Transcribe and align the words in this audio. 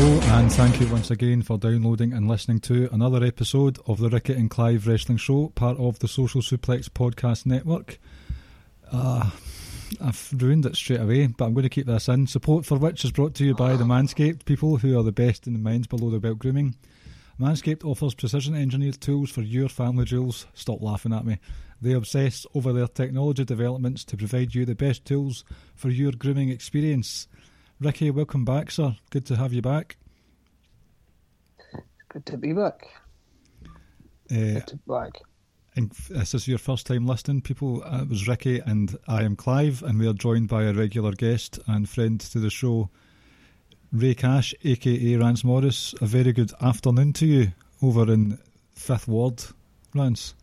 Hello, 0.00 0.18
and 0.38 0.50
thank 0.50 0.80
you 0.80 0.88
once 0.88 1.10
again 1.10 1.42
for 1.42 1.58
downloading 1.58 2.14
and 2.14 2.26
listening 2.26 2.58
to 2.60 2.88
another 2.90 3.22
episode 3.22 3.78
of 3.86 3.98
the 3.98 4.08
Ricky 4.08 4.32
and 4.32 4.48
Clive 4.48 4.86
Wrestling 4.86 5.18
Show, 5.18 5.52
part 5.54 5.78
of 5.78 5.98
the 5.98 6.08
Social 6.08 6.40
Suplex 6.40 6.88
Podcast 6.88 7.44
Network. 7.44 7.98
Uh, 8.90 9.28
I've 10.00 10.32
ruined 10.34 10.64
it 10.64 10.74
straight 10.74 11.02
away, 11.02 11.26
but 11.26 11.44
I'm 11.44 11.52
going 11.52 11.64
to 11.64 11.68
keep 11.68 11.84
this 11.84 12.08
in. 12.08 12.26
Support 12.26 12.64
for 12.64 12.78
which 12.78 13.04
is 13.04 13.12
brought 13.12 13.34
to 13.34 13.44
you 13.44 13.54
by 13.54 13.76
the 13.76 13.84
Manscaped 13.84 14.46
people 14.46 14.78
who 14.78 14.98
are 14.98 15.02
the 15.02 15.12
best 15.12 15.46
in 15.46 15.52
the 15.52 15.58
men's 15.58 15.86
below 15.86 16.08
the 16.08 16.18
belt 16.18 16.38
grooming. 16.38 16.76
Manscaped 17.38 17.84
offers 17.84 18.14
precision 18.14 18.54
engineered 18.54 19.02
tools 19.02 19.30
for 19.30 19.42
your 19.42 19.68
family 19.68 20.06
jewels. 20.06 20.46
Stop 20.54 20.80
laughing 20.80 21.12
at 21.12 21.26
me. 21.26 21.38
They 21.82 21.92
obsess 21.92 22.46
over 22.54 22.72
their 22.72 22.88
technology 22.88 23.44
developments 23.44 24.06
to 24.06 24.16
provide 24.16 24.54
you 24.54 24.64
the 24.64 24.74
best 24.74 25.04
tools 25.04 25.44
for 25.74 25.90
your 25.90 26.12
grooming 26.12 26.48
experience. 26.48 27.28
Ricky, 27.80 28.10
welcome 28.10 28.44
back, 28.44 28.70
sir. 28.70 28.96
Good 29.10 29.24
to 29.26 29.36
have 29.36 29.52
you 29.52 29.62
back. 29.62 29.96
Good 32.08 32.26
to 32.26 32.36
be 32.36 32.52
back. 32.52 32.86
Uh, 34.30 34.34
Good 34.58 34.66
to 34.66 34.76
be 34.76 34.82
back. 34.86 35.12
and 35.76 35.90
this 36.10 36.34
is 36.34 36.46
your 36.46 36.58
first 36.58 36.86
time 36.86 37.06
listening, 37.06 37.40
people. 37.40 37.82
Uh, 37.84 38.02
it 38.02 38.08
was 38.08 38.28
Ricky 38.28 38.58
and 38.58 38.96
I 39.08 39.22
am 39.22 39.34
Clive, 39.36 39.82
and 39.82 39.98
we 39.98 40.06
are 40.06 40.12
joined 40.12 40.48
by 40.48 40.64
a 40.64 40.72
regular 40.74 41.12
guest 41.12 41.58
and 41.66 41.88
friend 41.88 42.20
to 42.20 42.38
the 42.38 42.50
show, 42.50 42.90
Ray 43.92 44.14
Cash, 44.14 44.54
aka 44.62 45.16
Rance 45.16 45.42
Morris. 45.44 45.94
A 46.02 46.06
very 46.06 46.32
good 46.32 46.52
afternoon 46.60 47.12
to 47.14 47.26
you 47.26 47.52
over 47.82 48.12
in 48.12 48.38
Fifth 48.74 49.08
Ward, 49.08 49.42
Rance. 49.94 50.34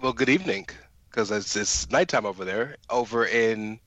Well, 0.00 0.14
good 0.14 0.30
evening, 0.30 0.68
because 1.10 1.30
it's, 1.30 1.54
it's 1.54 1.90
nighttime 1.90 2.24
over 2.24 2.46
there. 2.46 2.76
Over 2.88 3.26
in, 3.26 3.78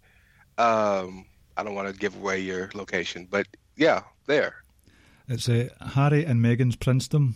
um, 0.59 1.25
I 1.57 1.63
don't 1.63 1.75
want 1.75 1.87
to 1.87 1.93
give 1.99 2.15
away 2.15 2.39
your 2.39 2.69
location, 2.73 3.27
but 3.29 3.47
yeah, 3.75 4.01
there. 4.27 4.55
It's 5.27 5.47
uh, 5.47 5.69
Harry 5.81 6.25
and 6.25 6.43
Meghan's 6.43 6.75
Princedom. 6.75 7.33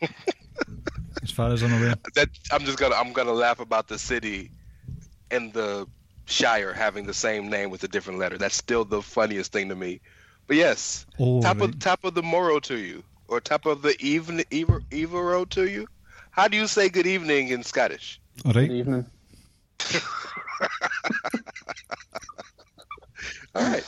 as 1.22 1.30
far 1.30 1.50
as 1.52 1.62
I'm 1.62 1.72
aware. 1.72 1.94
That 2.14 2.28
I'm 2.50 2.64
just 2.64 2.78
gonna 2.78 2.94
I'm 2.94 3.12
gonna 3.12 3.32
laugh 3.32 3.60
about 3.60 3.88
the 3.88 3.98
city 3.98 4.50
and 5.30 5.52
the 5.52 5.86
Shire 6.26 6.72
having 6.72 7.06
the 7.06 7.14
same 7.14 7.48
name 7.48 7.70
with 7.70 7.82
a 7.84 7.88
different 7.88 8.18
letter. 8.18 8.36
That's 8.38 8.54
still 8.56 8.84
the 8.84 9.02
funniest 9.02 9.52
thing 9.52 9.68
to 9.70 9.74
me. 9.76 10.00
But 10.46 10.56
yes, 10.56 11.06
Oh, 11.18 11.40
top 11.42 11.60
right. 11.60 11.68
of 11.70 11.78
top 11.78 12.04
of 12.04 12.14
the 12.14 12.22
morrow 12.22 12.60
to 12.60 12.76
you, 12.76 13.02
or 13.28 13.40
top 13.40 13.66
of 13.66 13.82
the 13.82 13.96
even 14.00 14.44
ever 14.52 14.80
evero 14.90 15.48
to 15.50 15.68
you. 15.68 15.86
How 16.30 16.48
do 16.48 16.56
you 16.56 16.66
say 16.66 16.88
good 16.88 17.06
evening 17.06 17.48
in 17.48 17.62
Scottish? 17.62 18.20
All 18.44 18.52
right. 18.52 18.68
Good 18.68 18.76
evening. 18.76 19.06
All 23.54 23.62
right. 23.62 23.84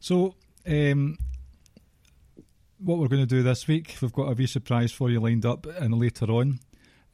So, 0.00 0.34
um, 0.66 1.18
what 2.78 2.98
we're 2.98 3.08
going 3.08 3.22
to 3.22 3.26
do 3.26 3.42
this 3.42 3.66
week, 3.66 3.96
we've 4.00 4.12
got 4.12 4.30
a 4.30 4.34
wee 4.34 4.46
surprise 4.46 4.92
for 4.92 5.10
you 5.10 5.20
lined 5.20 5.44
up, 5.44 5.66
and 5.66 5.94
later 5.94 6.26
on, 6.26 6.60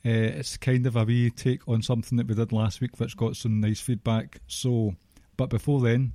uh, 0.06 0.10
it's 0.10 0.56
kind 0.56 0.86
of 0.86 0.96
a 0.96 1.04
wee 1.04 1.30
take 1.30 1.66
on 1.66 1.82
something 1.82 2.18
that 2.18 2.26
we 2.26 2.34
did 2.34 2.52
last 2.52 2.80
week, 2.80 2.98
which 2.98 3.16
got 3.16 3.36
some 3.36 3.60
nice 3.60 3.80
feedback. 3.80 4.40
So, 4.46 4.94
but 5.36 5.48
before 5.48 5.80
then, 5.80 6.12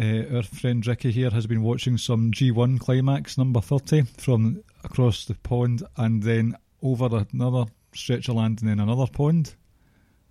uh, 0.00 0.36
our 0.36 0.42
friend 0.42 0.86
Ricky 0.86 1.10
here 1.10 1.30
has 1.30 1.46
been 1.46 1.62
watching 1.62 1.98
some 1.98 2.30
G1 2.30 2.80
Climax 2.80 3.38
number 3.38 3.60
30 3.60 4.02
from 4.18 4.62
across 4.84 5.24
the 5.24 5.34
pond 5.34 5.82
and 5.96 6.22
then 6.22 6.54
over 6.82 7.24
another 7.32 7.64
stretch 7.94 8.28
of 8.28 8.36
land 8.36 8.60
and 8.60 8.70
then 8.70 8.80
another 8.80 9.06
pond. 9.10 9.54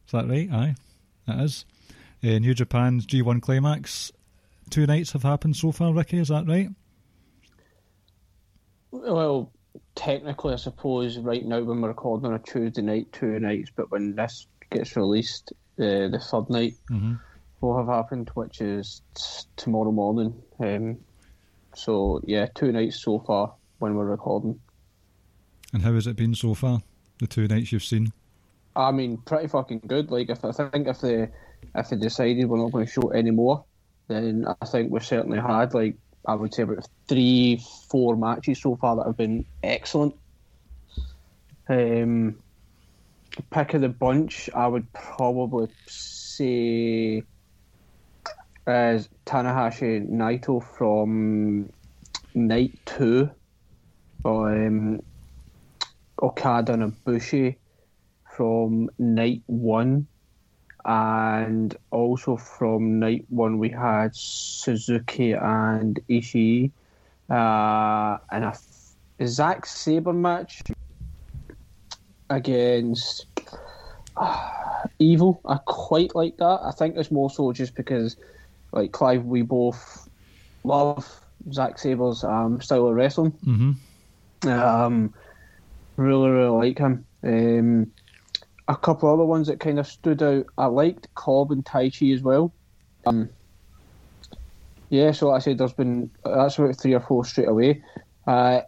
Is 0.06 0.12
that 0.12 0.28
right? 0.28 0.52
Aye, 0.52 0.76
that 1.28 1.40
is. 1.40 1.66
Uh, 2.24 2.40
New 2.40 2.54
Japan's 2.54 3.06
G1 3.06 3.42
Climax. 3.42 4.12
Two 4.70 4.86
nights 4.88 5.12
have 5.12 5.24
happened 5.24 5.56
so 5.56 5.72
far, 5.72 5.94
Ricky, 5.94 6.18
is 6.18 6.30
that 6.30 6.48
right? 6.48 6.70
Well, 8.92 9.52
technically, 9.96 10.54
I 10.54 10.58
suppose 10.58 11.18
right 11.20 11.46
now 11.46 11.62
when 11.62 11.82
we're 11.82 11.90
recording 11.90 12.26
on 12.28 12.34
a 12.34 12.40
Tuesday 12.40 12.82
night, 12.82 13.12
two 13.12 13.40
nights, 13.40 13.70
but 13.76 13.92
when 13.92 14.16
this 14.16 14.48
gets 14.72 14.96
released, 14.96 15.52
uh, 15.78 16.08
the 16.10 16.20
third 16.32 16.50
night 16.50 16.74
Mhm. 16.90 17.20
will 17.62 17.78
have 17.78 17.88
happened, 17.88 18.32
which 18.34 18.62
is 18.62 19.02
t- 19.14 19.46
tomorrow 19.58 19.92
morning. 19.92 20.34
Um, 20.60 20.98
so 21.76 22.22
yeah, 22.24 22.48
two 22.56 22.72
nights 22.72 23.02
so 23.04 23.20
far 23.20 23.54
when 23.80 23.96
we're 23.96 24.06
recording. 24.10 24.60
And 25.74 25.84
how 25.84 25.94
has 25.94 26.08
it 26.08 26.16
been 26.16 26.34
so 26.34 26.54
far, 26.54 26.82
the 27.20 27.28
two 27.28 27.48
nights 27.48 27.72
you've 27.72 27.84
seen? 27.84 28.14
I 28.76 28.92
mean, 28.92 29.18
pretty 29.18 29.48
fucking 29.48 29.82
good. 29.88 30.10
Like, 30.10 30.30
if 30.30 30.44
I 30.44 30.52
think 30.52 30.88
if 30.88 31.02
they 31.02 31.30
if 31.74 31.90
they 31.90 31.98
decided 31.98 32.48
we're 32.48 32.58
not 32.58 32.72
going 32.72 32.86
to 32.86 32.92
show 32.92 33.10
any 33.10 33.32
more, 33.32 33.66
then 34.08 34.46
I 34.62 34.66
think 34.66 34.92
we've 34.92 35.06
certainly 35.06 35.40
had 35.40 35.74
like 35.74 35.96
I 36.28 36.36
would 36.36 36.54
say 36.54 36.64
about 36.64 36.88
three, 37.08 37.62
four 37.90 38.16
matches 38.16 38.62
so 38.62 38.76
far 38.76 38.96
that 38.98 39.06
have 39.06 39.18
been 39.18 39.46
excellent. 39.64 40.16
Um, 41.68 42.38
pick 43.52 43.74
of 43.74 43.82
the 43.82 43.90
bunch, 43.90 44.50
I 44.54 44.68
would 44.68 44.92
probably 44.94 45.68
say 45.88 47.24
is 48.68 49.10
Tanahashi 49.26 50.10
Naito 50.10 50.64
from 50.64 51.70
night 52.34 52.80
two, 52.86 53.30
um, 54.24 55.02
Okada 56.22 56.74
and 56.74 56.94
Ibushi 56.94 57.58
from 58.36 58.90
night 58.98 59.44
one, 59.46 60.08
and 60.86 61.76
also 61.92 62.38
from 62.38 63.00
night 63.00 63.26
one 63.30 63.58
we 63.58 63.70
had 63.70 64.16
Suzuki 64.16 65.34
and 65.34 66.00
Ishii, 66.10 66.72
uh, 67.30 68.18
and 68.32 68.46
a 68.46 68.54
Zack 69.26 69.66
Sabre 69.66 70.14
match 70.14 70.62
against 72.30 73.26
uh, 74.16 74.52
Evil. 75.00 75.42
I 75.46 75.58
quite 75.66 76.16
like 76.16 76.38
that. 76.38 76.60
I 76.64 76.72
think 76.72 76.96
it's 76.98 77.12
more 77.12 77.30
so 77.30 77.52
just 77.52 77.76
because, 77.76 78.16
like 78.72 78.92
Clive, 78.92 79.26
we 79.26 79.42
both 79.42 80.08
love 80.64 81.08
Zack 81.52 81.80
Sabre's 81.80 82.24
um, 82.24 82.62
style 82.62 82.88
of 82.88 82.96
wrestling. 82.96 83.32
Mm-hmm. 83.46 84.50
Um, 84.50 85.14
really, 85.98 86.30
really 86.30 86.68
like 86.68 86.78
him. 86.78 87.06
Um, 87.24 87.92
a 88.68 88.76
couple 88.76 89.12
other 89.12 89.26
ones 89.26 89.48
that 89.48 89.60
kind 89.60 89.80
of 89.80 89.88
stood 89.88 90.22
out. 90.24 90.46
I 90.58 90.66
liked 90.66 91.14
Cobb 91.16 91.52
and 91.52 91.64
Taichi 91.64 92.14
as 92.14 92.22
well. 92.22 92.54
Um, 93.06 93.30
yeah, 94.90 95.12
so 95.12 95.30
like 95.30 95.38
I 95.38 95.40
said 95.40 95.58
there's 95.58 95.74
been 95.74 96.10
that's 96.24 96.58
about 96.58 96.76
three 96.78 96.94
or 96.94 97.00
four 97.00 97.26
straight 97.26 97.48
away. 97.48 97.84
Uh, 98.26 98.62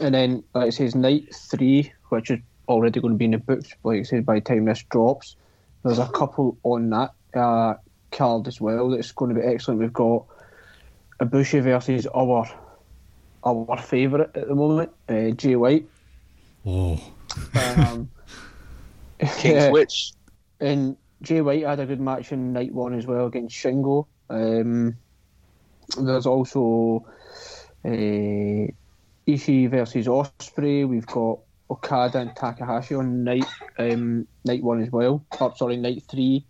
and 0.00 0.14
then, 0.14 0.44
like 0.54 0.66
I 0.66 0.70
says, 0.70 0.94
night 0.94 1.34
three, 1.34 1.92
which 2.08 2.30
is 2.30 2.40
already 2.68 3.00
going 3.00 3.14
to 3.14 3.18
be 3.18 3.26
in 3.26 3.32
the 3.32 3.38
books, 3.38 3.70
like 3.82 4.00
I 4.00 4.02
said, 4.02 4.26
by 4.26 4.36
the 4.36 4.40
time 4.40 4.64
this 4.64 4.82
drops, 4.84 5.36
there's 5.82 5.98
a 5.98 6.08
couple 6.08 6.56
on 6.62 6.90
that 6.90 7.12
uh, 7.34 7.74
card 8.10 8.48
as 8.48 8.60
well 8.60 8.90
that's 8.90 9.12
going 9.12 9.34
to 9.34 9.40
be 9.40 9.46
excellent. 9.46 9.80
We've 9.80 9.92
got 9.92 10.24
Ibushi 11.20 11.62
versus 11.62 12.06
our 12.06 12.48
our 13.44 13.76
favourite 13.78 14.34
at 14.34 14.48
the 14.48 14.54
moment, 14.54 14.90
uh, 15.08 15.30
Jay 15.30 15.54
White. 15.54 15.86
Oh, 16.64 16.98
Um, 17.54 18.10
King 19.38 19.56
yeah, 19.56 19.68
Switch. 19.70 20.12
and 20.60 20.96
Jay 21.22 21.40
White 21.40 21.64
had 21.64 21.80
a 21.80 21.86
good 21.86 22.00
match 22.00 22.32
in 22.32 22.52
night 22.52 22.72
one 22.72 22.94
as 22.94 23.06
well 23.06 23.26
against 23.26 23.56
Shingo. 23.56 24.06
Um, 24.28 24.96
there's 25.98 26.26
also 26.26 27.06
uh, 27.84 27.88
Ishii 29.28 29.70
versus 29.70 30.06
Ospreay. 30.06 30.88
We've 30.88 31.06
got 31.06 31.40
Okada 31.70 32.18
and 32.18 32.36
Takahashi 32.36 32.94
on 32.94 33.24
night 33.24 33.46
um, 33.78 34.26
night 34.44 34.62
one 34.62 34.82
as 34.82 34.90
well. 34.90 35.24
Oh, 35.40 35.52
sorry, 35.56 35.76
night 35.76 36.02
three, 36.10 36.46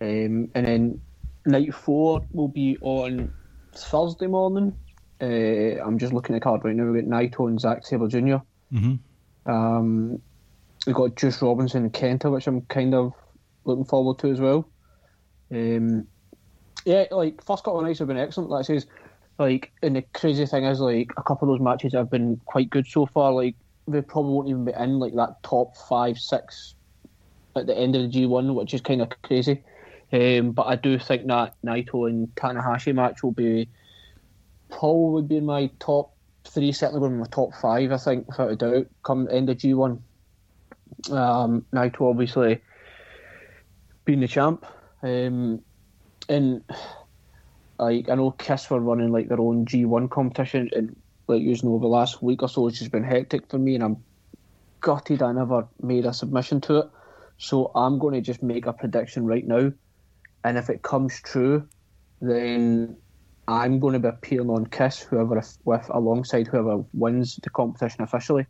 um, 0.00 0.48
and 0.54 0.66
then 0.66 1.00
night 1.46 1.74
four 1.74 2.22
will 2.32 2.48
be 2.48 2.76
on 2.80 3.32
Thursday 3.74 4.26
morning. 4.26 4.76
Uh, 5.20 5.80
I'm 5.84 5.98
just 5.98 6.12
looking 6.12 6.34
at 6.34 6.40
the 6.40 6.44
card 6.44 6.64
right 6.64 6.74
now. 6.74 6.84
We've 6.90 7.04
got 7.04 7.10
Naito 7.10 7.48
and 7.48 7.60
Zack 7.60 7.86
Sabre 7.86 8.08
Jr. 8.08 8.36
hmm 8.72 8.94
Um, 9.46 10.20
we've 10.86 10.96
got 10.96 11.16
Juice 11.16 11.40
Robinson 11.42 11.84
and 11.84 11.92
Kenta, 11.92 12.30
which 12.30 12.46
I'm 12.46 12.62
kind 12.62 12.94
of 12.94 13.12
looking 13.64 13.84
forward 13.84 14.18
to 14.20 14.30
as 14.30 14.40
well. 14.40 14.68
Um, 15.50 16.06
yeah, 16.84 17.04
like 17.10 17.44
first 17.44 17.64
couple 17.64 17.80
of 17.80 17.86
nights 17.86 18.00
have 18.00 18.08
been 18.08 18.16
excellent. 18.16 18.50
Like 18.50 18.60
I 18.60 18.62
says, 18.62 18.86
like, 19.38 19.72
and 19.82 19.96
the 19.96 20.02
crazy 20.14 20.46
thing 20.46 20.64
is, 20.64 20.80
like, 20.80 21.10
a 21.16 21.22
couple 21.22 21.50
of 21.50 21.58
those 21.58 21.64
matches 21.64 21.94
have 21.94 22.10
been 22.10 22.40
quite 22.44 22.70
good 22.70 22.86
so 22.86 23.06
far. 23.06 23.32
Like, 23.32 23.56
they 23.88 24.02
probably 24.02 24.32
won't 24.32 24.48
even 24.48 24.64
be 24.64 24.72
in 24.78 24.98
like 24.98 25.14
that 25.14 25.42
top 25.42 25.76
five, 25.76 26.18
six 26.18 26.74
at 27.56 27.66
the 27.66 27.76
end 27.76 27.96
of 27.96 28.10
the 28.10 28.26
G1, 28.26 28.54
which 28.54 28.74
is 28.74 28.80
kind 28.80 29.02
of 29.02 29.10
crazy. 29.22 29.62
Um, 30.12 30.52
but 30.52 30.66
I 30.66 30.76
do 30.76 30.98
think 30.98 31.26
that 31.26 31.54
Naito 31.64 32.08
and 32.08 32.28
Tanahashi 32.34 32.94
match 32.94 33.22
will 33.22 33.32
be 33.32 33.68
probably 34.70 35.22
be 35.22 35.36
in 35.38 35.46
my 35.46 35.70
top 35.78 36.12
three, 36.44 36.72
certainly 36.72 37.00
one 37.00 37.14
of 37.14 37.18
my 37.18 37.26
top 37.30 37.54
five, 37.60 37.92
I 37.92 37.96
think, 37.96 38.28
without 38.28 38.50
a 38.50 38.56
doubt, 38.56 38.86
come 39.02 39.28
end 39.30 39.50
of 39.50 39.58
G1. 39.58 39.98
Um, 41.10 41.64
Naito 41.72 42.02
obviously 42.02 42.60
being 44.04 44.20
the 44.20 44.28
champ. 44.28 44.64
Um, 45.02 45.62
and 46.28 46.62
like 47.78 48.08
I 48.08 48.14
know 48.14 48.30
Kiss 48.32 48.70
were 48.70 48.80
running 48.80 49.10
like 49.10 49.28
their 49.28 49.40
own 49.40 49.66
G1 49.66 50.10
competition 50.10 50.70
and 50.74 50.96
like 51.26 51.42
using 51.42 51.68
over 51.68 51.80
the 51.80 51.88
last 51.88 52.22
week 52.22 52.42
or 52.42 52.48
so 52.48 52.66
it's 52.68 52.78
just 52.78 52.92
been 52.92 53.04
hectic 53.04 53.48
for 53.48 53.58
me 53.58 53.74
and 53.74 53.84
I'm 53.84 54.04
gutted 54.80 55.22
I 55.22 55.32
never 55.32 55.66
made 55.80 56.04
a 56.04 56.12
submission 56.12 56.60
to 56.62 56.78
it. 56.78 56.90
So 57.38 57.72
I'm 57.74 57.98
going 57.98 58.14
to 58.14 58.20
just 58.20 58.42
make 58.42 58.66
a 58.66 58.72
prediction 58.72 59.26
right 59.26 59.46
now. 59.46 59.72
And 60.44 60.58
if 60.58 60.70
it 60.70 60.82
comes 60.82 61.20
true, 61.20 61.66
then 62.20 62.96
I'm 63.48 63.80
going 63.80 63.94
to 63.94 63.98
be 63.98 64.08
appearing 64.08 64.50
on 64.50 64.66
Kiss, 64.66 65.00
whoever 65.00 65.42
with 65.64 65.90
alongside 65.90 66.46
whoever 66.46 66.84
wins 66.92 67.36
the 67.42 67.50
competition 67.50 68.02
officially. 68.02 68.46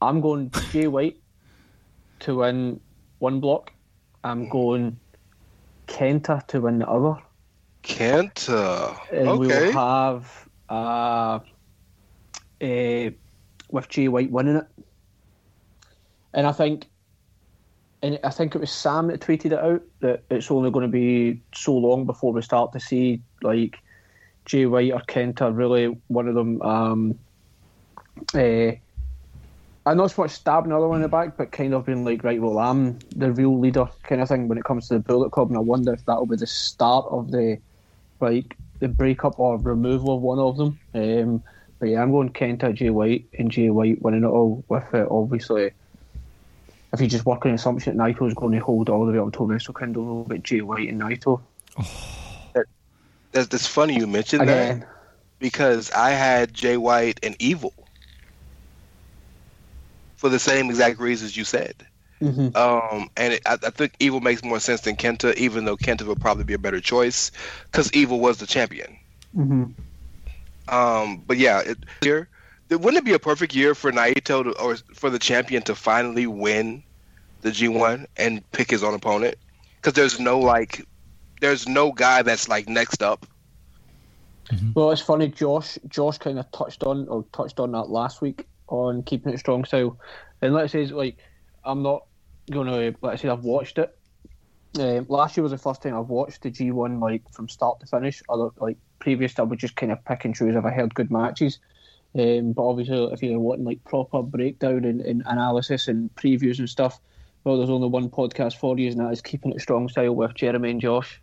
I'm 0.00 0.20
going 0.20 0.52
Jay 0.70 0.86
White 0.86 1.20
to 2.20 2.36
win 2.36 2.80
one 3.18 3.40
block. 3.40 3.72
I'm 4.24 4.48
going 4.48 4.98
Kenta 5.86 6.46
to 6.48 6.60
win 6.60 6.78
the 6.78 6.88
other. 6.88 7.20
Kenta. 7.82 8.98
And 9.12 9.28
Okay. 9.28 9.38
we'll 9.38 9.72
have 9.72 10.48
uh, 10.68 11.38
eh, 12.60 13.10
with 13.70 13.88
Jay 13.88 14.08
White 14.08 14.30
winning 14.30 14.56
it. 14.56 14.66
And 16.34 16.46
I 16.46 16.52
think 16.52 16.86
and 18.02 18.18
I 18.22 18.30
think 18.30 18.54
it 18.54 18.58
was 18.60 18.70
Sam 18.70 19.08
that 19.08 19.20
tweeted 19.20 19.46
it 19.46 19.58
out 19.58 19.82
that 20.00 20.24
it's 20.30 20.50
only 20.50 20.70
going 20.70 20.86
to 20.86 20.92
be 20.92 21.40
so 21.54 21.74
long 21.74 22.04
before 22.04 22.32
we 22.32 22.42
start 22.42 22.72
to 22.72 22.80
see 22.80 23.22
like 23.42 23.78
Jay 24.44 24.66
White 24.66 24.92
or 24.92 25.00
Kenta 25.00 25.56
really 25.56 25.96
one 26.08 26.28
of 26.28 26.34
them 26.34 26.60
um 26.62 27.18
uh, 28.34 28.72
I'm 29.86 29.96
not 29.96 30.10
so 30.10 30.22
much 30.22 30.32
stabbing 30.32 30.70
the 30.70 30.76
other 30.76 30.88
one 30.88 30.96
in 30.96 31.02
the 31.02 31.08
back, 31.08 31.36
but 31.36 31.52
kind 31.52 31.72
of 31.72 31.86
being 31.86 32.04
like, 32.04 32.24
right, 32.24 32.42
well, 32.42 32.58
I'm 32.58 32.98
the 33.14 33.30
real 33.30 33.58
leader 33.58 33.88
kind 34.02 34.20
of 34.20 34.28
thing 34.28 34.48
when 34.48 34.58
it 34.58 34.64
comes 34.64 34.88
to 34.88 34.94
the 34.94 35.00
Bullet 35.00 35.30
Club, 35.30 35.48
and 35.48 35.56
I 35.56 35.60
wonder 35.60 35.92
if 35.92 36.04
that'll 36.04 36.26
be 36.26 36.36
the 36.36 36.46
start 36.46 37.06
of 37.08 37.30
the 37.30 37.58
like 38.20 38.56
the 38.80 38.88
breakup 38.88 39.38
or 39.38 39.58
removal 39.58 40.16
of 40.16 40.22
one 40.22 40.38
of 40.40 40.56
them. 40.56 40.78
Um, 40.92 41.42
but 41.78 41.90
yeah, 41.90 42.02
I'm 42.02 42.10
going 42.10 42.30
Kenta, 42.30 42.74
Jay 42.74 42.90
White, 42.90 43.26
and 43.38 43.50
Jay 43.50 43.70
White 43.70 44.02
winning 44.02 44.24
it 44.24 44.26
all 44.26 44.64
with 44.68 44.92
it. 44.92 45.06
Obviously, 45.08 45.70
if 46.92 47.00
you 47.00 47.06
just 47.06 47.24
work 47.24 47.44
on 47.44 47.52
the 47.52 47.54
assumption 47.54 47.96
that 47.96 48.02
Naito 48.02 48.26
is 48.26 48.34
going 48.34 48.52
to 48.52 48.58
hold 48.58 48.88
all 48.88 49.06
the 49.06 49.12
way 49.12 49.18
up 49.18 49.26
until 49.26 49.46
Wrestle 49.46 49.74
Kingdom, 49.74 50.06
we'll 50.06 50.24
get 50.24 50.42
Jay 50.42 50.62
White 50.62 50.88
and 50.88 51.00
Naito 51.00 51.40
That's, 53.32 53.48
that's 53.48 53.66
funny 53.66 53.94
you 53.94 54.06
mentioned 54.06 54.42
again. 54.42 54.80
that 54.80 54.88
because 55.38 55.90
I 55.90 56.10
had 56.10 56.54
Jay 56.54 56.76
White 56.76 57.20
and 57.22 57.36
Evil 57.38 57.74
for 60.16 60.28
the 60.28 60.38
same 60.38 60.70
exact 60.70 60.98
reasons 61.00 61.36
you 61.36 61.44
said. 61.44 61.86
hmm 62.20 62.48
Um, 62.54 63.08
and 63.16 63.34
it, 63.34 63.42
I, 63.46 63.54
I 63.54 63.70
think 63.70 63.94
Evil 64.00 64.20
makes 64.20 64.42
more 64.42 64.60
sense 64.60 64.80
than 64.82 64.96
Kenta, 64.96 65.34
even 65.36 65.64
though 65.64 65.76
Kenta 65.76 66.06
would 66.06 66.20
probably 66.20 66.44
be 66.44 66.54
a 66.54 66.58
better 66.58 66.80
choice 66.80 67.30
because 67.70 67.92
Evil 67.92 68.20
was 68.20 68.38
the 68.38 68.46
champion. 68.46 68.96
hmm 69.34 69.64
Um, 70.68 71.22
but 71.26 71.36
yeah, 71.38 71.60
it, 71.60 71.78
year, 72.02 72.28
it- 72.70 72.80
wouldn't 72.80 72.96
it 73.02 73.04
be 73.04 73.12
a 73.12 73.18
perfect 73.18 73.54
year 73.54 73.74
for 73.74 73.92
Naito 73.92 74.44
to, 74.44 74.58
or 74.60 74.76
for 74.94 75.10
the 75.10 75.18
champion 75.18 75.62
to 75.64 75.74
finally 75.74 76.26
win 76.26 76.82
the 77.42 77.50
G1 77.50 78.06
and 78.16 78.42
pick 78.52 78.70
his 78.70 78.82
own 78.82 78.94
opponent? 78.94 79.36
Because 79.80 79.92
there's 79.94 80.18
no 80.18 80.40
like, 80.40 80.84
there's 81.40 81.68
no 81.68 81.92
guy 81.92 82.22
that's 82.22 82.48
like 82.48 82.68
next 82.68 83.02
up. 83.02 83.26
Well, 84.74 84.90
it's 84.90 85.00
funny. 85.02 85.28
Josh, 85.28 85.78
Josh 85.88 86.18
kind 86.18 86.38
of 86.38 86.50
touched 86.52 86.82
on 86.84 87.08
or 87.08 87.24
touched 87.32 87.60
on 87.60 87.72
that 87.72 87.88
last 87.90 88.22
week 88.22 88.46
on 88.68 89.02
keeping 89.02 89.32
it 89.32 89.38
strong 89.38 89.64
style, 89.64 89.98
and 90.42 90.54
let's 90.54 90.72
say 90.72 90.86
like 90.86 91.18
I'm 91.64 91.82
not 91.82 92.04
going 92.50 92.68
to 92.68 92.98
let's 93.02 93.22
say 93.22 93.28
I've 93.28 93.44
watched 93.44 93.78
it. 93.78 93.96
Um, 94.78 95.06
last 95.08 95.36
year 95.36 95.42
was 95.42 95.52
the 95.52 95.58
first 95.58 95.82
time 95.82 95.96
I've 95.96 96.08
watched 96.08 96.42
the 96.42 96.50
G1 96.50 97.00
like 97.00 97.22
from 97.32 97.48
start 97.48 97.80
to 97.80 97.86
finish. 97.86 98.22
Other 98.28 98.50
like 98.60 98.76
previous, 98.98 99.38
I 99.38 99.42
would 99.42 99.58
just 99.58 99.76
kind 99.76 99.90
of 99.92 100.04
pick 100.04 100.24
and 100.24 100.34
choose 100.34 100.54
if 100.54 100.64
I 100.64 100.70
heard 100.70 100.94
good 100.94 101.10
matches. 101.10 101.58
Um, 102.18 102.52
but 102.52 102.66
obviously, 102.66 103.04
if 103.12 103.22
you're 103.22 103.38
wanting 103.38 103.64
like 103.64 103.84
proper 103.84 104.22
breakdown 104.22 104.84
and, 104.84 105.00
and 105.00 105.22
analysis 105.26 105.88
and 105.88 106.14
previews 106.14 106.58
and 106.58 106.68
stuff, 106.68 107.00
well, 107.44 107.58
there's 107.58 107.70
only 107.70 107.88
one 107.88 108.10
podcast 108.10 108.56
for 108.56 108.78
you, 108.78 108.90
and 108.90 109.00
that 109.00 109.12
is 109.12 109.22
keeping 109.22 109.52
it 109.52 109.60
strong 109.60 109.88
style 109.88 110.14
with 110.14 110.34
Jeremy 110.34 110.70
and 110.70 110.80
Josh. 110.80 111.20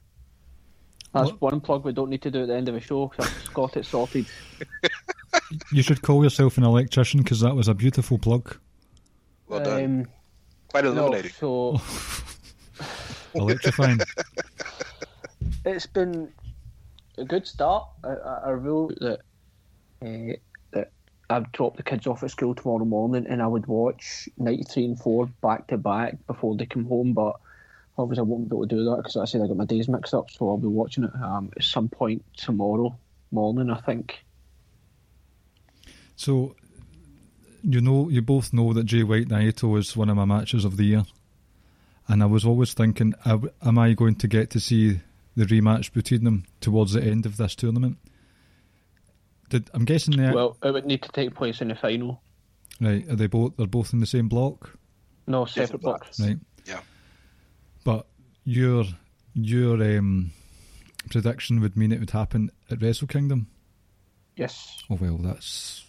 That's 1.14 1.32
What? 1.32 1.42
one 1.42 1.62
plug 1.62 1.86
we 1.86 1.94
don't 1.94 2.10
need 2.10 2.22
to 2.24 2.32
do 2.32 2.42
at 2.44 2.48
the 2.48 2.56
end 2.56 2.70
of 2.70 2.76
the 2.76 2.82
show 2.82 3.08
because 3.08 3.28
I've 3.28 3.54
got 3.54 3.78
it 3.78 3.86
sorted. 3.86 4.26
You 5.72 5.82
should 5.84 6.02
call 6.02 6.24
yourself 6.24 6.58
an 6.58 6.64
electrician 6.64 7.22
because 7.22 7.40
that 7.42 7.56
was 7.56 7.68
a 7.68 7.74
beautiful 7.74 8.18
plug. 8.18 8.58
Well 9.48 9.64
done, 9.64 9.84
Um, 9.84 10.08
quite 10.70 10.84
no, 10.84 10.92
illuminating. 10.92 11.32
so 11.32 11.82
Electrifying. 13.36 14.00
it's 15.66 15.88
been 15.88 16.32
a 17.18 17.26
good 17.26 17.48
start. 17.48 17.88
I, 18.04 18.10
I, 18.10 18.42
I 18.46 18.50
rule 18.52 18.92
that 19.00 19.20
uh, 20.02 20.36
that 20.72 20.92
I'd 21.30 21.52
drop 21.52 21.78
the 21.78 21.84
kids 21.84 22.08
off 22.08 22.24
at 22.24 22.32
school 22.32 22.56
tomorrow 22.56 22.86
morning 22.86 23.26
and 23.28 23.42
I 23.42 23.48
would 23.48 23.66
watch 23.68 24.28
93 24.38 24.86
and 24.86 25.00
4 25.00 25.28
back 25.42 25.68
to 25.68 25.78
back 25.78 26.18
before 26.28 26.56
they 26.56 26.66
come 26.66 26.86
home, 26.86 27.14
but 27.14 27.36
obviously 27.98 28.22
I 28.22 28.24
won't 28.24 28.50
be 28.50 28.56
able 28.56 28.68
to 28.68 28.76
do 28.76 28.86
that 28.86 28.98
because 28.98 29.18
I 29.18 29.26
said 29.26 29.42
I 29.42 29.48
got 29.48 29.58
my 29.58 29.66
days 29.66 29.88
mixed 29.88 30.14
up, 30.14 30.30
so 30.30 30.50
I'll 30.50 30.58
be 30.58 30.68
watching 30.68 31.06
it 31.06 31.12
um, 31.16 31.52
at 31.56 31.64
some 31.64 31.90
point 31.90 32.24
tomorrow 32.38 32.96
morning, 33.32 33.70
I 33.70 33.80
think. 33.82 34.24
So, 36.16 36.56
you 37.64 37.82
know, 37.82 38.10
you 38.10 38.22
both 38.22 38.54
know 38.54 38.74
that 38.74 38.86
Jay 38.86 39.04
White 39.04 39.28
Naito 39.30 39.78
is 39.80 39.96
one 39.98 40.10
of 40.10 40.16
my 40.18 40.26
matches 40.26 40.66
of 40.66 40.78
the 40.78 40.84
year, 40.86 41.06
and 42.08 42.22
I 42.22 42.26
was 42.28 42.46
always 42.46 42.74
thinking, 42.74 43.14
uh, 43.26 43.40
am 43.62 43.78
I 43.80 43.94
going 43.94 44.16
to 44.16 44.28
get 44.28 44.50
to 44.52 44.60
see 44.60 45.00
the 45.36 45.46
rematch 45.46 45.92
between 45.94 46.24
them 46.24 46.46
towards 46.62 46.94
the 46.94 47.04
end 47.04 47.26
of 47.26 47.38
this 47.38 47.56
tournament? 47.56 47.98
Did 49.50 49.70
I'm 49.74 49.86
guessing 49.86 50.18
they 50.18 50.32
Well, 50.32 50.58
it 50.64 50.72
would 50.72 50.86
need 50.86 51.02
to 51.04 51.10
take 51.12 51.36
place 51.36 51.62
in 51.62 51.68
the 51.68 51.76
final. 51.76 52.22
right? 52.82 53.08
Are 53.10 53.16
they 53.16 53.28
both? 53.28 53.56
They're 53.58 53.68
both 53.68 53.94
in 53.94 54.00
the 54.00 54.06
same 54.06 54.28
block, 54.28 54.78
No, 55.28 55.46
Different 55.46 55.68
separate 55.70 55.82
blocks. 55.82 56.20
right? 56.20 56.38
Yeah. 56.66 56.80
But 57.84 58.08
your 58.46 58.86
your 59.34 59.82
um, 59.98 60.32
prediction 61.10 61.60
would 61.62 61.76
mean 61.78 61.92
it 61.92 62.00
would 62.00 62.12
happen 62.12 62.52
at 62.72 62.82
Wrestle 62.82 63.08
Kingdom. 63.08 63.48
Yes. 64.36 64.84
Oh 64.90 64.98
well, 65.00 65.18
that's. 65.18 65.86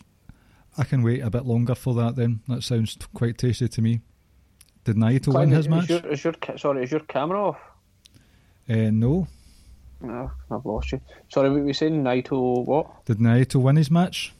I 0.77 0.85
can 0.85 1.03
wait 1.03 1.21
a 1.21 1.31
bit 1.31 1.45
longer 1.45 1.75
for 1.75 1.95
that. 1.95 2.17
Then 2.17 2.41
that 2.49 2.63
sounds 2.63 2.97
quite 3.15 3.39
tasty 3.39 3.69
to 3.69 3.83
me. 3.83 4.01
Did 4.85 4.97
Naito 4.97 5.35
win 5.35 5.51
his 5.51 5.61
is 5.61 5.69
match? 5.69 5.89
Your, 5.89 6.07
is 6.07 6.25
your, 6.25 6.35
sorry, 6.57 6.85
is 6.85 6.91
your 6.91 7.01
camera 7.01 7.49
off? 7.49 7.59
Uh, 8.69 8.91
no. 8.91 9.27
No, 10.01 10.31
I've 10.51 10.67
lost 10.67 10.93
you. 10.93 11.01
Sorry, 11.31 11.51
we 11.51 11.63
were 11.63 11.73
saying 11.73 12.03
Naito 12.03 12.65
what? 12.67 13.05
Did 13.07 13.19
Naito 13.19 13.57
win 13.63 13.77
his 13.77 13.91
match? 13.91 14.33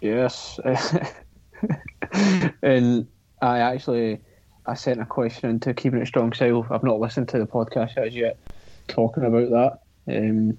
Yes. 0.00 0.58
and 2.62 3.06
I 3.40 3.58
actually 3.58 4.20
I 4.66 4.74
sent 4.74 5.00
a 5.00 5.06
question 5.06 5.50
into 5.50 5.74
keeping 5.74 6.00
it 6.00 6.06
strong 6.06 6.32
style. 6.32 6.66
I've 6.70 6.82
not 6.82 6.98
listened 6.98 7.28
to 7.30 7.38
the 7.38 7.46
podcast 7.46 7.96
as 7.96 8.14
yet 8.14 8.36
talking 8.88 9.24
about 9.24 9.50
that. 9.50 9.80
Um, 10.16 10.58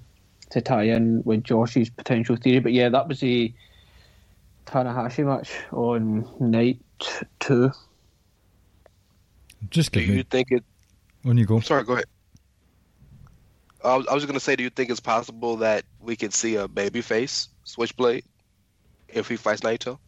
to 0.50 0.60
tie 0.60 0.82
in 0.82 1.22
with 1.24 1.44
Josh's 1.44 1.90
potential 1.90 2.36
theory. 2.36 2.58
But 2.58 2.72
yeah, 2.72 2.88
that 2.88 3.08
was 3.08 3.22
a 3.22 3.54
Tanahashi 4.66 5.24
match 5.24 5.50
on 5.72 6.28
night 6.38 6.80
two. 7.38 7.72
Just 9.68 9.92
Do 9.92 10.00
give 10.00 10.14
you 10.14 10.22
think 10.22 10.50
it? 10.52 10.64
On 11.24 11.36
you 11.36 11.44
go. 11.44 11.56
I'm 11.56 11.62
sorry. 11.62 11.84
Go 11.84 11.94
ahead. 11.94 12.06
I 13.84 13.96
was, 13.96 14.06
I 14.08 14.14
was 14.14 14.24
going 14.24 14.34
to 14.34 14.40
say, 14.40 14.56
do 14.56 14.62
you 14.62 14.70
think 14.70 14.90
it's 14.90 15.00
possible 15.00 15.56
that 15.58 15.84
we 16.00 16.16
could 16.16 16.34
see 16.34 16.56
a 16.56 16.68
babyface 16.68 17.48
Switchblade 17.64 18.24
if 19.08 19.28
he 19.28 19.36
fights 19.36 19.62
Naito? 19.62 19.98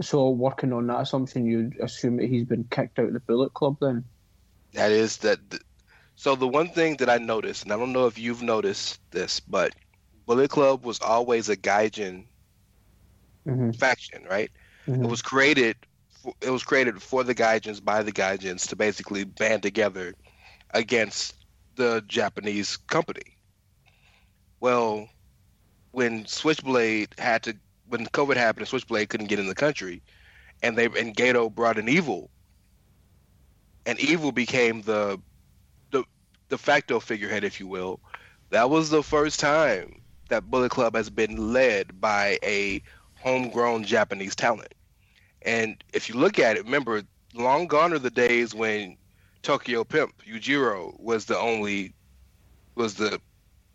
So 0.00 0.30
working 0.30 0.72
on 0.72 0.86
that 0.86 1.00
assumption, 1.00 1.44
you'd 1.44 1.78
assume 1.80 2.18
that 2.18 2.28
he's 2.28 2.44
been 2.44 2.64
kicked 2.70 2.98
out 2.98 3.06
of 3.06 3.12
the 3.12 3.20
Bullet 3.20 3.52
Club 3.52 3.78
then? 3.80 4.04
That 4.72 4.92
is 4.92 5.18
that. 5.18 5.40
So 6.18 6.34
the 6.34 6.48
one 6.48 6.70
thing 6.70 6.96
that 6.96 7.08
I 7.08 7.18
noticed, 7.18 7.62
and 7.62 7.72
I 7.72 7.76
don't 7.76 7.92
know 7.92 8.08
if 8.08 8.18
you've 8.18 8.42
noticed 8.42 9.00
this, 9.12 9.38
but 9.38 9.72
Bullet 10.26 10.50
Club 10.50 10.84
was 10.84 11.00
always 11.00 11.48
a 11.48 11.56
Gaijin 11.56 12.26
Mm-hmm. 13.46 13.70
faction, 13.70 14.24
right? 14.24 14.50
Mhm. 14.88 15.04
It 15.04 15.06
was 15.08 15.22
created. 15.22 15.76
For, 16.22 16.34
it 16.42 16.50
was 16.50 16.64
created 16.64 17.00
for 17.02 17.22
the 17.22 17.34
Gaijins 17.34 17.84
by 17.84 18.02
the 18.02 18.12
Gaijins 18.12 18.68
to 18.68 18.76
basically 18.76 19.24
band 19.24 19.62
together 19.62 20.14
against 20.74 21.34
the 21.76 22.02
Japanese 22.08 22.76
company. 22.76 23.38
Well, 24.60 25.08
when 25.92 26.26
Switchblade 26.26 27.14
had 27.18 27.44
to, 27.44 27.60
when 27.86 28.06
COVID 28.06 28.36
happened, 28.36 28.62
and 28.62 28.68
Switchblade 28.68 29.08
couldn't 29.08 29.28
get 29.28 29.38
in 29.38 29.46
the 29.46 29.54
country, 29.54 30.02
and 30.62 30.76
they 30.76 30.86
and 30.86 31.16
Gedo 31.16 31.54
brought 31.54 31.78
an 31.78 31.88
Evil, 31.88 32.30
and 33.86 34.00
Evil 34.00 34.32
became 34.32 34.82
the 34.82 35.22
de 36.48 36.58
facto 36.58 37.00
figurehead, 37.00 37.44
if 37.44 37.60
you 37.60 37.66
will. 37.66 38.00
That 38.50 38.70
was 38.70 38.90
the 38.90 39.02
first 39.02 39.40
time 39.40 40.00
that 40.28 40.50
Bullet 40.50 40.70
Club 40.70 40.94
has 40.94 41.10
been 41.10 41.52
led 41.52 42.00
by 42.00 42.38
a 42.42 42.82
homegrown 43.16 43.84
Japanese 43.84 44.34
talent. 44.34 44.74
And 45.42 45.82
if 45.92 46.08
you 46.08 46.14
look 46.16 46.38
at 46.38 46.56
it, 46.56 46.64
remember, 46.64 47.02
long 47.34 47.66
gone 47.66 47.92
are 47.92 47.98
the 47.98 48.10
days 48.10 48.54
when 48.54 48.96
Tokyo 49.42 49.84
Pimp 49.84 50.12
Yujiro 50.26 50.98
was 51.00 51.26
the 51.26 51.38
only 51.38 51.94
was 52.74 52.94
the 52.94 53.20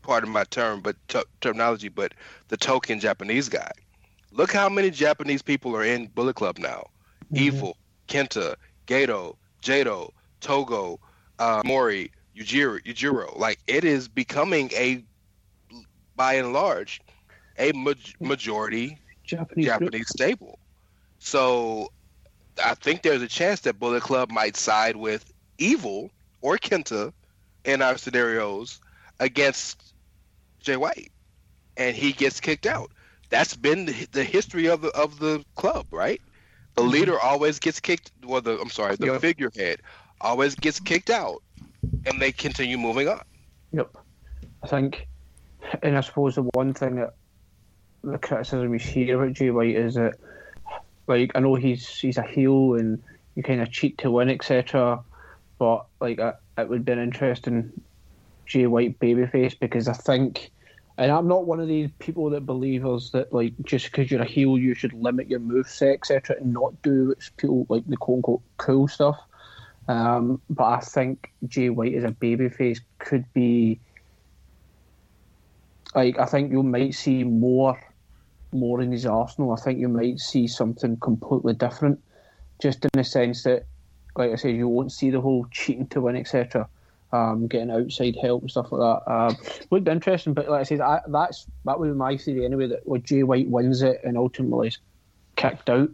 part 0.01 0.23
of 0.23 0.29
my 0.29 0.43
term, 0.45 0.81
but 0.81 0.95
t- 1.07 1.23
terminology, 1.41 1.89
but 1.89 2.13
the 2.49 2.57
token 2.57 2.99
Japanese 2.99 3.49
guy. 3.49 3.71
Look 4.31 4.51
how 4.51 4.69
many 4.69 4.89
Japanese 4.89 5.41
people 5.41 5.75
are 5.75 5.83
in 5.83 6.07
Bullet 6.07 6.35
Club 6.35 6.57
now. 6.57 6.87
Evil, 7.33 7.77
Kenta, 8.07 8.55
Gedo, 8.87 9.35
Jado, 9.61 10.11
Togo, 10.41 10.99
uh, 11.39 11.61
Mori, 11.65 12.11
Yujiro, 12.35 12.81
Yujiro. 12.83 13.37
Like 13.37 13.59
it 13.67 13.83
is 13.83 14.07
becoming 14.07 14.71
a, 14.73 15.03
by 16.15 16.33
and 16.33 16.53
large, 16.53 17.01
a 17.57 17.71
ma- 17.73 17.93
majority 18.19 18.97
Japanese. 19.23 19.65
Japanese 19.65 20.09
stable. 20.09 20.59
So 21.19 21.91
I 22.63 22.75
think 22.75 23.01
there's 23.01 23.21
a 23.21 23.27
chance 23.27 23.61
that 23.61 23.79
Bullet 23.79 24.03
Club 24.03 24.31
might 24.31 24.57
side 24.57 24.95
with 24.95 25.31
Evil 25.57 26.11
or 26.41 26.57
Kenta 26.57 27.13
in 27.63 27.81
our 27.81 27.97
scenarios 27.97 28.81
against 29.19 29.93
Jay 30.59 30.75
White, 30.75 31.11
and 31.77 31.95
he 31.95 32.11
gets 32.11 32.39
kicked 32.39 32.65
out. 32.65 32.91
That's 33.29 33.55
been 33.55 33.85
the, 33.85 34.07
the 34.11 34.23
history 34.23 34.67
of 34.67 34.81
the 34.81 34.89
of 34.89 35.19
the 35.19 35.43
club, 35.55 35.87
right? 35.91 36.21
The 36.75 36.81
mm-hmm. 36.81 36.91
leader 36.91 37.19
always 37.19 37.59
gets 37.59 37.79
kicked, 37.79 38.11
Well, 38.23 38.41
the 38.41 38.59
I'm 38.59 38.69
sorry, 38.69 38.95
the 38.95 39.19
figurehead 39.19 39.81
always 40.21 40.55
gets 40.55 40.79
kicked 40.79 41.09
out, 41.09 41.41
and 42.05 42.21
they 42.21 42.31
continue 42.31 42.77
moving 42.77 43.07
on. 43.07 43.21
Yep. 43.71 43.97
I 44.63 44.67
think, 44.67 45.07
and 45.81 45.97
I 45.97 46.01
suppose 46.01 46.35
the 46.35 46.43
one 46.43 46.73
thing 46.73 46.95
that 46.95 47.13
the 48.03 48.17
criticism 48.17 48.69
we 48.69 48.79
hear 48.79 49.21
about 49.21 49.33
Jay 49.33 49.51
White 49.51 49.75
is 49.75 49.95
that, 49.95 50.15
like, 51.07 51.31
I 51.35 51.39
know 51.39 51.55
he's 51.55 51.87
he's 51.87 52.17
a 52.17 52.23
heel 52.23 52.75
and 52.75 53.01
you 53.35 53.43
kind 53.43 53.61
of 53.61 53.71
cheat 53.71 53.97
to 53.99 54.11
win, 54.11 54.29
etc. 54.29 55.01
But 55.57 55.85
like, 55.99 56.19
it 56.19 56.69
would 56.69 56.85
be 56.85 56.91
an 56.91 56.99
interesting 56.99 57.71
Jay 58.45 58.67
White 58.67 58.99
babyface 58.99 59.57
because 59.59 59.87
I 59.87 59.93
think, 59.93 60.51
and 60.97 61.11
I'm 61.11 61.27
not 61.27 61.45
one 61.45 61.59
of 61.59 61.67
these 61.67 61.89
people 61.99 62.29
that 62.31 62.45
believe 62.45 62.85
us 62.85 63.09
that 63.11 63.33
like 63.33 63.53
just 63.63 63.85
because 63.85 64.11
you're 64.11 64.21
a 64.21 64.25
heel 64.25 64.57
you 64.57 64.75
should 64.75 64.93
limit 64.93 65.29
your 65.29 65.39
moveset, 65.39 65.95
etc. 65.95 66.37
and 66.39 66.53
not 66.53 66.81
do 66.81 67.09
what's 67.09 67.29
people 67.29 67.65
like 67.69 67.87
the 67.87 67.97
quote 67.97 68.17
unquote 68.17 68.41
cool 68.57 68.87
stuff. 68.87 69.17
Um, 69.87 70.41
but 70.49 70.63
I 70.63 70.79
think 70.79 71.31
Jay 71.47 71.69
White 71.69 71.93
as 71.95 72.03
a 72.03 72.09
babyface 72.11 72.79
could 72.99 73.25
be 73.33 73.79
like 75.95 76.17
I 76.17 76.25
think 76.25 76.51
you 76.51 76.63
might 76.63 76.95
see 76.95 77.23
more 77.23 77.79
more 78.51 78.81
in 78.81 78.91
his 78.91 79.05
arsenal. 79.05 79.51
I 79.51 79.55
think 79.57 79.79
you 79.79 79.89
might 79.89 80.19
see 80.19 80.47
something 80.47 80.97
completely 80.97 81.53
different, 81.53 81.99
just 82.61 82.85
in 82.85 82.91
the 82.93 83.03
sense 83.03 83.43
that, 83.43 83.65
like 84.15 84.31
I 84.31 84.35
said, 84.35 84.55
you 84.55 84.67
won't 84.67 84.91
see 84.91 85.09
the 85.09 85.21
whole 85.21 85.47
cheating 85.51 85.87
to 85.87 86.01
win, 86.01 86.15
etc. 86.15 86.67
Um, 87.11 87.47
getting 87.47 87.71
outside 87.71 88.15
help 88.21 88.41
and 88.41 88.51
stuff 88.51 88.71
like 88.71 88.81
that. 88.81 89.11
Um, 89.11 89.37
would 89.69 89.83
be 89.83 89.91
interesting, 89.91 90.33
but 90.33 90.49
like 90.49 90.61
I 90.61 90.63
said, 90.63 90.81
I, 90.81 91.01
that's 91.07 91.45
that 91.65 91.79
would 91.79 91.91
be 91.91 91.97
my 91.97 92.17
theory 92.17 92.45
anyway. 92.45 92.67
That 92.67 92.87
when 92.87 93.03
Jay 93.03 93.23
White 93.23 93.49
wins 93.49 93.81
it 93.81 94.01
and 94.03 94.17
ultimately 94.17 94.69
is 94.69 94.77
kicked 95.35 95.69
out, 95.69 95.89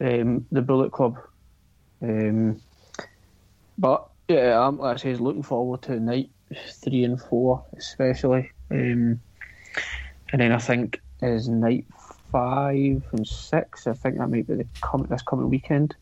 um, 0.00 0.46
the 0.52 0.62
Bullet 0.62 0.92
Club. 0.92 1.18
Um, 2.02 2.60
but 3.80 4.08
yeah, 4.28 4.60
I'm 4.60 4.78
like 4.78 4.98
I 4.98 5.00
say, 5.00 5.14
looking 5.14 5.42
forward 5.42 5.82
to 5.82 5.98
night 5.98 6.30
three 6.54 7.04
and 7.04 7.20
four 7.20 7.64
especially. 7.76 8.50
Um, 8.70 9.20
and 10.32 10.40
then 10.40 10.52
I 10.52 10.58
think 10.58 11.00
is 11.22 11.48
night 11.48 11.86
five 12.30 13.02
and 13.12 13.26
six. 13.26 13.86
I 13.86 13.94
think 13.94 14.18
that 14.18 14.28
might 14.28 14.46
be 14.46 14.54
the 14.54 14.66
com- 14.80 15.06
this 15.08 15.22
coming 15.22 15.50
weekend. 15.50 15.96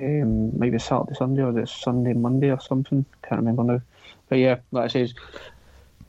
Um, 0.00 0.58
maybe 0.58 0.78
Saturday, 0.78 1.14
Sunday, 1.14 1.42
or 1.42 1.56
it's 1.56 1.70
Sunday, 1.70 2.12
Monday, 2.12 2.50
or 2.50 2.60
something. 2.60 3.04
Can't 3.22 3.40
remember 3.40 3.62
now. 3.62 3.80
But 4.28 4.38
yeah, 4.38 4.56
like 4.72 4.86
I 4.86 4.88
says, 4.88 5.14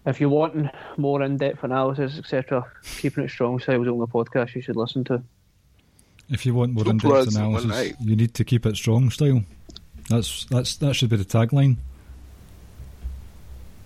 if 0.06 0.20
you're 0.20 0.30
wanting 0.30 0.70
more 0.98 1.22
in-depth 1.22 1.64
analysis, 1.64 2.18
etc., 2.18 2.66
keeping 2.98 3.26
it 3.26 3.30
strong 3.30 3.60
styles 3.60 3.88
on 3.88 4.00
the 4.00 4.08
podcast, 4.08 4.56
you 4.56 4.62
should 4.62 4.76
listen 4.76 5.04
to. 5.06 5.22
If 6.30 6.46
you 6.46 6.56
want 6.56 6.74
more 6.74 6.84
Two 6.84 6.92
in-depth 6.92 7.10
plugs 7.10 7.36
in 7.36 7.52
one 7.52 7.64
analysis, 7.66 7.96
you 8.02 8.16
need 8.16 8.34
to 8.34 8.44
keep 8.44 8.66
it 8.66 8.76
strong 8.76 9.12
style. 9.12 9.44
That's 10.10 10.46
that's 10.46 10.76
that 10.78 10.96
should 10.96 11.10
be 11.10 11.18
the 11.18 11.26
tagline. 11.26 11.78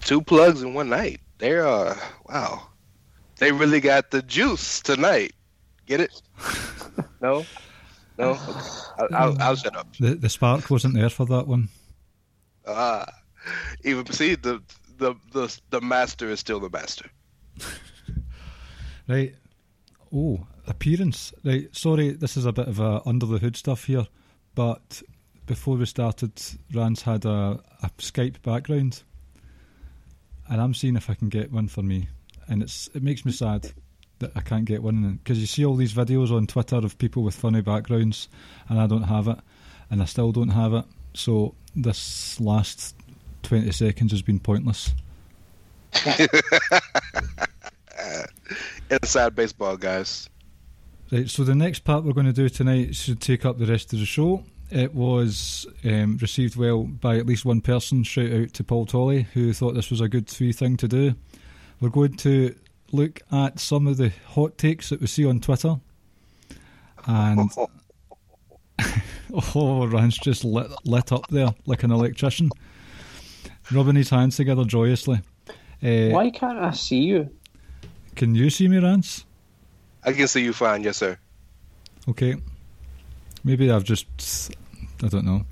Two 0.01 0.21
plugs 0.21 0.61
in 0.61 0.73
one 0.73 0.89
night. 0.89 1.19
They're 1.37 1.67
uh 1.67 1.97
wow. 2.27 2.69
They 3.37 3.51
really 3.51 3.81
got 3.81 4.11
the 4.11 4.21
juice 4.21 4.81
tonight. 4.81 5.33
Get 5.85 5.99
it? 5.99 6.21
no, 7.21 7.45
no. 8.17 8.29
Okay. 8.29 8.59
I'll, 8.99 9.15
I'll, 9.15 9.37
I'll 9.41 9.55
shut 9.55 9.75
up. 9.75 9.87
The 9.99 10.15
the 10.15 10.29
spark 10.29 10.69
wasn't 10.69 10.95
there 10.95 11.09
for 11.09 11.25
that 11.25 11.47
one. 11.47 11.69
Ah, 12.65 13.05
even 13.83 14.05
see 14.11 14.35
the 14.35 14.61
the 14.97 15.15
the 15.31 15.59
the 15.71 15.81
master 15.81 16.29
is 16.29 16.39
still 16.39 16.59
the 16.59 16.69
master. 16.69 17.09
Right. 19.05 19.35
Oh, 20.15 20.47
appearance. 20.65 21.33
Right. 21.43 21.67
Sorry, 21.75 22.11
this 22.11 22.37
is 22.37 22.45
a 22.45 22.53
bit 22.53 22.69
of 22.69 22.79
a 22.79 23.01
under 23.05 23.25
the 23.25 23.37
hood 23.37 23.57
stuff 23.57 23.83
here, 23.83 24.07
but 24.55 25.01
before 25.45 25.75
we 25.75 25.85
started, 25.85 26.31
Rance 26.73 27.01
had 27.01 27.25
a, 27.25 27.59
a 27.81 27.89
Skype 27.97 28.41
background, 28.41 29.03
and 30.49 30.61
I'm 30.61 30.73
seeing 30.73 30.95
if 30.95 31.09
I 31.09 31.13
can 31.15 31.29
get 31.29 31.51
one 31.51 31.67
for 31.67 31.81
me, 31.81 32.07
and 32.47 32.63
it's 32.63 32.89
it 32.93 33.03
makes 33.03 33.25
me 33.25 33.31
sad 33.31 33.71
that 34.19 34.31
I 34.35 34.41
can't 34.41 34.65
get 34.65 34.83
one 34.83 35.19
because 35.23 35.39
you 35.39 35.47
see 35.47 35.65
all 35.65 35.75
these 35.75 35.93
videos 35.93 36.31
on 36.31 36.47
Twitter 36.47 36.77
of 36.77 36.97
people 36.97 37.23
with 37.23 37.35
funny 37.35 37.61
backgrounds, 37.61 38.29
and 38.69 38.79
I 38.79 38.87
don't 38.87 39.03
have 39.03 39.27
it, 39.27 39.37
and 39.89 40.01
I 40.01 40.05
still 40.05 40.31
don't 40.31 40.49
have 40.49 40.73
it. 40.73 40.85
So 41.13 41.55
this 41.75 42.39
last 42.39 42.95
twenty 43.41 43.71
seconds 43.71 44.11
has 44.11 44.21
been 44.21 44.39
pointless. 44.39 44.93
Inside 48.89 49.35
baseball, 49.35 49.77
guys. 49.77 50.29
Right, 51.11 51.29
so 51.29 51.43
the 51.43 51.53
next 51.53 51.79
part 51.79 52.03
we're 52.03 52.13
going 52.13 52.25
to 52.25 52.33
do 52.33 52.49
tonight 52.49 52.95
should 52.95 53.21
take 53.21 53.45
up 53.45 53.59
the 53.59 53.67
rest 53.67 53.93
of 53.93 53.99
the 53.99 54.05
show. 54.05 54.43
It 54.73 54.95
was 54.95 55.67
um, 55.85 56.17
received 56.17 56.55
well 56.55 56.85
by 56.85 57.17
at 57.17 57.27
least 57.27 57.45
one 57.45 57.61
person. 57.61 58.03
Shout 58.03 58.33
out 58.33 58.53
to 58.53 58.63
Paul 58.63 58.87
Tolley, 58.87 59.27
who 59.35 59.53
thought 59.53 59.75
this 59.75 59.91
was 59.91 60.01
a 60.01 60.09
good 60.09 60.27
free 60.27 60.51
thing 60.51 60.77
to 60.77 60.87
do. 60.87 61.13
We're 61.79 61.89
going 61.89 62.17
to 62.17 62.55
look 62.91 63.21
at 63.31 63.59
some 63.59 63.85
of 63.85 63.97
the 63.97 64.11
hot 64.29 64.57
takes 64.57 64.89
that 64.89 64.99
we 64.99 65.05
see 65.05 65.27
on 65.27 65.41
Twitter. 65.41 65.75
And 67.05 67.51
oh, 69.53 69.85
Rance 69.85 70.17
just 70.17 70.43
lit, 70.43 70.71
lit 70.85 71.11
up 71.11 71.27
there 71.27 71.53
like 71.67 71.83
an 71.83 71.91
electrician, 71.91 72.49
rubbing 73.71 73.95
his 73.95 74.09
hands 74.09 74.37
together 74.37 74.65
joyously. 74.65 75.21
Uh, 75.83 76.09
Why 76.09 76.31
can't 76.31 76.57
I 76.57 76.71
see 76.71 77.01
you? 77.01 77.29
Can 78.15 78.33
you 78.33 78.49
see 78.49 78.67
me, 78.67 78.79
Rance? 78.79 79.23
I 80.03 80.13
can 80.13 80.27
see 80.27 80.43
you 80.43 80.51
fine, 80.51 80.81
yes, 80.81 80.97
sir. 80.97 81.19
Okay. 82.09 82.37
Maybe 83.43 83.69
I've 83.69 83.83
just 83.83 84.55
I 85.01 85.07
don't 85.07 85.25
know. 85.25 85.45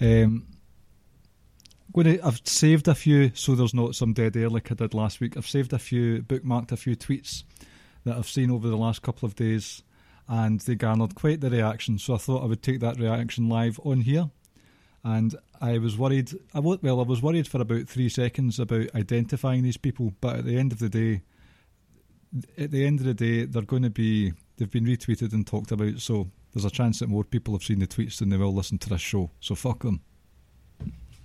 Um, 0.00 0.46
I've 1.96 2.40
saved 2.44 2.86
a 2.86 2.94
few 2.94 3.32
so 3.34 3.54
there's 3.54 3.74
not 3.74 3.94
some 3.94 4.12
dead 4.12 4.36
air 4.36 4.48
like 4.48 4.70
I 4.70 4.74
did 4.74 4.94
last 4.94 5.20
week. 5.20 5.36
I've 5.36 5.46
saved 5.46 5.72
a 5.72 5.78
few, 5.78 6.22
bookmarked 6.22 6.70
a 6.70 6.76
few 6.76 6.94
tweets 6.94 7.42
that 8.04 8.16
I've 8.16 8.28
seen 8.28 8.50
over 8.50 8.68
the 8.68 8.76
last 8.76 9.02
couple 9.02 9.26
of 9.26 9.34
days, 9.34 9.82
and 10.28 10.60
they 10.60 10.74
garnered 10.74 11.14
quite 11.14 11.40
the 11.40 11.50
reaction. 11.50 11.98
So 11.98 12.14
I 12.14 12.18
thought 12.18 12.42
I 12.42 12.46
would 12.46 12.62
take 12.62 12.80
that 12.80 12.98
reaction 12.98 13.48
live 13.48 13.80
on 13.84 14.02
here. 14.02 14.30
And 15.02 15.34
I 15.60 15.78
was 15.78 15.96
worried. 15.96 16.30
I 16.54 16.60
wa- 16.60 16.78
well, 16.82 17.00
I 17.00 17.04
was 17.04 17.22
worried 17.22 17.48
for 17.48 17.60
about 17.60 17.88
three 17.88 18.08
seconds 18.08 18.58
about 18.58 18.94
identifying 18.94 19.62
these 19.62 19.76
people, 19.76 20.12
but 20.20 20.36
at 20.36 20.44
the 20.44 20.58
end 20.58 20.72
of 20.72 20.78
the 20.78 20.88
day, 20.88 21.22
at 22.56 22.70
the 22.70 22.84
end 22.84 23.00
of 23.00 23.06
the 23.06 23.14
day, 23.14 23.44
they're 23.44 23.62
going 23.62 23.84
to 23.84 23.90
be 23.90 24.34
they've 24.56 24.70
been 24.70 24.86
retweeted 24.86 25.32
and 25.32 25.46
talked 25.46 25.72
about. 25.72 26.00
So 26.00 26.28
there's 26.58 26.72
a 26.72 26.74
chance 26.74 26.98
that 26.98 27.08
more 27.08 27.22
people 27.24 27.54
have 27.54 27.62
seen 27.62 27.78
the 27.78 27.86
tweets 27.86 28.18
than 28.18 28.30
they 28.30 28.36
will 28.36 28.52
listen 28.52 28.78
to 28.78 28.88
this 28.88 29.00
show. 29.00 29.30
So 29.40 29.54
fuck 29.54 29.82
them. 29.84 30.00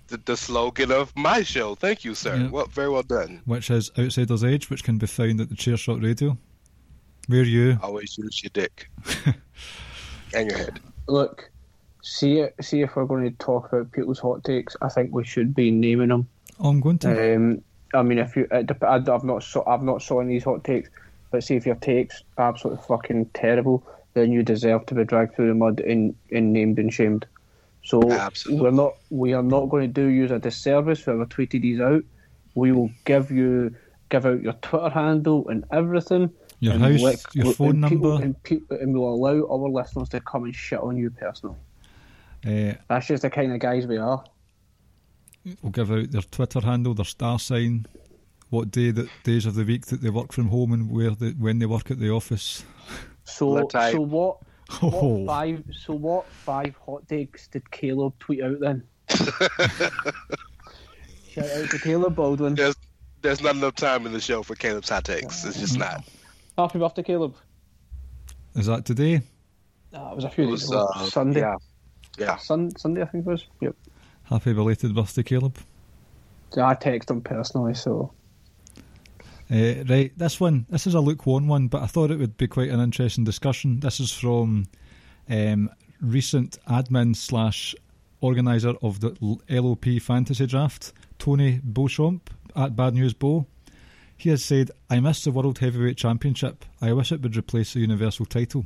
The, 0.06 0.18
the 0.18 0.36
slogan 0.36 0.92
of 0.92 1.14
my 1.16 1.42
show. 1.42 1.74
Thank 1.74 2.04
you, 2.04 2.14
sir. 2.14 2.36
Yeah. 2.36 2.50
Well, 2.50 2.66
very 2.66 2.88
well 2.88 3.02
done. 3.02 3.42
Which 3.46 3.70
is 3.70 3.90
Outsider's 3.98 4.44
Edge, 4.44 4.70
which 4.70 4.84
can 4.84 4.98
be 4.98 5.06
found 5.06 5.40
at 5.40 5.48
the 5.48 5.54
Chairshot 5.56 6.02
Radio. 6.02 6.38
Where 7.26 7.42
you? 7.42 7.78
Always 7.82 8.16
use 8.18 8.42
your 8.42 8.50
dick 8.52 8.88
and 10.34 10.50
your 10.50 10.58
head. 10.58 10.80
Look, 11.08 11.50
see 12.02 12.46
see 12.60 12.82
if 12.82 12.94
we're 12.96 13.06
going 13.06 13.24
to 13.24 13.36
talk 13.44 13.72
about 13.72 13.90
people's 13.92 14.18
hot 14.18 14.44
takes. 14.44 14.76
I 14.82 14.88
think 14.90 15.12
we 15.12 15.24
should 15.24 15.54
be 15.54 15.70
naming 15.70 16.08
them. 16.08 16.28
Oh, 16.60 16.68
I'm 16.68 16.80
going 16.80 16.98
to. 16.98 17.34
Um, 17.36 17.62
I 17.94 18.02
mean, 18.02 18.18
if 18.18 18.36
you, 18.36 18.46
I- 18.52 18.64
I've 18.82 19.24
not 19.24 19.42
saw, 19.42 19.68
I've 19.68 19.82
not 19.82 20.02
saw 20.02 20.20
any 20.20 20.28
of 20.36 20.40
these 20.40 20.44
hot 20.44 20.64
takes, 20.64 20.90
but 21.30 21.42
see 21.42 21.56
if 21.56 21.64
your 21.64 21.76
takes 21.76 22.22
are 22.36 22.48
absolutely 22.50 22.84
fucking 22.86 23.26
terrible, 23.32 23.82
then 24.14 24.32
you 24.32 24.42
deserve 24.42 24.86
to 24.86 24.94
be 24.94 25.04
dragged 25.04 25.34
through 25.36 25.48
the 25.48 25.54
mud 25.54 25.80
and, 25.80 26.14
and 26.32 26.52
named 26.52 26.78
and 26.78 26.92
shamed. 26.92 27.26
So 27.82 28.10
Absolutely. 28.10 28.62
we're 28.64 28.70
not, 28.70 28.94
we 29.10 29.34
are 29.34 29.42
not 29.42 29.66
going 29.66 29.82
to 29.92 29.92
do 30.02 30.06
you 30.08 30.24
a 30.34 30.38
disservice 30.38 31.02
whoever 31.02 31.26
tweeted 31.26 31.60
these 31.62 31.80
out. 31.80 32.02
We 32.54 32.72
will 32.72 32.90
give 33.04 33.30
you, 33.30 33.74
give 34.08 34.24
out 34.24 34.40
your 34.40 34.52
Twitter 34.54 34.88
handle 34.88 35.48
and 35.48 35.64
everything. 35.72 36.30
Your 36.60 36.74
and 36.74 36.82
house, 36.82 37.00
let- 37.00 37.34
your 37.34 37.46
and 37.46 37.56
phone 37.56 37.82
people- 37.88 38.10
number. 38.12 38.24
and, 38.24 38.42
people, 38.44 38.76
and 38.78 38.94
we'll 38.94 39.08
allow 39.12 39.46
our 39.50 39.68
listeners 39.68 40.08
to 40.10 40.20
come 40.20 40.44
and 40.44 40.54
shit 40.54 40.78
on 40.80 40.96
you 40.96 41.10
personally. 41.10 41.56
Uh, 42.46 42.74
That's 42.88 43.06
just 43.08 43.22
the 43.22 43.30
kind 43.30 43.52
of 43.52 43.58
guys 43.58 43.86
we 43.86 43.96
are. 43.98 44.22
we'll 45.62 45.72
give 45.72 45.90
out 45.90 46.10
their 46.10 46.22
Twitter 46.22 46.60
handle, 46.60 46.94
their 46.94 47.04
star 47.04 47.38
sign, 47.38 47.86
what 48.50 48.70
day 48.70 48.92
that 48.92 49.08
days 49.24 49.44
of 49.46 49.56
the 49.56 49.64
week 49.64 49.86
that 49.86 50.00
they 50.00 50.10
work 50.10 50.32
from 50.32 50.48
home 50.48 50.72
and 50.72 50.90
where 50.90 51.10
they, 51.10 51.30
when 51.30 51.58
they 51.58 51.66
work 51.66 51.90
at 51.90 51.98
the 51.98 52.10
office. 52.10 52.64
So, 53.24 53.68
so 53.70 54.00
what? 54.00 54.38
Oh, 54.82 54.88
What 55.18 55.26
five? 55.26 55.62
So 55.72 55.92
what 55.94 56.26
five 56.26 56.74
hot 56.86 57.06
takes 57.08 57.48
did 57.48 57.70
Caleb 57.70 58.14
tweet 58.18 58.42
out 58.42 58.60
then? 58.60 58.82
Shout 59.10 59.32
out 61.50 61.70
to 61.70 61.78
Caleb 61.82 62.16
Baldwin. 62.16 62.54
There's 62.54 62.76
there's 63.22 63.42
not 63.42 63.56
enough 63.56 63.74
time 63.74 64.06
in 64.06 64.12
the 64.12 64.20
show 64.20 64.42
for 64.42 64.54
Caleb's 64.54 64.88
hot 64.88 65.04
takes. 65.04 65.44
It's 65.44 65.58
just 65.58 65.78
not. 65.78 66.04
Happy 66.56 66.78
birthday, 66.78 67.02
Caleb. 67.02 67.34
is 68.54 68.66
that 68.66 68.84
today? 68.84 69.20
Ah, 69.92 70.12
it 70.12 70.16
was 70.16 70.24
a 70.24 70.30
few 70.30 70.46
days 70.46 70.68
ago. 70.68 70.88
uh, 70.94 71.04
Sunday. 71.06 71.40
Yeah. 71.40 71.56
Yeah. 72.18 72.36
Sun, 72.36 72.76
Sunday, 72.76 73.02
I 73.02 73.06
think 73.06 73.26
it 73.26 73.30
was. 73.30 73.46
Yep. 73.60 73.74
Happy 74.24 74.52
belated 74.52 74.94
birthday, 74.94 75.22
Caleb. 75.24 75.56
So 76.52 76.62
I 76.64 76.74
texted 76.74 77.10
him 77.10 77.20
personally, 77.22 77.74
so 77.74 78.12
Uh, 79.50 79.84
right, 79.88 80.12
this 80.16 80.40
one, 80.40 80.66
this 80.70 80.86
is 80.86 80.94
a 80.94 81.00
lukewarm 81.00 81.48
one, 81.48 81.68
but 81.68 81.82
I 81.82 81.86
thought 81.86 82.10
it 82.10 82.18
would 82.18 82.36
be 82.36 82.48
quite 82.48 82.70
an 82.70 82.80
interesting 82.80 83.24
discussion. 83.24 83.80
This 83.80 84.00
is 84.00 84.10
from 84.10 84.66
um, 85.28 85.70
recent 86.00 86.58
admin 86.66 87.14
slash 87.14 87.74
organizer 88.20 88.74
of 88.82 89.00
the 89.00 89.14
LOP 89.50 90.00
fantasy 90.00 90.46
draft, 90.46 90.92
Tony 91.18 91.60
Beauchamp 91.62 92.30
at 92.56 92.74
Bad 92.74 92.94
News 92.94 93.12
Bo. 93.12 93.46
He 94.16 94.30
has 94.30 94.42
said, 94.42 94.70
"I 94.88 95.00
miss 95.00 95.24
the 95.24 95.30
World 95.30 95.58
Heavyweight 95.58 95.98
Championship. 95.98 96.64
I 96.80 96.92
wish 96.92 97.12
it 97.12 97.20
would 97.20 97.36
replace 97.36 97.74
the 97.74 97.80
Universal 97.80 98.26
Title." 98.26 98.64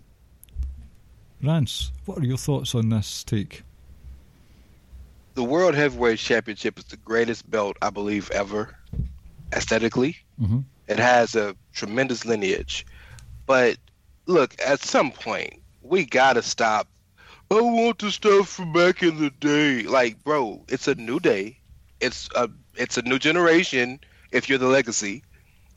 Rance, 1.43 1.91
what 2.05 2.19
are 2.19 2.27
your 2.27 2.37
thoughts 2.37 2.75
on 2.75 2.89
this 2.89 3.25
take? 3.25 3.63
The 5.35 5.43
World 5.43 5.75
Heavyweight 5.75 6.19
Championship 6.19 6.79
is 6.79 6.85
the 6.85 6.97
greatest 6.99 7.49
belt 7.51 7.77
I 7.81 7.91
believe 7.91 8.31
ever, 8.31 8.77
aesthetically. 9.53 10.17
Mhm. 10.41 10.65
It 10.89 10.99
has 10.99 11.35
a 11.35 11.57
tremendous 11.73 12.25
lineage, 12.25 12.87
but 13.47 13.77
look, 14.27 14.55
at 14.65 14.81
some 14.83 15.11
point 15.13 15.63
we 15.83 16.05
gotta 16.05 16.43
stop. 16.43 16.89
I 17.51 17.61
want 17.61 17.99
the 17.99 18.11
stuff 18.11 18.49
from 18.49 18.73
back 18.73 19.03
in 19.03 19.19
the 19.19 19.31
day. 19.31 19.83
Like, 19.83 20.23
bro, 20.25 20.65
it's 20.69 20.89
a 20.89 20.95
new 20.95 21.19
day. 21.21 21.59
It's 22.01 22.29
a 22.35 22.49
it's 22.75 22.99
a 22.99 23.03
new 23.03 23.19
generation. 23.19 24.01
If 24.33 24.49
you're 24.49 24.59
the 24.59 24.67
legacy, 24.69 25.25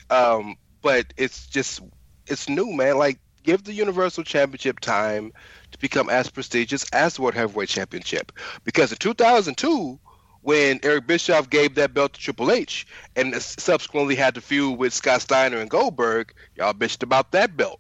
um, 0.10 0.56
but 0.82 1.14
it's 1.18 1.48
just 1.48 1.82
it's 2.28 2.50
new, 2.50 2.72
man. 2.74 2.98
Like, 2.98 3.20
give 3.44 3.64
the 3.64 3.74
Universal 3.74 4.24
Championship 4.26 4.80
time 4.80 5.32
to 5.72 5.78
become 5.80 6.10
as 6.10 6.30
prestigious 6.30 6.84
as 6.92 7.16
the 7.16 7.22
World 7.22 7.36
Heavyweight 7.36 7.70
Championship. 7.70 8.32
Because 8.64 8.92
in 8.92 8.98
2002, 8.98 10.00
when 10.42 10.80
Eric 10.84 11.08
Bischoff 11.08 11.50
gave 11.50 11.76
that 11.76 11.94
belt 11.94 12.14
to 12.14 12.20
Triple 12.20 12.52
H 12.52 12.88
and 13.16 13.36
subsequently 13.42 14.16
had 14.16 14.36
to 14.36 14.42
feud 14.42 14.78
with 14.78 14.94
Scott 14.94 15.22
Steiner 15.22 15.58
and 15.58 15.70
Goldberg, 15.70 16.34
y'all 16.56 16.74
bitched 16.74 17.04
about 17.04 17.32
that 17.32 17.56
belt. 17.56 17.80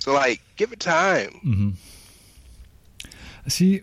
So, 0.00 0.12
like, 0.12 0.40
give 0.56 0.72
it 0.72 0.80
time. 0.80 1.40
Mm-hmm. 1.44 1.70
See, 3.48 3.82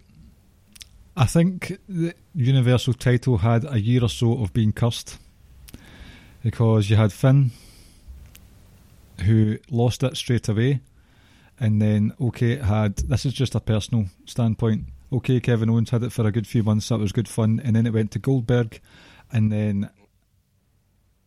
I 1.18 1.26
think 1.26 1.78
the 1.88 2.14
Universal 2.34 2.94
title 2.96 3.38
had 3.38 3.66
a 3.66 3.80
year 3.80 4.04
or 4.04 4.10
so 4.10 4.42
of 4.42 4.54
being 4.54 4.74
cursed 4.74 5.18
because 6.44 6.90
you 6.90 6.96
had 6.96 7.14
Finn 7.14 7.52
who 9.22 9.58
lost 9.72 10.04
it 10.04 10.18
straight 10.18 10.48
away, 10.50 10.82
and 11.60 11.82
then 11.82 12.14
okay, 12.20 12.54
it 12.54 12.64
had 12.64 12.98
this 12.98 13.26
is 13.26 13.34
just 13.34 13.56
a 13.56 13.60
personal 13.60 14.08
standpoint. 14.26 14.86
Okay, 15.16 15.40
Kevin 15.40 15.70
Owens 15.70 15.92
had 15.92 16.04
it 16.04 16.12
for 16.12 16.28
a 16.28 16.32
good 16.32 16.46
few 16.46 16.62
months, 16.62 16.90
that 16.90 17.00
was 17.00 17.14
good 17.14 17.30
fun, 17.30 17.62
and 17.64 17.74
then 17.74 17.88
it 17.88 17.94
went 17.94 18.12
to 18.12 18.20
Goldberg, 18.20 18.82
and 19.32 19.50
then 19.50 19.90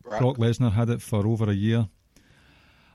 Brock. 0.03 0.21
Brock 0.21 0.37
Lesnar 0.37 0.73
had 0.73 0.91
it 0.91 1.01
for 1.01 1.27
over 1.27 1.49
a 1.49 1.55
year. 1.55 1.89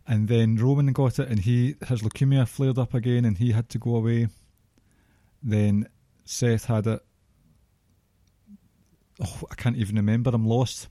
And 0.06 0.27
then 0.27 0.56
Roman 0.56 0.93
got 0.93 1.17
it, 1.17 1.29
and 1.29 1.39
he 1.39 1.77
his 1.88 2.03
leukemia 2.03 2.47
flared 2.47 2.77
up 2.77 2.93
again, 2.93 3.25
and 3.25 3.39
he 3.39 3.53
had 3.53 3.69
to 3.69 3.79
go 3.79 3.95
away. 3.95 4.27
Then 5.41 5.89
Seth 6.25 6.65
had 6.65 6.86
it. 6.86 6.99
Oh, 9.19 9.41
I 9.49 9.56
can't 9.56 9.77
even 9.77 9.95
remember. 9.95 10.29
I'm 10.32 10.45
lost. 10.45 10.89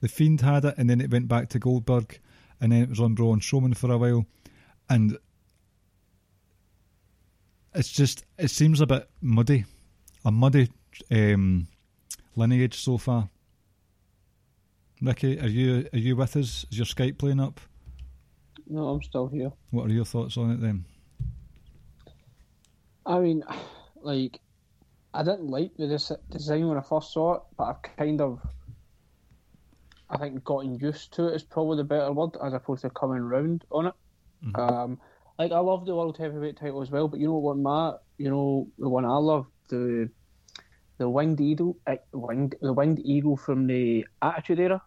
The 0.00 0.06
Fiend 0.06 0.42
had 0.42 0.64
it, 0.64 0.74
and 0.78 0.88
then 0.88 1.00
it 1.00 1.10
went 1.10 1.26
back 1.26 1.48
to 1.48 1.58
Goldberg, 1.58 2.20
and 2.60 2.70
then 2.70 2.82
it 2.82 2.88
was 2.88 3.00
on 3.00 3.14
Braun 3.14 3.40
Strowman 3.40 3.76
for 3.76 3.90
a 3.90 3.98
while, 3.98 4.26
and 4.88 5.18
it's 7.74 7.90
just 7.90 8.24
it 8.38 8.50
seems 8.50 8.80
a 8.80 8.86
bit 8.86 9.08
muddy, 9.20 9.64
a 10.24 10.30
muddy 10.30 10.70
um, 11.10 11.68
lineage 12.36 12.80
so 12.80 12.98
far. 12.98 13.28
Ricky, 15.02 15.40
are 15.40 15.48
you 15.48 15.88
are 15.92 15.98
you 15.98 16.16
with 16.16 16.36
us? 16.36 16.66
Is 16.70 16.78
your 16.78 16.86
Skype 16.86 17.18
playing 17.18 17.40
up? 17.40 17.60
no, 18.70 18.88
I'm 18.88 19.02
still 19.02 19.26
here. 19.26 19.52
What 19.70 19.86
are 19.86 19.92
your 19.92 20.04
thoughts 20.04 20.36
on 20.36 20.52
it 20.52 20.60
then? 20.60 20.84
I 23.04 23.18
mean, 23.18 23.42
like, 24.02 24.40
I 25.12 25.22
didn't 25.22 25.48
like 25.48 25.76
the 25.76 25.86
design 26.30 26.68
when 26.68 26.78
I 26.78 26.82
first 26.82 27.12
saw 27.12 27.34
it, 27.34 27.42
but 27.58 27.64
I've 27.64 27.96
kind 27.96 28.20
of, 28.20 28.40
I 30.08 30.18
think, 30.18 30.44
gotten 30.44 30.78
used 30.78 31.12
to 31.14 31.26
it 31.28 31.34
is 31.34 31.42
probably 31.42 31.78
the 31.78 31.84
better 31.84 32.12
word, 32.12 32.36
as 32.42 32.52
opposed 32.52 32.82
to 32.82 32.90
coming 32.90 33.22
round 33.22 33.64
on 33.72 33.88
it. 33.88 33.94
Um, 34.54 34.98
like, 35.40 35.52
I 35.52 35.58
love 35.58 35.86
the 35.86 35.94
World 35.94 36.18
Heavyweight 36.18 36.58
title 36.58 36.82
as 36.82 36.90
well, 36.90 37.08
but 37.08 37.18
you 37.18 37.26
know 37.26 37.38
what, 37.38 37.56
my, 37.56 37.94
you 38.18 38.28
know, 38.28 38.68
the 38.78 38.90
one 38.90 39.06
I 39.06 39.16
love, 39.16 39.46
the 39.68 40.10
the 40.98 41.08
winged 41.08 41.40
eagle, 41.40 41.78
uh, 41.86 41.96
winged, 42.12 42.56
the 42.60 42.74
winged 42.74 43.00
eagle 43.02 43.38
from 43.38 43.66
the 43.66 44.06
Attitude 44.20 44.60
Era. 44.60 44.82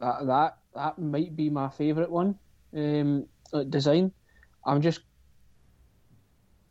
That 0.00 0.26
that 0.26 0.58
that 0.74 0.98
might 0.98 1.36
be 1.36 1.50
my 1.50 1.68
favourite 1.68 2.10
one. 2.10 2.36
Um, 2.76 3.26
design. 3.70 4.10
I'm 4.66 4.82
just 4.82 5.02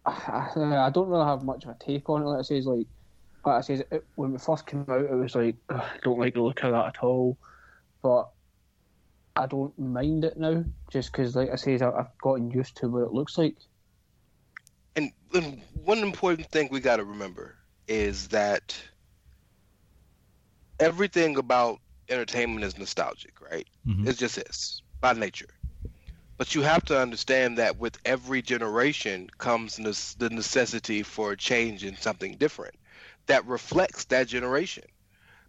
I, 0.06 0.50
I 0.58 0.90
don't 0.90 1.08
really 1.08 1.26
have 1.26 1.44
much 1.44 1.64
of 1.64 1.70
a 1.70 1.78
take 1.80 2.10
on 2.10 2.22
it. 2.22 2.26
Like 2.26 2.40
I 2.40 2.42
says, 2.42 2.66
like, 2.66 2.88
like 3.46 3.56
I 3.56 3.62
says, 3.62 3.82
it, 3.92 4.04
when 4.16 4.36
it 4.36 4.42
first 4.42 4.68
came 4.68 4.86
out, 4.90 5.00
it 5.00 5.16
was 5.16 5.36
like, 5.36 5.56
I 5.70 5.90
don't 6.04 6.20
like 6.20 6.34
the 6.34 6.42
look 6.42 6.62
of 6.64 6.74
that 6.74 6.88
at 6.88 7.04
all. 7.04 7.38
But 8.02 8.30
I 9.36 9.46
don't 9.48 9.78
mind 9.80 10.26
it 10.26 10.38
now, 10.38 10.66
just 10.92 11.12
because, 11.12 11.36
like 11.36 11.50
I 11.52 11.56
says, 11.56 11.82
I, 11.82 11.90
I've 11.92 12.18
gotten 12.22 12.52
used 12.52 12.78
to 12.78 12.90
what 12.90 13.04
it 13.04 13.14
looks 13.14 13.38
like. 13.38 13.58
And, 14.96 15.12
and 15.34 15.62
one 15.74 16.00
important 16.00 16.50
thing 16.52 16.70
we 16.72 16.80
got 16.80 16.98
to 16.98 17.06
remember 17.06 17.58
is 17.88 18.30
that 18.30 18.78
everything 20.80 21.38
about 21.38 21.80
entertainment 22.10 22.64
is 22.66 22.78
nostalgic, 22.78 23.40
right? 23.42 23.68
Mhm. 23.88 24.08
It 24.08 24.18
just 24.18 24.38
is 24.38 24.82
by 25.02 25.14
nature. 25.14 25.48
But 26.38 26.56
you 26.56 26.62
have 26.64 26.84
to 26.86 27.00
understand 27.00 27.58
that 27.60 27.78
with 27.78 27.98
every 28.06 28.42
generation 28.42 29.30
comes 29.38 29.80
nes- 29.80 30.16
the 30.16 30.30
necessity 30.30 31.04
for 31.04 31.32
a 31.34 31.38
change 31.38 31.84
in 31.86 31.98
something 31.98 32.38
different. 32.38 32.76
that 33.28 33.46
reflects 33.46 34.06
that 34.06 34.28
generation. 34.28 34.84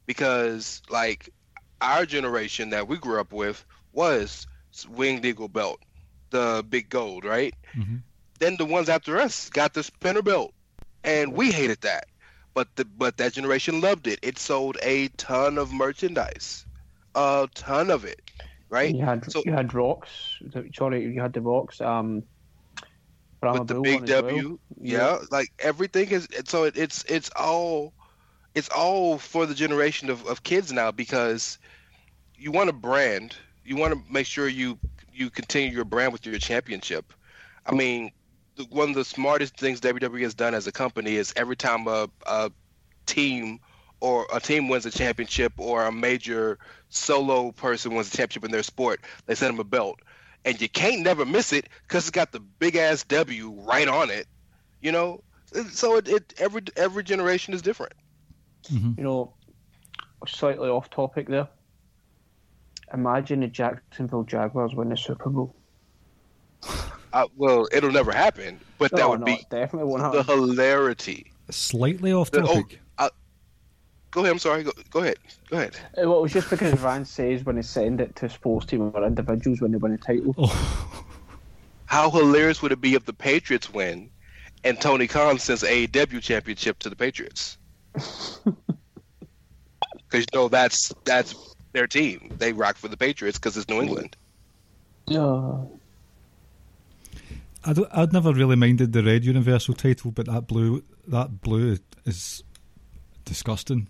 Because 0.06 0.82
like 0.90 1.30
our 1.82 2.06
generation 2.06 2.70
that 2.70 2.88
we 2.88 2.96
grew 2.96 3.20
up 3.20 3.32
with 3.32 3.64
was 3.92 4.46
winged 4.88 5.24
eagle 5.26 5.48
belt, 5.48 5.80
the 6.30 6.64
big 6.68 6.88
gold, 6.88 7.24
right? 7.24 7.54
Mhm. 7.76 8.00
Then 8.38 8.56
the 8.56 8.64
ones 8.64 8.88
after 8.88 9.18
us 9.18 9.50
got 9.50 9.74
the 9.74 9.82
spinner 9.82 10.22
belt, 10.22 10.54
and 11.04 11.34
we 11.34 11.50
hated 11.52 11.80
that. 11.82 12.06
But 12.54 12.68
the 12.76 12.84
but 12.84 13.16
that 13.18 13.32
generation 13.32 13.80
loved 13.80 14.06
it. 14.06 14.18
It 14.22 14.38
sold 14.38 14.76
a 14.82 15.08
ton 15.08 15.58
of 15.58 15.72
merchandise, 15.72 16.64
a 17.14 17.48
ton 17.54 17.90
of 17.90 18.04
it, 18.04 18.20
right? 18.68 18.94
You 18.94 19.04
had 19.04 19.30
So- 19.30 19.42
you 19.44 19.52
had 19.52 19.72
rocks. 19.74 20.10
Sorry, 20.74 21.02
you 21.04 21.20
had 21.20 21.32
the 21.32 21.40
rocks. 21.40 21.80
Um, 21.80 22.22
Brahma 23.40 23.60
with 23.60 23.68
the 23.68 23.80
big 23.80 23.94
one 23.94 24.04
as 24.04 24.10
well. 24.10 24.22
W. 24.22 24.58
Yeah, 24.80 25.18
like 25.30 25.48
everything 25.58 26.10
is. 26.10 26.28
So 26.46 26.64
it, 26.64 26.76
it's 26.76 27.04
it's 27.04 27.30
all 27.36 27.92
it's 28.54 28.68
all 28.68 29.18
for 29.18 29.46
the 29.46 29.54
generation 29.54 30.10
of, 30.10 30.26
of 30.26 30.42
kids 30.42 30.72
now 30.72 30.90
because 30.90 31.58
you 32.36 32.50
want 32.50 32.70
a 32.70 32.72
brand. 32.72 33.36
You 33.64 33.76
want 33.76 33.94
to 33.94 34.12
make 34.12 34.26
sure 34.26 34.48
you 34.48 34.78
you 35.12 35.30
continue 35.30 35.70
your 35.70 35.84
brand 35.84 36.12
with 36.12 36.26
your 36.26 36.38
championship. 36.38 37.12
I 37.66 37.74
mean, 37.74 38.10
one 38.70 38.88
of 38.90 38.94
the 38.94 39.04
smartest 39.04 39.56
things 39.56 39.80
WWE 39.80 40.22
has 40.22 40.34
done 40.34 40.54
as 40.54 40.66
a 40.66 40.72
company 40.72 41.16
is 41.16 41.32
every 41.36 41.56
time 41.56 41.86
a, 41.86 42.08
a 42.26 42.50
team 43.06 43.60
or 44.00 44.26
a 44.32 44.40
team 44.40 44.68
wins 44.68 44.84
a 44.84 44.90
championship 44.90 45.52
or 45.58 45.84
a 45.84 45.92
major 45.92 46.58
solo 46.88 47.52
person 47.52 47.94
wins 47.94 48.12
a 48.12 48.16
championship 48.16 48.44
in 48.44 48.50
their 48.50 48.62
sport, 48.62 49.00
they 49.26 49.34
send 49.34 49.54
them 49.54 49.60
a 49.60 49.64
belt. 49.64 50.00
And 50.44 50.60
you 50.60 50.68
can't 50.68 51.02
never 51.02 51.24
miss 51.24 51.52
it 51.52 51.68
because 51.86 52.04
it's 52.04 52.10
got 52.10 52.32
the 52.32 52.40
big 52.40 52.74
ass 52.74 53.04
W 53.04 53.50
right 53.60 53.86
on 53.86 54.10
it. 54.10 54.26
You 54.80 54.90
know, 54.90 55.22
so 55.70 55.96
it, 55.98 56.08
it 56.08 56.34
every 56.38 56.62
every 56.76 57.04
generation 57.04 57.54
is 57.54 57.62
different. 57.62 57.92
You 58.70 58.94
know, 59.02 59.34
slightly 60.26 60.68
off 60.68 60.88
topic 60.90 61.28
there. 61.28 61.48
Imagine 62.94 63.40
the 63.40 63.48
Jacksonville 63.48 64.24
Jaguars 64.24 64.74
win 64.74 64.90
the 64.90 64.96
Super 64.96 65.30
Bowl. 65.30 65.54
Uh, 67.14 67.26
well, 67.36 67.68
it'll 67.72 67.92
never 67.92 68.10
happen, 68.10 68.58
but 68.78 68.90
that 68.92 69.06
would 69.06 69.20
no, 69.20 69.26
be 69.26 69.38
definitely 69.50 69.86
won't 69.92 70.14
the 70.14 70.22
hilarity. 70.22 71.30
Slightly 71.50 72.10
off 72.10 72.30
The- 72.30 72.40
oh, 72.40 72.62
topic. 72.62 72.80
uh, 72.96 73.10
go 74.10 74.20
ahead. 74.20 74.32
I'm 74.32 74.38
sorry. 74.38 74.62
Go, 74.62 74.72
go 74.90 75.00
ahead. 75.00 75.16
Go 75.50 75.58
ahead. 75.58 75.76
Uh, 75.98 76.08
Well, 76.08 76.20
it 76.20 76.22
was 76.22 76.32
just 76.32 76.48
because 76.48 76.72
Vance 76.72 77.10
says 77.10 77.44
when 77.44 77.56
they 77.56 77.60
send 77.62 78.00
it 78.00 78.16
to 78.16 78.30
sports 78.30 78.64
team 78.64 78.80
or 78.94 79.06
individuals 79.06 79.60
when 79.60 79.72
they 79.72 79.76
win 79.76 79.92
a 79.92 79.98
title. 79.98 80.34
Oh, 80.38 81.04
How 81.84 82.10
hilarious 82.10 82.62
would 82.62 82.72
it 82.72 82.80
be 82.80 82.94
if 82.94 83.04
the 83.04 83.12
Patriots 83.12 83.70
win 83.70 84.08
and 84.64 84.80
Tony 84.80 85.06
Khan 85.06 85.38
sends 85.38 85.62
AEW 85.64 86.22
championship 86.22 86.78
to 86.78 86.88
the 86.88 86.96
Patriots? 86.96 87.58
Because 87.94 88.52
you 90.12 90.24
know 90.34 90.48
that's 90.48 90.92
that's 91.04 91.34
their 91.72 91.86
team. 91.86 92.32
They 92.38 92.52
rock 92.52 92.76
for 92.76 92.88
the 92.88 92.96
Patriots 92.96 93.38
because 93.38 93.56
it's 93.56 93.68
New 93.68 93.80
England. 93.80 94.16
Yeah. 95.06 95.56
I 97.64 97.72
don't, 97.72 97.88
I'd 97.92 98.12
never 98.12 98.32
really 98.32 98.56
minded 98.56 98.92
the 98.92 99.02
red 99.04 99.24
Universal 99.24 99.74
title, 99.74 100.10
but 100.10 100.26
that 100.26 100.48
blue, 100.48 100.82
that 101.06 101.40
blue 101.40 101.78
is 102.04 102.42
disgusting. 103.24 103.88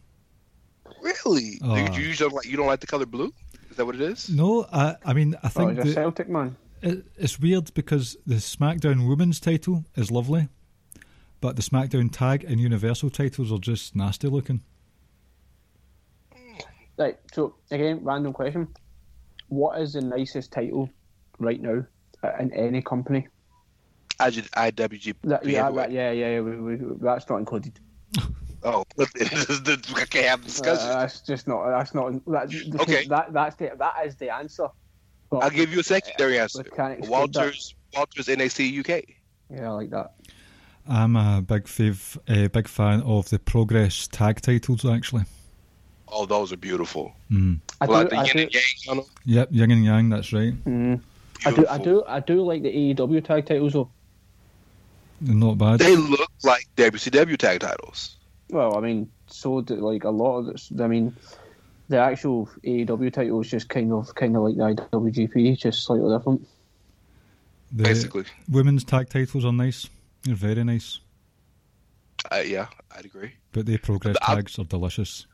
Really? 1.00 1.58
Oh. 1.62 1.74
You, 1.76 2.02
you 2.08 2.14
don't 2.14 2.34
like 2.34 2.46
you 2.46 2.56
don't 2.56 2.66
like 2.66 2.80
the 2.80 2.86
color 2.86 3.06
blue? 3.06 3.32
Is 3.70 3.76
that 3.78 3.86
what 3.86 3.94
it 3.94 4.02
is? 4.02 4.28
No, 4.28 4.66
I, 4.70 4.96
I 5.04 5.14
mean, 5.14 5.34
I 5.42 5.46
Oh, 5.46 5.48
think 5.48 5.70
he's 5.72 5.84
a 5.84 5.88
the, 5.88 5.94
Celtic 5.94 6.28
man. 6.28 6.54
it, 6.82 7.04
it's 7.16 7.40
weird 7.40 7.72
because 7.72 8.16
the 8.26 8.34
SmackDown 8.36 9.08
Women's 9.08 9.40
title 9.40 9.84
is 9.96 10.10
lovely, 10.10 10.48
but 11.42 11.56
the 11.56 11.62
SmackDown 11.62 12.08
Tag 12.10 12.44
and 12.44 12.58
Universal 12.60 13.10
titles 13.10 13.52
are 13.52 13.58
just 13.58 13.94
nasty 13.96 14.28
looking. 14.28 14.62
Right, 16.96 17.18
so 17.32 17.56
again, 17.70 17.98
random 18.02 18.32
question. 18.32 18.68
What 19.48 19.80
is 19.80 19.94
the 19.94 20.02
nicest 20.02 20.52
title 20.52 20.88
right 21.38 21.60
now 21.60 21.84
in 22.38 22.52
any 22.52 22.80
company? 22.80 23.26
I 24.20 24.30
just 24.30 24.52
IWGP 24.52 25.16
That, 25.24 25.44
yeah, 25.44 25.70
that, 25.72 25.90
yeah, 25.90 26.12
yeah, 26.12 26.40
we, 26.40 26.56
we, 26.56 26.78
that's 27.00 27.28
not 27.28 27.36
included. 27.36 27.78
Oh, 28.64 28.84
but 28.96 29.08
I 29.20 30.04
can't 30.04 30.24
have 30.24 30.46
a 30.46 30.70
Uh, 30.70 31.00
that's 31.00 31.20
just 31.22 31.48
not. 31.48 31.68
That's 31.68 31.94
not. 31.94 32.12
That, 32.26 32.78
Okay. 32.82 33.08
That 33.08 33.32
that's 33.32 33.56
the 33.56 33.72
that 33.76 33.94
is 34.06 34.14
the 34.14 34.32
answer. 34.32 34.68
But, 35.30 35.38
I'll 35.38 35.50
give 35.50 35.72
you 35.72 35.80
a 35.80 35.82
secondary 35.82 36.38
answer. 36.38 36.62
we 36.62 36.70
can't 36.70 37.00
Walters, 37.08 37.74
Walters, 37.92 38.28
NXT 38.28 38.78
UK. 38.78 39.02
Yeah, 39.50 39.66
I 39.66 39.72
like 39.72 39.90
that. 39.90 40.12
I'm 40.88 41.16
a 41.16 41.42
big 41.46 41.64
fav, 41.64 42.18
uh, 42.28 42.48
big 42.48 42.66
fan 42.68 43.02
of 43.02 43.28
the 43.30 43.38
Progress 43.38 44.08
Tag 44.08 44.40
titles. 44.40 44.84
Actually, 44.84 45.24
Oh, 46.08 46.26
those 46.26 46.52
are 46.52 46.56
beautiful. 46.56 47.12
mm. 47.30 47.58
I 47.80 47.86
like 47.86 48.10
do. 48.10 48.16
the 48.16 48.20
I 48.20 48.24
yin 48.24 48.36
do, 48.36 48.42
and 48.42 48.52
yang 48.98 49.04
yep, 49.24 49.48
Yin 49.50 49.70
and 49.70 49.84
Yang. 49.84 50.08
That's 50.10 50.32
right. 50.32 50.64
mm, 50.64 51.00
I 51.46 51.50
do. 51.52 51.66
I 51.68 51.78
do. 51.78 52.04
I 52.06 52.20
do 52.20 52.42
like 52.42 52.62
the 52.62 52.94
AEW 52.94 53.24
tag 53.24 53.46
titles 53.46 53.72
though. 53.72 53.88
They're 55.20 55.34
not 55.36 55.56
bad. 55.56 55.78
They 55.78 55.94
look 55.96 56.30
like 56.42 56.66
WCW 56.76 57.36
tag 57.38 57.60
titles. 57.60 58.16
Well, 58.50 58.76
I 58.76 58.80
mean, 58.80 59.10
so 59.28 59.60
do, 59.60 59.76
like 59.76 60.02
a 60.04 60.10
lot 60.10 60.38
of 60.38 60.46
this. 60.46 60.72
I 60.80 60.88
mean, 60.88 61.14
the 61.88 61.98
actual 61.98 62.48
AEW 62.64 63.12
title 63.12 63.40
is 63.40 63.48
just 63.48 63.68
kind 63.68 63.92
of 63.92 64.12
kind 64.16 64.36
of 64.36 64.42
like 64.42 64.56
the 64.56 64.82
IWGP, 64.92 65.58
just 65.58 65.84
slightly 65.84 66.14
different. 66.14 66.46
The 67.70 67.84
Basically, 67.84 68.24
women's 68.50 68.84
tag 68.84 69.08
titles 69.08 69.44
are 69.44 69.52
nice. 69.52 69.88
They're 70.24 70.34
very 70.34 70.62
nice, 70.64 71.00
uh, 72.30 72.36
yeah, 72.44 72.68
I'd 72.96 73.04
agree. 73.04 73.32
but 73.52 73.66
the 73.66 73.76
Progress 73.78 74.14
But 74.20 74.28
I- 74.28 74.34
tags 74.36 74.58
are 74.58 74.64
delicious. 74.64 75.26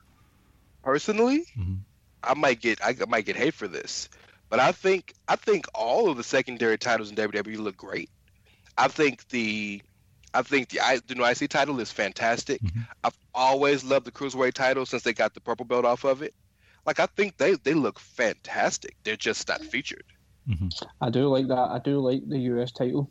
Personally, 0.82 1.44
Mhm. 1.58 1.80
I 2.22 2.34
might 2.34 2.60
get 2.60 2.78
I 2.82 2.94
might 3.08 3.26
get 3.26 3.36
hate 3.36 3.54
for 3.54 3.68
this, 3.68 4.08
but 4.48 4.58
I 4.60 4.72
think 4.72 5.14
I 5.28 5.36
think 5.36 5.66
all 5.74 6.08
of 6.08 6.16
the 6.16 6.24
secondary 6.24 6.78
titles 6.78 7.10
in 7.10 7.16
WWE 7.16 7.56
look 7.58 7.76
great. 7.76 8.10
I 8.78 8.88
think 8.88 9.28
the 9.28 9.82
I 10.34 10.42
think 10.42 10.70
the 10.70 10.80
I 10.80 10.98
the 11.06 11.14
new 11.14 11.24
IC 11.24 11.48
title 11.48 11.78
is 11.80 11.92
fantastic. 11.92 12.60
Mhm. 12.62 12.86
I've 13.04 13.18
always 13.34 13.84
loved 13.84 14.06
the 14.06 14.12
cruiserweight 14.12 14.54
title 14.54 14.86
since 14.86 15.02
they 15.02 15.12
got 15.12 15.34
the 15.34 15.40
purple 15.40 15.66
belt 15.66 15.84
off 15.84 16.04
of 16.04 16.22
it. 16.22 16.34
Like 16.86 17.00
I 17.00 17.06
think 17.06 17.36
they 17.36 17.54
they 17.56 17.74
look 17.74 17.98
fantastic. 17.98 18.96
They're 19.04 19.16
just 19.16 19.46
not 19.48 19.62
featured. 19.62 20.04
hmm 20.46 20.68
I 21.02 21.10
do 21.10 21.28
like 21.28 21.48
that. 21.48 21.68
I 21.70 21.78
do 21.78 22.00
like 22.00 22.26
the 22.26 22.38
US 22.54 22.72
title. 22.72 23.10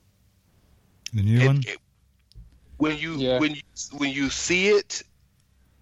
The 1.13 1.23
new 1.23 1.39
It- 1.39 1.45
one. 1.47 1.63
it- 1.65 1.79
when 2.77 2.97
you 2.97 3.17
Yeah. 3.17 3.39
when 3.39 3.55
you 3.55 3.61
when 3.91 4.11
you 4.11 4.29
see 4.29 4.67
it 4.69 5.01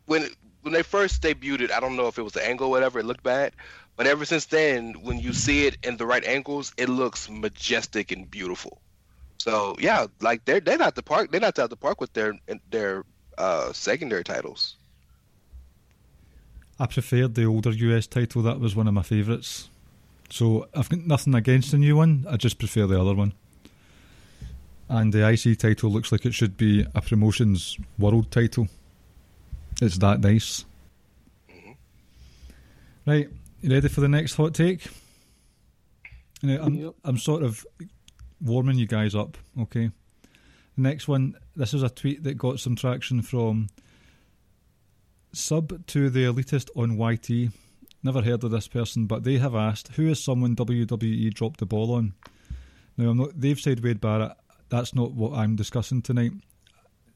when 0.05 0.29
when 0.61 0.73
they 0.73 0.83
first 0.83 1.21
debuted 1.21 1.61
it, 1.61 1.71
I 1.71 1.79
don't 1.79 1.95
know 1.95 2.07
if 2.07 2.17
it 2.17 2.21
was 2.23 2.33
the 2.33 2.45
angle 2.45 2.67
or 2.67 2.71
whatever, 2.71 2.99
it 2.99 3.05
looked 3.05 3.23
bad. 3.23 3.53
But 3.97 4.07
ever 4.07 4.25
since 4.25 4.45
then, 4.45 4.93
when 5.03 5.19
you 5.19 5.31
see 5.33 5.67
it 5.67 5.77
in 5.83 5.97
the 5.97 6.05
right 6.05 6.23
angles, 6.25 6.73
it 6.77 6.89
looks 6.89 7.29
majestic 7.29 8.11
and 8.11 8.29
beautiful. 8.29 8.81
So 9.37 9.75
yeah, 9.79 10.07
like 10.21 10.45
they're 10.45 10.59
they're 10.59 10.77
not 10.77 10.95
the 10.95 11.03
park 11.03 11.31
they're 11.31 11.39
not 11.41 11.59
out 11.59 11.69
the 11.69 11.75
park 11.77 11.99
with 12.01 12.13
their 12.13 12.39
their 12.71 13.03
uh, 13.37 13.73
secondary 13.73 14.23
titles. 14.23 14.75
I 16.79 16.87
preferred 16.87 17.35
the 17.35 17.45
older 17.45 17.71
US 17.71 18.07
title. 18.07 18.41
That 18.41 18.59
was 18.59 18.75
one 18.75 18.87
of 18.87 18.93
my 18.93 19.01
favourites. 19.03 19.69
So 20.29 20.67
I've 20.73 20.89
got 20.89 21.01
nothing 21.01 21.35
against 21.35 21.71
the 21.71 21.77
new 21.77 21.95
one. 21.95 22.25
I 22.29 22.37
just 22.37 22.57
prefer 22.57 22.87
the 22.87 22.99
other 22.99 23.13
one. 23.13 23.33
And 24.87 25.11
the 25.11 25.27
IC 25.27 25.59
title 25.59 25.89
looks 25.89 26.11
like 26.11 26.25
it 26.25 26.33
should 26.33 26.57
be 26.57 26.85
a 26.93 27.01
promotions 27.01 27.77
world 27.97 28.29
title. 28.31 28.67
It's 29.81 29.97
that 29.97 30.21
nice. 30.21 30.65
Mm-hmm. 31.49 31.71
Right, 33.05 33.29
you 33.61 33.71
ready 33.71 33.87
for 33.89 34.01
the 34.01 34.07
next 34.07 34.35
hot 34.35 34.53
take? 34.53 34.87
Now, 36.43 36.59
I'm, 36.61 36.75
Yep. 36.75 36.93
I'm 37.03 37.17
sort 37.17 37.43
of 37.43 37.65
warming 38.41 38.77
you 38.77 38.85
guys 38.87 39.15
up, 39.15 39.37
okay? 39.59 39.89
The 40.75 40.81
next 40.81 41.07
one, 41.07 41.35
this 41.55 41.73
is 41.73 41.81
a 41.83 41.89
tweet 41.89 42.23
that 42.23 42.37
got 42.37 42.59
some 42.59 42.75
traction 42.75 43.21
from 43.21 43.69
sub 45.33 45.85
to 45.87 46.09
the 46.09 46.25
elitist 46.25 46.69
on 46.75 46.97
YT. 46.97 47.51
Never 48.03 48.21
heard 48.21 48.43
of 48.43 48.51
this 48.51 48.67
person, 48.67 49.07
but 49.07 49.23
they 49.23 49.37
have 49.37 49.55
asked, 49.55 49.89
who 49.89 50.07
is 50.09 50.23
someone 50.23 50.55
WWE 50.55 51.33
dropped 51.33 51.59
the 51.59 51.65
ball 51.65 51.93
on? 51.93 52.13
Now, 52.97 53.09
I'm 53.09 53.17
not, 53.17 53.39
they've 53.39 53.59
said 53.59 53.83
Wade 53.83 53.99
Barrett. 53.99 54.33
That's 54.69 54.93
not 54.95 55.11
what 55.11 55.33
I'm 55.33 55.55
discussing 55.55 56.01
tonight. 56.01 56.31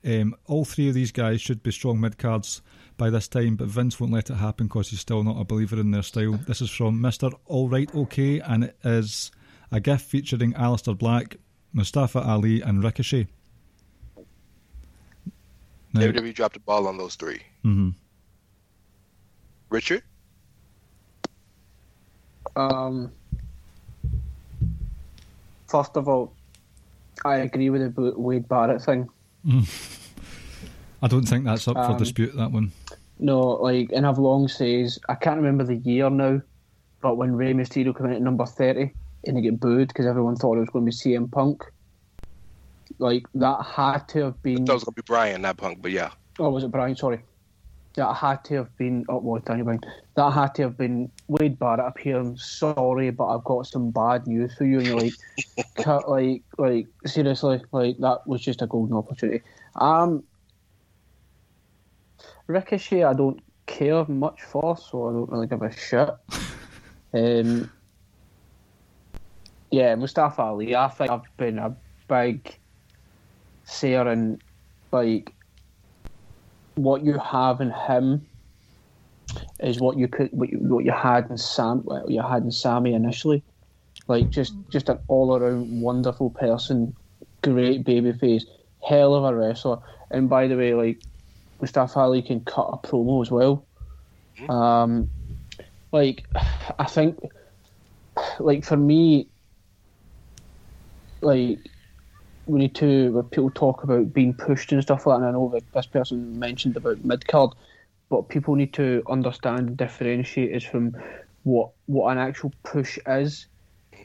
Um, 0.05 0.35
all 0.45 0.63
three 0.65 0.87
of 0.87 0.93
these 0.93 1.11
guys 1.11 1.41
should 1.41 1.61
be 1.61 1.71
strong 1.71 1.99
mid 1.99 2.17
cards 2.17 2.61
by 2.97 3.09
this 3.09 3.27
time, 3.27 3.55
but 3.55 3.67
Vince 3.67 3.99
won't 3.99 4.13
let 4.13 4.29
it 4.29 4.35
happen 4.35 4.67
because 4.67 4.89
he's 4.89 4.99
still 5.01 5.23
not 5.23 5.39
a 5.39 5.43
believer 5.43 5.79
in 5.79 5.91
their 5.91 6.03
style. 6.03 6.33
This 6.47 6.61
is 6.61 6.69
from 6.69 6.99
Mr. 7.01 7.33
Alright 7.49 7.93
OK, 7.95 8.39
and 8.39 8.65
it 8.65 8.77
is 8.83 9.31
a 9.71 9.79
gift 9.79 10.05
featuring 10.05 10.53
Aleister 10.53 10.97
Black, 10.97 11.37
Mustafa 11.73 12.19
Ali, 12.19 12.61
and 12.61 12.83
Ricochet. 12.83 13.27
Now, 15.93 16.01
WWE 16.01 16.33
dropped 16.33 16.53
the 16.53 16.59
ball 16.61 16.87
on 16.87 16.97
those 16.97 17.15
three. 17.15 17.41
mhm. 17.65 17.93
Richard, 19.69 20.03
Um, 22.55 23.11
first 25.67 25.95
of 25.95 26.07
all, 26.07 26.33
I 27.25 27.37
agree 27.37 27.69
with 27.69 27.95
the 27.95 28.13
Wade 28.17 28.47
Barrett 28.47 28.81
thing. 28.81 29.09
I 31.01 31.07
don't 31.07 31.25
think 31.27 31.45
that's 31.45 31.67
up 31.67 31.75
for 31.75 31.91
Um, 31.93 31.97
dispute. 31.97 32.35
That 32.35 32.51
one. 32.51 32.71
No, 33.19 33.39
like, 33.39 33.91
and 33.93 34.05
I've 34.07 34.17
long 34.17 34.47
says 34.47 34.99
I 35.09 35.15
can't 35.15 35.37
remember 35.37 35.63
the 35.63 35.75
year 35.77 36.09
now, 36.09 36.41
but 37.01 37.15
when 37.17 37.35
Rey 37.35 37.53
Mysterio 37.53 37.95
came 37.97 38.07
in 38.07 38.13
at 38.13 38.21
number 38.21 38.45
thirty 38.45 38.93
and 39.25 39.37
he 39.37 39.43
get 39.43 39.59
booed 39.59 39.89
because 39.89 40.05
everyone 40.05 40.35
thought 40.35 40.57
it 40.57 40.61
was 40.61 40.69
going 40.69 40.85
to 40.85 40.89
be 40.89 40.95
CM 41.15 41.29
Punk, 41.29 41.63
like 42.99 43.25
that 43.35 43.63
had 43.65 44.07
to 44.09 44.25
have 44.25 44.41
been. 44.41 44.65
That 44.65 44.73
was 44.73 44.83
gonna 44.83 44.95
be 44.95 45.01
Bryan, 45.05 45.41
not 45.41 45.57
Punk, 45.57 45.81
but 45.81 45.91
yeah. 45.91 46.11
Oh, 46.39 46.49
was 46.49 46.63
it 46.63 46.71
Bryan? 46.71 46.95
Sorry. 46.95 47.19
That 47.95 48.13
had 48.13 48.43
to 48.45 48.55
have 48.55 48.77
been. 48.77 49.05
Oh, 49.09 49.17
well, 49.17 49.41
Danny 49.45 49.63
Bryan. 49.63 49.81
That 50.15 50.31
had 50.31 50.55
to 50.55 50.61
have 50.63 50.77
been 50.77 51.11
Wade 51.29 51.59
Barrett 51.59 51.85
appearing. 51.85 52.37
Sorry, 52.37 53.11
but 53.11 53.27
I've 53.27 53.43
got 53.43 53.67
some 53.67 53.91
bad 53.91 54.27
news 54.27 54.53
for 54.55 54.65
you. 54.65 54.79
And 54.79 54.87
you're 54.87 54.99
like, 54.99 55.13
cut, 55.75 56.09
like, 56.09 56.43
like 56.57 56.87
seriously, 57.05 57.61
like 57.71 57.97
that 57.99 58.25
was 58.27 58.41
just 58.41 58.61
a 58.61 58.67
golden 58.67 58.97
opportunity. 58.97 59.43
Um, 59.75 60.23
Ricochet, 62.47 63.03
I 63.03 63.13
don't 63.13 63.39
care 63.67 64.03
much 64.05 64.41
for, 64.41 64.75
so 64.75 65.07
I 65.07 65.13
don't 65.13 65.29
really 65.29 65.47
give 65.47 65.61
a 65.61 65.71
shit. 65.71 66.09
Um, 67.11 67.71
yeah, 69.71 69.95
Mustafa 69.95 70.43
Ali. 70.43 70.75
I 70.75 70.89
think 70.89 71.09
I've 71.09 71.37
been 71.37 71.57
a 71.57 71.75
big 72.07 72.55
sayer 73.63 74.07
and 74.07 74.39
like 74.91 75.33
what 76.75 77.03
you 77.03 77.17
have 77.17 77.61
in 77.61 77.71
him 77.71 78.28
is 79.59 79.79
what 79.79 79.97
you 79.97 80.07
could 80.07 80.29
what 80.31 80.49
you, 80.49 80.57
what 80.59 80.85
you 80.85 80.91
had 80.91 81.29
in 81.29 81.37
Sam 81.37 81.79
what 81.79 82.09
you 82.09 82.21
had 82.21 82.43
in 82.43 82.51
Sammy 82.51 82.93
initially. 82.93 83.43
Like 84.07 84.31
just 84.31 84.55
just 84.71 84.89
an 84.89 84.99
all 85.07 85.35
around 85.35 85.69
wonderful 85.69 86.31
person, 86.31 86.95
great 87.43 87.83
baby 87.85 88.13
face, 88.13 88.45
hell 88.83 89.13
of 89.15 89.23
a 89.23 89.35
wrestler. 89.35 89.77
And 90.11 90.29
by 90.29 90.47
the 90.47 90.57
way, 90.57 90.73
like 90.73 90.99
Mustafa 91.61 91.99
Ali 91.99 92.21
can 92.21 92.41
cut 92.45 92.69
a 92.73 92.77
promo 92.87 93.21
as 93.21 93.31
well. 93.31 93.67
Um, 94.49 95.09
like 95.91 96.25
I 96.79 96.85
think, 96.85 97.17
like 98.39 98.65
for 98.65 98.77
me, 98.77 99.29
like 101.21 101.59
we 102.45 102.59
need 102.59 102.75
to 102.75 103.11
when 103.13 103.25
people 103.25 103.51
talk 103.51 103.83
about 103.83 104.13
being 104.13 104.33
pushed 104.33 104.71
and 104.71 104.81
stuff 104.81 105.05
like 105.05 105.19
that. 105.19 105.27
And 105.27 105.29
I 105.29 105.31
know 105.31 105.49
that 105.53 105.71
this 105.73 105.87
person 105.87 106.39
mentioned 106.39 106.77
about 106.77 107.03
mid 107.05 107.27
card, 107.27 107.51
but 108.09 108.27
people 108.27 108.55
need 108.55 108.73
to 108.73 109.03
understand 109.07 109.69
and 109.69 109.77
differentiate 109.77 110.51
is 110.51 110.63
from 110.63 110.95
what 111.43 111.69
what 111.85 112.11
an 112.11 112.17
actual 112.17 112.51
push 112.63 112.97
is 113.07 113.47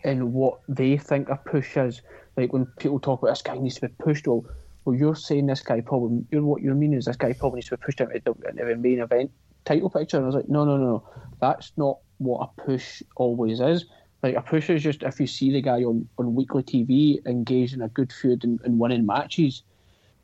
and 0.05 0.33
what 0.33 0.61
they 0.69 0.97
think 0.97 1.29
a 1.29 1.37
push 1.37 1.77
is. 1.77 2.03
Like 2.37 2.53
when 2.53 2.67
people 2.79 3.01
talk 3.01 3.23
about 3.23 3.33
this 3.33 3.43
guy 3.43 3.57
needs 3.57 3.77
to 3.77 3.89
be 3.89 3.95
pushed, 3.99 4.27
well, 4.27 4.45
well 4.85 4.95
you're 4.95 5.17
saying 5.17 5.47
this 5.47 5.63
guy 5.63 5.81
probably 5.81 6.25
you're 6.31 6.43
what 6.43 6.63
you're 6.63 6.75
meaning 6.75 6.99
is 6.99 7.07
this 7.07 7.17
guy 7.17 7.33
probably 7.33 7.59
needs 7.59 7.69
to 7.69 7.77
be 7.77 7.83
pushed 7.85 8.01
into 8.01 8.21
the, 8.25 8.49
into 8.49 8.65
the 8.65 8.77
main 8.77 9.01
event 9.01 9.31
title 9.65 9.91
picture. 9.91 10.19
And 10.19 10.25
I 10.25 10.27
was 10.27 10.37
like, 10.37 10.49
no, 10.49 10.65
no, 10.65 10.77
no, 10.77 10.85
no, 10.85 11.09
that's 11.41 11.73
not 11.77 11.99
what 12.19 12.49
a 12.49 12.63
push 12.63 13.03
always 13.17 13.61
is. 13.61 13.87
Like 14.23 14.37
a 14.37 14.43
push 14.43 14.71
is 14.71 14.83
just 14.83 15.03
if 15.03 15.21
you 15.21 15.27
see 15.27 15.53
the 15.53 15.61
guy 15.61 15.83
on, 15.83 16.09
on 16.19 16.35
weekly 16.35 16.63
TV 16.63 17.25
engaged 17.27 17.75
in 17.75 17.83
a 17.83 17.89
good 17.89 18.13
feud 18.13 18.45
and, 18.45 18.61
and 18.65 18.79
winning 18.79 19.07
matches. 19.07 19.63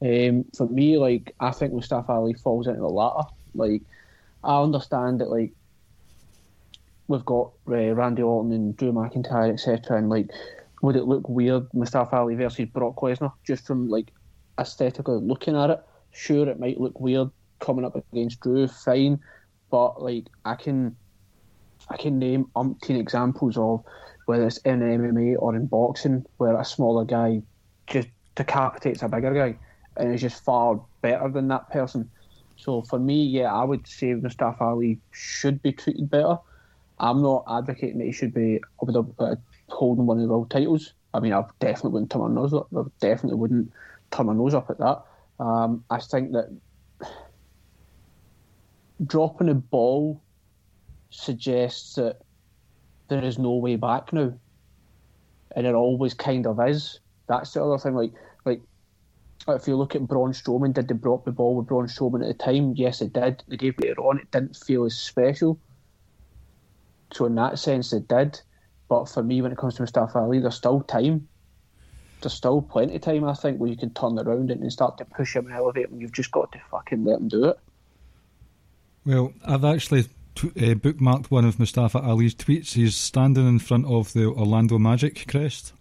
Um, 0.03 0.47
for 0.57 0.67
me, 0.67 0.97
like 0.97 1.35
I 1.41 1.51
think 1.51 1.75
Mustafa 1.75 2.13
Ali 2.13 2.33
falls 2.33 2.67
into 2.67 2.81
the 2.81 2.89
latter. 2.89 3.29
Like 3.55 3.83
I 4.43 4.61
understand 4.61 5.21
that, 5.21 5.31
like 5.31 5.53
we've 7.09 7.25
got 7.25 7.53
uh, 7.69 7.95
Randy 7.95 8.23
Orton 8.23 8.53
and 8.53 8.77
Drew 8.77 8.93
McIntyre, 8.93 9.53
etc. 9.53 9.99
And 9.99 10.09
like, 10.09 10.31
would 10.83 10.97
it 10.97 11.05
look 11.05 11.29
weird 11.29 11.67
Mustafa 11.75 12.17
Ali 12.17 12.37
versus 12.37 12.67
Brock 12.67 12.97
Lesnar 12.97 13.33
just 13.45 13.67
from 13.67 13.89
like 13.89 14.13
aesthetically 14.59 15.17
looking 15.17 15.57
at 15.57 15.71
it? 15.71 15.81
Sure, 16.13 16.49
it 16.49 16.61
might 16.61 16.81
look 16.81 16.99
weird 17.01 17.31
coming 17.59 17.85
up 17.85 17.97
against 18.13 18.41
Drew, 18.41 18.67
fine, 18.67 19.21
but 19.71 20.03
like 20.03 20.27
I 20.45 20.55
can, 20.55 20.97
I 21.89 21.97
can 21.97 22.19
name 22.19 22.47
umpteen 22.57 22.99
examples 22.99 23.57
of 23.57 23.85
whether 24.27 24.47
it's 24.47 24.59
in 24.59 24.81
MMA 24.81 25.37
or 25.39 25.57
in 25.57 25.67
boxing 25.67 26.25
where 26.37 26.59
a 26.59 26.65
smaller 26.65 27.05
guy 27.05 27.43
just 27.89 28.09
decapitates 28.37 29.03
a 29.03 29.09
bigger 29.09 29.35
guy 29.35 29.59
and 29.97 30.15
is 30.15 30.21
just 30.21 30.45
far 30.45 30.81
better 31.03 31.29
than 31.29 31.49
that 31.49 31.69
person. 31.71 32.09
So 32.61 32.83
for 32.83 32.99
me, 32.99 33.25
yeah, 33.25 33.55
I 33.55 33.65
would 33.65 33.87
say 33.87 34.13
Mustafa 34.13 34.63
Ali 34.65 35.01
should 35.13 35.63
be 35.63 35.73
treated 35.73 36.11
better. 36.11 36.37
I'm 36.99 37.23
not 37.23 37.45
advocating 37.49 37.99
that 37.99 38.05
he 38.05 38.13
should 38.13 38.35
be 38.35 38.61
a, 38.83 38.99
uh, 39.19 39.37
holding 39.69 40.05
one 40.05 40.19
of 40.19 40.23
the 40.23 40.29
world 40.29 40.51
titles. 40.51 40.93
I 41.15 41.21
mean, 41.21 41.33
I 41.33 41.43
definitely 41.59 41.93
wouldn't 41.93 42.11
turn 42.11 42.21
my 42.23 42.29
nose 42.29 42.53
up. 42.53 42.69
I 42.77 42.83
definitely 43.01 43.39
wouldn't 43.39 43.73
turn 44.11 44.27
my 44.27 44.35
nose 44.35 44.55
up 44.55 44.69
at 44.69 44.79
that. 44.79 45.03
Um, 45.43 45.85
I 45.89 45.99
think 46.01 46.33
that 46.33 46.51
dropping 49.07 49.49
a 49.49 49.55
ball 49.55 50.21
suggests 51.09 51.95
that 51.95 52.21
there 53.09 53.25
is 53.25 53.39
no 53.39 53.55
way 53.55 53.77
back 53.77 54.13
now, 54.13 54.35
and 55.57 55.67
it 55.67 55.75
always 55.75 56.13
kind 56.13 56.47
of 56.47 56.61
is. 56.61 57.01
That's 57.27 57.55
the 57.55 57.65
other 57.65 57.79
thing. 57.79 57.95
Like, 57.95 58.13
like 59.51 59.61
if 59.61 59.69
you 59.69 59.77
look 59.77 59.95
at 59.95 60.07
Braun 60.07 60.33
Strowman, 60.33 60.73
did 60.73 60.89
they 60.89 60.95
drop 60.95 61.25
the 61.25 61.33
ball 61.33 61.57
with 61.57 61.67
Braun 61.67 61.87
Strowman 61.87 62.23
at 62.23 62.39
the 62.39 62.45
time? 62.45 62.75
Yes, 62.77 63.01
it 63.01 63.13
did. 63.13 63.43
They 63.49 63.57
gave 63.57 63.79
later 63.79 64.01
on. 64.03 64.19
It 64.19 64.31
didn't 64.31 64.57
feel 64.57 64.85
as 64.85 64.97
special. 64.97 65.59
So 67.13 67.27
in 67.27 67.35
that 67.35 67.59
sense, 67.59 67.93
it 67.93 68.09
did. 68.09 68.41
But 68.89 69.09
for 69.09 69.23
me, 69.23 69.43
when 69.43 69.53
it 69.53 69.59
comes 69.59 69.77
to 69.77 69.83
Mustafa 69.83 70.19
Ali, 70.19 70.41
there's 70.41 70.57
still 70.57 70.81
time. 70.83 71.29
There's 72.21 72.35
still 72.35 72.63
plenty 72.63 72.97
of 72.97 73.03
time, 73.03 73.25
I 73.25 73.35
think, 73.35 73.59
where 73.59 73.71
you 73.71 73.77
can 73.77 73.95
turn 73.95 74.19
around 74.19 74.51
and 74.51 74.73
start 74.73 74.99
to 74.99 75.05
push 75.05 75.35
him 75.35 75.47
and 75.47 75.55
elevate 75.55 75.89
him. 75.89 76.01
You've 76.01 76.13
just 76.13 76.31
got 76.31 76.53
to 76.53 76.61
fucking 76.71 77.05
let 77.05 77.21
him 77.21 77.29
do 77.29 77.47
it. 77.47 77.59
Well, 79.07 79.33
I've 79.45 79.65
actually 79.65 80.05
t- 80.35 80.49
uh, 80.49 80.75
bookmarked 80.75 81.27
one 81.27 81.45
of 81.45 81.59
Mustafa 81.59 81.99
Ali's 82.01 82.35
tweets. 82.35 82.75
He's 82.75 82.95
standing 82.95 83.49
in 83.49 83.59
front 83.59 83.87
of 83.87 84.13
the 84.13 84.27
Orlando 84.27 84.79
Magic 84.79 85.27
crest. 85.27 85.73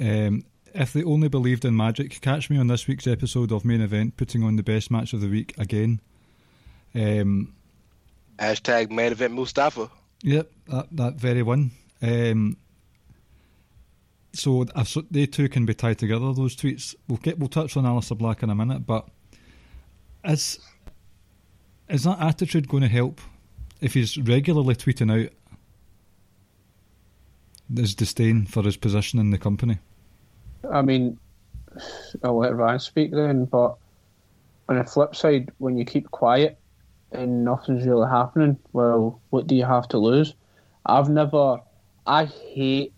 Um, 0.00 0.44
if 0.76 0.92
they 0.92 1.02
only 1.02 1.28
believed 1.28 1.64
in 1.64 1.76
magic, 1.76 2.20
catch 2.20 2.50
me 2.50 2.58
on 2.58 2.66
this 2.66 2.86
week's 2.86 3.06
episode 3.06 3.50
of 3.50 3.64
Main 3.64 3.80
Event, 3.80 4.16
putting 4.16 4.42
on 4.42 4.56
the 4.56 4.62
best 4.62 4.90
match 4.90 5.12
of 5.12 5.20
the 5.20 5.28
week 5.28 5.54
again. 5.58 6.00
Um, 6.94 7.54
Hashtag 8.38 8.90
main 8.90 9.12
event 9.12 9.32
Mustafa. 9.32 9.90
Yep, 10.22 10.50
that 10.68 10.88
that 10.92 11.14
very 11.14 11.42
one. 11.42 11.70
Um, 12.02 12.56
so 14.34 14.66
so 14.84 15.02
they 15.10 15.26
two 15.26 15.48
can 15.48 15.64
be 15.64 15.74
tied 15.74 15.98
together. 15.98 16.32
Those 16.32 16.54
tweets. 16.54 16.94
We'll 17.08 17.18
get. 17.18 17.38
We'll 17.38 17.48
touch 17.48 17.76
on 17.76 17.84
Aleister 17.84 18.16
Black 18.16 18.42
in 18.42 18.50
a 18.50 18.54
minute, 18.54 18.86
but 18.86 19.08
is 20.24 20.58
is 21.88 22.04
that 22.04 22.20
attitude 22.20 22.68
going 22.68 22.82
to 22.82 22.88
help 22.88 23.20
if 23.80 23.94
he's 23.94 24.18
regularly 24.18 24.74
tweeting 24.74 25.24
out 25.24 25.32
his 27.74 27.94
disdain 27.94 28.44
for 28.44 28.62
his 28.62 28.76
position 28.76 29.18
in 29.18 29.30
the 29.30 29.38
company? 29.38 29.78
I 30.70 30.82
mean, 30.82 31.18
I'll 32.22 32.38
let 32.38 32.54
Ryan 32.54 32.78
speak 32.78 33.12
then, 33.12 33.44
but 33.44 33.76
on 34.68 34.76
the 34.78 34.84
flip 34.84 35.14
side, 35.14 35.52
when 35.58 35.76
you 35.76 35.84
keep 35.84 36.10
quiet 36.10 36.58
and 37.12 37.44
nothing's 37.44 37.86
really 37.86 38.08
happening, 38.08 38.58
well, 38.72 39.20
what 39.30 39.46
do 39.46 39.54
you 39.54 39.64
have 39.64 39.88
to 39.88 39.98
lose? 39.98 40.34
I've 40.84 41.08
never, 41.08 41.58
I 42.06 42.24
hate, 42.24 42.92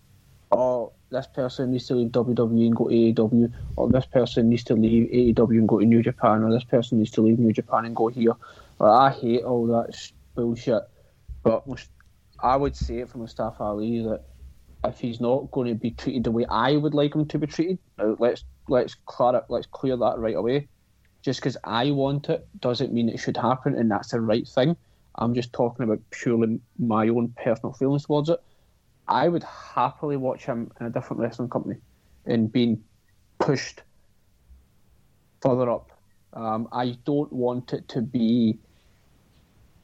oh, 0.50 0.92
this 1.10 1.26
person 1.26 1.72
needs 1.72 1.86
to 1.86 1.94
leave 1.94 2.10
WWE 2.10 2.66
and 2.66 2.76
go 2.76 2.88
to 2.88 2.94
AEW, 2.94 3.52
or 3.76 3.88
this 3.88 4.06
person 4.06 4.48
needs 4.50 4.64
to 4.64 4.74
leave 4.74 5.08
AEW 5.10 5.58
and 5.58 5.68
go 5.68 5.80
to 5.80 5.86
New 5.86 6.02
Japan, 6.02 6.42
or 6.42 6.52
this 6.52 6.64
person 6.64 6.98
needs 6.98 7.10
to 7.12 7.22
leave 7.22 7.38
New 7.38 7.52
Japan 7.52 7.86
and 7.86 7.96
go 7.96 8.08
here. 8.08 8.32
I 8.80 9.10
hate 9.10 9.42
all 9.42 9.66
that 9.68 9.96
bullshit. 10.34 10.82
But 11.42 11.64
I 12.40 12.56
would 12.56 12.76
say 12.76 12.98
it 12.98 13.08
for 13.08 13.18
Mustafa 13.18 13.62
Ali 13.62 14.02
that 14.02 14.24
if 14.84 15.00
he's 15.00 15.20
not 15.20 15.50
going 15.50 15.68
to 15.68 15.74
be 15.74 15.90
treated 15.90 16.24
the 16.24 16.30
way 16.30 16.46
I 16.48 16.76
would 16.76 16.94
like 16.94 17.14
him 17.14 17.26
to 17.26 17.38
be 17.38 17.46
treated, 17.46 17.78
let's 18.18 18.44
let's 18.68 18.94
clear 19.06 19.36
it, 19.36 19.44
let's 19.48 19.66
clear 19.66 19.96
that 19.96 20.18
right 20.18 20.36
away. 20.36 20.68
Just 21.22 21.40
because 21.40 21.56
I 21.64 21.90
want 21.90 22.28
it 22.28 22.46
doesn't 22.60 22.92
mean 22.92 23.08
it 23.08 23.18
should 23.18 23.36
happen, 23.36 23.74
and 23.74 23.90
that's 23.90 24.10
the 24.10 24.20
right 24.20 24.46
thing. 24.46 24.76
I'm 25.16 25.34
just 25.34 25.52
talking 25.52 25.84
about 25.84 25.98
purely 26.10 26.60
my 26.78 27.08
own 27.08 27.34
personal 27.42 27.72
feelings 27.72 28.04
towards 28.04 28.28
it. 28.28 28.38
I 29.08 29.28
would 29.28 29.42
happily 29.42 30.16
watch 30.16 30.44
him 30.44 30.70
in 30.78 30.86
a 30.86 30.90
different 30.90 31.20
wrestling 31.20 31.48
company 31.48 31.76
and 32.26 32.52
being 32.52 32.82
pushed 33.38 33.82
further 35.40 35.70
up. 35.70 35.90
Um, 36.34 36.68
I 36.72 36.96
don't 37.04 37.32
want 37.32 37.72
it 37.72 37.88
to 37.88 38.02
be 38.02 38.58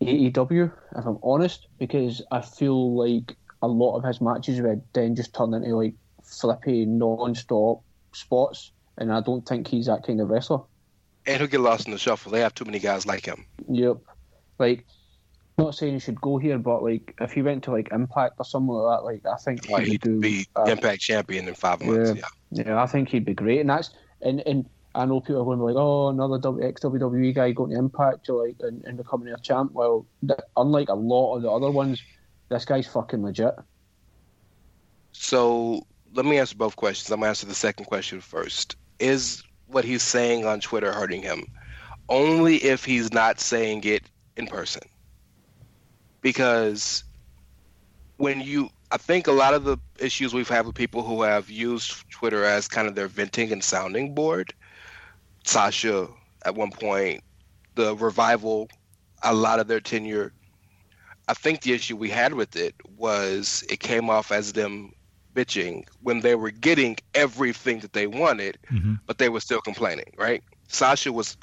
AEW, 0.00 0.70
if 0.96 1.06
I'm 1.06 1.18
honest, 1.22 1.66
because 1.78 2.22
I 2.30 2.42
feel 2.42 2.94
like 2.96 3.36
a 3.64 3.66
lot 3.66 3.96
of 3.96 4.04
his 4.04 4.20
matches 4.20 4.60
would 4.60 4.82
then 4.92 5.16
just 5.16 5.34
turn 5.34 5.54
into 5.54 5.76
like 5.76 5.94
flippy, 6.22 6.84
non-stop 6.84 7.82
spots, 8.12 8.72
and 8.98 9.12
I 9.12 9.20
don't 9.20 9.46
think 9.46 9.66
he's 9.68 9.86
that 9.86 10.04
kind 10.04 10.20
of 10.20 10.28
wrestler. 10.28 10.60
And 11.26 11.38
he'll 11.38 11.48
get 11.48 11.60
lost 11.60 11.86
in 11.86 11.92
the 11.92 11.98
shuffle. 11.98 12.30
They 12.32 12.40
have 12.40 12.54
too 12.54 12.66
many 12.66 12.78
guys 12.78 13.06
like 13.06 13.24
him. 13.24 13.46
Yep. 13.68 13.96
Like, 14.58 14.84
not 15.56 15.74
saying 15.74 15.94
he 15.94 15.98
should 15.98 16.20
go 16.20 16.36
here, 16.36 16.58
but 16.58 16.82
like 16.82 17.14
if 17.20 17.32
he 17.32 17.42
went 17.42 17.64
to 17.64 17.70
like 17.70 17.88
Impact 17.92 18.34
or 18.38 18.44
something 18.44 18.74
like 18.74 18.98
that, 18.98 19.04
like 19.04 19.26
I 19.26 19.36
think 19.38 19.64
he 19.64 19.72
would 19.72 19.86
He'd 19.86 20.00
do. 20.02 20.20
be 20.20 20.46
uh, 20.54 20.64
Impact 20.64 21.00
champion 21.00 21.48
in 21.48 21.54
five 21.54 21.82
months. 21.82 22.12
Yeah. 22.16 22.64
Yeah, 22.66 22.82
I 22.82 22.86
think 22.86 23.08
he'd 23.08 23.24
be 23.24 23.34
great, 23.34 23.60
and 23.60 23.70
that's 23.70 23.90
and 24.20 24.40
and 24.46 24.68
I 24.94 25.06
know 25.06 25.20
people 25.20 25.42
are 25.42 25.44
going 25.44 25.58
to 25.58 25.66
be 25.66 25.72
like, 25.72 25.80
oh, 25.80 26.08
another 26.08 26.36
ex 26.62 26.80
WWE 26.82 27.34
guy 27.34 27.50
going 27.50 27.70
to 27.70 27.76
Impact, 27.78 28.28
like, 28.28 28.56
and, 28.60 28.84
and 28.84 28.96
becoming 28.96 29.32
a 29.32 29.38
champ. 29.38 29.72
Well, 29.72 30.06
unlike 30.56 30.88
a 30.88 30.94
lot 30.94 31.36
of 31.36 31.42
the 31.42 31.50
other 31.50 31.70
ones, 31.70 32.00
this 32.48 32.64
guy's 32.64 32.86
fucking 32.86 33.22
legit. 33.22 33.54
So 35.12 35.86
let 36.12 36.24
me 36.24 36.38
answer 36.38 36.56
both 36.56 36.76
questions. 36.76 37.10
I'm 37.10 37.20
gonna 37.20 37.30
answer 37.30 37.46
the 37.46 37.54
second 37.54 37.86
question 37.86 38.20
first. 38.20 38.76
Is 38.98 39.42
what 39.66 39.84
he's 39.84 40.02
saying 40.02 40.46
on 40.46 40.60
Twitter 40.60 40.92
hurting 40.92 41.22
him? 41.22 41.46
Only 42.08 42.56
if 42.56 42.84
he's 42.84 43.12
not 43.12 43.40
saying 43.40 43.84
it 43.84 44.04
in 44.36 44.46
person. 44.46 44.82
Because 46.20 47.04
when 48.16 48.40
you 48.40 48.70
I 48.90 48.96
think 48.96 49.26
a 49.26 49.32
lot 49.32 49.54
of 49.54 49.64
the 49.64 49.76
issues 49.98 50.32
we've 50.32 50.48
had 50.48 50.66
with 50.66 50.76
people 50.76 51.02
who 51.02 51.22
have 51.22 51.50
used 51.50 52.08
Twitter 52.10 52.44
as 52.44 52.68
kind 52.68 52.86
of 52.86 52.94
their 52.94 53.08
venting 53.08 53.50
and 53.50 53.64
sounding 53.64 54.14
board, 54.14 54.54
Sasha 55.44 56.08
at 56.44 56.54
one 56.54 56.70
point, 56.70 57.22
the 57.74 57.96
revival, 57.96 58.68
a 59.22 59.34
lot 59.34 59.58
of 59.58 59.66
their 59.66 59.80
tenure. 59.80 60.32
I 61.28 61.34
think 61.34 61.62
the 61.62 61.72
issue 61.72 61.96
we 61.96 62.10
had 62.10 62.34
with 62.34 62.56
it 62.56 62.74
was 62.96 63.64
it 63.70 63.80
came 63.80 64.10
off 64.10 64.30
as 64.30 64.52
them 64.52 64.92
bitching 65.34 65.84
when 66.02 66.20
they 66.20 66.34
were 66.34 66.50
getting 66.50 66.96
everything 67.14 67.80
that 67.80 67.92
they 67.92 68.06
wanted, 68.06 68.58
Mm-hmm. 68.72 68.94
but 69.06 69.18
they 69.18 69.28
were 69.28 69.40
still 69.40 69.60
complaining, 69.60 70.12
right? 70.16 70.42
Sasha 70.68 71.12
was 71.12 71.36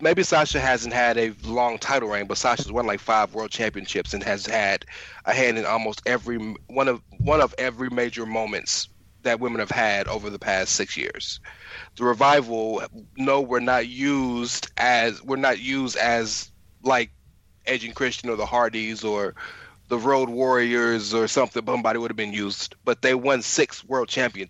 maybe 0.00 0.22
Sasha 0.22 0.60
hasn't 0.60 0.92
had 0.94 1.16
a 1.16 1.32
long 1.44 1.78
title 1.78 2.08
reign, 2.08 2.26
but 2.26 2.36
Sasha's 2.38 2.72
won 2.72 2.86
like 2.86 3.00
five 3.00 3.34
world 3.34 3.50
championships 3.50 4.12
and 4.14 4.22
has 4.22 4.46
had 4.46 4.84
a 5.24 5.32
hand 5.32 5.58
in 5.58 5.64
almost 5.64 6.02
every 6.06 6.38
one 6.66 6.88
of 6.88 7.00
one 7.18 7.40
of 7.40 7.54
every 7.58 7.88
major 7.90 8.26
moments 8.26 8.88
that 9.22 9.38
women 9.38 9.60
have 9.60 9.70
had 9.70 10.08
over 10.08 10.30
the 10.30 10.38
past 10.38 10.74
six 10.74 10.96
years. 10.96 11.38
The 11.96 12.04
revival, 12.04 12.82
no, 13.16 13.40
we're 13.40 13.60
not 13.60 13.86
used 13.86 14.68
as 14.76 15.22
we're 15.22 15.36
not 15.36 15.60
used 15.60 15.96
as 15.96 16.50
like 16.82 17.10
Edge 17.66 17.84
and 17.84 17.94
Christian 17.94 18.30
or 18.30 18.36
the 18.36 18.46
Hardys 18.46 19.04
or 19.04 19.34
the 19.88 19.98
Road 19.98 20.28
Warriors 20.28 21.12
or 21.14 21.28
something. 21.28 21.64
Somebody 21.64 21.98
would 21.98 22.10
have 22.10 22.16
been 22.16 22.32
used, 22.32 22.74
but 22.84 23.02
they 23.02 23.14
won 23.14 23.42
six 23.42 23.84
world 23.84 24.08
champion, 24.08 24.48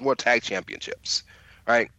world 0.00 0.18
tag 0.18 0.42
championships, 0.42 1.22
right? 1.66 1.90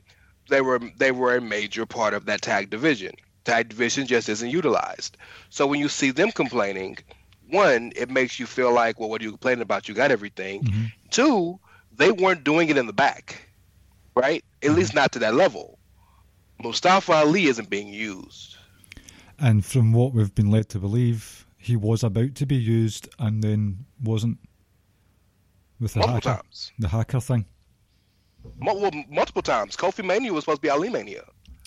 They 0.50 0.62
were 0.62 0.80
they 0.98 1.12
were 1.12 1.36
a 1.36 1.42
major 1.42 1.86
part 1.86 2.14
of 2.14 2.26
that 2.26 2.42
tag 2.42 2.70
division. 2.70 3.14
Tag 3.44 3.70
division 3.70 4.08
just 4.08 4.30
isn't 4.30 4.50
utilized. 4.50 5.18
So 5.50 5.68
when 5.68 5.80
you 5.80 5.90
see 5.90 6.12
them 6.12 6.32
complaining, 6.32 6.98
one, 7.50 7.92
it 7.96 8.10
makes 8.10 8.40
you 8.40 8.46
feel 8.46 8.72
like, 8.74 9.00
well, 9.00 9.10
what 9.10 9.22
are 9.22 9.26
you 9.26 9.32
complaining 9.32 9.62
about? 9.62 9.88
You 9.88 9.94
got 9.94 10.12
everything. 10.12 10.64
Mhm. 10.64 10.92
Two, 11.12 11.60
they 11.96 12.12
weren't 12.12 12.44
doing 12.44 12.70
it 12.70 12.78
in 12.78 12.88
the 12.88 12.94
back, 12.94 13.50
right? 14.16 14.44
At 14.64 14.72
least 14.72 14.94
not 14.96 15.12
to 15.14 15.20
that 15.20 15.36
level. 15.36 15.78
Mustafa 16.62 17.14
Ali 17.14 17.46
isn't 17.46 17.70
being 17.70 17.90
used. 17.90 18.55
And 19.40 19.66
from 19.66 19.92
what 19.92 20.14
we've 20.14 20.34
been 20.34 20.50
led 20.50 20.70
to 20.70 20.80
believe, 20.80 21.46
he 21.58 21.76
was 21.76 22.04
about 22.04 22.36
to 22.36 22.46
be 22.46 22.56
used 22.56 23.10
and 23.20 23.44
then 23.44 23.86
wasn't. 24.04 24.38
With 25.80 25.94
the 25.94 26.00
multiple 26.00 26.32
hacker, 26.32 26.42
times. 26.42 26.72
the 26.80 26.88
hacker 26.88 27.20
thing. 27.20 27.46
Multiple 28.60 29.42
times. 29.42 29.76
Kofi 29.76 30.06
Mania 30.06 30.32
was 30.32 30.44
supposed 30.46 30.60
to 30.60 30.62
be 30.62 30.70
Ali 30.70 30.90
Mania. 30.90 31.24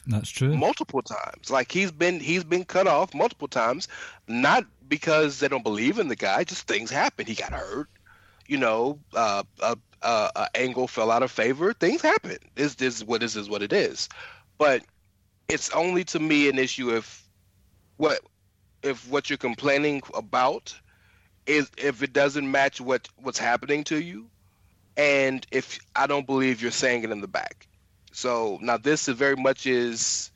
That's 0.07 0.31
true. 0.31 0.57
multiple 0.57 1.02
times. 1.02 1.50
Like 1.50 1.70
he's 1.70 1.92
been 1.92 2.18
he's 2.18 2.42
been 2.42 2.64
cut 2.64 2.87
off 2.87 3.14
multiple 3.14 3.48
times, 3.48 3.88
not 4.26 4.64
because 4.88 5.38
they 5.38 5.48
don't 5.48 5.62
believe 5.62 5.98
in 5.98 6.09
the 6.09 6.16
guy. 6.16 6.44
Just 6.44 6.66
things 6.66 6.90
happen. 6.90 7.26
He 7.26 7.35
got 7.35 7.52
hurt. 7.52 7.88
You 8.46 8.57
know, 8.57 8.98
uh, 9.14 9.42
uh, 9.61 9.76
uh, 10.00 10.31
uh, 10.35 10.46
angle 10.54 10.88
fell 10.88 11.11
out 11.11 11.22
of 11.22 11.31
favor. 11.31 11.74
Things 11.74 12.00
happen. 12.00 12.38
This 12.54 12.76
this 12.76 12.96
is 12.96 13.04
what 13.04 13.20
this 13.20 13.37
is 13.37 13.50
what 13.50 13.62
it 13.62 13.74
is. 13.74 14.09
But 14.57 14.83
it's 15.50 15.70
only 15.70 16.04
to 16.04 16.18
me 16.18 16.48
an 16.48 16.59
issue 16.59 16.96
if 16.96 17.28
what 17.99 18.21
if 18.83 19.09
what 19.11 19.29
you're 19.29 19.37
complaining 19.37 20.03
about 20.15 20.75
is 21.47 21.71
if 21.77 22.03
it 22.03 22.13
doesn't 22.13 22.51
match 22.51 22.81
what 22.81 23.09
what's 23.17 23.39
happening 23.39 23.85
to 23.85 24.01
you, 24.01 24.31
and 24.97 25.47
if 25.51 25.79
I 25.95 26.07
don't 26.07 26.27
believe 26.27 26.63
you're 26.63 26.71
saying 26.71 27.05
it 27.05 27.11
in 27.11 27.21
the 27.21 27.29
back. 27.29 27.67
So 28.13 28.59
now 28.63 28.79
this 28.79 29.09
is 29.09 29.17
very 29.17 29.37
much 29.37 29.67
is 29.67 30.31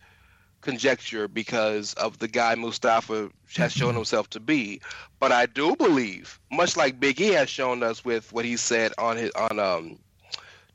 conjecture 0.61 1.29
because 1.29 1.95
of 1.95 2.19
the 2.19 2.29
guy 2.29 2.55
Mustafa 2.55 3.31
has 3.57 3.73
shown 3.77 3.95
himself 3.95 4.31
to 4.31 4.41
be. 4.41 4.81
But 5.21 5.33
I 5.33 5.47
do 5.47 5.77
believe, 5.77 6.41
much 6.51 6.77
like 6.77 7.01
Big 7.01 7.21
E 7.21 7.29
has 7.29 7.49
shown 7.49 7.83
us 7.83 8.05
with 8.05 8.33
what 8.33 8.45
he 8.45 8.57
said 8.57 8.93
on 8.99 9.17
his 9.17 9.31
on 9.33 9.59
um 9.59 9.99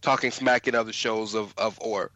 talking 0.01 0.31
smack 0.31 0.67
in 0.67 0.75
other 0.75 0.93
shows 0.93 1.33
of 1.33 1.53
of 1.57 1.77
or 1.81 2.11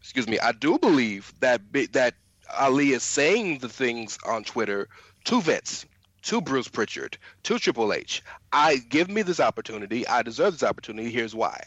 excuse 0.00 0.28
me, 0.28 0.38
I 0.38 0.52
do 0.52 0.78
believe 0.78 1.32
that 1.40 1.60
that 1.92 2.14
Ali 2.58 2.90
is 2.90 3.02
saying 3.02 3.58
the 3.58 3.68
things 3.68 4.18
on 4.24 4.44
Twitter 4.44 4.88
to 5.24 5.40
Vince, 5.40 5.84
to 6.22 6.40
Bruce 6.40 6.68
Pritchard, 6.68 7.18
to 7.44 7.58
Triple 7.58 7.92
H. 7.92 8.22
I 8.52 8.76
give 8.88 9.08
me 9.08 9.22
this 9.22 9.40
opportunity. 9.40 10.06
I 10.06 10.22
deserve 10.22 10.52
this 10.52 10.62
opportunity. 10.62 11.10
Here's 11.10 11.34
why. 11.34 11.62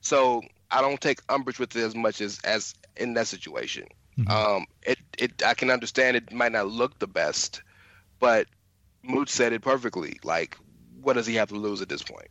So 0.00 0.42
I 0.70 0.80
don't 0.80 1.00
take 1.00 1.20
umbrage 1.28 1.58
with 1.58 1.76
it 1.76 1.82
as 1.82 1.94
much 1.94 2.20
as 2.20 2.40
as 2.44 2.74
in 2.96 3.14
that 3.14 3.26
situation. 3.26 3.86
Mhm. 4.18 4.30
Um, 4.30 4.66
it 4.82 4.98
it 5.18 5.42
I 5.44 5.54
can 5.54 5.70
understand 5.70 6.16
it 6.16 6.32
might 6.32 6.52
not 6.52 6.68
look 6.68 6.98
the 6.98 7.06
best, 7.06 7.62
but 8.20 8.46
Mooch 9.02 9.28
said 9.30 9.52
it 9.52 9.62
perfectly. 9.62 10.18
Like, 10.22 10.56
what 11.00 11.14
does 11.14 11.26
he 11.26 11.34
have 11.36 11.48
to 11.48 11.54
lose 11.56 11.80
at 11.80 11.88
this 11.88 12.02
point? 12.02 12.28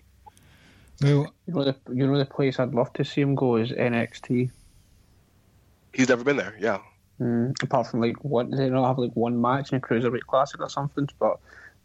Well, 1.01 1.33
You 1.47 1.53
know 1.53 1.63
the 1.63 1.75
you 1.93 2.05
know 2.07 2.17
the 2.17 2.25
place 2.25 2.59
I'd 2.59 2.73
love 2.75 2.93
to 2.93 3.03
see 3.03 3.21
him 3.21 3.35
go 3.35 3.55
is 3.55 3.71
NXT. 3.71 4.51
He's 5.93 6.09
never 6.09 6.23
been 6.23 6.37
there. 6.37 6.55
Yeah. 6.59 6.79
Mm, 7.21 7.61
apart 7.61 7.85
from 7.87 8.01
like 8.01 8.23
one, 8.25 8.49
they 8.49 8.67
don't 8.67 8.83
have 8.83 8.97
like 8.97 9.11
one 9.15 9.39
match 9.39 9.71
in 9.71 9.77
a 9.77 9.81
cruiserweight 9.81 10.21
classic 10.21 10.59
or 10.59 10.69
something. 10.69 11.07
But 11.19 11.37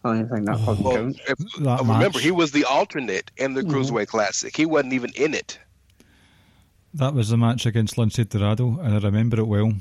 I 0.03 0.09
don't 0.09 0.19
even 0.21 0.29
think 0.31 0.47
that 0.47 0.59
fucking 0.61 0.83
Well, 0.85 0.97
counts. 0.97 1.19
if, 1.29 1.39
That 1.61 1.81
uh, 1.81 1.83
remember, 1.83 2.19
match- 2.19 2.23
he 2.23 2.31
was 2.31 2.53
the 2.53 2.65
alternate 2.65 3.31
in 3.37 3.53
the 3.55 3.63
Mhm. 3.63 3.71
Cruiserweight 3.71 4.07
Classic. 4.09 4.57
He 4.57 4.65
wasn't 4.65 4.95
even 4.95 5.11
in 5.15 5.35
it. 5.35 5.59
that 6.95 7.13
was 7.13 7.29
the 7.29 7.37
match 7.37 7.67
against 7.67 7.97
Lince 7.97 8.27
Dorado, 8.27 8.79
and 8.81 8.95
I 8.95 8.99
remember 8.99 9.39
it 9.41 9.47
well. 9.47 9.73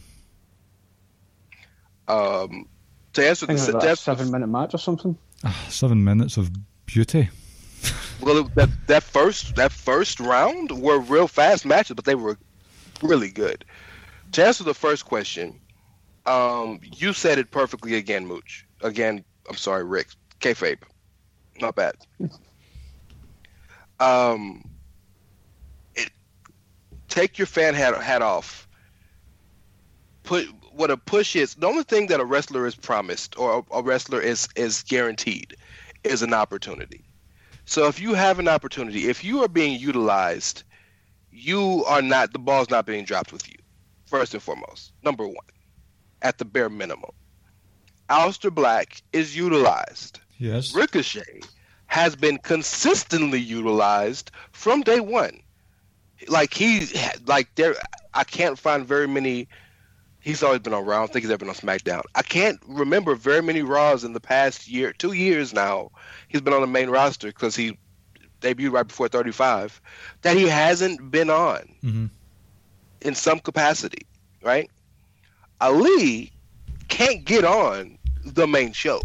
Um, 2.07 2.67
to 3.13 3.27
answer 3.27 3.45
I 3.49 3.53
the 3.53 3.59
think 3.59 3.69
it 3.69 3.73
like 3.77 3.83
a 3.93 3.95
seven 3.95 4.31
minute 4.31 4.47
match 4.47 4.73
or 4.73 4.77
something. 4.77 5.17
Ah, 5.43 5.65
Seven 5.69 6.03
minutes 6.03 6.37
of 6.37 6.51
beauty. 6.85 7.29
well, 8.21 8.43
that 8.55 8.69
that 8.87 9.03
first 9.03 9.55
that 9.55 9.71
first 9.71 10.19
round 10.19 10.71
were 10.71 10.99
real 10.99 11.27
fast 11.27 11.65
matches, 11.65 11.95
but 11.95 12.05
they 12.05 12.15
were 12.15 12.37
really 13.01 13.31
good. 13.31 13.63
To 14.35 14.45
answer 14.45 14.65
the 14.65 14.73
first 14.73 15.05
question, 15.05 15.61
um, 16.25 16.81
you 16.83 17.13
said 17.13 17.39
it 17.39 17.51
perfectly 17.51 17.95
again, 17.95 18.27
Mooch. 18.27 18.67
Again, 18.81 19.23
I'm 19.49 19.55
sorry, 19.55 19.85
Rick. 19.85 20.09
Kayfabe, 20.41 20.79
not 21.61 21.75
bad. 21.75 21.95
Um, 24.01 24.69
it, 25.95 26.09
take 27.07 27.37
your 27.37 27.47
fan 27.47 27.75
hat 27.75 28.01
hat 28.03 28.21
off. 28.21 28.67
Put 30.23 30.47
what 30.73 30.91
a 30.91 30.97
push 30.97 31.37
is. 31.37 31.55
The 31.55 31.67
only 31.67 31.83
thing 31.83 32.07
that 32.07 32.19
a 32.19 32.25
wrestler 32.25 32.67
is 32.67 32.75
promised 32.75 33.39
or 33.39 33.59
a, 33.71 33.77
a 33.77 33.81
wrestler 33.81 34.19
is 34.19 34.49
is 34.57 34.83
guaranteed 34.83 35.55
is 36.03 36.21
an 36.23 36.33
opportunity. 36.33 37.05
So 37.63 37.87
if 37.87 38.01
you 38.01 38.13
have 38.15 38.39
an 38.39 38.49
opportunity, 38.49 39.07
if 39.07 39.23
you 39.23 39.45
are 39.45 39.47
being 39.47 39.79
utilized, 39.79 40.63
you 41.31 41.85
are 41.85 42.01
not 42.01 42.33
the 42.33 42.39
ball's 42.39 42.69
not 42.69 42.85
being 42.85 43.05
dropped 43.05 43.31
with 43.31 43.47
you. 43.47 43.55
First 44.05 44.33
and 44.33 44.43
foremost, 44.43 44.93
number 45.03 45.25
one, 45.25 45.35
at 46.21 46.37
the 46.37 46.45
bare 46.45 46.69
minimum. 46.69 47.11
Aleister 48.09 48.53
Black 48.53 49.01
is 49.13 49.35
utilized. 49.35 50.19
Yes. 50.37 50.75
Ricochet 50.75 51.41
has 51.87 52.15
been 52.15 52.37
consistently 52.37 53.39
utilized 53.39 54.31
from 54.51 54.81
day 54.81 54.99
one. 54.99 55.39
Like 56.27 56.53
he, 56.53 56.87
like 57.25 57.53
there, 57.55 57.75
I 58.13 58.23
can't 58.23 58.59
find 58.59 58.85
very 58.85 59.07
many. 59.07 59.47
He's 60.19 60.41
always 60.41 60.59
been 60.59 60.73
on 60.73 60.85
Raw. 60.85 60.95
I 60.95 60.99
don't 60.99 61.13
think 61.13 61.23
he's 61.23 61.31
ever 61.31 61.39
been 61.39 61.49
on 61.49 61.55
SmackDown. 61.55 62.01
I 62.15 62.23
can't 62.23 62.59
remember 62.67 63.15
very 63.15 63.41
many 63.41 63.61
Raws 63.61 64.03
in 64.03 64.13
the 64.13 64.19
past 64.19 64.67
year, 64.67 64.91
two 64.93 65.13
years 65.13 65.53
now. 65.53 65.91
He's 66.27 66.41
been 66.41 66.53
on 66.53 66.61
the 66.61 66.67
main 66.67 66.89
roster 66.89 67.27
because 67.27 67.55
he 67.55 67.77
debuted 68.41 68.71
right 68.71 68.87
before 68.87 69.07
35. 69.07 69.79
That 70.23 70.35
he 70.35 70.47
hasn't 70.47 71.11
been 71.11 71.29
on 71.29 71.75
hmm 71.81 72.05
in 73.05 73.15
some 73.15 73.39
capacity, 73.39 74.07
right? 74.43 74.69
Ali 75.61 76.33
can't 76.89 77.25
get 77.25 77.45
on 77.45 77.97
the 78.25 78.47
main 78.47 78.73
show. 78.73 79.01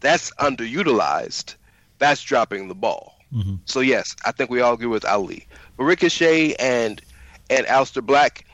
That's 0.00 0.30
underutilized. 0.40 1.56
That's 1.98 2.22
dropping 2.22 2.68
the 2.68 2.74
ball. 2.74 3.14
hmm 3.32 3.56
So 3.66 3.80
yes, 3.80 4.14
I 4.24 4.32
think 4.32 4.50
we 4.50 4.60
all 4.60 4.74
agree 4.74 4.86
with 4.86 5.04
Ali. 5.04 5.48
But 5.76 5.84
Ricochet 5.84 6.54
and 6.54 7.00
and 7.50 7.66
Aleister 7.66 8.04
Black, 8.04 8.44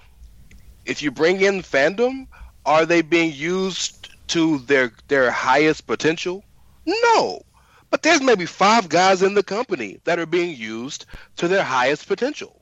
if 0.87 1.03
you 1.03 1.11
bring 1.11 1.41
in 1.41 1.62
fandom, 1.62 2.27
are 2.66 2.87
they 2.87 3.03
being 3.03 3.33
used 3.33 4.11
to 4.29 4.59
their 4.59 4.93
their 5.09 5.31
highest 5.31 5.87
potential? 5.87 6.45
No. 6.87 7.43
But 7.91 8.03
there's 8.03 8.23
maybe 8.23 8.47
five 8.47 8.89
guys 8.89 9.23
in 9.23 9.35
the 9.35 9.43
company 9.45 10.01
that 10.05 10.18
are 10.18 10.27
being 10.27 10.57
used 10.57 11.07
to 11.37 11.49
their 11.49 11.64
highest 11.64 12.07
potential. 12.09 12.60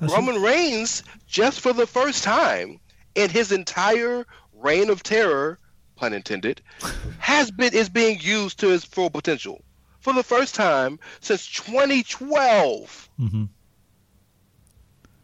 That's 0.00 0.12
Roman 0.12 0.40
Reigns, 0.40 1.02
just 1.26 1.60
for 1.60 1.72
the 1.72 1.86
first 1.86 2.22
time 2.24 2.78
in 3.14 3.30
his 3.30 3.50
entire 3.52 4.26
reign 4.52 4.90
of 4.90 5.02
terror, 5.02 5.58
pun 5.96 6.12
intended, 6.12 6.60
has 7.18 7.50
been 7.50 7.74
is 7.74 7.88
being 7.88 8.18
used 8.20 8.58
to 8.60 8.68
his 8.68 8.84
full 8.84 9.10
potential 9.10 9.62
for 10.00 10.12
the 10.12 10.22
first 10.22 10.54
time 10.54 10.98
since 11.20 11.46
2012. 11.48 13.08
hmm 13.18 13.44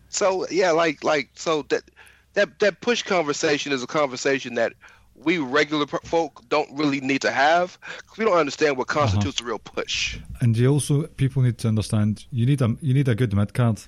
So 0.08 0.46
yeah, 0.50 0.70
like 0.72 1.02
like 1.04 1.30
so 1.34 1.62
that 1.68 1.82
that 2.34 2.58
that 2.58 2.80
push 2.80 3.02
conversation 3.02 3.72
is 3.72 3.82
a 3.82 3.86
conversation 3.86 4.54
that 4.54 4.72
we 5.14 5.38
regular 5.38 5.86
folk 5.86 6.42
don't 6.48 6.68
really 6.76 7.00
need 7.00 7.20
to 7.22 7.30
have 7.30 7.78
'cause 8.06 8.18
we 8.18 8.24
don't 8.24 8.36
understand 8.36 8.76
what 8.76 8.88
constitutes 8.88 9.40
a 9.40 9.44
real 9.44 9.60
push. 9.60 10.18
And 10.40 10.56
you 10.56 10.68
also 10.68 11.06
people 11.06 11.42
need 11.42 11.58
to 11.58 11.68
understand 11.68 12.24
you 12.32 12.44
need 12.46 12.60
a 12.60 12.76
you 12.80 12.94
need 12.94 13.08
a 13.08 13.14
good 13.14 13.32
mid 13.34 13.54
card. 13.54 13.80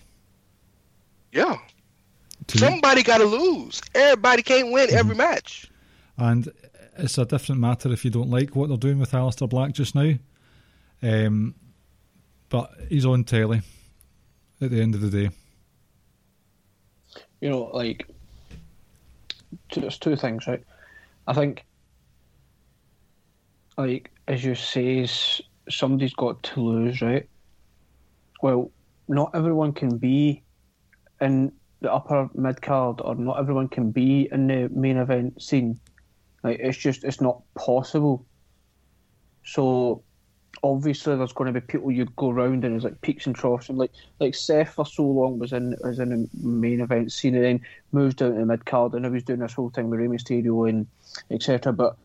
Yeah, 1.32 1.58
to 2.48 2.58
somebody 2.58 3.02
got 3.02 3.18
to 3.18 3.24
lose. 3.24 3.80
Everybody 3.94 4.42
can't 4.42 4.72
win 4.72 4.88
every 4.90 5.14
Mm-hmm. 5.14 5.18
match. 5.18 5.70
And 6.18 6.50
it's 6.98 7.18
a 7.18 7.24
different 7.26 7.60
matter 7.60 7.92
if 7.92 8.04
you 8.04 8.10
don't 8.10 8.30
like 8.30 8.56
what 8.56 8.68
they're 8.68 8.78
doing 8.78 8.98
with 8.98 9.12
Aleister 9.12 9.48
Black 9.48 9.72
just 9.72 9.94
now. 9.94 10.14
Um, 11.02 11.54
but 12.48 12.70
he's 12.88 13.04
on 13.04 13.24
telly 13.24 13.60
at 14.60 14.70
the 14.70 14.80
end 14.80 14.94
of 14.94 15.02
the 15.02 15.10
day. 15.10 15.30
you 17.40 17.50
know, 17.50 17.64
like 17.64 18.06
two, 19.70 19.80
there's 19.82 19.98
two 19.98 20.16
things, 20.16 20.46
right? 20.46 20.64
I 21.26 21.34
think, 21.34 21.64
like 23.76 24.10
as 24.26 24.42
you 24.42 24.54
say, 24.54 25.06
somebody's 25.68 26.14
got 26.14 26.42
to 26.44 26.60
lose, 26.60 27.02
right? 27.02 27.28
Well, 28.42 28.70
not 29.08 29.32
everyone 29.34 29.72
can 29.72 29.98
be 29.98 30.42
in 31.20 31.52
the 31.80 31.92
upper 31.92 32.28
mid 32.34 32.62
card, 32.62 33.00
or 33.02 33.14
not 33.14 33.38
everyone 33.38 33.68
can 33.68 33.90
be 33.90 34.28
in 34.30 34.46
the 34.46 34.68
main 34.68 34.96
event 34.96 35.40
scene. 35.42 35.78
Like 36.42 36.58
it's 36.60 36.78
just 36.78 37.04
it's 37.04 37.20
not 37.20 37.42
possible. 37.54 38.24
So 39.44 40.02
obviously 40.62 41.16
there's 41.16 41.32
going 41.32 41.52
to 41.52 41.60
be 41.60 41.64
people 41.64 41.90
you 41.90 42.06
go 42.16 42.30
round 42.30 42.64
and 42.64 42.74
it's 42.74 42.84
like 42.84 43.00
peaks 43.02 43.26
and 43.26 43.36
troughs 43.36 43.68
and 43.68 43.78
like 43.78 43.92
like 44.20 44.34
Seth 44.34 44.70
for 44.74 44.86
so 44.86 45.04
long 45.04 45.38
was 45.38 45.52
in 45.52 45.76
was 45.82 45.98
in 45.98 46.10
the 46.10 46.28
main 46.42 46.80
event 46.80 47.12
scene 47.12 47.34
and 47.34 47.44
then 47.44 47.60
moved 47.92 48.18
down 48.18 48.32
to 48.32 48.38
the 48.38 48.46
mid 48.46 48.64
card 48.64 48.92
and 48.92 49.02
now 49.02 49.12
he's 49.12 49.22
doing 49.22 49.40
this 49.40 49.52
whole 49.52 49.70
thing 49.70 49.90
with 49.90 50.00
Rey 50.00 50.06
Mysterio 50.06 50.68
and 50.68 50.86
etc. 51.30 51.72
But 51.72 51.96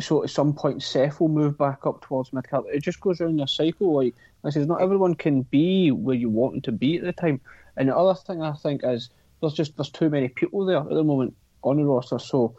so 0.00 0.22
at 0.22 0.30
some 0.30 0.52
point 0.54 0.82
Seth 0.82 1.20
will 1.20 1.28
move 1.28 1.58
back 1.58 1.86
up 1.86 2.02
towards 2.02 2.32
mid 2.32 2.48
card. 2.48 2.64
It 2.72 2.82
just 2.82 3.00
goes 3.00 3.20
around 3.20 3.40
a 3.40 3.48
cycle. 3.48 3.96
Like 3.96 4.14
I 4.44 4.50
says, 4.50 4.66
not 4.66 4.80
everyone 4.80 5.14
can 5.14 5.42
be 5.42 5.90
where 5.90 6.16
you 6.16 6.30
want 6.30 6.54
them 6.54 6.62
to 6.62 6.72
be 6.72 6.96
at 6.96 7.04
the 7.04 7.12
time. 7.12 7.40
And 7.76 7.88
the 7.88 7.96
other 7.96 8.18
thing 8.18 8.42
I 8.42 8.52
think 8.52 8.82
is 8.84 9.10
there's 9.40 9.54
just 9.54 9.76
there's 9.76 9.90
too 9.90 10.08
many 10.08 10.28
people 10.28 10.64
there 10.64 10.78
at 10.78 10.88
the 10.88 11.04
moment 11.04 11.36
on 11.62 11.76
the 11.76 11.84
roster. 11.84 12.18
So 12.18 12.56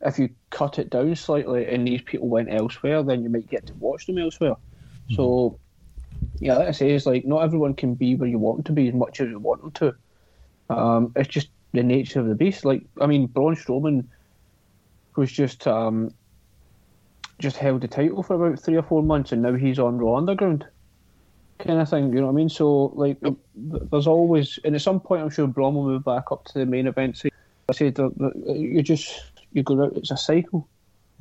if 0.00 0.18
you 0.18 0.30
cut 0.50 0.78
it 0.78 0.90
down 0.90 1.14
slightly 1.14 1.66
and 1.66 1.86
these 1.86 2.02
people 2.02 2.28
went 2.28 2.52
elsewhere, 2.52 3.02
then 3.02 3.22
you 3.22 3.30
might 3.30 3.48
get 3.48 3.66
to 3.66 3.74
watch 3.74 4.06
them 4.06 4.18
elsewhere. 4.18 4.56
So, 5.14 5.58
yeah, 6.40 6.56
like 6.56 6.68
I 6.68 6.72
say, 6.72 6.90
it's 6.90 7.06
like 7.06 7.24
not 7.24 7.44
everyone 7.44 7.74
can 7.74 7.94
be 7.94 8.16
where 8.16 8.28
you 8.28 8.38
want 8.38 8.58
them 8.58 8.64
to 8.64 8.72
be 8.72 8.88
as 8.88 8.94
much 8.94 9.20
as 9.20 9.28
you 9.28 9.38
want 9.38 9.62
them 9.62 9.70
to. 9.72 9.94
Um, 10.68 11.12
it's 11.14 11.28
just 11.28 11.48
the 11.72 11.82
nature 11.82 12.20
of 12.20 12.26
the 12.26 12.34
beast. 12.34 12.64
Like, 12.64 12.82
I 13.00 13.06
mean, 13.06 13.26
Braun 13.26 13.54
Strowman 13.54 14.06
was 15.14 15.30
just 15.30 15.66
um, 15.66 16.12
just 17.38 17.56
held 17.56 17.82
the 17.82 17.88
title 17.88 18.22
for 18.22 18.34
about 18.34 18.60
three 18.60 18.76
or 18.76 18.82
four 18.82 19.02
months, 19.02 19.32
and 19.32 19.42
now 19.42 19.54
he's 19.54 19.78
on 19.78 19.98
Raw 19.98 20.16
Underground, 20.16 20.66
kind 21.58 21.80
of 21.80 21.88
thing. 21.88 22.12
You 22.12 22.20
know 22.20 22.26
what 22.26 22.32
I 22.32 22.36
mean? 22.36 22.48
So, 22.48 22.92
like, 22.94 23.20
th- 23.20 23.36
there's 23.54 24.06
always, 24.06 24.58
and 24.64 24.74
at 24.74 24.80
some 24.80 25.00
point, 25.00 25.22
I'm 25.22 25.30
sure 25.30 25.46
Braun 25.46 25.74
will 25.74 25.84
move 25.84 26.04
back 26.04 26.32
up 26.32 26.44
to 26.46 26.54
the 26.58 26.66
main 26.66 26.86
event. 26.86 27.18
So 27.18 27.28
I 27.68 27.72
said, 27.72 27.94
that- 27.96 28.16
that 28.18 28.56
you 28.56 28.82
just 28.82 29.22
you 29.52 29.62
go 29.62 29.82
out. 29.84 29.96
It's 29.96 30.10
a 30.10 30.16
cycle. 30.16 30.68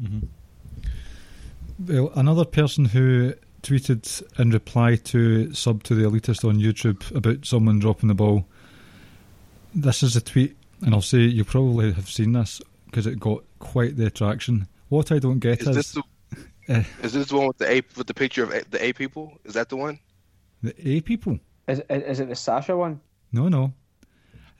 Mm-hmm. 0.01 0.28
Well, 1.80 2.11
another 2.16 2.45
person 2.45 2.86
who 2.86 3.34
tweeted 3.61 4.24
in 4.39 4.51
reply 4.51 4.95
to 4.95 5.53
sub 5.53 5.84
to 5.84 5.95
the 5.95 6.03
elitist 6.03 6.47
on 6.47 6.59
YouTube 6.59 7.13
about 7.16 7.45
someone 7.45 7.80
dropping 7.80 8.07
the 8.07 8.16
ball. 8.16 8.45
This 9.74 10.03
is 10.03 10.16
a 10.16 10.22
tweet, 10.22 10.55
and 10.82 10.93
I'll 10.93 11.01
say 11.01 11.20
you 11.20 11.43
probably 11.43 11.91
have 11.91 12.09
seen 12.09 12.32
this 12.34 12.61
because 12.86 13.07
it 13.07 13.20
got 13.20 13.43
quite 13.59 13.97
the 13.97 14.05
attraction. 14.05 14.68
What 14.90 15.12
I 15.12 15.20
don't 15.20 15.40
get 15.40 15.62
Is 15.62 15.70
is, 15.70 15.76
this 15.76 15.92
the 15.94 16.04
Eh. 16.68 16.84
is 17.04 17.14
this 17.14 17.28
the 17.28 17.36
one 17.36 17.48
with 17.48 17.58
the 17.58 17.70
A 17.70 17.82
with 17.96 18.08
the 18.08 18.14
picture 18.14 18.44
of 18.44 18.52
A, 18.52 18.64
the 18.70 18.84
A 18.84 18.94
people? 18.94 19.38
Is 19.44 19.54
that 19.54 19.70
the 19.70 19.76
one? 19.76 20.00
the 20.62 20.74
A 20.88 21.02
people. 21.02 21.40
Is 21.68 21.82
is 21.90 22.20
it 22.20 22.30
the 22.30 22.36
Sasha 22.36 22.76
one? 22.76 23.00
No, 23.32 23.48
no. 23.50 23.74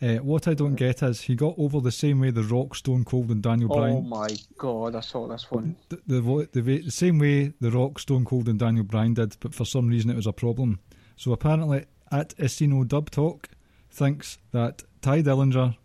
Uh, 0.02 0.18
what 0.18 0.48
I 0.48 0.54
don't 0.54 0.76
get 0.76 1.02
is 1.04 1.22
he 1.22 1.36
got 1.36 1.56
over 1.58 1.80
the 1.80 1.92
same 1.92 2.20
way 2.20 2.30
the 2.30 2.44
Rock, 2.44 2.76
Stone 2.76 3.06
Cold, 3.06 3.32
and 3.32 3.42
Daniel 3.42 3.72
Oh 3.72 3.76
Bryan. 3.78 3.96
Oh 3.96 4.02
my 4.02 4.28
god, 4.58 4.94
I 4.94 5.00
saw 5.00 5.26
this 5.28 5.50
one. 5.50 5.78
The, 5.88 6.02
the, 6.06 6.48
the, 6.52 6.62
va- 6.62 6.84
the 6.84 6.92
same 6.92 7.18
way 7.18 7.54
the 7.62 7.72
Rock, 7.72 8.00
Stone 8.00 8.26
Cold, 8.26 8.50
and 8.50 8.60
Daniel 8.60 8.84
Bryan 8.84 9.14
did, 9.14 9.38
but 9.40 9.56
for 9.56 9.64
some 9.64 9.88
reason 9.88 10.10
it 10.12 10.16
was 10.16 10.28
a 10.28 10.34
problem. 10.34 10.80
So 11.16 11.32
apparently, 11.32 11.86
at 12.12 12.36
Esino 12.38 12.86
Dub 12.86 13.10
Talk 13.10 13.50
thinks 13.90 14.38
that 14.52 14.84
Tye 15.02 15.22
Dillinger 15.22 15.78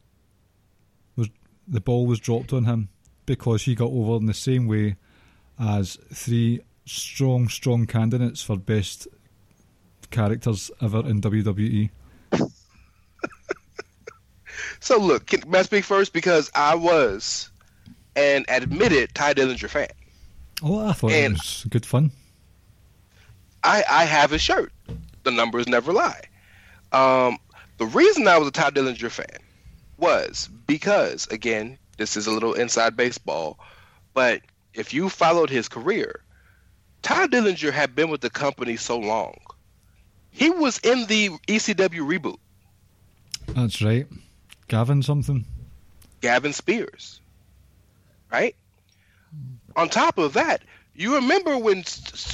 was 1.15 1.29
the 1.69 1.81
ball 1.81 2.07
was 2.07 2.19
dropped 2.19 2.53
on 2.53 2.65
him 2.65 2.89
because 3.31 3.63
he 3.63 3.77
got 3.77 3.91
over 3.93 4.17
in 4.17 4.27
the 4.27 4.35
same 4.35 4.67
way 4.67 4.97
as 5.59 5.97
three 6.13 6.61
strong, 6.85 7.49
strong 7.49 7.87
candidates 7.87 8.43
for 8.43 8.57
best 8.57 9.07
characters 10.11 10.71
ever 10.83 10.99
in. 11.09 11.21
WWE. 11.21 11.91
So 14.81 14.99
look, 14.99 15.27
can, 15.27 15.55
I 15.55 15.63
speak 15.63 15.85
first 15.85 16.13
because 16.13 16.51
I 16.55 16.75
was 16.75 17.51
an 18.17 18.45
admitted 18.49 19.15
Tye 19.15 19.35
Dillinger 19.35 19.69
fan. 19.69 19.89
Oh, 20.63 20.87
I 20.89 20.93
thought 20.93 21.13
And- 21.13 21.35
it 21.35 21.39
was 21.39 21.67
good 21.69 21.87
fun. 21.87 22.11
I, 23.63 23.85
I 23.91 24.05
have 24.05 24.31
his 24.31 24.41
shirt. 24.41 24.73
The 25.23 25.31
numbers 25.31 25.69
never 25.69 25.93
lie. 25.93 26.23
Um, 26.93 27.39
the 27.77 27.87
reason 27.87 28.27
I 28.27 28.39
was 28.39 28.49
a 28.49 28.51
Tye 28.51 28.71
Dillinger 28.71 29.11
fan 29.11 29.39
was 29.99 30.49
because, 30.67 31.27
again, 31.29 31.79
this 32.01 32.17
is 32.17 32.27
a 32.27 32.31
little 32.31 32.55
inside 32.55 32.97
baseball, 32.97 33.59
but 34.15 34.41
if 34.73 34.95
you 34.95 35.11
followed 35.11 35.51
his 35.51 35.69
career, 35.69 36.23
Tye 37.03 37.27
Dillinger 37.27 37.71
had 37.71 37.95
been 37.95 38.09
with 38.09 38.23
the 38.23 38.31
company 38.31 38.77
so 38.77 38.99
long. 38.99 39.37
He 40.31 40.49
was 40.49 40.79
in 40.79 41.05
the 41.07 41.29
ECW 41.47 42.01
reboot, 42.01 42.39
That's 43.49 43.83
right. 43.83 44.07
Gavin 44.69 45.03
something. 45.03 45.45
Gavin 46.23 46.55
Spears, 46.55 47.21
right? 48.33 48.57
On 49.77 49.89
top 49.91 50.17
of 50.17 50.33
that, 50.33 50.63
you 50.95 51.17
remember 51.17 51.59
when 51.59 51.85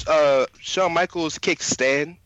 uh, 0.07 0.45
Shawn 0.59 0.93
Michaels 0.93 1.37
kicked 1.39 1.63
Stan? 1.63 2.17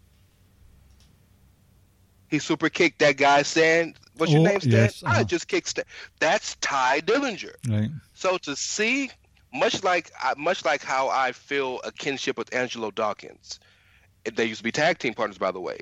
He 2.30 2.38
super 2.38 2.70
kicked 2.70 3.00
that 3.00 3.18
guy 3.18 3.42
Stan. 3.42 3.96
What's 4.22 4.34
your 4.34 4.42
Oh, 4.42 4.46
name, 4.46 4.62
Stan? 4.62 4.72
yes, 4.72 5.02
I 5.04 5.10
uh-huh. 5.10 5.24
just 5.24 5.48
kicked 5.48 5.70
Stan. 5.70 5.86
That's 6.20 6.56
Tye 6.58 7.02
Dillinger. 7.02 7.56
Right. 7.68 7.90
So 8.14 8.38
to 8.38 8.56
see, 8.56 9.10
much 9.52 9.84
like 9.84 10.12
much 10.38 10.64
like 10.64 10.84
how 10.84 11.10
I 11.10 11.32
feel 11.32 11.82
a 11.84 11.92
kinship 11.92 12.38
with 12.38 12.54
Angelo 12.54 12.92
Dawkins, 12.92 13.60
they 14.32 14.46
used 14.46 14.60
to 14.60 14.64
be 14.64 14.72
tag 14.72 15.00
team 15.00 15.16
partners, 15.16 15.40
by 15.40 15.52
the 15.52 15.60
way. 15.60 15.80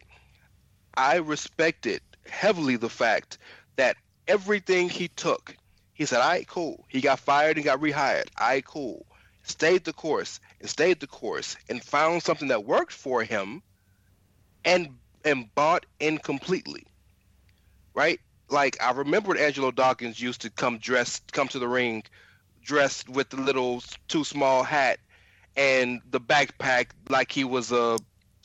I 0.96 1.18
respected 1.18 2.00
heavily 2.30 2.78
the 2.78 2.90
fact 2.90 3.40
that 3.76 3.98
everything 4.26 4.88
he 4.88 5.10
took, 5.10 5.58
he 5.94 6.06
said, 6.06 6.22
"All 6.22 6.30
right, 6.30 6.48
cool." 6.48 6.86
He 6.88 7.02
got 7.02 7.20
fired 7.20 7.58
and 7.58 7.66
got 7.66 7.82
rehired. 7.82 8.30
All 8.40 8.48
right, 8.48 8.64
cool. 8.64 9.06
Stayed 9.44 9.84
the 9.84 9.92
course 9.92 10.40
and 10.62 10.70
stayed 10.70 11.02
the 11.02 11.08
course 11.08 11.58
and 11.68 11.84
found 11.84 12.24
something 12.24 12.48
that 12.48 12.64
worked 12.64 12.94
for 12.94 13.22
him, 13.22 13.62
and 14.64 14.98
and 15.26 15.54
bought 15.56 15.86
in 16.00 16.20
completely. 16.20 16.86
Right? 17.94 18.22
Like 18.50 18.78
I 18.82 18.92
remember 18.92 19.30
when 19.30 19.38
Angelo 19.38 19.72
Dawkins 19.72 20.20
used 20.22 20.42
to 20.42 20.50
come 20.50 20.78
dressed, 20.78 21.32
come 21.34 21.48
to 21.50 21.60
the 21.60 21.68
ring, 21.68 22.04
dressed 22.64 23.10
with 23.10 23.30
the 23.30 23.38
little 23.38 23.84
too 24.08 24.24
small 24.24 24.64
hat 24.64 25.00
and 25.56 26.02
the 26.10 26.20
backpack, 26.22 26.88
like 27.10 27.32
he 27.32 27.44
was 27.44 27.72
a 27.72 27.98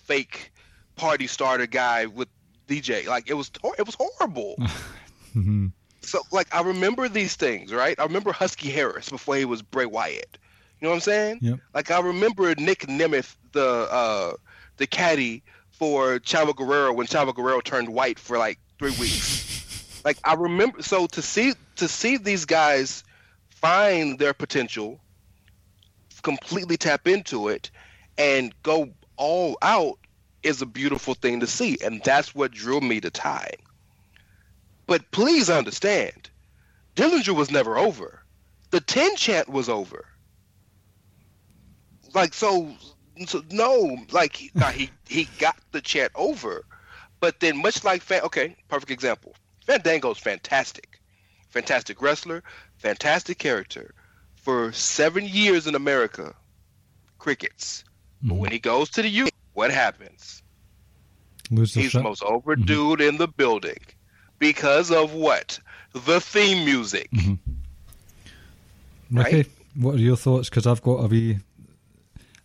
fake 0.03 0.53
party 0.97 1.27
starter 1.27 1.67
guy 1.67 2.07
with 2.07 2.29
DJ. 2.69 3.07
Like 3.07 3.29
it 3.31 3.35
was, 3.35 3.51
it 3.79 3.87
was 3.87 3.97
horrible. 3.99 4.57
Mhm. 5.35 5.73
So 6.01 6.21
like 6.31 6.55
I 6.55 6.61
remember 6.63 7.09
these 7.09 7.35
things, 7.35 7.73
right? 7.73 7.99
I 7.99 8.05
remember 8.05 8.31
Husky 8.31 8.71
Harris 8.71 9.09
before 9.11 9.35
he 9.35 9.45
was 9.45 9.63
Bray 9.63 9.85
Wyatt. 9.87 10.39
You 10.81 10.87
know 10.87 10.91
what 10.91 10.95
I'm 10.95 11.01
saying? 11.01 11.39
Yep. 11.43 11.59
Like 11.75 11.91
I 11.91 11.99
remember 11.99 12.55
Nick 12.55 12.87
Nemeth, 12.87 13.35
the 13.51 13.89
uh, 13.91 14.35
the 14.77 14.87
caddy 14.87 15.43
for 15.73 16.21
Chavo 16.21 16.55
Guerrero 16.55 16.93
when 16.93 17.09
Chavo 17.09 17.35
Guerrero 17.35 17.61
turned 17.61 17.89
white 17.89 18.21
for 18.21 18.39
like 18.39 18.61
three 18.79 18.93
weeks. 18.93 19.54
Like 20.05 20.19
I 20.25 20.35
remember, 20.35 20.83
so 20.83 21.07
to 21.09 21.23
see 21.23 21.55
to 21.77 21.89
see 21.89 22.19
these 22.19 22.45
guys 22.45 23.03
find 23.49 24.19
their 24.19 24.35
potential, 24.35 25.01
completely 26.23 26.77
tap 26.77 27.09
into 27.09 27.49
it, 27.49 27.71
and 28.19 28.55
go 28.63 28.91
all 29.17 29.57
out 29.63 29.99
is 30.43 30.61
a 30.61 30.67
beautiful 30.67 31.15
thing 31.15 31.41
to 31.41 31.47
see, 31.47 31.79
and 31.83 32.03
that's 32.05 32.35
what 32.35 32.53
drew 32.53 32.81
me 32.81 33.01
to 33.01 33.11
Tye. 33.11 33.55
But 34.87 35.11
please 35.11 35.49
understand, 35.49 36.29
Dillinger 36.97 37.35
was 37.35 37.51
never 37.51 37.79
over. 37.79 38.23
The 38.71 38.81
ten 38.81 39.17
chant 39.17 39.49
was 39.49 39.71
over. 39.71 40.05
Like 42.13 42.35
so, 42.35 42.75
so 43.27 43.43
no, 43.51 43.97
like 44.13 44.37
he, 44.37 44.51
he 44.75 44.91
he 45.09 45.29
got 45.39 45.57
the 45.73 45.81
chant 45.81 46.13
over, 46.15 46.67
but 47.21 47.41
then 47.41 47.57
much 47.63 47.83
like 47.85 48.03
Fan, 48.03 48.21
okay, 48.23 48.55
perfect 48.69 48.91
example. 48.91 49.35
Fandango's 49.67 50.19
fantastic, 50.19 51.01
fantastic 51.49 52.01
wrestler, 52.03 52.43
fantastic 52.77 53.39
character. 53.39 53.95
For 54.37 54.73
seven 54.73 55.25
years 55.25 55.67
in 55.67 55.75
America, 55.75 56.35
crickets. 57.19 57.85
But 58.23 58.35
hmm. 58.35 58.41
when 58.41 58.53
he 58.53 58.59
goes 58.59 58.91
to 58.91 59.03
the 59.03 59.09
U, 59.09 59.29
what 59.55 59.71
happens? 59.71 60.43
Lose 61.51 61.73
their 61.73 61.83
He's 61.83 61.93
the 61.93 61.99
shit. 61.99 62.05
most 62.05 62.23
over 62.23 62.55
dude 62.57 62.99
mm-hmm. 62.99 63.09
in 63.09 63.17
the 63.17 63.29
building 63.29 63.79
because 64.39 64.91
of 64.91 65.15
what? 65.15 65.59
The 65.95 66.21
theme 66.21 66.65
music. 66.65 67.11
Mm-hmm. 67.12 67.35
Ricky, 69.19 69.37
right? 69.37 69.47
what 69.75 69.95
are 69.95 69.99
your 69.99 70.17
thoughts? 70.17 70.51
Because 70.51 70.67
I've 70.67 70.83
got 70.83 71.05
a 71.05 71.07
wee 71.07 71.39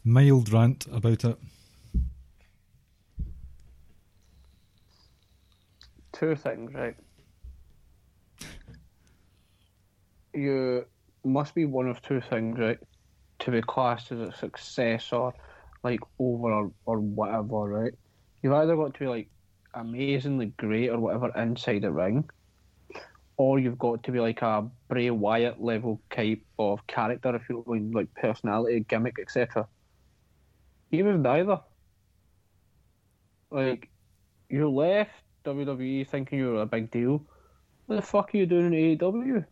mild 0.05 0.53
rant 0.53 0.86
about 0.91 1.26
it. 1.26 1.38
two 6.20 6.36
things, 6.36 6.74
right? 6.74 6.95
You 10.39 10.85
must 11.25 11.53
be 11.53 11.65
one 11.65 11.87
of 11.87 12.01
two 12.01 12.21
things, 12.21 12.57
right? 12.57 12.77
To 13.39 13.51
be 13.51 13.61
classed 13.61 14.11
as 14.11 14.19
a 14.19 14.31
success 14.31 15.11
or 15.11 15.33
like 15.83 15.99
over 16.17 16.51
or, 16.51 16.71
or 16.85 16.99
whatever, 16.99 17.63
right? 17.63 17.93
You've 18.41 18.53
either 18.53 18.75
got 18.75 18.93
to 18.93 18.99
be 18.99 19.07
like 19.07 19.29
amazingly 19.73 20.47
great 20.57 20.89
or 20.89 20.99
whatever 20.99 21.31
inside 21.35 21.81
the 21.81 21.91
ring, 21.91 22.29
or 23.37 23.59
you've 23.59 23.77
got 23.77 24.03
to 24.03 24.11
be 24.11 24.19
like 24.19 24.41
a 24.41 24.69
Bray 24.87 25.09
Wyatt 25.09 25.61
level 25.61 26.01
type 26.09 26.41
of 26.57 26.85
character, 26.87 27.35
if 27.35 27.49
you 27.49 27.63
mean 27.67 27.91
like 27.91 28.13
personality, 28.15 28.85
gimmick, 28.87 29.17
etc. 29.19 29.67
Even 30.91 31.13
with 31.13 31.21
neither. 31.21 31.59
Like, 33.51 33.89
you 34.49 34.69
left 34.69 35.11
WWE 35.45 36.07
thinking 36.07 36.39
you 36.39 36.51
were 36.51 36.61
a 36.61 36.65
big 36.65 36.91
deal. 36.91 37.23
What 37.87 37.97
the 37.97 38.01
fuck 38.01 38.33
are 38.33 38.37
you 38.37 38.45
doing 38.45 38.73
in 38.73 38.97
AEW? 38.97 39.45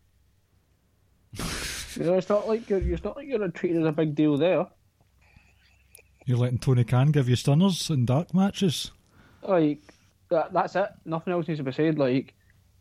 You 1.98 2.04
know, 2.06 2.14
it's 2.16 2.30
not 2.30 2.48
like 2.48 2.70
you're 2.70 2.80
it's 2.80 3.04
not 3.04 3.16
like 3.16 3.28
you're 3.28 3.48
treated 3.50 3.82
as 3.82 3.88
a 3.88 3.92
big 3.92 4.16
deal 4.16 4.38
there. 4.38 4.68
You're 6.26 6.38
letting 6.38 6.58
Tony 6.60 6.84
Khan 6.84 7.12
give 7.12 7.30
you 7.30 7.36
stunners 7.36 7.90
in 7.90 8.06
dark 8.06 8.34
matches. 8.34 8.92
Like 9.42 9.80
that, 10.30 10.52
that's 10.54 10.76
it. 10.76 10.90
Nothing 11.06 11.34
else 11.34 11.48
needs 11.48 11.60
to 11.60 11.64
be 11.64 11.72
said. 11.72 11.98
Like 11.98 12.34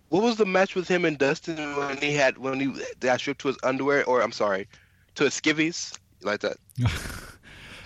What 0.08 0.22
was 0.22 0.36
the 0.36 0.46
match 0.46 0.74
with 0.74 0.88
him 0.88 1.04
and 1.04 1.16
Dustin 1.16 1.76
when 1.76 1.96
he 1.98 2.12
had 2.12 2.38
when 2.38 2.58
he 2.60 2.72
got 3.00 3.20
stripped 3.20 3.40
to 3.42 3.48
his 3.48 3.56
underwear 3.62 4.04
or 4.04 4.20
I'm 4.22 4.32
sorry, 4.32 4.66
to 5.14 5.24
his 5.24 5.34
skivvies? 5.40 5.96
Like 6.22 6.40
that? 6.40 6.56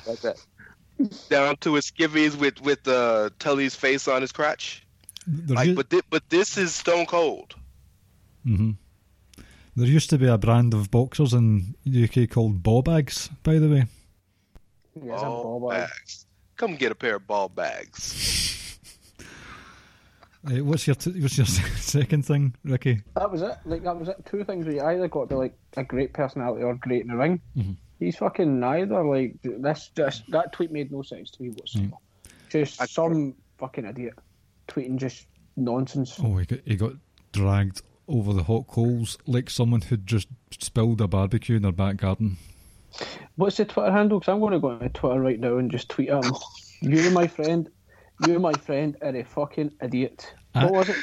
like 0.06 0.20
that. 0.20 0.36
Down 1.28 1.56
to 1.58 1.74
his 1.74 1.90
skivvies 1.90 2.36
with 2.38 2.60
with 2.62 2.86
uh, 2.88 3.30
Tully's 3.38 3.74
face 3.74 4.08
on 4.08 4.22
his 4.22 4.32
crotch. 4.32 4.86
There, 5.26 5.56
Like, 5.56 5.68
u- 5.68 5.74
but 5.74 5.90
thi- 5.90 6.00
but 6.08 6.22
this 6.30 6.56
is 6.56 6.74
Stone 6.74 7.06
Cold. 7.06 7.54
Mhm. 8.46 8.76
There 9.76 9.86
used 9.86 10.10
to 10.10 10.18
be 10.18 10.26
a 10.26 10.38
brand 10.38 10.74
of 10.74 10.90
boxers 10.90 11.32
in 11.34 11.74
the 11.84 12.04
UK 12.04 12.28
called 12.28 12.62
ball 12.62 12.82
bags, 12.82 13.30
by 13.42 13.58
the 13.58 13.68
way. 13.68 13.84
yeah, 15.02 15.16
Ball 15.16 15.42
ball 15.60 15.70
bag. 15.70 15.88
bags. 15.88 16.26
Come 16.56 16.76
get 16.76 16.92
a 16.92 16.94
pair 16.94 17.16
of 17.16 17.26
ball 17.26 17.48
bags. 17.48 18.36
Uh, 20.42 20.64
what's 20.64 20.86
your 20.86 20.94
t- 20.96 21.20
what's 21.20 21.36
your 21.36 21.46
second 21.76 22.24
thing, 22.24 22.54
Ricky? 22.64 23.02
That 23.14 23.30
was 23.30 23.42
it. 23.42 23.56
Like 23.66 23.82
that 23.84 23.98
was 23.98 24.08
it. 24.08 24.24
Two 24.24 24.42
things 24.42 24.64
where 24.64 24.74
you 24.74 24.80
either 24.82 25.06
got 25.06 25.24
to 25.24 25.26
be 25.26 25.34
like 25.34 25.54
a 25.76 25.84
great 25.84 26.14
personality 26.14 26.62
or 26.64 26.74
great 26.76 27.02
in 27.02 27.08
the 27.08 27.16
ring. 27.16 27.42
He's 27.98 28.16
fucking 28.16 28.58
neither. 28.58 29.04
Like 29.04 29.36
this, 29.42 29.90
just 29.94 30.22
that 30.30 30.52
tweet 30.54 30.72
made 30.72 30.90
no 30.90 31.02
sense 31.02 31.30
to 31.32 31.42
me 31.42 31.50
whatsoever. 31.50 31.92
Just 32.48 32.80
I- 32.80 32.86
some 32.86 33.34
fucking 33.58 33.84
idiot 33.84 34.14
tweeting 34.66 34.96
just 34.96 35.26
nonsense. 35.58 36.18
Oh, 36.24 36.38
he 36.38 36.46
got, 36.46 36.58
he 36.64 36.76
got 36.76 36.92
dragged 37.32 37.82
over 38.10 38.32
the 38.32 38.42
hot 38.44 38.66
coals 38.66 39.16
like 39.26 39.48
someone 39.48 39.80
who'd 39.82 40.06
just 40.06 40.28
spilled 40.58 41.00
a 41.00 41.08
barbecue 41.08 41.56
in 41.56 41.62
their 41.62 41.72
back 41.72 41.96
garden. 41.96 42.36
What's 43.36 43.56
the 43.56 43.64
Twitter 43.64 43.92
handle? 43.92 44.18
Because 44.20 44.32
I'm 44.32 44.40
going 44.40 44.52
to 44.52 44.58
go 44.58 44.70
on 44.70 44.88
Twitter 44.90 45.20
right 45.20 45.38
now 45.38 45.58
and 45.58 45.70
just 45.70 45.88
tweet 45.88 46.08
at 46.10 46.24
him. 46.24 46.34
you, 46.80 46.98
and 47.04 47.14
my 47.14 47.26
friend, 47.28 47.68
you, 48.26 48.34
and 48.34 48.42
my 48.42 48.52
friend, 48.52 48.96
are 49.02 49.14
a 49.14 49.22
fucking 49.24 49.72
idiot. 49.82 50.34
Uh, 50.54 50.62
What 50.68 50.72
was 50.72 50.88
it? 50.90 50.96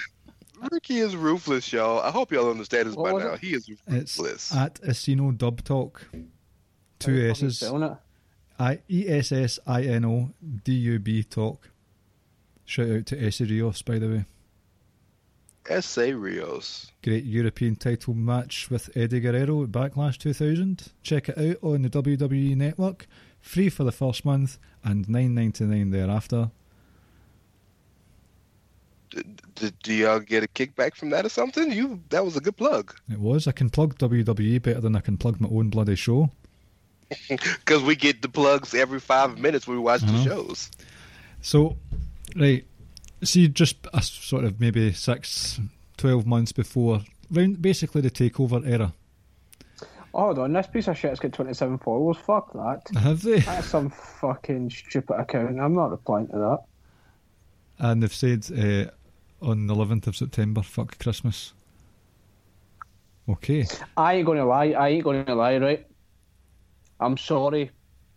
Ricky 0.72 0.97
is 0.97 1.16
ruthless, 1.16 1.72
y'all. 1.72 1.99
I 2.01 2.10
hope 2.12 2.32
y'all 2.32 2.49
understand 2.49 2.89
this 2.89 2.95
What 2.95 3.14
by 3.14 3.24
now. 3.24 3.34
it? 3.34 3.39
He 3.41 3.53
is 3.53 3.70
It's 3.88 4.18
ruthless. 4.18 4.55
at 4.55 4.82
Asino 4.82 5.38
Dub 5.38 5.64
Talk. 5.64 6.08
Two 6.99 7.30
Fucking 7.30 7.47
S's. 7.47 7.60
spelling 7.60 7.84
it. 7.84 7.97
I 8.60 8.80
E 8.89 9.08
S 9.08 9.32
S 9.32 9.60
I 9.68 9.84
N 9.84 10.03
O 10.03 10.32
D 10.64 10.74
U 10.74 10.97
B 10.99 11.22
Talk. 11.24 11.70
Shout 12.66 12.89
out 12.89 13.05
to 13.05 13.24
Essa 13.24 13.45
Rios, 13.45 13.82
by 13.84 13.99
the 13.99 14.08
way. 14.10 14.26
Essa 15.70 16.15
Rios. 16.15 16.91
Great 17.03 17.26
European 17.26 17.76
title 17.76 18.13
match 18.13 18.70
with 18.70 18.89
Eddie 18.95 19.20
Guerrero 19.20 19.63
at 19.63 19.72
Backlash 19.72 20.18
2000. 20.18 20.91
Check 21.03 21.30
it 21.30 21.38
out 21.38 21.57
on 21.61 21.82
the 21.84 21.89
WWE 21.89 22.55
Network. 22.55 23.07
Free 23.41 23.70
for 23.70 23.84
the 23.84 23.91
first 23.91 24.26
month 24.26 24.57
and 24.84 25.07
nine 25.09 25.34
ninety 25.36 25.63
nine 25.65 25.89
thereafter. 25.91 26.51
D- 29.09 29.22
d- 29.55 29.72
do 29.84 29.93
y'all 29.93 30.20
get 30.20 30.43
a 30.43 30.47
kickback 30.47 30.95
from 30.95 31.09
that 31.11 31.26
or 31.26 31.30
something? 31.30 31.72
You 31.72 32.01
that 32.09 32.26
was 32.26 32.36
a 32.36 32.41
good 32.41 32.57
plug 32.57 32.93
It 33.09 33.20
was. 33.20 33.47
I 33.47 33.51
can 33.53 33.70
plug 33.70 33.97
WWE 33.97 34.61
better 34.61 34.82
than 34.82 34.95
I 34.95 34.99
can 34.99 35.18
plug 35.18 35.39
my 35.39 35.49
own 35.49 35.70
bloody 35.70 35.95
show. 35.95 36.30
because 37.30 37.82
we 37.84 37.95
get 37.95 38.22
the 38.22 38.28
plugs 38.28 38.74
every 38.74 38.99
five 38.99 39.38
minutes 39.39 39.65
when 39.65 39.78
we 39.78 39.84
watch 39.84 40.01
the 40.01 40.07
Uh-huh. 40.07 40.24
shows. 40.26 40.70
So, 41.41 41.78
right, 42.36 42.65
see, 43.24 43.47
just 43.47 43.78
a 43.93 44.01
sort 44.01 44.43
of 44.43 44.59
maybe 44.59 44.91
six, 44.93 45.59
12 45.97 46.26
months 46.26 46.51
before, 46.51 47.01
round 47.32 47.61
basically 47.61 48.01
the 48.01 48.11
takeover 48.11 48.65
era. 48.68 48.93
Hold 50.13 50.39
on, 50.39 50.53
this 50.53 50.68
piece 50.68 50.88
of 50.88 50.97
shit's 50.97 51.20
got 51.20 51.34
27 51.34 51.78
followers. 51.80 52.18
Fuck 52.18 52.53
that. 52.53 52.82
Have 52.97 53.22
they? 53.22 53.39
That's 53.39 53.68
some 53.68 53.89
fucking 53.89 54.72
stupid 54.72 55.20
account. 55.20 55.59
I'm 55.59 55.76
not 55.76 55.91
replying 55.91 56.28
to 56.30 56.38
that. 56.38 56.63
And 57.80 58.01
they've 58.01 58.13
said 58.13 58.45
uh, 58.51 59.45
on 59.45 59.68
the 59.68 59.76
11th 59.76 60.07
of 60.07 60.15
September, 60.15 60.63
fuck 60.63 60.97
Christmas. 60.97 61.53
Okay. 63.30 63.65
I 63.95 64.15
ain't 64.15 64.26
gonna 64.26 64.45
lie. 64.45 64.72
I 64.72 64.89
ain't 64.89 65.03
gonna 65.03 65.36
lie, 65.36 65.57
right? 65.57 65.86
I'm 66.99 67.18
sorry 67.18 67.72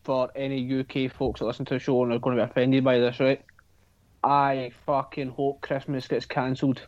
for 0.04 0.30
any 0.34 0.80
UK 0.80 1.12
folks 1.12 1.40
that 1.40 1.46
listen 1.46 1.64
to 1.66 1.74
the 1.74 1.80
show 1.80 2.02
and 2.02 2.12
are 2.12 2.18
going 2.18 2.36
to 2.36 2.44
be 2.44 2.50
offended 2.50 2.84
by 2.84 2.98
this, 2.98 3.20
right? 3.20 3.42
I 4.22 4.72
fucking 4.86 5.30
hope 5.30 5.60
Christmas 5.62 6.06
gets 6.06 6.26
cancelled. 6.26 6.86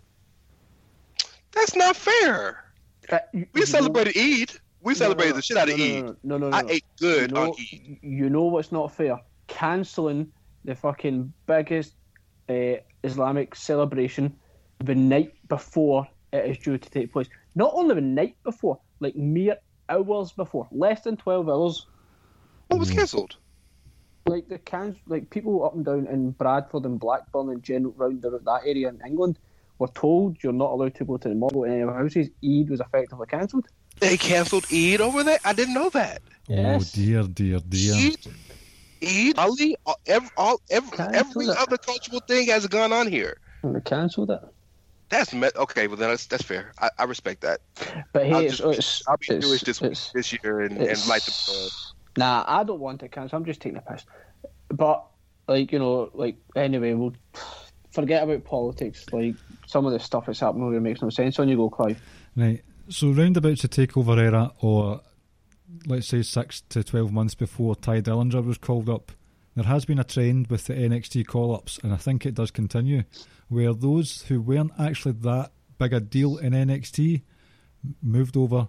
That's 1.53 1.75
not 1.77 1.97
fair. 1.97 2.65
Uh, 3.11 3.19
you- 3.33 3.47
We 3.55 3.61
you 3.61 3.67
celebrated 3.67 4.17
Eid. 4.17 4.53
We 4.81 4.93
know- 4.93 4.99
celebrated 4.99 5.31
no, 5.31 5.35
no, 5.35 5.37
the 5.37 5.43
shit 5.43 5.57
out 5.57 5.69
of 5.69 5.79
no, 5.79 5.85
Eid. 5.85 6.03
No, 6.05 6.17
no, 6.25 6.39
no, 6.39 6.51
no. 6.51 6.57
I 6.57 6.63
no. 6.63 6.69
ate 6.71 6.85
good 6.99 7.31
you 7.31 7.35
know, 7.37 7.43
on 7.43 7.51
Eid. 7.51 7.99
You 8.03 8.31
know 8.31 8.45
what's 8.45 8.73
not 8.73 8.93
fair? 8.95 9.21
Cancelling 9.49 10.33
the 10.65 10.75
fucking 10.75 11.33
biggest 11.47 11.95
uh, 12.49 12.75
Islamic 13.05 13.55
celebration 13.55 14.35
the 14.79 14.95
night 14.95 15.33
before 15.49 16.07
it 16.33 16.45
is 16.47 16.59
due 16.59 16.79
to 16.79 16.91
take 16.91 17.13
place. 17.13 17.29
Not 17.55 17.73
only 17.75 17.95
the 17.95 18.01
night 18.01 18.37
before, 18.45 18.81
like 19.01 19.15
mere 19.17 19.57
hours 19.89 20.33
before, 20.33 20.67
less 20.73 21.03
than 21.03 21.17
twelve 21.17 21.49
hours. 21.49 21.87
What 22.69 22.81
was 22.81 22.91
cancelled? 22.91 23.37
Like 24.27 24.49
the 24.49 24.59
can, 24.59 24.97
like 25.09 25.31
people 25.31 25.65
up 25.65 25.75
and 25.75 25.85
down 25.85 26.07
in 26.07 26.31
Bradford 26.31 26.85
and 26.85 26.99
Blackburn 27.01 27.51
and 27.51 27.63
general 27.63 27.93
round 27.97 28.25
about 28.25 28.45
that 28.45 28.61
area 28.65 28.89
in 28.89 29.01
England 29.05 29.39
were 29.79 29.89
told 29.89 30.43
you're 30.43 30.53
not 30.53 30.71
allowed 30.71 30.95
to 30.97 31.05
go 31.05 31.17
to 31.17 31.29
the 31.29 31.35
mall 31.35 31.51
or 31.55 31.67
any 31.67 31.81
of 31.81 31.89
the 31.89 31.95
houses. 31.95 32.29
Eid 32.45 32.71
was 32.71 32.81
effectively 32.81 33.27
cancelled. 33.27 33.67
They 33.99 34.17
cancelled 34.17 34.65
Eid 34.73 35.01
over 35.01 35.25
there. 35.25 35.39
I 35.45 35.53
didn't 35.53 35.75
know 35.75 35.91
that. 35.91 36.23
Yes. 36.47 36.93
Oh, 36.97 37.01
dear, 37.03 37.23
dear, 37.25 37.59
dear. 37.69 37.95
Eid, 37.95 38.17
Eid, 39.03 39.39
Ali, 39.39 39.77
every, 40.07 40.29
all, 40.37 40.61
every, 40.71 40.99
every 40.99 41.49
other 41.49 41.77
cultural 41.77 42.21
thing 42.21 42.47
has 42.47 42.67
gone 42.69 42.93
on 42.93 43.09
here. 43.09 43.39
And 43.63 43.75
they 43.75 43.81
cancelled 43.81 44.31
it. 44.31 44.41
That's 45.09 45.35
me- 45.35 45.51
okay. 45.57 45.89
Well, 45.89 45.97
then 45.97 46.11
that's 46.11 46.27
that's 46.27 46.43
fair. 46.45 46.73
I, 46.81 46.89
I 46.99 47.05
respect 47.05 47.43
that. 47.43 47.61
But 48.13 48.27
hey, 48.27 48.33
I'll 48.33 48.43
just 48.43 48.61
it's, 48.63 49.03
I'll 49.07 49.17
be 49.19 49.35
it's, 49.35 49.47
Jewish 49.47 49.61
this 49.63 49.83
it's- 49.83 50.11
this 50.15 50.33
year 50.33 50.61
and, 50.61 50.79
and 50.79 51.07
light 51.09 51.23
the. 51.23 51.33
Uh, 51.53 51.69
Nah, 52.17 52.45
I 52.47 52.65
don't 52.65 52.81
want 52.81 53.01
to 53.01 53.09
cancel. 53.09 53.37
I'm 53.37 53.45
just 53.45 53.61
taking 53.61 53.79
a 53.79 53.83
piss. 53.83 54.05
But 54.69 55.05
like 55.49 55.73
you 55.73 55.79
know, 55.79 56.11
like 56.15 56.37
anyway, 56.55 56.95
we'll 56.95 57.15
forget 57.91 58.23
about 58.23 58.45
politics. 58.45 59.07
Like 59.13 59.35
some 59.67 59.87
of 59.87 59.93
the 59.93 60.01
stuff 60.01 60.27
that's 60.27 60.41
happening 60.41 60.69
really 60.69 60.81
makes 60.81 61.03
no 61.03 61.11
sense. 61.11 61.39
On 61.39 61.49
you 61.49 61.57
go, 61.57 61.71
Clive. 61.71 62.01
Right. 62.37 62.63
So 62.89 63.11
roundabouts 63.11 63.63
the 63.63 63.69
takeover 63.69 64.19
era, 64.19 64.53
or 64.61 65.01
let's 65.87 66.09
say 66.09 66.23
six 66.23 66.63
to 66.71 66.83
twelve 66.83 67.13
months 67.13 67.35
before 67.35 67.77
Tye 67.77 68.01
Dillinger 68.01 68.45
was 68.45 68.59
called 68.59 68.89
up, 68.89 69.13
there 69.55 69.65
has 69.65 69.85
been 69.85 69.99
a 69.99 70.05
trend 70.05 70.49
with 70.49 70.67
the 70.67 70.75
NXT 70.75 71.27
call 71.27 71.55
ups, 71.55 71.79
and 71.83 71.93
I 71.93 71.97
think 71.97 72.27
it 72.27 72.35
does 72.35 72.51
continue, 72.51 73.05
where 73.49 73.73
those 73.73 74.23
who 74.23 74.41
weren't 74.41 74.73
actually 74.79 75.13
that 75.13 75.53
big 75.79 75.93
a 75.93 76.01
deal 76.01 76.39
in 76.39 76.53
NXT 76.53 77.23
moved 78.03 78.37
over 78.37 78.69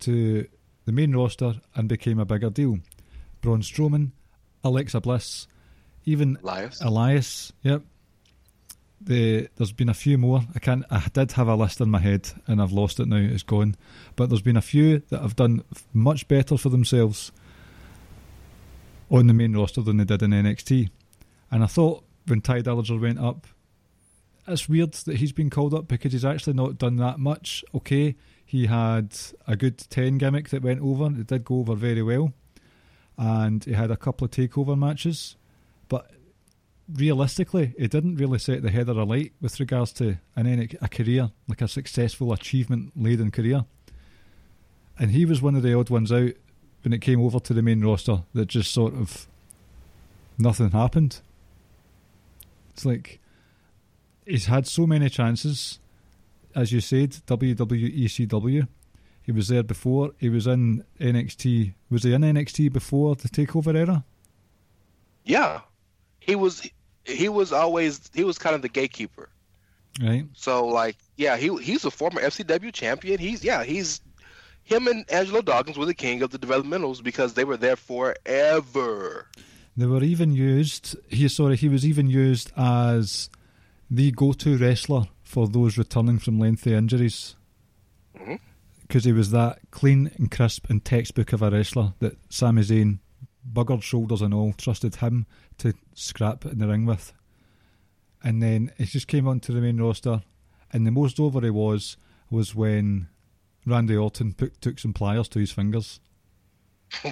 to 0.00 0.46
the 0.84 0.92
main 0.92 1.14
roster 1.14 1.54
and 1.74 1.88
became 1.88 2.18
a 2.18 2.24
bigger 2.24 2.50
deal. 2.50 2.78
Braun 3.40 3.62
Strowman, 3.62 4.12
Alexa 4.62 5.00
Bliss, 5.00 5.46
even 6.04 6.38
Elias. 6.42 6.80
Elias, 6.80 7.52
yep. 7.62 7.82
The, 9.00 9.48
there's 9.56 9.72
been 9.72 9.90
a 9.90 9.94
few 9.94 10.16
more. 10.16 10.42
I 10.54 10.58
can't. 10.60 10.84
I 10.90 11.06
did 11.12 11.32
have 11.32 11.48
a 11.48 11.54
list 11.54 11.80
in 11.80 11.90
my 11.90 11.98
head, 11.98 12.30
and 12.46 12.62
I've 12.62 12.72
lost 12.72 13.00
it 13.00 13.06
now. 13.06 13.16
It's 13.16 13.42
gone. 13.42 13.76
But 14.16 14.30
there's 14.30 14.40
been 14.40 14.56
a 14.56 14.62
few 14.62 15.00
that 15.10 15.20
have 15.20 15.36
done 15.36 15.62
much 15.92 16.26
better 16.26 16.56
for 16.56 16.70
themselves 16.70 17.30
on 19.10 19.26
the 19.26 19.34
main 19.34 19.54
roster 19.54 19.82
than 19.82 19.98
they 19.98 20.04
did 20.04 20.22
in 20.22 20.30
NXT. 20.30 20.88
And 21.50 21.62
I 21.62 21.66
thought 21.66 22.04
when 22.26 22.40
Tye 22.40 22.62
Dillinger 22.62 23.00
went 23.00 23.18
up, 23.18 23.46
it's 24.46 24.68
weird 24.68 24.92
that 24.92 25.16
he's 25.16 25.32
been 25.32 25.50
called 25.50 25.74
up 25.74 25.88
because 25.88 26.12
he's 26.12 26.24
actually 26.24 26.54
not 26.54 26.78
done 26.78 26.96
that 26.96 27.18
much. 27.18 27.64
Okay, 27.74 28.16
he 28.44 28.66
had 28.66 29.16
a 29.46 29.56
good 29.56 29.78
ten 29.78 30.18
gimmick 30.18 30.50
that 30.50 30.62
went 30.62 30.80
over. 30.80 31.06
It 31.06 31.26
did 31.26 31.44
go 31.44 31.60
over 31.60 31.74
very 31.74 32.02
well, 32.02 32.32
and 33.16 33.64
he 33.64 33.72
had 33.72 33.90
a 33.90 33.96
couple 33.96 34.24
of 34.24 34.30
takeover 34.30 34.78
matches, 34.78 35.36
but 35.88 36.10
realistically, 36.92 37.74
it 37.78 37.90
didn't 37.90 38.16
really 38.16 38.38
set 38.38 38.62
the 38.62 38.70
header 38.70 38.92
alight 38.92 39.32
with 39.40 39.58
regards 39.60 39.92
to 39.94 40.18
an 40.36 40.46
NX 40.46 40.76
a 40.82 40.88
career, 40.88 41.30
like 41.48 41.62
a 41.62 41.68
successful 41.68 42.32
achievement 42.32 42.92
laden 42.96 43.30
career. 43.30 43.64
And 44.98 45.10
he 45.10 45.24
was 45.24 45.42
one 45.42 45.56
of 45.56 45.62
the 45.62 45.76
odd 45.76 45.90
ones 45.90 46.12
out 46.12 46.32
when 46.82 46.92
it 46.92 47.00
came 47.00 47.20
over 47.20 47.40
to 47.40 47.54
the 47.54 47.62
main 47.62 47.84
roster 47.84 48.22
that 48.34 48.46
just 48.46 48.72
sort 48.72 48.94
of 48.94 49.26
nothing 50.38 50.70
happened. 50.70 51.20
It's 52.74 52.84
like 52.84 53.20
he's 54.26 54.46
had 54.46 54.66
so 54.66 54.86
many 54.86 55.08
chances, 55.08 55.78
as 56.54 56.72
you 56.72 56.80
said, 56.80 57.10
WWE 57.26 58.04
ECW. 58.04 58.68
He 59.22 59.32
was 59.32 59.48
there 59.48 59.62
before. 59.62 60.12
He 60.18 60.28
was 60.28 60.46
in 60.46 60.84
NXT. 61.00 61.74
Was 61.90 62.02
he 62.02 62.12
in 62.12 62.22
NXT 62.22 62.72
before 62.72 63.14
the 63.16 63.28
takeover 63.28 63.74
era? 63.74 64.04
Yeah, 65.24 65.60
he 66.20 66.34
was. 66.34 66.68
He 67.04 67.28
was 67.28 67.52
always. 67.52 68.10
He 68.12 68.24
was 68.24 68.38
kind 68.38 68.54
of 68.54 68.62
the 68.62 68.68
gatekeeper. 68.68 69.30
Right. 70.02 70.26
So 70.34 70.66
like, 70.66 70.96
yeah, 71.16 71.36
he 71.36 71.56
he's 71.62 71.84
a 71.84 71.90
former 71.90 72.20
FCW 72.20 72.72
champion. 72.72 73.18
He's 73.18 73.42
yeah, 73.42 73.64
he's 73.64 74.00
him 74.64 74.88
and 74.88 75.10
Angelo 75.10 75.40
Dawkins 75.40 75.78
were 75.78 75.86
the 75.86 75.94
king 75.94 76.22
of 76.22 76.30
the 76.30 76.38
developmentals 76.38 77.02
because 77.02 77.34
they 77.34 77.44
were 77.44 77.56
there 77.56 77.76
forever. 77.76 79.28
They 79.76 79.86
were 79.86 80.02
even 80.02 80.32
used. 80.32 80.96
He 81.08 81.28
sorry, 81.28 81.56
he 81.56 81.68
was 81.68 81.86
even 81.86 82.08
used 82.08 82.52
as 82.56 83.30
the 83.90 84.10
go-to 84.10 84.56
wrestler 84.56 85.04
for 85.34 85.48
those 85.48 85.76
returning 85.76 86.20
from 86.20 86.38
lengthy 86.38 86.72
injuries. 86.74 87.34
Mhm. 88.16 88.38
Because 88.82 89.02
he 89.02 89.10
was 89.10 89.32
that 89.32 89.58
clean 89.72 90.12
and 90.16 90.30
crisp 90.30 90.70
and 90.70 90.84
textbook 90.84 91.32
of 91.32 91.42
a 91.42 91.50
wrestler 91.50 91.94
that 91.98 92.16
Sami 92.28 92.62
Zayn, 92.62 93.00
buggered 93.52 93.82
shoulders 93.82 94.22
and 94.22 94.32
all, 94.32 94.52
trusted 94.52 94.94
him 94.94 95.26
to 95.58 95.74
scrap 95.92 96.46
in 96.46 96.58
the 96.58 96.68
ring 96.68 96.86
with. 96.86 97.12
And 98.22 98.40
then 98.40 98.70
he 98.78 98.84
just 98.84 99.08
came 99.08 99.26
onto 99.26 99.52
the 99.52 99.60
main 99.60 99.80
roster, 99.80 100.22
and 100.72 100.86
the 100.86 100.92
most 100.92 101.18
over 101.18 101.40
he 101.40 101.50
was 101.50 101.96
was 102.30 102.54
when 102.54 103.08
Randy 103.66 103.96
Orton 103.96 104.34
put, 104.34 104.60
took 104.60 104.78
some 104.78 104.92
pliers 104.92 105.26
to 105.30 105.40
his 105.40 105.50
fingers. 105.50 105.98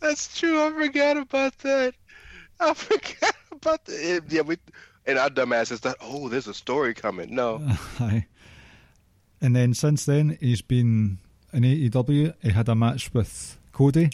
That's 0.00 0.38
true. 0.38 0.62
I 0.62 0.70
forgot 0.70 1.16
about 1.16 1.58
that. 1.58 1.94
I 2.60 2.74
forgot 2.74 3.34
about 3.50 3.84
that. 3.86 4.22
Yeah, 4.28 4.42
we 4.42 4.56
and 5.08 5.18
our 5.18 5.30
dumbasses 5.30 5.78
thought, 5.78 5.96
oh, 6.00 6.28
there's 6.28 6.46
a 6.46 6.54
story 6.54 6.92
coming. 6.94 7.34
No, 7.34 7.66
Aye. 8.00 8.26
And 9.40 9.56
then 9.56 9.72
since 9.72 10.04
then, 10.04 10.36
he's 10.40 10.60
been 10.62 11.18
in 11.52 11.62
AEW. 11.62 12.34
He 12.42 12.50
had 12.50 12.68
a 12.68 12.74
match 12.74 13.12
with 13.14 13.58
Cody. 13.72 14.10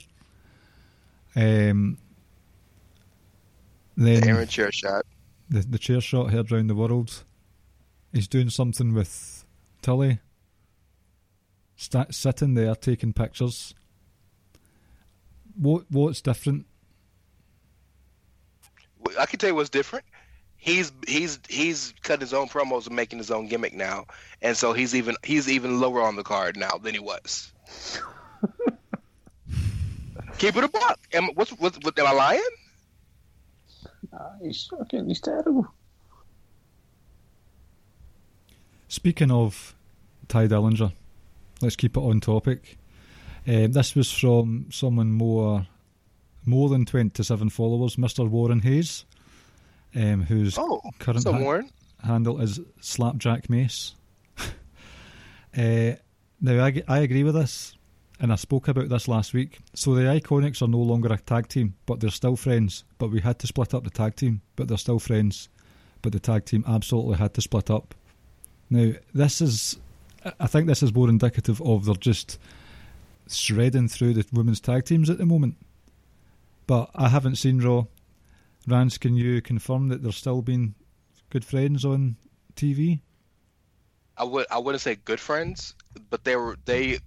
Um, 1.34 1.98
then 3.96 4.20
the 4.20 4.28
Aaron 4.28 4.46
chair 4.48 4.70
shot. 4.70 5.04
the, 5.48 5.60
the 5.60 5.78
chair 5.78 6.00
shot 6.00 6.30
heard 6.30 6.52
round 6.52 6.70
the 6.70 6.74
world. 6.74 7.24
He's 8.12 8.28
doing 8.28 8.50
something 8.50 8.94
with 8.94 9.44
Tully. 9.82 10.20
Sta 11.76 12.06
sitting 12.10 12.54
there 12.54 12.76
taking 12.76 13.12
pictures. 13.12 13.74
What 15.56 15.84
what's 15.90 16.20
different? 16.20 16.66
I 19.18 19.26
can 19.26 19.38
tell 19.38 19.50
you 19.50 19.54
what's 19.56 19.70
different. 19.70 20.04
He's 20.64 20.92
he's 21.06 21.38
he's 21.46 21.92
cutting 22.02 22.22
his 22.22 22.32
own 22.32 22.48
promos 22.48 22.86
and 22.86 22.96
making 22.96 23.18
his 23.18 23.30
own 23.30 23.48
gimmick 23.48 23.74
now, 23.74 24.06
and 24.40 24.56
so 24.56 24.72
he's 24.72 24.94
even 24.94 25.14
he's 25.22 25.46
even 25.50 25.78
lower 25.78 26.00
on 26.00 26.16
the 26.16 26.22
card 26.22 26.56
now 26.56 26.78
than 26.78 26.94
he 26.94 27.00
was. 27.00 27.52
Keep 30.38 30.56
it 30.56 30.64
a 30.64 30.68
buck. 30.68 30.98
Am, 31.12 31.26
what's, 31.34 31.50
what's 31.50 31.76
what? 31.82 31.98
Am 31.98 32.06
I 32.06 32.12
lying? 32.12 32.40
He's 34.42 34.66
fucking, 34.66 35.06
he's 35.06 35.20
terrible. 35.20 35.66
Speaking 38.88 39.30
of 39.30 39.74
Tye 40.28 40.48
Dillinger, 40.48 40.92
let's 41.60 41.76
keep 41.76 41.94
it 41.94 42.00
on 42.00 42.20
topic. 42.20 42.78
Um, 43.46 43.72
this 43.72 43.94
was 43.94 44.10
from 44.10 44.68
someone 44.70 45.12
more 45.12 45.66
more 46.46 46.70
than 46.70 46.86
27 46.86 47.50
followers, 47.50 47.96
Mr. 47.96 48.26
Warren 48.26 48.60
Hayes, 48.60 49.04
um, 49.94 50.22
whose 50.22 50.56
Oh, 50.58 50.80
current 50.98 51.24
ha- 51.24 51.38
handle 52.02 52.40
is 52.40 52.60
Slapjack 52.80 53.48
Mace. 53.50 53.94
uh, 55.56 55.92
now, 56.40 56.64
I 56.88 56.98
agree 56.98 57.22
with 57.24 57.34
this, 57.34 57.76
and 58.20 58.32
I 58.32 58.36
spoke 58.36 58.68
about 58.68 58.88
this 58.88 59.08
last 59.08 59.32
week. 59.34 59.58
So 59.74 59.94
the 59.94 60.02
Iconics 60.02 60.62
are 60.62 60.68
no 60.68 60.78
longer 60.78 61.12
a 61.12 61.18
tag 61.18 61.48
team, 61.48 61.74
but 61.86 62.00
they're 62.00 62.10
still 62.10 62.36
friends. 62.36 62.84
But 62.98 63.10
we 63.10 63.20
had 63.20 63.38
to 63.40 63.46
split 63.46 63.72
up 63.74 63.84
the 63.84 63.90
tag 63.90 64.16
team, 64.16 64.40
but 64.56 64.68
they're 64.68 64.76
still 64.78 64.98
friends. 64.98 65.48
But 66.02 66.12
the 66.12 66.20
tag 66.20 66.44
team 66.44 66.64
absolutely 66.66 67.16
had 67.16 67.32
to 67.34 67.40
split 67.40 67.70
up. 67.70 67.94
Now, 68.68 68.92
this 69.14 69.40
is, 69.40 69.78
I- 70.24 70.32
I 70.40 70.46
think 70.46 70.66
this 70.66 70.82
is 70.82 70.94
more 70.94 71.08
indicative 71.08 71.62
of 71.62 71.84
they're 71.86 71.94
just 71.94 72.38
shredding 73.28 73.88
through 73.88 74.12
the 74.14 74.26
women's 74.32 74.60
tag 74.60 74.84
teams 74.84 75.08
at 75.08 75.16
the 75.18 75.24
moment. 75.26 75.56
But 76.66 76.90
I 76.94 77.08
haven't 77.08 77.36
seen 77.36 77.60
Raw. 77.60 77.84
Rance, 78.66 78.98
can 78.98 79.14
you 79.14 79.42
confirm 79.42 79.88
that 79.88 80.02
they're 80.02 80.12
still 80.12 80.42
being 80.42 80.74
good 81.30 81.44
friends 81.44 81.84
on 81.84 82.16
TV? 82.56 83.00
I 84.16 84.24
would 84.24 84.46
I 84.50 84.58
wouldn't 84.58 84.82
say 84.82 84.94
good 84.94 85.20
friends, 85.20 85.74
but 86.10 86.24
they 86.24 86.36
were 86.36 86.56
they. 86.64 86.98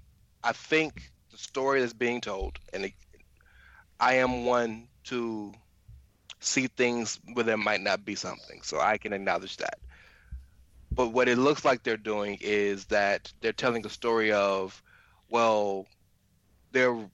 I 0.43 0.51
think 0.51 1.11
the 1.31 1.37
story 1.37 1.81
that's 1.81 1.93
being 1.93 2.21
told, 2.21 2.59
and 2.73 2.85
it, 2.85 2.93
I 3.99 4.15
am 4.15 4.45
one 4.45 4.87
to 5.05 5.53
see 6.39 6.67
things 6.67 7.19
where 7.33 7.43
there 7.43 7.57
might 7.57 7.81
not 7.81 8.05
be 8.05 8.15
something, 8.15 8.61
so 8.61 8.79
I 8.79 8.97
can 8.97 9.13
acknowledge 9.13 9.57
that. 9.57 9.79
But 10.91 11.09
what 11.09 11.27
it 11.27 11.37
looks 11.37 11.63
like 11.63 11.83
they're 11.83 11.97
doing 11.97 12.37
is 12.41 12.85
that 12.85 13.31
they're 13.41 13.53
telling 13.53 13.85
a 13.85 13.89
story 13.89 14.31
of, 14.31 14.81
well, 15.29 15.85
they're 16.71 17.09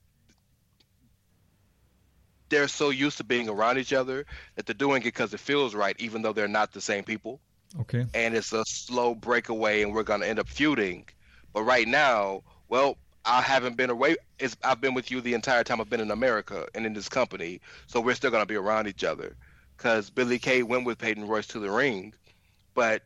they're 2.54 2.68
so 2.68 2.90
used 2.90 3.16
to 3.18 3.24
being 3.24 3.48
around 3.48 3.78
each 3.78 3.92
other 3.92 4.24
that 4.54 4.66
they're 4.66 4.74
doing 4.74 5.02
it 5.02 5.06
because 5.06 5.34
it 5.34 5.40
feels 5.40 5.74
right, 5.74 5.96
even 5.98 6.22
though 6.22 6.32
they're 6.32 6.46
not 6.48 6.72
the 6.72 6.80
same 6.80 7.02
people 7.04 7.40
Okay. 7.80 8.06
and 8.14 8.36
it's 8.36 8.52
a 8.52 8.64
slow 8.66 9.14
breakaway 9.14 9.82
and 9.82 9.92
we're 9.92 10.04
going 10.04 10.20
to 10.20 10.28
end 10.28 10.38
up 10.38 10.48
feuding. 10.48 11.04
But 11.52 11.62
right 11.64 11.88
now, 11.88 12.42
well, 12.68 12.96
I 13.24 13.40
haven't 13.40 13.76
been 13.76 13.90
away. 13.90 14.16
It's, 14.38 14.56
I've 14.62 14.80
been 14.80 14.94
with 14.94 15.10
you 15.10 15.20
the 15.20 15.34
entire 15.34 15.64
time 15.64 15.80
I've 15.80 15.90
been 15.90 16.00
in 16.00 16.10
America 16.12 16.66
and 16.74 16.86
in 16.86 16.94
this 16.94 17.08
company, 17.08 17.60
so 17.86 18.00
we're 18.00 18.14
still 18.14 18.30
going 18.30 18.42
to 18.42 18.46
be 18.46 18.54
around 18.56 18.86
each 18.86 19.02
other. 19.02 19.34
Because 19.76 20.10
Billie 20.10 20.38
Kay 20.38 20.62
went 20.62 20.84
with 20.84 20.98
Peyton 20.98 21.26
Royce 21.26 21.48
to 21.48 21.58
the 21.58 21.70
ring, 21.70 22.14
but 22.74 23.02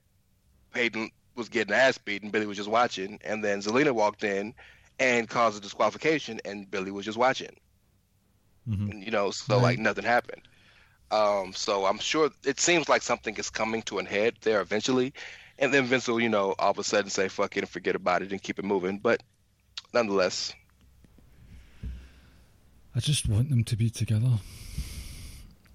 Peyton 0.75 1.11
was 1.35 1.49
getting 1.49 1.73
ass 1.75 1.97
beaten. 1.97 2.27
And 2.27 2.33
Billie 2.33 2.47
was 2.47 2.59
just 2.59 2.69
watching, 2.69 3.19
and 3.25 3.43
then 3.43 3.61
Zelina 3.61 3.93
walked 3.93 4.25
in 4.25 4.53
and 4.99 5.29
caused 5.29 5.57
a 5.57 5.61
disqualification, 5.61 6.41
and 6.45 6.71
Billie 6.71 6.91
was 6.91 7.07
just 7.07 7.17
watching. 7.17 7.57
Mhm. 8.69 9.05
You 9.05 9.11
know, 9.11 9.31
so 9.31 9.57
Right. 9.57 9.62
like 9.62 9.79
nothing 9.79 10.05
happened. 10.05 10.43
Um, 11.11 11.53
so 11.55 11.87
I'm 11.87 11.99
sure 11.99 12.31
it 12.45 12.61
seems 12.61 12.89
like 12.89 13.03
something 13.03 13.35
is 13.37 13.49
coming 13.51 13.83
to 13.83 13.99
an 13.99 14.07
head 14.07 14.37
there 14.43 14.61
eventually, 14.61 15.14
and 15.59 15.73
then 15.73 15.87
Vince 15.87 16.07
will, 16.07 16.21
you 16.21 16.29
know, 16.29 16.55
all 16.59 16.71
of 16.73 16.79
a 16.79 16.85
sudden 16.85 17.11
say 17.11 17.29
"fuck 17.29 17.57
it" 17.57 17.61
and 17.61 17.69
forget 17.69 17.97
about 17.97 18.23
it 18.23 18.31
and 18.31 18.43
keep 18.43 18.59
it 18.59 18.64
moving. 18.64 18.99
But 18.99 19.23
nonetheless, 19.95 20.53
I 22.95 23.01
just 23.01 23.29
want 23.29 23.49
them 23.51 23.64
to 23.64 23.77
be 23.77 23.89
together. 23.91 24.39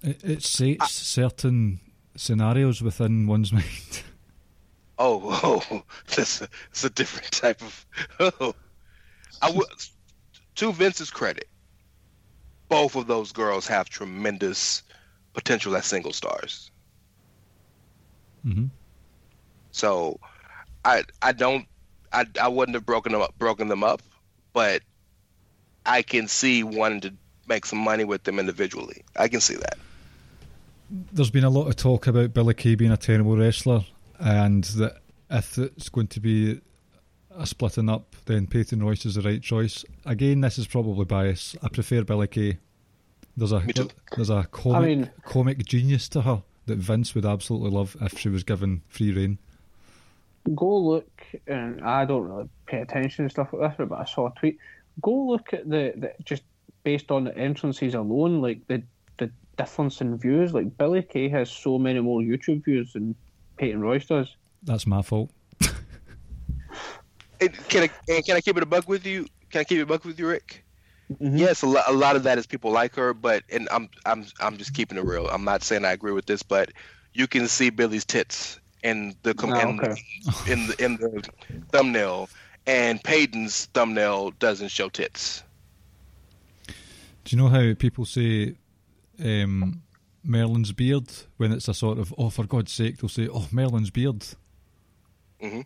It, 0.02 0.22
it 0.22 0.42
sets 0.42 0.90
certain 0.92 1.80
scenarios 2.16 2.80
within 2.82 3.26
one's 3.26 3.52
mind. 3.58 4.02
oh, 4.98 5.64
oh 5.70 5.82
that's 6.14 6.42
a, 6.42 6.48
that's 6.68 6.84
a 6.84 6.90
different 6.90 7.32
type 7.32 7.60
of. 7.60 7.86
Oh, 8.40 8.54
I 9.42 9.50
would 9.50 9.66
to 10.56 10.72
Vince's 10.72 11.10
credit, 11.10 11.48
both 12.68 12.96
of 12.96 13.06
those 13.06 13.32
girls 13.32 13.66
have 13.66 13.88
tremendous 13.88 14.82
potential 15.32 15.76
as 15.76 15.86
single 15.86 16.12
stars. 16.12 16.70
hmm 18.42 18.66
So 19.72 20.18
I 20.84 21.04
I 21.22 21.32
don't 21.32 21.66
I 22.12 22.26
I 22.40 22.48
wouldn't 22.48 22.74
have 22.74 22.86
broken 22.86 23.12
them 23.12 23.22
up 23.22 23.34
broken 23.38 23.68
them 23.68 23.84
up, 23.84 24.02
but 24.52 24.82
I 25.86 26.02
can 26.02 26.28
see 26.28 26.62
wanting 26.62 27.00
to 27.02 27.14
make 27.46 27.66
some 27.66 27.78
money 27.78 28.04
with 28.04 28.22
them 28.24 28.38
individually. 28.38 29.04
I 29.16 29.28
can 29.28 29.40
see 29.40 29.56
that. 29.56 29.78
There's 31.12 31.30
been 31.30 31.44
a 31.44 31.50
lot 31.50 31.66
of 31.66 31.76
talk 31.76 32.06
about 32.06 32.32
Billie 32.32 32.54
Kay 32.54 32.74
being 32.74 32.92
a 32.92 32.96
terrible 32.96 33.36
wrestler, 33.36 33.84
and 34.18 34.64
that 34.64 34.98
if 35.30 35.58
it's 35.58 35.88
going 35.88 36.06
to 36.08 36.20
be 36.20 36.60
a 37.36 37.46
splitting 37.46 37.88
up, 37.88 38.14
then 38.26 38.46
Peyton 38.46 38.82
Royce 38.82 39.06
is 39.06 39.14
the 39.16 39.22
right 39.22 39.42
choice. 39.42 39.84
Again, 40.04 40.40
this 40.40 40.58
is 40.58 40.66
probably 40.66 41.04
bias. 41.04 41.56
I 41.62 41.68
prefer 41.68 42.02
Billie 42.02 42.28
Kay. 42.28 42.58
There's 43.36 43.52
a 43.52 43.62
there's 44.14 44.30
a 44.30 44.46
comic 44.50 44.98
mean- 44.98 45.10
comic 45.24 45.64
genius 45.64 46.08
to 46.10 46.22
her 46.22 46.42
that 46.66 46.78
Vince 46.78 47.14
would 47.14 47.26
absolutely 47.26 47.70
love 47.70 47.96
if 48.00 48.18
she 48.18 48.28
was 48.28 48.44
given 48.44 48.82
free 48.88 49.12
reign. 49.12 49.38
Go 50.54 50.76
look, 50.76 51.24
and 51.46 51.80
I 51.82 52.04
don't 52.04 52.28
really 52.28 52.48
pay 52.66 52.80
attention 52.80 53.24
to 53.24 53.30
stuff 53.30 53.52
like 53.52 53.76
this, 53.76 53.88
but 53.88 53.98
I 53.98 54.04
saw 54.04 54.28
a 54.28 54.34
tweet. 54.38 54.58
Go 55.02 55.26
look 55.26 55.52
at 55.52 55.68
the, 55.68 55.92
the 55.96 56.12
just 56.24 56.42
based 56.84 57.10
on 57.10 57.24
the 57.24 57.36
entrances 57.36 57.94
alone, 57.94 58.40
like 58.40 58.66
the 58.68 58.82
the 59.16 59.30
difference 59.56 60.00
in 60.00 60.16
views. 60.16 60.52
Like 60.54 60.76
Billie 60.78 61.02
Kay 61.02 61.28
has 61.30 61.50
so 61.50 61.78
many 61.78 62.00
more 62.00 62.20
YouTube 62.20 62.64
views 62.64 62.92
than 62.92 63.14
Peyton 63.56 63.80
Royce 63.80 64.06
does. 64.06 64.36
That's 64.62 64.86
my 64.86 65.02
fault. 65.02 65.30
And 67.44 67.68
can 67.68 67.82
I 67.84 68.20
can 68.22 68.36
I 68.36 68.40
keep 68.40 68.56
it 68.56 68.62
a 68.62 68.66
buck 68.66 68.88
with 68.88 69.06
you? 69.06 69.26
Can 69.50 69.60
I 69.60 69.64
keep 69.64 69.78
it 69.78 69.82
a 69.82 69.86
buck 69.86 70.04
with 70.04 70.18
you, 70.18 70.28
Rick? 70.28 70.64
Mhm. 71.20 71.38
Yes, 71.38 71.62
a 71.62 71.66
lot, 71.66 71.84
a 71.86 71.92
lot 71.92 72.16
of 72.16 72.22
that 72.22 72.38
is 72.38 72.46
people 72.46 72.70
like 72.70 72.94
her, 72.96 73.12
but 73.14 73.42
and 73.52 73.68
I'm 73.70 73.88
I'm 74.06 74.26
I'm 74.40 74.56
just 74.56 74.74
keeping 74.74 74.96
it 74.98 75.04
real. 75.04 75.28
I'm 75.28 75.44
not 75.44 75.62
saying 75.62 75.84
I 75.84 75.92
agree 75.92 76.12
with 76.12 76.26
this, 76.26 76.42
but 76.42 76.70
you 77.12 77.26
can 77.26 77.46
see 77.48 77.70
Billie's 77.70 78.04
tits 78.04 78.58
in 78.82 79.14
the 79.22 79.34
com- 79.34 79.52
Oh, 79.52 79.60
in, 79.60 79.80
okay. 79.80 79.94
in 80.50 80.66
the 80.66 80.84
in 80.84 80.96
the 80.96 81.28
thumbnail, 81.72 82.28
and 82.66 83.02
Peyton's 83.02 83.66
thumbnail 83.66 84.30
doesn't 84.32 84.68
show 84.68 84.88
tits. 84.88 85.42
Do 87.24 87.36
you 87.36 87.42
know 87.42 87.48
how 87.48 87.74
people 87.74 88.04
say 88.06 88.54
um, 89.22 89.82
Merlin's 90.22 90.72
beard 90.72 91.10
when 91.36 91.52
it's 91.52 91.68
a 91.68 91.74
sort 91.74 91.98
of 91.98 92.14
oh 92.18 92.30
for 92.30 92.44
God's 92.46 92.72
sake 92.72 92.98
they'll 92.98 93.08
say 93.08 93.28
oh 93.32 93.46
Merlin's 93.52 93.90
beard. 93.90 94.24
Mhm. 95.42 95.64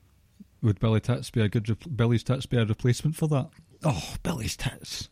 Would 0.63 0.81
Billy 0.81 1.01
Tits 1.01 1.31
be 1.31 1.41
a 1.41 1.49
good 1.49 1.65
repl 1.65 1.97
Billy's 1.97 2.25
Tits 2.25 2.47
be 2.47 2.57
a 2.57 2.65
replacement 2.65 3.17
for 3.17 3.29
that? 3.29 3.51
Oh, 3.85 4.15
Billy's 4.23 4.57
Tits. 4.57 5.09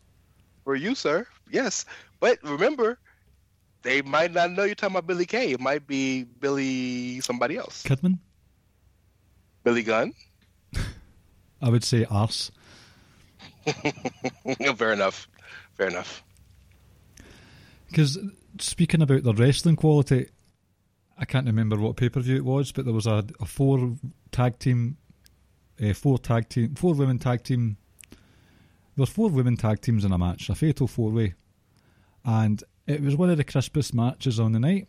For 0.63 0.75
you, 0.75 0.95
sir, 0.95 1.25
yes. 1.49 1.85
But 2.19 2.39
remember, 2.43 2.99
they 3.83 4.01
might 4.01 4.33
not 4.33 4.51
know 4.51 4.63
you're 4.63 4.75
talking 4.75 4.95
about 4.95 5.07
Billie 5.07 5.25
Kay. 5.25 5.51
It 5.51 5.59
might 5.59 5.87
be 5.87 6.23
Billy 6.23 7.21
somebody 7.21 7.55
else. 7.57 7.83
Kidman. 7.83 8.19
Billy 9.63 9.83
Gunn. 9.83 10.13
I 11.61 11.69
would 11.69 11.83
say 11.83 12.05
arse. 12.09 12.51
Fair 14.75 14.93
enough. 14.93 15.27
Fair 15.75 15.87
enough. 15.87 16.23
Because 17.87 18.17
speaking 18.59 19.01
about 19.01 19.23
the 19.23 19.33
wrestling 19.33 19.75
quality, 19.75 20.29
I 21.17 21.25
can't 21.25 21.47
remember 21.47 21.77
what 21.77 21.95
pay 21.95 22.09
per 22.09 22.19
view 22.19 22.35
it 22.35 22.45
was, 22.45 22.71
but 22.71 22.85
there 22.85 22.93
was 22.93 23.07
a, 23.07 23.25
a 23.39 23.45
four 23.45 23.95
tag 24.31 24.59
team, 24.59 24.97
uh, 25.81 25.93
four 25.93 26.17
tag 26.17 26.49
team, 26.49 26.75
four 26.75 26.93
women 26.93 27.19
tag 27.19 27.43
team. 27.43 27.77
There 28.11 29.03
was 29.03 29.09
four 29.09 29.29
women 29.29 29.57
tag 29.57 29.81
teams 29.81 30.05
in 30.05 30.11
a 30.11 30.17
match, 30.17 30.49
a 30.49 30.55
fatal 30.55 30.87
four 30.87 31.11
way, 31.11 31.35
and 32.25 32.63
it 32.87 33.01
was 33.01 33.15
one 33.15 33.29
of 33.29 33.37
the 33.37 33.43
crispest 33.43 33.93
matches 33.93 34.39
on 34.39 34.53
the 34.53 34.59
night. 34.59 34.87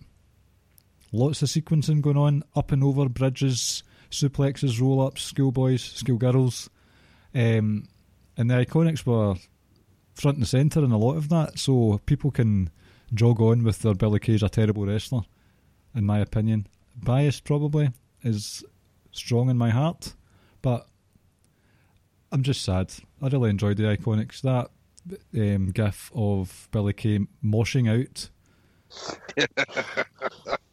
Lots 1.12 1.43
of 1.43 1.49
sequencing 1.49 2.01
going 2.01 2.16
on, 2.16 2.43
up 2.55 2.72
and 2.72 2.84
over 2.84 3.09
bridges, 3.09 3.82
suplexes, 4.11 4.80
roll 4.80 5.01
ups, 5.01 5.22
schoolboys, 5.22 5.82
schoolgirls, 5.82 6.70
um, 7.34 7.89
and 8.36 8.51
the 8.51 8.55
iconics 8.55 9.05
were 9.05 9.34
front 10.14 10.39
and 10.39 10.49
centre 10.49 10.84
in 10.84 10.93
a 10.93 10.99
lot 10.99 11.16
of 11.16 11.28
that, 11.28 11.59
so 11.59 12.01
people 12.07 12.30
can 12.30 12.70
jog 13.14 13.41
on 13.41 13.62
with 13.62 13.80
their 13.80 13.95
Billie 13.95 14.20
Kay's 14.20 14.43
a 14.43 14.49
terrible 14.49 14.86
wrestler, 14.86 15.22
in 15.95 16.05
my 16.05 16.18
opinion. 16.18 16.66
Bias 16.97 17.41
probably 17.41 17.91
is 18.22 18.64
strong 19.12 19.49
in 19.49 19.57
my 19.57 19.70
heart, 19.70 20.14
but 20.63 20.87
I'm 22.33 22.43
just 22.43 22.63
sad. 22.63 22.93
I 23.23 23.29
really 23.29 23.51
enjoyed 23.51 23.77
the 23.77 23.85
iconics. 23.85 24.41
That 24.43 24.71
um, 25.35 25.71
gif 25.71 26.11
of 26.15 26.69
Billie 26.71 26.93
Kay 26.93 27.21
moshing 27.45 27.89
out. 27.89 28.29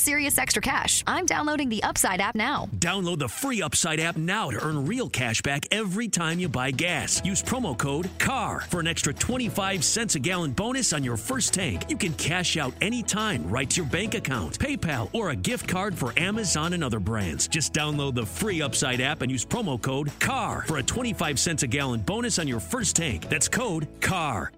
serious 0.00 0.38
extra 0.38 0.62
cash. 0.62 1.04
I'm 1.06 1.26
downloading 1.26 1.68
the 1.68 1.82
Upside 1.82 2.20
app 2.20 2.34
now. 2.34 2.68
Download 2.76 3.18
the 3.18 3.28
free 3.28 3.62
Upside 3.62 4.00
app 4.00 4.16
now 4.16 4.50
to 4.50 4.64
earn 4.64 4.86
real 4.86 5.08
cash 5.08 5.42
back 5.42 5.66
every 5.70 6.08
time 6.08 6.40
you 6.40 6.48
buy 6.48 6.70
gas. 6.70 7.24
Use 7.24 7.42
promo 7.42 7.76
code 7.76 8.08
CAR 8.18 8.60
for 8.70 8.80
an 8.80 8.86
extra 8.86 9.12
25 9.12 9.84
cents 9.84 10.14
a 10.14 10.18
gallon 10.18 10.52
bonus 10.52 10.92
on 10.92 11.04
your 11.04 11.16
first 11.16 11.52
tank. 11.52 11.84
You 11.88 11.96
can 11.96 12.14
cash 12.14 12.56
out 12.56 12.72
anytime 12.80 13.48
right 13.48 13.68
to 13.70 13.82
your 13.82 13.90
bank 13.90 14.14
account, 14.14 14.58
PayPal, 14.58 15.10
or 15.12 15.30
a 15.30 15.36
gift 15.36 15.68
card 15.68 15.94
for 15.94 16.18
Amazon 16.18 16.72
and 16.72 16.82
other 16.82 17.00
brands. 17.00 17.46
Just 17.46 17.74
download 17.74 18.14
the 18.14 18.24
free 18.24 18.62
Upside 18.62 19.00
app 19.00 19.22
and 19.22 19.30
use 19.30 19.44
promo 19.44 19.80
code 19.80 20.10
CAR 20.18 20.64
for 20.66 20.78
a 20.78 20.82
25 20.82 21.38
cents 21.38 21.62
a 21.62 21.66
gallon 21.66 22.00
bonus 22.00 22.38
on 22.38 22.48
your 22.48 22.60
first 22.60 22.96
tank. 22.96 23.28
That's 23.28 23.48
code 23.48 23.86
CAR. 24.00 24.52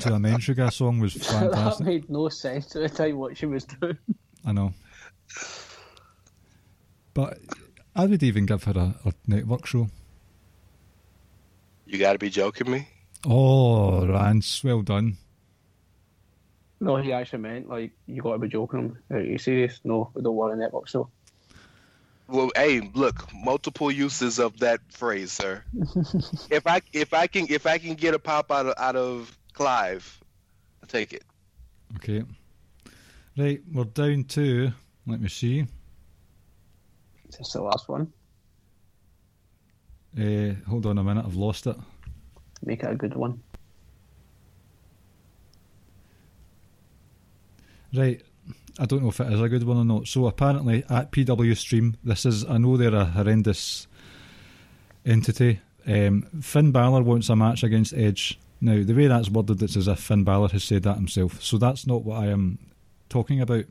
To 0.00 0.10
the 0.10 0.18
Men 0.18 0.40
Sugar 0.40 0.70
song 0.70 0.98
was 1.00 1.14
fantastic. 1.14 1.50
that 1.78 1.84
made 1.84 2.10
no 2.10 2.28
sense 2.28 2.74
at 2.76 2.82
the 2.82 2.88
time 2.88 3.16
what 3.16 3.36
she 3.36 3.46
was 3.46 3.64
doing. 3.64 3.96
I 4.44 4.52
know. 4.52 4.74
But 7.14 7.38
I 7.94 8.06
would 8.06 8.22
even 8.22 8.46
give 8.46 8.64
her 8.64 8.72
a, 8.72 8.94
a 9.08 9.12
network 9.26 9.66
show. 9.66 9.88
You 11.86 11.98
got 11.98 12.12
to 12.12 12.18
be 12.18 12.30
joking 12.30 12.70
me. 12.70 12.88
Oh, 13.26 14.06
Rance, 14.06 14.62
well 14.62 14.82
done. 14.82 15.16
No, 16.80 16.96
he 16.96 17.12
actually 17.12 17.40
meant 17.40 17.68
like 17.68 17.92
you 18.06 18.22
got 18.22 18.34
to 18.34 18.38
be 18.38 18.48
joking. 18.48 18.96
Are 19.10 19.20
you 19.20 19.38
serious? 19.38 19.80
No, 19.82 20.10
we 20.14 20.22
don't 20.22 20.36
want 20.36 20.52
a 20.52 20.56
network 20.56 20.88
show. 20.88 21.10
Well, 22.28 22.50
hey, 22.54 22.80
look, 22.94 23.26
multiple 23.34 23.90
uses 23.90 24.38
of 24.38 24.58
that 24.60 24.80
phrase, 24.90 25.32
sir. 25.32 25.64
if 26.50 26.66
I 26.66 26.82
if 26.92 27.14
I 27.14 27.26
can 27.26 27.46
if 27.48 27.66
I 27.66 27.78
can 27.78 27.94
get 27.94 28.14
a 28.14 28.18
pop 28.18 28.52
out 28.52 28.66
of 28.66 28.74
out 28.76 28.96
of 28.96 29.36
Clive, 29.54 30.20
I'll 30.82 30.88
take 30.88 31.12
it. 31.12 31.24
Okay. 31.96 32.22
Right, 33.38 33.62
we're 33.72 33.84
down 33.84 34.24
to, 34.24 34.72
let 35.06 35.20
me 35.20 35.28
see, 35.28 35.60
Is 37.28 37.38
this 37.38 37.52
the 37.52 37.62
last 37.62 37.88
one? 37.88 38.12
uh, 40.18 40.54
hold 40.68 40.86
on 40.86 40.98
a 40.98 41.04
minute, 41.04 41.24
I've 41.24 41.36
lost 41.36 41.68
it. 41.68 41.76
Make 42.64 42.82
it 42.82 42.90
a 42.90 42.96
good 42.96 43.14
one. 43.14 43.40
Right, 47.94 48.20
I 48.76 48.86
don't 48.86 49.04
know 49.04 49.10
if 49.10 49.20
it 49.20 49.32
is 49.32 49.40
a 49.40 49.48
good 49.48 49.62
one 49.62 49.76
or 49.76 49.84
not. 49.84 50.08
So 50.08 50.26
apparently 50.26 50.82
at 50.90 51.12
PW 51.12 51.56
Stream, 51.56 51.96
this 52.02 52.26
is, 52.26 52.44
I 52.44 52.58
know 52.58 52.76
they're 52.76 52.92
a 52.92 53.04
horrendous 53.04 53.86
entity. 55.06 55.60
Um, 55.86 56.22
Finn 56.42 56.72
Balor 56.72 57.02
wants 57.02 57.28
a 57.28 57.36
match 57.36 57.62
against 57.62 57.94
Edge. 57.94 58.36
Now, 58.60 58.82
the 58.82 58.94
way 58.94 59.06
that's 59.06 59.30
worded, 59.30 59.62
it's 59.62 59.76
as 59.76 59.86
if 59.86 60.00
Finn 60.00 60.24
Balor 60.24 60.48
has 60.48 60.64
said 60.64 60.82
that 60.82 60.96
himself. 60.96 61.40
So 61.40 61.56
that's 61.56 61.86
not 61.86 62.02
what 62.02 62.20
I 62.20 62.26
am 62.26 62.58
talking 63.08 63.40
about. 63.40 63.64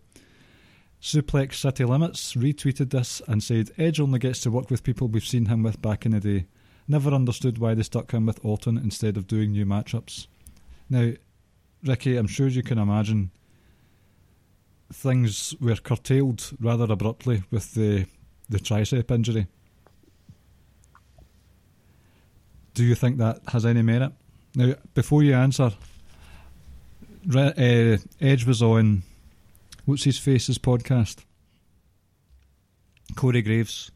Suplex 1.02 1.56
City 1.56 1.86
Limits 1.86 2.34
retweeted 2.34 2.90
this 2.90 3.22
and 3.28 3.44
said 3.44 3.72
Edge 3.78 4.00
only 4.00 4.18
gets 4.20 4.40
to 4.42 4.52
work 4.52 4.72
with 4.72 4.84
people 4.84 5.08
we've 5.08 5.24
seen 5.26 5.46
him 5.46 5.64
with 5.64 5.82
back 5.82 6.06
in 6.06 6.12
the 6.12 6.20
day. 6.20 6.48
Never 6.88 7.12
understood 7.12 7.60
why 7.60 7.76
they 7.76 7.84
stuck 7.84 8.12
him 8.12 8.26
with 8.26 8.44
Orton 8.44 8.78
instead 8.78 9.16
of 9.16 9.28
doing 9.28 9.52
new 9.52 9.66
matchups. 9.66 10.28
Now, 10.90 11.12
Ricky, 11.84 12.18
I'm 12.18 12.28
sure 12.28 12.48
you 12.48 12.64
can 12.64 12.80
imagine 12.80 13.32
things 14.92 15.54
were 15.60 15.76
curtailed 15.76 16.52
rather 16.60 16.92
abruptly 16.92 17.44
with 17.52 17.74
the 17.74 18.06
the 18.50 18.60
tricep 18.60 19.12
injury. 19.12 19.48
Do 22.74 22.86
you 22.86 22.96
think 22.96 23.18
that 23.18 23.42
has 23.50 23.66
any 23.66 23.82
merit? 23.82 24.14
Now, 24.56 24.76
before 24.94 25.24
you 25.24 25.34
answer, 25.34 25.72
uh, 27.36 27.98
Edge 28.22 28.46
was 28.46 28.62
on 28.62 29.04
what's 29.88 30.04
his 30.04 30.20
face's 30.20 30.58
podcast, 30.58 31.24
Corey 33.16 33.42
Graves, 33.42 33.90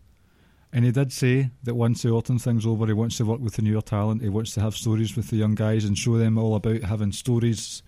and 0.72 0.86
he 0.86 0.92
did 0.92 1.12
say 1.12 1.50
that 1.64 1.76
once 1.76 2.02
the 2.02 2.12
Orton 2.12 2.40
thing's 2.40 2.66
over, 2.66 2.88
he 2.88 2.94
wants 2.94 3.18
to 3.18 3.26
work 3.26 3.42
with 3.42 3.56
the 3.56 3.62
newer 3.62 3.82
talent. 3.82 4.22
He 4.22 4.30
wants 4.30 4.54
to 4.54 4.62
have 4.62 4.74
stories 4.74 5.18
with 5.18 5.30
the 5.30 5.36
young 5.36 5.54
guys 5.54 5.84
and 5.84 5.98
show 5.98 6.18
them 6.18 6.38
all 6.38 6.56
about 6.56 6.84
having 6.84 7.12
stories, 7.12 7.84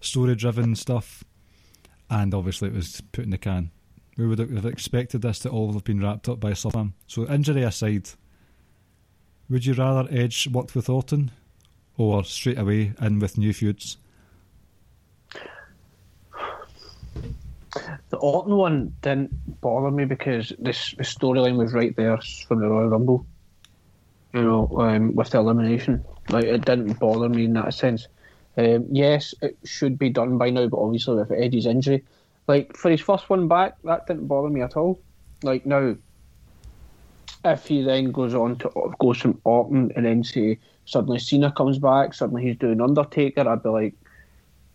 story-driven 0.00 0.76
stuff. 0.76 1.24
And 2.08 2.32
obviously, 2.32 2.68
it 2.68 2.74
was 2.74 3.00
put 3.10 3.24
in 3.24 3.30
the 3.30 3.38
can. 3.38 3.72
We 4.16 4.28
would 4.28 4.38
have 4.38 4.64
expected 4.64 5.22
this 5.22 5.40
to 5.40 5.48
all 5.48 5.72
have 5.72 5.82
been 5.82 6.00
wrapped 6.00 6.28
up 6.28 6.38
by 6.38 6.52
SummerSlam. 6.52 6.92
So, 7.08 7.26
injury 7.26 7.64
aside, 7.64 8.10
would 9.48 9.66
you 9.66 9.74
rather 9.74 10.08
Edge 10.12 10.46
worked 10.46 10.76
with 10.76 10.88
Orton 10.88 11.32
or 11.96 12.22
straight 12.22 12.58
away 12.58 12.92
in 13.02 13.18
with 13.18 13.38
new 13.38 13.52
feuds? 13.52 13.96
The 18.08 18.16
Orton 18.16 18.56
one 18.56 18.94
didn't 19.02 19.60
bother 19.60 19.90
me 19.90 20.04
because 20.04 20.52
this 20.58 20.92
the 20.96 21.04
storyline 21.04 21.56
was 21.56 21.72
right 21.72 21.94
there 21.96 22.18
from 22.48 22.60
the 22.60 22.68
Royal 22.68 22.88
Rumble. 22.88 23.26
You 24.32 24.42
know, 24.42 24.68
um, 24.78 25.14
with 25.14 25.30
the 25.30 25.38
elimination, 25.38 26.04
like 26.28 26.44
it 26.44 26.64
didn't 26.64 26.98
bother 26.98 27.28
me 27.28 27.44
in 27.44 27.52
that 27.54 27.74
sense. 27.74 28.08
Um, 28.56 28.86
yes, 28.90 29.34
it 29.42 29.56
should 29.64 29.98
be 29.98 30.10
done 30.10 30.38
by 30.38 30.50
now, 30.50 30.66
but 30.66 30.78
obviously 30.78 31.16
with 31.16 31.32
Eddie's 31.32 31.66
injury, 31.66 32.04
like 32.46 32.76
for 32.76 32.90
his 32.90 33.00
first 33.00 33.30
one 33.30 33.48
back, 33.48 33.76
that 33.84 34.06
didn't 34.06 34.26
bother 34.26 34.48
me 34.48 34.62
at 34.62 34.76
all. 34.76 35.00
Like 35.42 35.66
now, 35.66 35.96
if 37.44 37.66
he 37.66 37.82
then 37.82 38.12
goes 38.12 38.34
on 38.34 38.56
to 38.56 38.94
goes 38.98 39.18
from 39.18 39.40
Orton 39.44 39.92
and 39.96 40.04
then 40.04 40.24
say 40.24 40.58
suddenly 40.84 41.18
Cena 41.18 41.52
comes 41.52 41.78
back, 41.78 42.14
suddenly 42.14 42.42
he's 42.42 42.56
doing 42.56 42.80
Undertaker, 42.80 43.48
I'd 43.48 43.62
be 43.62 43.68
like, 43.68 43.94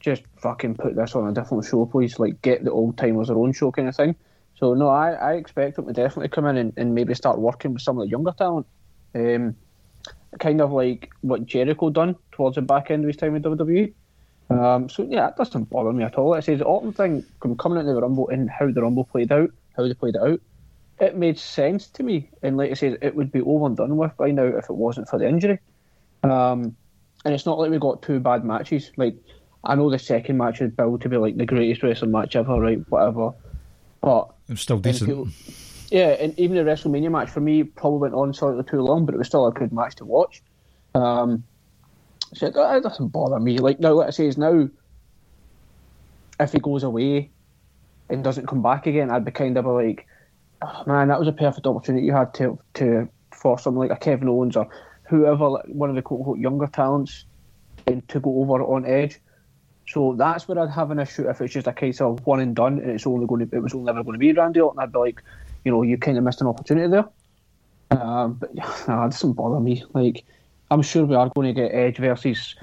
just 0.05 0.21
fucking 0.37 0.75
put 0.75 0.95
this 0.95 1.15
on 1.15 1.27
a 1.27 1.33
different 1.33 1.65
show, 1.65 1.85
please. 1.87 2.19
Like 2.19 2.41
get 2.43 2.63
the 2.63 2.71
old 2.71 2.97
timers 2.97 3.27
their 3.27 3.37
own 3.37 3.51
show 3.51 3.71
kind 3.71 3.89
of 3.89 3.95
thing. 3.95 4.15
So 4.57 4.75
no, 4.75 4.87
I, 4.87 5.11
I 5.13 5.33
expect 5.33 5.75
them 5.75 5.87
to 5.87 5.93
definitely 5.93 6.29
come 6.29 6.45
in 6.45 6.57
and, 6.57 6.73
and 6.77 6.95
maybe 6.95 7.15
start 7.15 7.39
working 7.39 7.73
with 7.73 7.81
some 7.81 7.97
of 7.97 8.05
the 8.05 8.11
younger 8.11 8.31
talent. 8.31 8.67
Um, 9.15 9.55
kind 10.39 10.61
of 10.61 10.71
like 10.71 11.09
what 11.21 11.45
Jericho 11.45 11.89
done 11.89 12.15
towards 12.31 12.55
the 12.55 12.61
back 12.61 12.91
end 12.91 13.03
of 13.03 13.07
his 13.07 13.17
time 13.17 13.35
in 13.35 13.41
WWE. 13.41 13.93
Um, 14.49 14.89
so 14.89 15.03
yeah, 15.09 15.25
that 15.25 15.37
doesn't 15.37 15.71
bother 15.71 15.91
me 15.91 16.03
at 16.03 16.15
all. 16.15 16.35
It 16.35 16.43
says 16.43 16.59
the 16.59 16.65
Orton 16.65 16.93
thing 16.93 17.25
from 17.41 17.57
coming 17.57 17.79
into 17.79 17.93
the 17.93 18.01
Rumble 18.01 18.29
and 18.29 18.49
how 18.49 18.71
the 18.71 18.83
Rumble 18.83 19.05
played 19.05 19.31
out, 19.31 19.49
how 19.75 19.87
they 19.87 19.93
played 19.95 20.15
it 20.15 20.21
out. 20.21 20.39
It 20.99 21.17
made 21.17 21.39
sense 21.39 21.87
to 21.87 22.03
me, 22.03 22.29
and 22.41 22.55
like 22.55 22.71
I 22.71 22.75
said, 22.75 22.99
it 23.01 23.15
would 23.15 23.31
be 23.31 23.41
over 23.41 23.65
and 23.65 23.75
done 23.75 23.97
with 23.97 24.15
by 24.15 24.31
now 24.31 24.45
if 24.45 24.69
it 24.69 24.75
wasn't 24.75 25.09
for 25.09 25.17
the 25.17 25.27
injury. 25.27 25.59
Um, 26.23 26.77
and 27.25 27.33
it's 27.33 27.45
not 27.45 27.57
like 27.59 27.71
we 27.71 27.79
got 27.79 28.03
two 28.03 28.19
bad 28.19 28.45
matches. 28.45 28.91
Like 28.95 29.15
I 29.65 29.75
know 29.75 29.89
the 29.89 29.99
second 29.99 30.37
match 30.37 30.61
is 30.61 30.71
billed 30.71 31.01
to 31.01 31.09
be 31.09 31.17
like 31.17 31.37
the 31.37 31.45
greatest 31.45 31.81
wrestling 31.83 32.11
match 32.11 32.35
ever, 32.35 32.59
right? 32.59 32.79
Whatever, 32.89 33.31
but 34.01 34.29
It's 34.47 34.61
still 34.61 34.77
decent. 34.79 35.09
people- 35.09 35.27
yeah, 35.91 36.09
and 36.09 36.37
even 36.39 36.57
the 36.57 36.63
WrestleMania 36.63 37.11
match 37.11 37.29
for 37.29 37.39
me 37.41 37.63
probably 37.63 37.99
went 37.99 38.13
on 38.15 38.33
slightly 38.33 38.63
too 38.63 38.81
long, 38.81 39.05
but 39.05 39.13
it 39.15 39.17
was 39.17 39.27
still 39.27 39.45
a 39.45 39.51
good 39.51 39.71
match 39.71 39.95
to 39.97 40.05
watch. 40.05 40.41
Um, 40.95 41.43
so 42.33 42.49
that, 42.49 42.77
it 42.77 42.83
doesn't 42.83 43.09
bother 43.09 43.39
me. 43.39 43.59
Like 43.59 43.79
now, 43.79 44.01
I 44.01 44.09
say, 44.09 44.27
is 44.27 44.37
now 44.37 44.67
if 46.39 46.51
he 46.51 46.59
goes 46.59 46.83
away 46.83 47.29
and 48.09 48.23
doesn't 48.23 48.47
come 48.47 48.61
back 48.61 48.87
again, 48.87 49.09
I'd 49.11 49.25
be 49.25 49.31
kind 49.31 49.57
of 49.57 49.65
like, 49.65 50.07
oh, 50.61 50.83
man, 50.85 51.07
that 51.09 51.19
was 51.19 51.27
a 51.27 51.31
perfect 51.33 51.65
opportunity 51.67 52.05
you 52.05 52.13
had 52.13 52.33
to 52.35 52.59
to 52.75 53.07
for 53.31 53.59
someone 53.59 53.87
like 53.87 53.95
a 53.95 53.99
Kevin 53.99 54.27
Owens 54.27 54.55
or 54.55 54.67
whoever, 55.07 55.47
like, 55.49 55.65
one 55.67 55.89
of 55.89 55.95
the 55.95 56.01
quote 56.01 56.19
unquote 56.21 56.39
younger 56.39 56.67
talents, 56.67 57.25
and 57.87 58.05
to 58.09 58.19
go 58.19 58.41
over 58.41 58.63
on 58.63 58.85
Edge. 58.85 59.19
So 59.87 60.15
that's 60.17 60.47
where 60.47 60.59
I'd 60.59 60.71
have 60.71 60.91
an 60.91 60.99
issue 60.99 61.29
if 61.29 61.41
it's 61.41 61.53
just 61.53 61.67
a 61.67 61.73
case 61.73 62.01
of 62.01 62.25
one 62.25 62.39
and 62.39 62.55
done, 62.55 62.79
and 62.79 62.91
it's 62.91 63.05
only 63.05 63.27
going 63.27 63.47
to 63.47 63.55
it 63.55 63.59
was 63.59 63.73
only 63.73 63.89
ever 63.89 64.03
going 64.03 64.13
to 64.13 64.19
be 64.19 64.33
Randy 64.33 64.59
Orton. 64.59 64.79
I'd 64.79 64.91
be 64.91 64.99
like, 64.99 65.21
you 65.63 65.71
know, 65.71 65.83
you 65.83 65.97
kind 65.97 66.17
of 66.17 66.23
missed 66.23 66.41
an 66.41 66.47
opportunity 66.47 66.87
there. 66.87 67.05
Um, 67.91 68.33
but 68.33 68.53
nah, 68.87 69.05
it 69.05 69.11
doesn't 69.11 69.33
bother 69.33 69.59
me. 69.59 69.83
Like, 69.93 70.25
I'm 70.71 70.81
sure 70.81 71.05
we 71.05 71.15
are 71.15 71.29
going 71.29 71.53
to 71.53 71.61
get 71.61 71.73
Edge 71.73 71.97
versus 71.97 72.55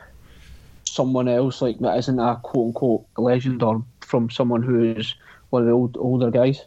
someone 0.84 1.28
else 1.28 1.62
like 1.62 1.78
that 1.78 1.96
isn't 1.98 2.18
a 2.18 2.38
quote 2.42 2.66
unquote 2.68 3.06
legend 3.16 3.62
or 3.62 3.82
from 4.00 4.28
someone 4.28 4.62
who's 4.62 5.14
one 5.50 5.62
of 5.62 5.68
the 5.68 5.72
old 5.72 5.96
older 5.96 6.30
guys. 6.30 6.64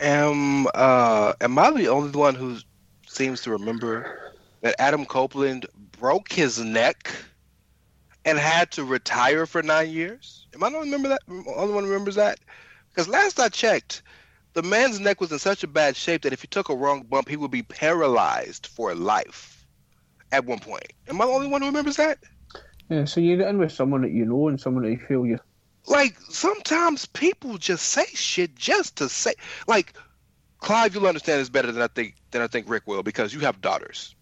Am 0.00 0.66
uh 0.74 1.32
am 1.40 1.58
I 1.58 1.70
the 1.70 1.88
only 1.88 2.10
one 2.10 2.34
who 2.34 2.58
seems 3.06 3.40
to 3.42 3.50
remember 3.50 4.32
that 4.60 4.74
Adam 4.78 5.06
Copeland 5.06 5.66
broke 5.98 6.32
his 6.32 6.58
neck 6.58 7.12
and 8.24 8.38
had 8.38 8.70
to 8.72 8.84
retire 8.84 9.46
for 9.46 9.62
nine 9.62 9.90
years? 9.90 10.46
Am 10.54 10.62
I 10.62 10.70
the 10.70 10.76
only 10.76 10.88
remember 10.88 11.08
that? 11.10 11.22
Only 11.28 11.74
one 11.74 11.84
remembers 11.84 12.14
that? 12.16 12.38
Because 12.88 13.08
last 13.08 13.40
I 13.40 13.48
checked, 13.48 14.02
the 14.54 14.62
man's 14.62 15.00
neck 15.00 15.20
was 15.20 15.32
in 15.32 15.38
such 15.38 15.64
a 15.64 15.68
bad 15.68 15.96
shape 15.96 16.22
that 16.22 16.32
if 16.32 16.40
he 16.42 16.46
took 16.46 16.68
a 16.68 16.76
wrong 16.76 17.02
bump, 17.02 17.28
he 17.28 17.36
would 17.36 17.50
be 17.50 17.62
paralyzed 17.62 18.66
for 18.68 18.94
life. 18.94 19.66
At 20.32 20.44
one 20.46 20.58
point, 20.58 20.92
am 21.08 21.20
I 21.20 21.26
the 21.26 21.32
only 21.32 21.48
one 21.48 21.60
who 21.62 21.68
remembers 21.68 21.96
that? 21.96 22.18
Yeah, 22.88 23.04
so 23.04 23.20
you 23.20 23.36
get 23.36 23.48
in 23.48 23.58
with 23.58 23.72
someone 23.72 24.02
that 24.02 24.10
you 24.10 24.24
know 24.24 24.48
and 24.48 24.60
someone 24.60 24.84
that 24.84 24.90
you 24.90 24.98
feel 24.98 25.24
you. 25.26 25.38
like 25.86 26.16
sometimes 26.28 27.06
people 27.06 27.58
just 27.58 27.86
say 27.86 28.06
shit 28.06 28.54
just 28.54 28.96
to 28.96 29.08
say 29.08 29.34
like 29.66 29.94
Clive 30.58 30.94
you'll 30.94 31.06
understand 31.06 31.40
this 31.40 31.50
better 31.50 31.70
than 31.70 31.82
I 31.82 31.88
think 31.88 32.14
than 32.30 32.42
I 32.42 32.46
think 32.46 32.68
Rick 32.68 32.84
will 32.86 33.02
because 33.02 33.34
you 33.34 33.40
have 33.40 33.60
daughters. 33.60 34.14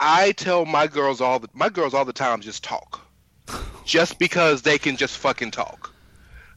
I 0.00 0.32
tell 0.32 0.64
my 0.64 0.86
girls 0.86 1.20
all 1.20 1.38
the 1.38 1.48
my 1.54 1.68
girls 1.68 1.94
all 1.94 2.04
the 2.04 2.12
time 2.12 2.40
just 2.40 2.64
talk. 2.64 3.00
Just 3.84 4.18
because 4.18 4.62
they 4.62 4.78
can 4.78 4.96
just 4.96 5.18
fucking 5.18 5.50
talk. 5.50 5.94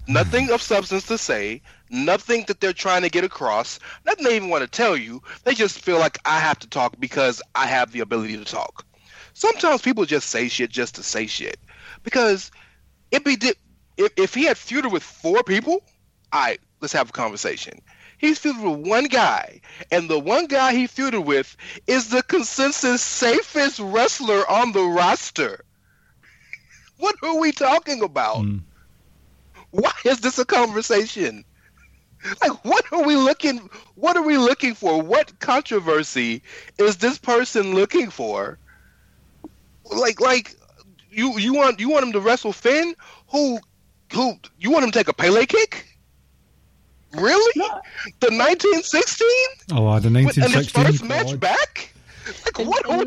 Nothing 0.07 0.49
of 0.51 0.61
substance 0.61 1.05
to 1.07 1.17
say, 1.17 1.61
nothing 1.89 2.45
that 2.47 2.61
they're 2.61 2.71
trying 2.71 3.01
to 3.01 3.09
get 3.09 3.25
across, 3.25 3.77
nothing 4.05 4.23
they 4.23 4.37
even 4.37 4.49
want 4.49 4.61
to 4.63 4.67
tell 4.69 4.95
you. 4.95 5.21
They 5.43 5.53
just 5.53 5.79
feel 5.79 5.99
like 5.99 6.17
I 6.25 6.39
have 6.39 6.57
to 6.59 6.69
talk 6.69 6.97
because 6.99 7.41
I 7.55 7.65
have 7.65 7.91
the 7.91 7.99
ability 7.99 8.37
to 8.37 8.45
talk. 8.45 8.85
Sometimes 9.33 9.81
people 9.81 10.05
just 10.05 10.29
say 10.29 10.47
shit 10.47 10.71
just 10.71 10.95
to 10.95 11.03
say 11.03 11.27
shit. 11.27 11.59
Because 12.03 12.51
it'd 13.11 13.25
be 13.25 13.35
di- 13.35 13.53
if, 13.97 14.13
if 14.15 14.33
he 14.33 14.45
had 14.45 14.55
feuded 14.55 14.91
with 14.91 15.03
four 15.03 15.43
people, 15.43 15.83
all 16.31 16.41
right, 16.41 16.59
let's 16.79 16.93
have 16.93 17.09
a 17.09 17.13
conversation. 17.13 17.81
He's 18.17 18.39
feuded 18.39 18.63
with 18.63 18.87
one 18.87 19.05
guy, 19.05 19.61
and 19.91 20.09
the 20.09 20.19
one 20.19 20.47
guy 20.47 20.73
he 20.73 20.87
feuded 20.87 21.23
with 21.25 21.55
is 21.85 22.09
the 22.09 22.23
consensus 22.23 23.01
safest 23.01 23.79
wrestler 23.79 24.49
on 24.49 24.71
the 24.71 24.83
roster. 24.83 25.63
What 26.97 27.15
are 27.21 27.37
we 27.39 27.51
talking 27.51 28.01
about? 28.01 28.41
Hmm. 28.41 28.57
Why 29.69 29.91
is 30.03 30.19
this 30.19 30.39
a 30.39 30.45
conversation? 30.45 31.45
Like, 32.41 32.65
what 32.65 32.83
are 32.91 33.03
we 33.03 33.15
looking? 33.15 33.69
What 33.93 34.17
are 34.17 34.23
we 34.23 34.37
looking 34.37 34.73
for? 34.73 34.99
What 34.99 35.39
controversy 35.39 36.41
is 36.79 36.97
this 36.97 37.19
person 37.19 37.75
looking 37.75 38.09
for? 38.09 38.57
Like, 39.85 40.19
like 40.19 40.55
you 41.11 41.37
you 41.37 41.53
want 41.53 41.79
you 41.79 41.89
want 41.89 42.05
him 42.05 42.13
to 42.13 42.19
wrestle 42.19 42.53
Finn? 42.53 42.95
Who 43.29 43.59
who 44.11 44.39
you 44.57 44.71
want 44.71 44.85
him 44.85 44.91
to 44.91 44.97
take 44.97 45.09
a 45.09 45.13
Pele 45.13 45.45
kick? 45.45 45.96
Really? 47.13 47.53
The 48.19 48.29
1916? 48.31 49.27
Oh, 49.71 49.99
the 49.99 50.09
1916. 50.09 50.43
and 50.43 50.53
his 50.53 50.73
1916. 50.75 50.83
first 50.83 51.03
match 51.05 51.31
God. 51.31 51.39
back? 51.39 51.93
Like, 52.45 52.59
And- 52.59 52.67
what 52.67 52.85
are 52.89 52.97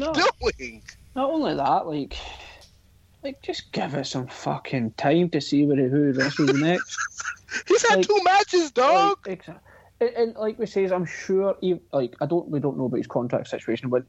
we 0.43 0.53
doing? 0.53 0.83
Not 1.15 1.31
only 1.31 1.55
that, 1.55 1.87
like, 1.87 2.17
like 3.23 3.43
just 3.43 3.73
give 3.73 3.95
it 3.95 4.07
some 4.07 4.27
fucking 4.29 4.93
time 4.93 5.29
to 5.31 5.41
see 5.41 5.67
where 5.67 5.77
who 5.89 6.13
wrestles 6.13 6.53
next. 6.61 6.97
He's 7.69 7.87
had 7.89 7.99
Like- 7.99 8.07
two 8.07 8.21
matches, 8.25 8.71
dog. 8.71 9.19
Like, 9.27 9.45
exa- 9.45 9.59
and, 10.01 10.11
and 10.11 10.37
like 10.37 10.59
we 10.59 10.65
says, 10.67 10.93
I'm 10.93 11.05
sure. 11.05 11.57
He, 11.61 11.79
like 11.93 12.15
I 12.23 12.27
don't, 12.27 12.49
we 12.49 12.59
don't 12.61 12.79
know 12.79 12.87
about 12.87 12.97
his 12.97 13.07
contract 13.07 13.49
situation, 13.49 13.91
but 13.91 14.05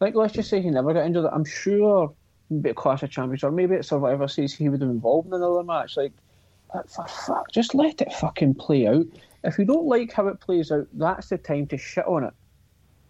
like 0.00 0.14
let's 0.16 0.32
just 0.34 0.50
say 0.50 0.60
he 0.60 0.70
never 0.70 0.92
got 0.92 1.06
injured. 1.06 1.26
I'm 1.32 1.44
sure 1.44 2.12
maybe 2.50 2.70
at 2.70 2.76
Clash 2.76 3.02
of 3.04 3.10
Champions 3.10 3.44
or 3.44 3.52
maybe 3.52 3.76
at 3.76 3.84
Survivor 3.84 4.26
Series 4.28 4.54
he 4.54 4.64
would 4.68 4.80
have 4.80 4.88
been 4.88 4.90
involved 4.96 5.28
in 5.28 5.34
another 5.34 5.62
match. 5.62 5.96
Like, 5.96 6.12
for 6.72 7.06
fuck, 7.06 7.52
just 7.52 7.74
let 7.76 8.00
it 8.02 8.12
fucking 8.14 8.54
play 8.54 8.88
out. 8.88 9.06
If 9.46 9.58
you 9.58 9.64
don't 9.64 9.86
like 9.86 10.12
how 10.12 10.26
it 10.26 10.40
plays 10.40 10.72
out, 10.72 10.88
that's 10.92 11.28
the 11.28 11.38
time 11.38 11.68
to 11.68 11.78
shit 11.78 12.06
on 12.06 12.24
it. 12.24 12.34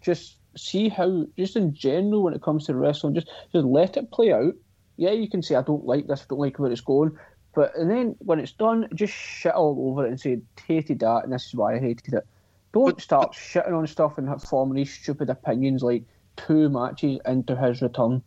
Just 0.02 0.36
see 0.56 0.90
how, 0.90 1.26
just 1.38 1.56
in 1.56 1.74
general, 1.74 2.22
when 2.22 2.34
it 2.34 2.42
comes 2.42 2.66
to 2.66 2.74
wrestling, 2.74 3.14
just 3.14 3.28
just 3.52 3.64
let 3.64 3.96
it 3.96 4.10
play 4.10 4.32
out. 4.32 4.54
Yeah, 4.98 5.12
you 5.12 5.28
can 5.28 5.42
say 5.42 5.54
I 5.54 5.62
don't 5.62 5.86
like 5.86 6.06
this, 6.06 6.22
I 6.22 6.24
don't 6.28 6.38
like 6.38 6.58
where 6.58 6.70
it's 6.70 6.82
going, 6.82 7.18
but 7.54 7.74
and 7.76 7.90
then 7.90 8.16
when 8.18 8.38
it's 8.38 8.52
done, 8.52 8.86
just 8.94 9.14
shit 9.14 9.54
all 9.54 9.90
over 9.90 10.04
it 10.04 10.10
and 10.10 10.20
say 10.20 10.40
hated 10.66 11.00
that, 11.00 11.24
and 11.24 11.32
this 11.32 11.46
is 11.46 11.54
why 11.54 11.76
I 11.76 11.78
hated 11.80 12.14
it. 12.14 12.26
Don't 12.72 13.00
start 13.00 13.32
shitting 13.32 13.72
on 13.72 13.86
stuff 13.86 14.18
and 14.18 14.42
forming 14.42 14.76
these 14.76 14.92
stupid 14.92 15.30
opinions 15.30 15.82
like 15.82 16.04
two 16.36 16.68
matches 16.68 17.18
into 17.24 17.56
his 17.56 17.80
return. 17.80 18.22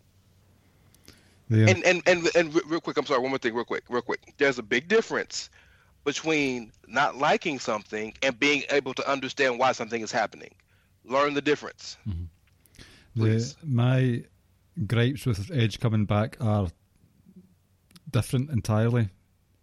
There. 1.47 1.70
And 1.70 1.86
and 1.86 2.01
and 2.07 2.30
and 2.36 2.53
real 2.70 2.82
quick, 2.82 2.97
I'm 2.97 3.05
sorry, 3.05 3.22
one 3.22 3.30
more 3.30 3.38
thing, 3.38 3.53
real 3.53 3.66
quick, 3.66 3.84
real 3.89 4.01
quick. 4.01 4.34
There's 4.38 4.57
a 4.57 4.64
big 4.64 4.88
difference 4.88 5.49
between 6.10 6.72
not 6.88 7.18
liking 7.18 7.60
something 7.60 8.12
and 8.24 8.39
being 8.39 8.64
able 8.72 8.95
to 8.95 9.07
understand 9.07 9.60
why 9.60 9.72
something 9.72 10.01
is 10.01 10.12
happening. 10.12 10.49
Learn 11.05 11.36
the 11.36 11.41
difference. 11.41 11.97
Mm-hmm. 12.07 12.24
The, 13.16 13.22
Please. 13.22 13.55
my 13.64 14.24
gripes 14.88 15.28
with 15.28 15.51
Edge 15.53 15.80
coming 15.80 16.05
back 16.05 16.36
are 16.41 16.70
different 18.10 18.49
entirely, 18.49 19.10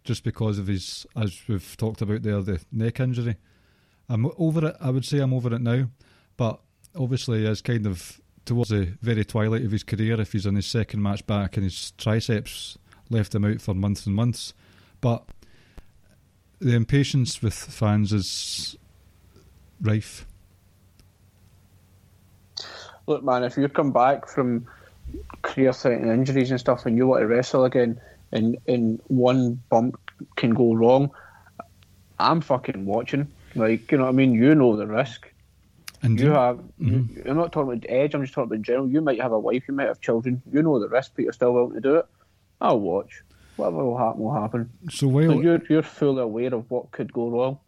just 0.05 0.23
because 0.23 0.57
of 0.57 0.67
his, 0.67 1.05
as 1.17 1.37
we've 1.49 1.75
talked 1.75 2.01
about 2.01 2.23
there, 2.23 2.41
the 2.41 2.61
neck 2.71 3.01
injury. 3.01 3.35
I'm 4.07 4.31
over 4.37 4.69
it. 4.69 4.77
I 4.79 4.89
would 4.91 5.03
say 5.03 5.19
I'm 5.19 5.33
over 5.33 5.53
it 5.53 5.61
now, 5.61 5.89
but 6.37 6.61
obviously, 6.95 7.45
as 7.45 7.61
kind 7.61 7.85
of 7.85 8.21
towards 8.45 8.69
the 8.69 8.93
very 9.01 9.25
twilight 9.25 9.65
of 9.65 9.71
his 9.73 9.83
career, 9.83 10.21
if 10.21 10.31
he's 10.31 10.47
on 10.47 10.55
his 10.55 10.65
second 10.65 11.01
match 11.01 11.27
back 11.27 11.57
and 11.57 11.65
his 11.65 11.91
triceps 11.97 12.77
left 13.09 13.35
him 13.35 13.43
out 13.43 13.59
for 13.59 13.73
months 13.73 14.05
and 14.05 14.15
months, 14.15 14.53
but 15.01 15.25
the 16.59 16.75
impatience 16.75 17.41
with 17.41 17.53
fans 17.53 18.13
is 18.13 18.75
rife. 19.81 20.25
Look, 23.05 23.23
man, 23.23 23.43
if 23.43 23.57
you 23.57 23.69
come 23.69 23.91
back 23.91 24.27
from 24.27 24.67
career-threatening 25.41 26.11
injuries 26.11 26.51
and 26.51 26.59
stuff, 26.59 26.85
and 26.85 26.97
you 26.97 27.07
want 27.07 27.21
to 27.21 27.27
wrestle 27.27 27.63
again, 27.65 27.99
and 28.31 28.57
and 28.67 28.99
one 29.07 29.61
bump 29.69 29.97
can 30.35 30.53
go 30.53 30.73
wrong, 30.73 31.11
I'm 32.19 32.41
fucking 32.41 32.85
watching. 32.85 33.27
Like, 33.55 33.91
you 33.91 33.97
know 33.97 34.03
what 34.03 34.09
I 34.09 34.13
mean? 34.13 34.33
You 34.33 34.53
know 34.55 34.75
the 34.75 34.87
risk. 34.87 35.31
And 36.01 36.19
You 36.19 36.31
have. 36.31 36.59
You, 36.79 36.91
mm-hmm. 36.91 37.29
I'm 37.29 37.37
not 37.37 37.51
talking 37.51 37.73
about 37.73 37.85
Edge. 37.89 38.13
I'm 38.13 38.21
just 38.21 38.33
talking 38.33 38.51
about 38.51 38.61
general. 38.61 38.89
You 38.89 39.01
might 39.01 39.21
have 39.21 39.31
a 39.31 39.39
wife. 39.39 39.63
You 39.67 39.73
might 39.73 39.87
have 39.87 40.01
children. 40.01 40.41
You 40.51 40.61
know 40.61 40.79
the 40.79 40.89
risk, 40.89 41.13
but 41.15 41.23
you're 41.23 41.33
still 41.33 41.53
willing 41.53 41.73
to 41.73 41.81
do 41.81 41.95
it. 41.95 42.05
I'll 42.59 42.79
watch. 42.79 43.23
Whatever 43.57 43.83
will 43.85 43.97
happen, 43.97 44.21
will 44.21 44.33
happen. 44.33 44.69
so 44.89 45.07
while 45.07 45.35
Like 45.35 45.43
you're 45.43 45.61
you're 45.69 45.83
fully 45.83 46.21
aware 46.21 46.53
of 46.53 46.69
what 46.69 46.91
could 46.91 47.11
go 47.11 47.29
wrong. 47.29 47.59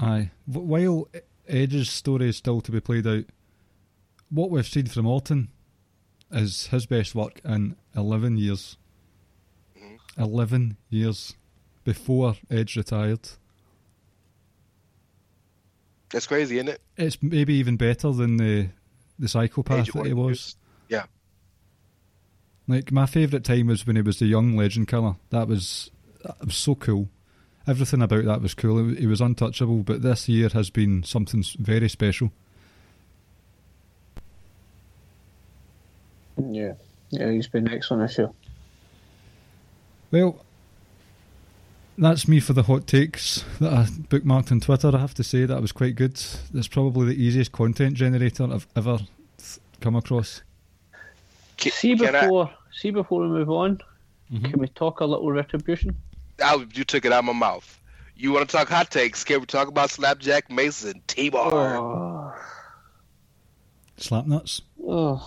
Aye. 0.00 0.30
While 0.46 1.08
Edge's 1.48 1.90
story 1.90 2.28
is 2.28 2.36
still 2.36 2.60
to 2.60 2.72
be 2.72 2.80
played 2.80 3.06
out, 3.06 3.24
what 4.30 4.50
we've 4.50 4.66
seen 4.66 4.86
from 4.86 5.06
Orton 5.06 5.48
is 6.30 6.68
his 6.68 6.86
best 6.86 7.14
work 7.14 7.40
in 7.44 7.76
11 7.94 8.36
years. 8.38 8.78
Mm-hmm. 9.78 10.22
11 10.22 10.76
years 10.88 11.36
before 11.84 12.36
Edge 12.50 12.76
retired. 12.76 13.28
That's 16.10 16.26
crazy, 16.26 16.56
isn't 16.56 16.68
it? 16.68 16.80
It's 16.96 17.22
maybe 17.22 17.54
even 17.54 17.76
better 17.76 18.12
than 18.12 18.36
the 18.36 18.68
the 19.18 19.28
psychopath 19.28 19.88
Age 19.88 19.92
that 19.92 20.06
he 20.06 20.12
one 20.14 20.30
was. 20.30 20.56
Like 22.68 22.92
my 22.92 23.06
favourite 23.06 23.44
time 23.44 23.66
was 23.66 23.86
when 23.86 23.96
he 23.96 24.02
was 24.02 24.18
the 24.18 24.26
young 24.26 24.56
legend 24.56 24.88
killer. 24.88 25.16
That 25.30 25.48
was 25.48 25.90
that 26.24 26.44
was 26.44 26.54
so 26.56 26.74
cool. 26.74 27.08
Everything 27.66 28.02
about 28.02 28.24
that 28.24 28.42
was 28.42 28.54
cool. 28.54 28.88
He 28.94 29.06
was- 29.06 29.20
untouchable, 29.20 29.82
but 29.84 30.02
this 30.02 30.28
year 30.28 30.48
has 30.48 30.70
been 30.70 31.02
something 31.04 31.44
very 31.58 31.88
special. 31.88 32.32
Yeah, 36.36 36.74
yeah, 37.10 37.30
he's 37.30 37.46
been 37.48 37.68
excellent 37.68 38.08
this 38.08 38.18
year. 38.18 38.30
Well, 40.10 40.44
that's 41.98 42.26
me 42.26 42.40
for 42.40 42.52
the 42.52 42.64
hot 42.64 42.86
takes 42.86 43.44
that 43.60 43.72
I 43.72 43.84
bookmarked 43.84 44.50
on 44.50 44.60
Twitter. 44.60 44.90
I 44.94 44.98
have 44.98 45.14
to 45.14 45.24
say 45.24 45.44
that 45.44 45.60
was 45.60 45.72
quite 45.72 45.94
good. 45.94 46.16
That's 46.52 46.68
probably 46.68 47.14
the 47.14 47.22
easiest 47.22 47.52
content 47.52 47.94
generator 47.94 48.44
I've 48.50 48.66
ever 48.74 48.98
th- 48.98 49.58
come 49.80 49.94
across. 49.94 50.42
Can, 51.62 51.72
See 51.72 51.96
can 51.96 52.14
I- 52.14 52.20
before, 52.22 52.50
see 52.72 52.90
before 52.90 53.22
we 53.22 53.28
move 53.28 53.50
on, 53.50 53.80
can 54.42 54.58
we 54.58 54.66
talk 54.68 55.00
a 55.00 55.04
little 55.04 55.30
retribution? 55.30 55.96
I, 56.42 56.66
you 56.74 56.84
took 56.84 57.04
it 57.04 57.12
out 57.12 57.20
of 57.20 57.24
my 57.26 57.32
mouth. 57.32 57.78
You 58.16 58.32
want 58.32 58.48
to 58.48 58.56
talk 58.56 58.68
hot 58.68 58.90
takes? 58.90 59.24
Can 59.24 59.40
we 59.40 59.46
talk 59.46 59.68
about 59.68 59.90
Slapjack 59.90 60.50
Mason, 60.50 61.02
T-Bar, 61.06 61.76
Oh, 61.76 62.34
Slapnuts. 63.98 64.62
oh. 64.86 65.22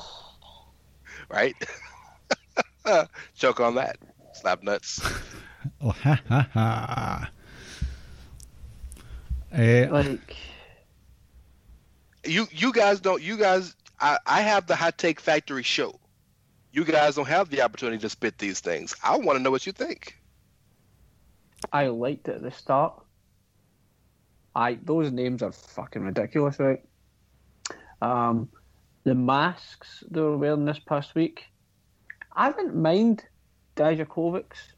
right? 1.29 1.55
Choke 3.35 3.59
on 3.59 3.75
that. 3.75 3.97
Slap 4.33 4.63
nuts. 4.63 5.01
Oh, 5.81 5.89
ha 5.91 6.19
ha 6.27 6.47
ha. 6.53 7.31
Eh, 9.51 9.87
like 9.89 10.35
You 12.25 12.47
you 12.51 12.71
guys 12.73 12.99
don't. 12.99 13.21
You 13.21 13.37
guys. 13.37 13.75
I, 13.99 14.17
I 14.25 14.41
have 14.41 14.67
the 14.67 14.75
hot 14.75 14.97
take 14.97 15.19
factory 15.21 15.63
show. 15.63 15.99
You 16.75 16.83
guys 16.83 17.15
don't 17.15 17.29
have 17.29 17.49
the 17.49 17.61
opportunity 17.61 17.99
to 17.99 18.09
spit 18.09 18.37
these 18.37 18.59
things. 18.59 18.93
I 19.01 19.15
want 19.15 19.37
to 19.37 19.41
know 19.41 19.49
what 19.49 19.65
you 19.65 19.71
think. 19.71 20.19
I 21.71 21.87
liked 21.87 22.27
it 22.27 22.35
at 22.35 22.41
the 22.41 22.51
start. 22.51 23.01
I 24.53 24.77
those 24.83 25.09
names 25.09 25.41
are 25.41 25.53
fucking 25.53 26.01
ridiculous, 26.01 26.59
right? 26.59 26.83
Um, 28.01 28.49
the 29.05 29.15
masks 29.15 30.03
they 30.11 30.19
were 30.19 30.37
wearing 30.37 30.65
this 30.65 30.79
past 30.79 31.15
week, 31.15 31.45
I 32.33 32.51
didn't 32.51 32.75
mind 32.75 33.23
Dijakovic's. 33.77 34.73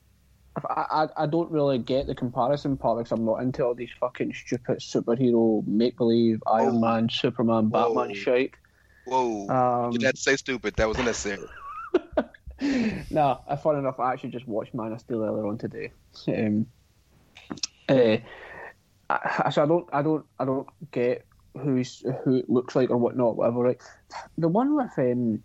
I, 0.56 0.86
I 0.92 1.24
I 1.24 1.26
don't 1.26 1.50
really 1.50 1.80
get 1.80 2.06
the 2.06 2.14
comparison 2.14 2.78
part 2.78 3.00
because 3.00 3.12
I'm 3.12 3.26
not 3.26 3.42
into 3.42 3.66
all 3.66 3.74
these 3.74 3.90
fucking 4.00 4.36
stupid 4.36 4.82
superhero 4.82 5.66
make 5.66 5.98
believe 5.98 6.44
Iron 6.46 6.76
Oh. 6.76 6.80
Man, 6.80 7.10
Superman, 7.10 7.70
Batman 7.70 8.10
Whoa. 8.10 8.14
shite. 8.14 8.54
Whoa. 9.06 9.50
Um, 9.50 9.94
you 9.94 9.98
to 9.98 10.16
say 10.16 10.36
stupid. 10.36 10.76
That 10.76 10.88
was 10.88 11.00
unnecessary. 11.00 11.48
no, 13.12 13.40
uh, 13.48 13.56
fun 13.58 13.78
enough. 13.78 14.00
I 14.00 14.14
actually 14.14 14.32
just 14.32 14.48
watched 14.48 14.74
Man 14.74 14.92
of 14.92 15.00
Steel 15.00 15.24
earlier 15.24 15.46
on 15.46 15.58
today. 15.58 15.92
Um, 16.28 16.68
uh, 17.90 18.18
I, 19.10 19.50
so 19.52 19.64
I 19.64 19.66
don't, 19.66 19.88
I 19.94 20.02
don't, 20.02 20.26
I 20.40 20.46
don't 20.46 20.68
get 20.92 21.26
who's 21.54 22.04
who 22.24 22.36
it 22.38 22.50
looks 22.50 22.76
like 22.76 22.90
or 22.90 22.98
whatnot, 22.98 23.38
whatever. 23.38 23.60
Right? 23.60 23.82
The 24.38 24.48
one 24.48 24.76
with 24.76 24.98
um, 24.98 25.44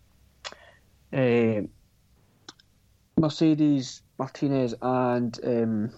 uh, 1.13 1.63
Mercedes 3.19 4.03
Martinez 4.19 4.75
and 4.81 5.39
um, 5.45 5.93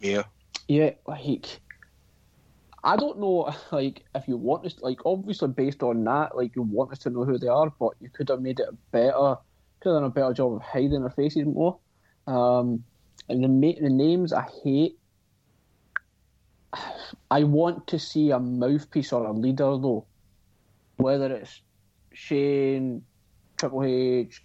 Yeah. 0.00 0.24
yeah, 0.68 0.90
like 1.06 1.60
I 2.82 2.96
don't 2.96 3.18
know, 3.18 3.52
like 3.72 4.04
if 4.14 4.28
you 4.28 4.36
want 4.36 4.66
us, 4.66 4.76
like 4.80 4.98
obviously 5.04 5.48
based 5.48 5.82
on 5.82 6.04
that, 6.04 6.36
like 6.36 6.54
you 6.56 6.62
want 6.62 6.92
us 6.92 6.98
to 7.00 7.10
know 7.10 7.24
who 7.24 7.38
they 7.38 7.48
are, 7.48 7.72
but 7.78 7.92
you 8.00 8.10
could 8.10 8.28
have 8.28 8.40
made 8.40 8.60
it 8.60 8.68
better, 8.92 9.36
could 9.80 9.92
have 9.92 10.02
done 10.02 10.04
a 10.04 10.10
better 10.10 10.32
job 10.32 10.54
of 10.54 10.62
hiding 10.62 11.00
their 11.00 11.10
faces 11.10 11.46
more. 11.46 11.78
Um, 12.26 12.84
and 13.28 13.42
the 13.42 13.76
the 13.80 13.90
names 13.90 14.32
I 14.32 14.46
hate. 14.64 14.98
I 17.30 17.44
want 17.44 17.86
to 17.88 17.98
see 17.98 18.30
a 18.30 18.38
mouthpiece 18.38 19.12
or 19.12 19.26
a 19.26 19.32
leader 19.32 19.76
though, 19.78 20.06
whether 20.96 21.32
it's 21.32 21.62
Shane, 22.12 23.02
Triple 23.56 23.84
H, 23.84 24.42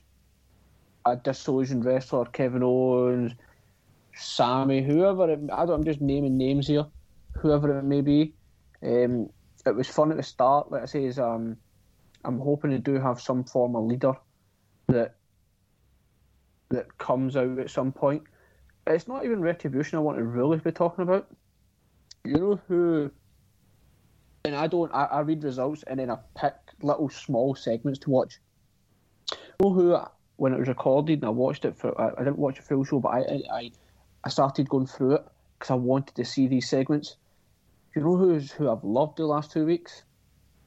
a 1.06 1.16
disillusioned 1.16 1.86
wrestler, 1.86 2.26
Kevin 2.26 2.64
Owens, 2.64 3.34
Sammy, 4.16 4.82
whoever. 4.82 5.32
It, 5.32 5.40
I 5.52 5.66
don't. 5.66 5.76
I'm 5.76 5.84
just 5.84 6.02
naming 6.02 6.38
names 6.38 6.68
here. 6.68 6.86
Whoever 7.36 7.78
it 7.78 7.84
may 7.84 8.02
be. 8.02 8.34
Um, 8.84 9.30
it 9.66 9.76
was 9.76 9.88
fun 9.88 10.12
at 10.12 10.18
the 10.18 10.24
start. 10.24 10.72
Like 10.72 10.84
I 10.84 10.86
say, 10.86 11.06
is 11.06 11.20
um, 11.20 11.58
I'm 12.26 12.40
hoping 12.40 12.72
to 12.72 12.80
do 12.80 13.00
have 13.00 13.22
some 13.22 13.44
form 13.44 13.76
of 13.76 13.86
leader 13.86 14.14
that 14.88 15.16
that 16.72 16.98
comes 16.98 17.36
out 17.36 17.60
at 17.60 17.70
some 17.70 17.92
point. 17.92 18.24
It's 18.88 19.08
not 19.08 19.26
even 19.26 19.42
retribution. 19.42 19.98
I 19.98 20.02
want 20.02 20.18
to 20.18 20.24
really 20.24 20.58
be 20.58 20.72
talking 20.72 21.04
about. 21.04 21.28
You 22.24 22.34
know 22.34 22.62
who? 22.68 23.12
And 24.44 24.56
I 24.56 24.68
don't. 24.68 24.92
I, 24.94 25.04
I 25.06 25.20
read 25.22 25.44
results 25.44 25.84
and 25.88 26.00
then 26.00 26.10
I 26.10 26.18
pick 26.36 26.54
little 26.82 27.10
small 27.10 27.56
segments 27.56 28.00
to 28.00 28.10
watch. 28.10 28.40
You 29.32 29.38
know 29.62 29.74
who? 29.74 29.98
When 30.38 30.54
it 30.54 30.60
was 30.60 30.68
recorded 30.68 31.20
and 31.20 31.26
I 31.26 31.30
watched 31.30 31.66
it 31.66 31.78
for, 31.78 32.00
I, 32.02 32.20
I 32.20 32.24
didn't 32.24 32.40
watch 32.40 32.58
a 32.58 32.64
full 32.64 32.84
show, 32.84 33.00
but 33.00 33.10
I, 33.10 33.42
I, 33.54 33.72
I 34.24 34.30
started 34.30 34.68
going 34.68 34.88
through 34.88 35.16
it 35.16 35.26
because 35.60 35.72
I 35.72 35.76
wanted 35.76 36.16
to 36.16 36.26
see 36.26 36.48
these 36.48 36.68
segments. 36.68 37.18
You 37.96 38.02
know 38.02 38.16
who's 38.16 38.52
who 38.52 38.70
I've 38.70 38.84
loved 38.84 39.18
the 39.18 39.26
last 39.26 39.52
two 39.52 39.66
weeks? 39.66 40.04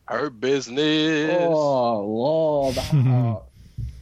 Hurt 0.06 0.38
business. 0.38 1.50
Oh 1.52 2.00
Lord, 2.06 2.76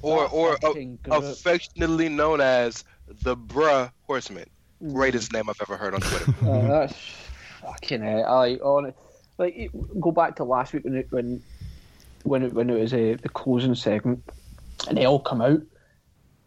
or 0.02 0.28
or 0.28 0.58
uh, 0.64 0.72
affectionately 1.10 2.08
known 2.08 2.40
as 2.40 2.84
the 3.08 3.36
Bruh 3.36 3.90
Horseman. 4.02 4.48
Mm. 4.82 4.94
Greatest 4.94 5.32
name 5.32 5.48
I've 5.48 5.60
ever 5.60 5.76
heard 5.76 5.94
on 5.94 6.00
Twitter. 6.00 6.34
Oh, 6.42 6.66
that's 6.68 6.94
fucking 7.60 8.02
hell. 8.02 8.26
I 8.26 8.54
on. 8.56 8.92
Like 9.38 9.56
it- 9.56 10.00
go 10.00 10.12
back 10.12 10.36
to 10.36 10.44
last 10.44 10.72
week 10.72 10.84
when 10.84 10.96
it, 10.96 11.06
when 11.10 11.42
when 12.24 12.42
it, 12.42 12.52
when 12.52 12.70
it 12.70 12.78
was 12.78 12.92
a 12.92 13.14
the 13.14 13.28
closing 13.28 13.74
segment, 13.74 14.22
and 14.88 14.98
they 14.98 15.04
all 15.06 15.20
come 15.20 15.40
out 15.40 15.60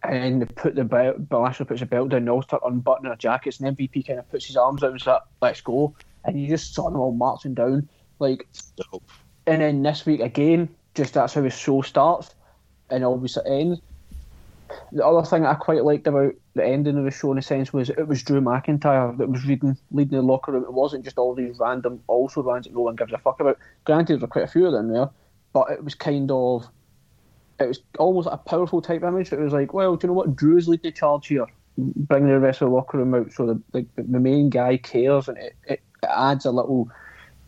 and 0.03 0.41
they 0.41 0.45
put 0.45 0.75
the 0.75 0.83
belt. 0.83 1.17
Lashley 1.31 1.65
puts 1.65 1.79
the 1.79 1.85
belt 1.85 2.09
down. 2.09 2.25
They 2.25 2.31
all 2.31 2.41
start 2.41 2.63
unbuttoning 2.65 3.09
their 3.09 3.17
jackets, 3.17 3.59
and 3.59 3.75
MVP 3.77 4.05
kind 4.07 4.19
of 4.19 4.29
puts 4.29 4.45
his 4.45 4.57
arms 4.57 4.83
out 4.83 4.91
and 4.91 5.01
says, 5.01 5.19
"Let's 5.41 5.61
go." 5.61 5.95
And 6.23 6.39
you 6.39 6.47
just 6.47 6.73
saw 6.73 6.89
them 6.89 6.99
all 6.99 7.11
marching 7.11 7.53
down, 7.53 7.87
like. 8.19 8.47
Dope. 8.91 9.09
And 9.47 9.61
then 9.61 9.83
this 9.83 10.05
week 10.07 10.21
again, 10.21 10.69
just 10.95 11.13
that's 11.13 11.35
how 11.35 11.43
his 11.43 11.53
show 11.55 11.81
starts, 11.83 12.33
and 12.89 13.03
obviously 13.03 13.43
ends. 13.45 13.79
The 14.91 15.05
other 15.05 15.25
thing 15.25 15.45
I 15.45 15.53
quite 15.53 15.83
liked 15.83 16.07
about 16.07 16.33
the 16.55 16.65
ending 16.65 16.97
of 16.97 17.03
the 17.03 17.11
show, 17.11 17.31
in 17.31 17.37
a 17.37 17.41
sense, 17.41 17.71
was 17.71 17.89
it 17.89 18.07
was 18.07 18.23
Drew 18.23 18.41
McIntyre 18.41 19.15
that 19.17 19.29
was 19.29 19.45
reading, 19.45 19.77
leading 19.91 20.17
the 20.17 20.23
locker 20.23 20.51
room. 20.51 20.63
It 20.63 20.73
wasn't 20.73 21.03
just 21.03 21.17
all 21.17 21.35
these 21.35 21.59
random 21.59 22.01
also 22.07 22.41
rans 22.41 22.65
that 22.65 22.73
no 22.73 22.81
one 22.81 22.95
gives 22.95 23.13
a 23.13 23.17
fuck 23.19 23.39
about. 23.39 23.59
Granted, 23.83 24.13
there 24.13 24.21
were 24.21 24.27
quite 24.27 24.45
a 24.45 24.47
few 24.47 24.65
of 24.65 24.73
them 24.73 24.87
there, 24.91 25.09
but 25.53 25.69
it 25.69 25.83
was 25.83 25.93
kind 25.93 26.31
of, 26.31 26.67
it 27.59 27.67
was 27.67 27.79
almost 27.99 28.27
a 28.31 28.37
powerful 28.37 28.81
type 28.81 29.03
image. 29.03 29.31
It 29.31 29.39
was 29.39 29.53
like, 29.53 29.73
well, 29.73 29.95
do 29.95 30.05
you 30.05 30.09
know 30.09 30.13
what? 30.15 30.35
Drew's 30.35 30.67
leading 30.67 30.91
the 30.91 30.97
charge 30.97 31.27
here. 31.27 31.45
bring 31.77 32.27
the 32.27 32.39
rest 32.39 32.61
of 32.61 32.69
the 32.69 32.75
locker 32.75 32.97
room 32.97 33.13
out 33.13 33.31
so 33.31 33.45
the 33.45 33.61
the, 33.71 33.85
the 34.01 34.19
main 34.19 34.49
guy 34.49 34.77
cares 34.77 35.27
and 35.27 35.37
it, 35.37 35.55
it, 35.67 35.81
it 36.01 36.09
adds 36.09 36.45
a 36.45 36.51
little 36.51 36.89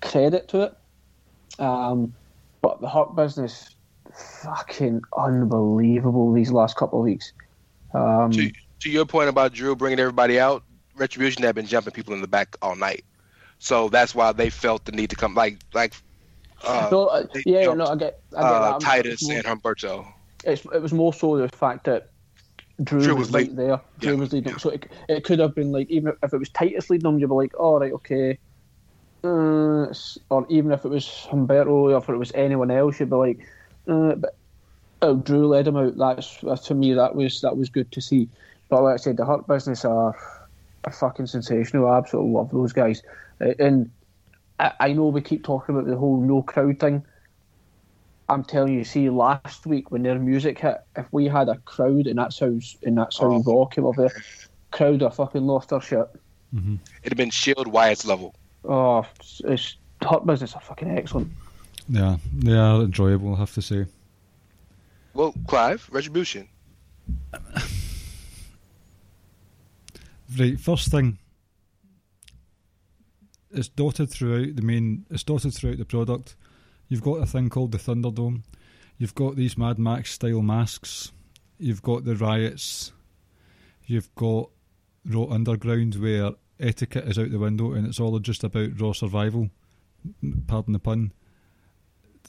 credit 0.01 0.47
to 0.49 0.61
it. 0.63 0.77
Um, 1.59 2.13
but 2.61 2.81
the 2.81 2.89
Hurt 2.89 3.15
business, 3.15 3.75
fucking 4.18 5.01
unbelievable 5.18 6.34
these 6.34 6.51
last 6.51 6.76
couple 6.76 6.99
of 6.99 7.05
weeks. 7.05 7.34
Um, 7.93 8.32
To, 8.32 8.51
to 8.82 8.89
your 8.89 9.05
point 9.05 9.30
about 9.30 9.53
Drew 9.53 9.76
bringing 9.76 9.99
everybody 9.99 10.39
out, 10.39 10.63
Retribution 10.95 11.43
had 11.43 11.55
been 11.55 11.68
jumping 11.68 11.93
people 11.93 12.13
in 12.13 12.22
the 12.22 12.28
back 12.28 12.55
all 12.61 12.76
night, 12.76 13.05
so 13.59 13.88
that's 13.89 14.15
why 14.15 14.32
they 14.32 14.49
felt 14.49 14.86
the 14.86 14.91
need 14.91 15.11
to 15.11 15.15
come. 15.15 15.36
Like 15.36 15.59
like 15.74 15.93
uh, 16.65 16.89
no, 16.91 17.05
uh, 17.05 17.24
yeah, 17.45 17.65
jumped, 17.65 17.78
no, 17.78 17.86
I 17.86 17.95
get, 17.95 18.20
I 18.36 18.41
get 18.41 18.51
uh, 18.51 18.72
that. 18.72 18.82
Titus 18.82 19.28
more- 19.28 19.38
and 19.38 19.45
Humberto. 19.45 20.07
it's, 20.43 20.65
it 20.65 20.82
was 20.82 20.93
more 20.93 21.13
so 21.13 21.38
the 21.38 21.49
fact 21.49 21.84
that 21.86 22.09
Drew, 22.84 22.99
Drew 23.01 23.15
was, 23.15 23.28
was 23.32 23.47
lead- 23.47 23.55
there. 23.55 23.80
Drew 23.99 24.13
yeah, 24.13 24.20
was 24.20 24.34
leading. 24.34 24.53
yeah. 24.53 24.57
So 24.57 24.70
it, 24.72 24.91
it 25.07 25.24
could 25.24 25.38
have 25.38 25.53
been 25.53 25.72
like 25.72 25.88
even 25.91 26.13
if 26.24 26.34
it 26.34 26.38
was 26.38 26.49
Titus 26.49 26.89
leading 26.89 27.03
them, 27.03 27.20
you'd 27.20 27.28
be 27.28 27.36
like, 27.36 27.59
all 27.59 27.80
right, 27.80 27.91
okay. 27.93 28.39
Uh, 29.24 29.93
or 30.30 30.45
even 30.49 30.72
if 30.72 30.86
it 30.86 30.89
was 30.89 31.05
Humberto 31.30 31.68
or 31.68 31.97
if 31.97 32.09
it 32.09 32.18
was 32.18 32.32
anyone 32.34 32.72
else, 32.72 32.99
you'd 32.99 33.09
be 33.09 33.15
like, 33.15 33.47
uh, 33.88 34.15
but 34.15 34.35
oh, 35.01 35.15
Drew 35.15 35.47
led 35.47 35.67
him 35.67 35.77
out. 35.77 35.97
That's 35.97 36.43
uh, 36.43 36.55
to 36.55 36.75
me 36.75 36.93
that 36.93 37.15
was 37.15 37.41
that 37.41 37.57
was 37.57 37.69
good 37.69 37.91
to 37.93 38.01
see. 38.01 38.29
But 38.69 38.83
like 38.83 38.95
I 38.95 38.97
said, 38.97 39.17
the 39.17 39.25
Hurt 39.25 39.47
business 39.47 39.85
are 39.85 40.15
are 40.83 40.91
fucking 40.91 41.27
sensational. 41.27 41.88
I 41.88 41.97
absolutely 41.97 42.31
love 42.33 42.51
those 42.51 42.73
guys. 42.73 43.01
Uh, 43.41 43.53
and 43.59 43.89
I, 44.59 44.71
I 44.79 44.93
know 44.93 45.07
we 45.07 45.21
keep 45.21 45.43
talking 45.43 45.75
about 45.75 45.88
the 45.88 45.97
whole 45.97 46.19
no 46.19 46.41
crowd 46.41 46.79
thing. 46.79 47.05
I'm 48.29 48.43
telling 48.43 48.73
you, 48.73 48.83
see, 48.83 49.09
last 49.09 49.65
week 49.65 49.89
when 49.89 50.03
their 50.03 50.19
music 50.19 50.59
hit, 50.59 50.77
if 50.97 51.05
we 51.11 51.27
had 51.27 51.47
a 51.47 51.55
crowd 51.59 52.07
and 52.07 52.17
that's 52.17 52.39
how 52.39 52.59
and 52.83 52.97
that's 52.97 53.17
how 53.17 53.31
Oh. 53.31 53.43
Raw 53.43 53.65
came 53.65 53.85
over 53.85 54.01
there, 54.09 54.23
crowd 54.71 55.01
have 55.01 55.15
fucking 55.15 55.45
lost 55.45 55.69
their 55.69 55.81
shit. 55.81 56.07
It'd 56.53 56.79
have 57.03 57.17
been 57.17 57.29
Shield 57.29 57.67
Wyatt's 57.67 58.05
level. 58.05 58.35
Oh, 58.65 59.05
it's, 59.19 59.41
it's 59.45 59.75
Hurt 60.01 60.25
business 60.25 60.53
are 60.55 60.61
fucking 60.61 60.89
excellent. 60.89 61.31
Yeah, 61.89 62.17
they 62.33 62.53
are 62.53 62.81
enjoyable, 62.81 63.35
I 63.35 63.39
have 63.39 63.53
to 63.53 63.61
say. 63.61 63.85
Well, 65.13 65.33
Clive, 65.47 65.88
Retribution. 65.91 66.47
Right, 70.38 70.59
first 70.59 70.91
thing. 70.91 71.17
It's 73.51 73.69
dotted 73.69 74.09
throughout 74.09 74.55
the 74.55 74.61
main. 74.61 75.05
It's 75.09 75.23
dotted 75.23 75.53
throughout 75.53 75.77
the 75.77 75.85
product. 75.85 76.35
You've 76.89 77.01
got 77.01 77.21
a 77.21 77.25
thing 77.25 77.49
called 77.49 77.71
the 77.71 77.77
Thunderdome. 77.77 78.43
You've 78.97 79.15
got 79.15 79.35
these 79.35 79.57
Mad 79.57 79.79
Max 79.79 80.13
style 80.13 80.41
masks. 80.41 81.11
You've 81.57 81.81
got 81.81 82.03
the 82.03 82.15
riots. 82.15 82.91
You've 83.85 84.13
got 84.15 84.49
Raw 85.05 85.25
Underground 85.25 85.95
where 85.95 86.31
etiquette 86.59 87.07
is 87.07 87.17
out 87.17 87.31
the 87.31 87.39
window 87.39 87.71
and 87.73 87.88
it's 87.88 87.99
all 87.99 88.19
just 88.19 88.43
about 88.43 88.79
raw 88.79 88.91
survival. 88.91 89.49
Pardon 90.47 90.73
the 90.73 90.79
pun. 90.79 91.13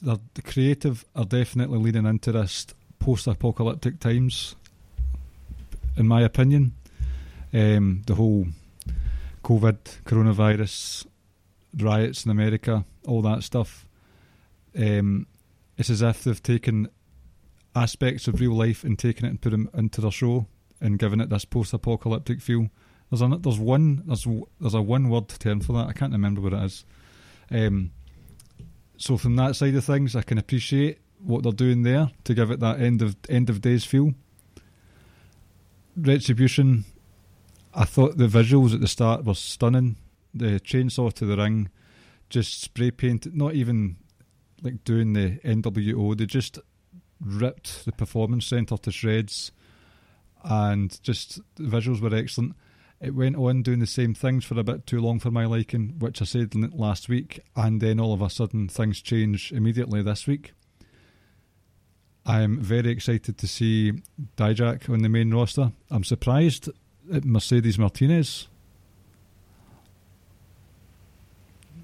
The, 0.01 0.19
creative 0.41 1.05
are 1.15 1.25
definitely 1.25 1.79
leading 1.79 2.05
into 2.05 2.31
this 2.31 2.67
post-apocalyptic 2.99 3.99
times. 3.99 4.55
In 5.97 6.07
my 6.07 6.21
opinion, 6.21 6.73
um, 7.53 8.03
the 8.05 8.15
whole 8.15 8.47
COVID, 9.43 10.03
coronavirus, 10.05 11.05
riots 11.77 12.25
in 12.25 12.31
America, 12.31 12.85
all 13.05 13.21
that 13.23 13.43
stuff. 13.43 13.85
Um, 14.77 15.27
it's 15.77 15.89
as 15.89 16.01
if 16.01 16.23
they've 16.23 16.41
taken 16.41 16.89
aspects 17.75 18.27
of 18.27 18.39
real 18.39 18.53
life 18.53 18.83
and 18.83 18.97
taken 18.97 19.25
it 19.25 19.29
and 19.29 19.41
put 19.41 19.51
them 19.51 19.69
into 19.73 20.01
their 20.01 20.11
show 20.11 20.47
and 20.81 20.99
given 20.99 21.19
it 21.19 21.29
this 21.29 21.45
post-apocalyptic 21.45 22.41
feel. 22.41 22.69
There's 23.09 23.21
a 23.21 23.27
there's 23.27 23.59
one 23.59 24.03
there's 24.05 24.27
there's 24.61 24.73
a 24.73 24.81
one 24.81 25.09
word 25.09 25.27
term 25.29 25.61
for 25.61 25.73
that. 25.73 25.87
I 25.87 25.93
can't 25.93 26.13
remember 26.13 26.41
what 26.41 26.53
it 26.53 26.63
is. 26.63 26.85
Um, 27.51 27.91
so 28.99 29.17
from 29.17 29.37
that 29.37 29.55
side 29.55 29.73
of 29.75 29.85
things, 29.85 30.15
I 30.15 30.21
can 30.21 30.37
appreciate 30.37 30.99
what 31.23 31.43
they're 31.43 31.51
doing 31.51 31.83
there 31.83 32.11
to 32.25 32.33
give 32.33 32.51
it 32.51 32.59
that 32.59 32.81
end 32.81 33.01
of 33.01 33.15
end 33.29 33.49
of 33.49 33.61
days 33.61 33.85
feel. 33.85 34.13
Retribution, 35.95 36.83
I 37.73 37.85
thought 37.85 38.17
the 38.17 38.27
visuals 38.27 38.73
at 38.73 38.81
the 38.81 38.87
start 38.87 39.23
were 39.23 39.35
stunning. 39.35 39.95
The 40.33 40.59
chainsaw 40.59 41.11
to 41.13 41.25
the 41.25 41.37
ring, 41.37 41.69
just 42.29 42.61
spray 42.61 42.91
painted, 42.91 43.35
not 43.35 43.55
even 43.55 43.95
like 44.61 44.83
doing 44.83 45.13
the 45.13 45.39
NWO. 45.45 46.17
They 46.17 46.25
just 46.25 46.59
ripped 47.21 47.85
the 47.85 47.91
performance 47.93 48.45
center 48.47 48.77
to 48.77 48.91
shreds, 48.91 49.51
and 50.43 51.01
just 51.01 51.39
the 51.55 51.63
visuals 51.63 52.01
were 52.01 52.13
excellent. 52.13 52.55
It 53.01 53.15
went 53.15 53.37
on 53.37 53.63
doing 53.63 53.79
the 53.79 53.87
same 53.87 54.13
things 54.13 54.43
for 54.43 54.59
a 54.59 54.63
bit 54.63 54.85
too 54.85 54.99
long 54.99 55.19
for 55.19 55.31
my 55.31 55.45
liking, 55.45 55.95
which 55.99 56.21
I 56.21 56.25
said 56.25 56.53
last 56.73 57.07
week, 57.07 57.39
and 57.55 57.79
then 57.79 57.99
all 57.99 58.13
of 58.13 58.21
a 58.21 58.29
sudden 58.29 58.67
things 58.67 59.01
change 59.01 59.53
immediately 59.53 60.01
this 60.01 60.27
week. 60.27 60.51
I 62.25 62.41
am 62.41 62.59
very 62.59 62.91
excited 62.91 63.37
to 63.37 63.47
see 63.47 63.93
Dijak 64.35 64.89
on 64.89 65.01
the 65.01 65.09
main 65.09 65.33
roster. 65.33 65.71
I'm 65.89 66.03
surprised 66.03 66.69
at 67.11 67.23
Mercedes 67.23 67.79
Martinez. 67.79 68.49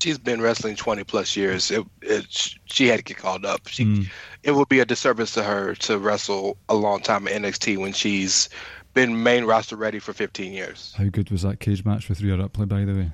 She's 0.01 0.17
been 0.17 0.41
wrestling 0.41 0.75
20 0.75 1.05
plus 1.05 1.35
years. 1.37 1.71
It, 1.71 1.83
it, 2.01 2.55
she 2.65 2.87
had 2.87 2.97
to 2.97 3.03
get 3.03 3.17
called 3.17 3.45
up. 3.45 3.67
She, 3.67 3.85
Mm. 3.85 4.09
It 4.43 4.51
would 4.51 4.69
be 4.69 4.79
a 4.79 4.85
disservice 4.85 5.33
to 5.33 5.43
her 5.43 5.73
to 5.75 5.97
wrestle 5.97 6.57
a 6.69 6.75
long 6.75 6.99
time 7.01 7.27
in 7.27 7.41
NXT 7.41 7.77
when 7.79 7.93
she's 7.93 8.49
been 8.95 9.21
main 9.21 9.45
roster 9.45 9.75
ready 9.75 9.99
for 9.99 10.13
15 10.13 10.51
years. 10.51 10.93
How 10.97 11.05
good 11.05 11.29
was 11.29 11.43
that 11.43 11.59
cage 11.59 11.85
match 11.85 12.09
with 12.09 12.21
Rhea 12.21 12.37
Ripley, 12.37 12.65
by 12.65 12.85
the 12.85 12.93
way? 12.93 13.11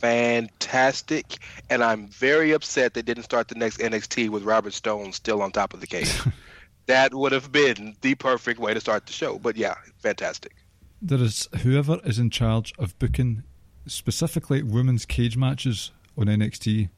Fantastic. 0.00 1.38
And 1.70 1.84
I'm 1.84 2.08
very 2.08 2.52
upset 2.52 2.94
they 2.94 3.02
didn't 3.02 3.24
start 3.24 3.46
the 3.48 3.54
next 3.54 3.78
NXT 3.78 4.30
with 4.30 4.42
Robert 4.42 4.72
Stone 4.72 5.12
still 5.12 5.42
on 5.42 5.52
top 5.52 5.74
of 5.74 5.80
the 5.80 5.86
cage. 5.86 6.10
that 6.86 7.14
would 7.14 7.32
have 7.32 7.52
been 7.52 7.94
the 8.00 8.14
perfect 8.16 8.58
way 8.58 8.74
to 8.74 8.80
start 8.80 9.06
the 9.06 9.12
show. 9.12 9.38
But 9.38 9.56
yeah, 9.56 9.74
fantastic. 9.98 10.56
There 11.00 11.22
is 11.22 11.46
whoever 11.62 12.00
is 12.04 12.18
in 12.18 12.30
charge 12.30 12.72
of 12.78 12.98
booking 12.98 13.42
specifically 13.86 14.62
women's 14.62 15.04
cage 15.04 15.36
matches 15.36 15.92
on 16.16 16.26
NXT. 16.26 16.88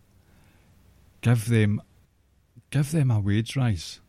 Give 1.20 1.48
them, 1.48 1.82
give 2.70 2.92
them 2.92 3.10
a 3.10 3.18
wage 3.18 3.56
rise. 3.56 4.00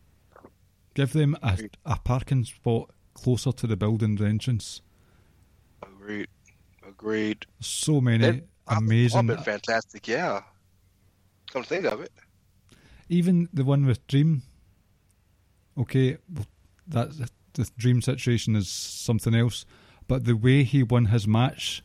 Give 0.93 1.11
them 1.11 1.35
a, 1.41 1.57
a 1.85 1.97
parking 2.03 2.45
spot 2.45 2.91
closer 3.20 3.51
to 3.51 3.67
the 3.67 3.75
building 3.75 4.17
entrance. 4.24 4.82
Agreed. 5.83 6.28
Agreed. 6.87 7.46
So 7.59 8.01
many 8.01 8.41
amazing. 8.67 9.28
been 9.28 9.37
fantastic. 9.37 10.08
Yeah. 10.08 10.41
Come 11.51 11.63
to 11.63 11.70
think 11.70 11.86
of 11.86 12.01
it. 12.01 12.12
even 13.09 13.50
the 13.51 13.66
one 13.66 13.86
with 13.86 14.05
Dream. 14.08 14.43
Okay, 15.78 16.17
that 16.87 17.29
the 17.54 17.70
Dream 17.78 18.01
situation 18.01 18.55
is 18.55 18.70
something 18.70 19.33
else, 19.33 19.66
but 20.08 20.25
the 20.25 20.36
way 20.36 20.63
he 20.63 20.83
won 20.83 21.05
his 21.05 21.28
match 21.28 21.83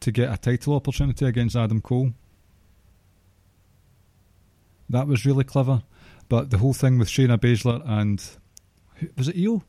to 0.00 0.12
get 0.12 0.32
a 0.32 0.36
title 0.36 0.74
opportunity 0.74 1.24
against 1.24 1.56
Adam 1.56 1.80
Cole, 1.80 2.12
that 4.88 5.06
was 5.06 5.24
really 5.24 5.44
clever. 5.44 5.82
But 6.28 6.50
the 6.50 6.58
whole 6.58 6.74
thing 6.74 6.98
with 6.98 7.08
Shayna 7.08 7.38
Baszler 7.38 7.82
and 7.88 8.22
was 9.16 9.28
it 9.28 9.36
Io? 9.36 9.62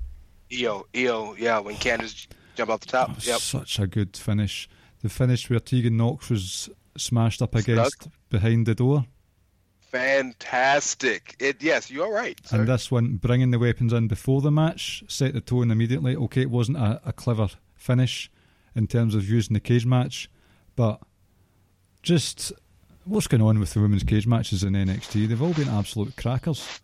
EO, 0.51 0.85
EO, 0.95 1.35
yeah, 1.37 1.59
when 1.59 1.75
Candice 1.75 2.27
jumped 2.55 2.71
off 2.71 2.79
the 2.81 2.87
top. 2.87 3.15
Was 3.15 3.27
Yep. 3.27 3.39
such 3.39 3.79
a 3.79 3.87
good 3.87 4.15
finish. 4.15 4.69
The 5.01 5.09
finish 5.09 5.49
where 5.49 5.59
Tegan 5.59 5.97
Nox 5.97 6.29
was 6.29 6.69
smashed 6.97 7.41
up 7.41 7.53
against 7.55 8.07
behind 8.29 8.65
the 8.65 8.75
door. 8.75 9.05
Fantastic. 9.79 11.35
It 11.39 11.61
yes, 11.61 11.89
you're 11.91 12.11
right. 12.13 12.39
Sir. 12.45 12.59
And 12.59 12.67
this 12.67 12.91
one, 12.91 13.17
bringing 13.17 13.51
the 13.51 13.59
weapons 13.59 13.93
in 13.93 14.07
before 14.07 14.41
the 14.41 14.51
match, 14.51 15.03
set 15.07 15.33
the 15.33 15.41
tone 15.41 15.71
immediately. 15.71 16.15
Okay, 16.15 16.41
it 16.41 16.49
wasn't 16.49 16.77
a, 16.77 17.01
a 17.05 17.13
clever 17.13 17.49
finish 17.75 18.29
in 18.75 18.87
terms 18.87 19.15
of 19.15 19.27
using 19.29 19.53
the 19.53 19.59
cage 19.59 19.85
match, 19.85 20.29
but 20.75 20.99
just 22.03 22.51
what's 23.05 23.27
going 23.27 23.41
on 23.41 23.59
with 23.59 23.73
the 23.73 23.81
women's 23.81 24.03
cage 24.03 24.27
matches 24.27 24.63
in 24.63 24.73
NXT? 24.73 25.27
They've 25.27 25.41
all 25.41 25.53
been 25.53 25.69
absolute 25.69 26.15
crackers. 26.15 26.79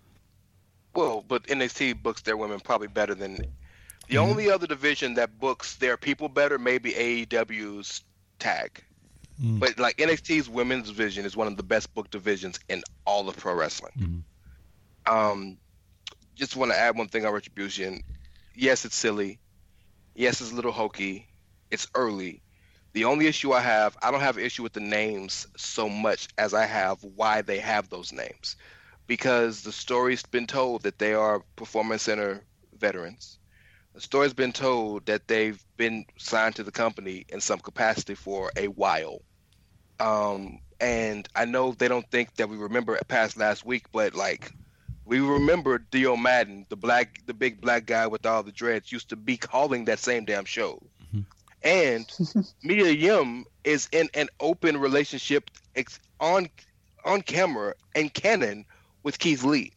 Well, 0.95 1.23
but 1.27 1.43
NXT 1.47 2.01
books 2.03 2.21
their 2.21 2.37
women 2.37 2.59
probably 2.59 2.87
better 2.87 3.15
than 3.15 3.35
the 4.07 4.15
Mhm. 4.15 4.17
only 4.17 4.49
other 4.51 4.67
division 4.67 5.15
that 5.15 5.39
books 5.39 5.75
their 5.75 5.97
people 5.97 6.29
better, 6.29 6.57
maybe 6.59 6.93
AEW's 6.93 8.03
tag. 8.39 8.83
Mm. 9.41 9.59
But 9.59 9.79
like 9.79 9.97
NXT's 9.97 10.49
women's 10.49 10.87
division 10.87 11.25
is 11.25 11.35
one 11.35 11.47
of 11.47 11.57
the 11.57 11.63
best 11.63 11.93
book 11.93 12.11
divisions 12.11 12.59
in 12.69 12.83
all 13.05 13.27
of 13.27 13.37
pro 13.37 13.55
wrestling. 13.55 14.23
Mhm. 15.07 15.11
Um, 15.11 15.57
just 16.35 16.55
want 16.55 16.71
to 16.71 16.77
add 16.77 16.95
one 16.97 17.07
thing 17.07 17.25
on 17.25 17.33
Retribution. 17.33 18.03
Yes, 18.55 18.85
it's 18.85 18.95
silly. 18.95 19.39
Yes, 20.15 20.41
it's 20.41 20.51
a 20.51 20.55
little 20.55 20.71
hokey. 20.71 21.27
It's 21.71 21.87
early. 21.95 22.41
The 22.93 23.05
only 23.05 23.25
issue 23.25 23.53
I 23.53 23.61
have, 23.61 23.97
I 24.03 24.11
don't 24.11 24.21
have 24.21 24.37
an 24.37 24.43
issue 24.43 24.61
with 24.61 24.73
the 24.73 24.79
names 24.79 25.47
so 25.57 25.89
much 25.89 26.27
as 26.37 26.53
I 26.53 26.65
have 26.67 27.03
why 27.03 27.41
they 27.41 27.59
have 27.59 27.89
those 27.89 28.11
names. 28.11 28.55
Because 29.07 29.63
the 29.63 29.71
story's 29.71 30.23
been 30.23 30.47
told 30.47 30.83
that 30.83 30.97
they 30.97 31.13
are 31.13 31.43
performance 31.55 32.03
center 32.03 32.43
veterans. 32.77 33.39
The 33.93 34.01
story's 34.01 34.33
been 34.33 34.53
told 34.53 35.05
that 35.05 35.27
they've 35.27 35.63
been 35.77 36.05
signed 36.17 36.55
to 36.55 36.63
the 36.63 36.71
company 36.71 37.25
in 37.29 37.41
some 37.41 37.59
capacity 37.59 38.15
for 38.15 38.51
a 38.55 38.67
while. 38.67 39.21
Um, 39.99 40.59
and 40.79 41.27
I 41.35 41.45
know 41.45 41.73
they 41.73 41.87
don't 41.87 42.09
think 42.09 42.35
that 42.35 42.49
we 42.49 42.57
remember 42.57 42.97
past 43.07 43.37
last 43.37 43.65
week, 43.65 43.85
but 43.91 44.15
like 44.15 44.51
we 45.05 45.19
remember 45.19 45.77
Dio 45.77 46.15
Maddin, 46.15 46.65
the 46.69 46.75
black, 46.75 47.19
the 47.25 47.33
big 47.33 47.61
black 47.61 47.85
guy 47.85 48.07
with 48.07 48.25
all 48.25 48.41
the 48.43 48.51
dreads, 48.51 48.91
used 48.91 49.09
to 49.09 49.15
be 49.15 49.37
calling 49.37 49.85
that 49.85 49.99
same 49.99 50.25
damn 50.25 50.45
show. 50.45 50.81
And 51.61 52.11
Mia 52.63 52.91
Yim 52.91 53.45
is 53.63 53.87
in 53.91 54.09
an 54.13 54.27
open 54.39 54.77
relationship 54.77 55.49
ex- 55.75 55.99
on 56.19 56.49
on 57.05 57.21
camera 57.21 57.73
and 57.95 58.13
canon 58.13 58.65
with 59.03 59.19
Keith 59.19 59.43
Lee. 59.43 59.73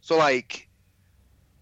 So 0.00 0.16
like, 0.16 0.68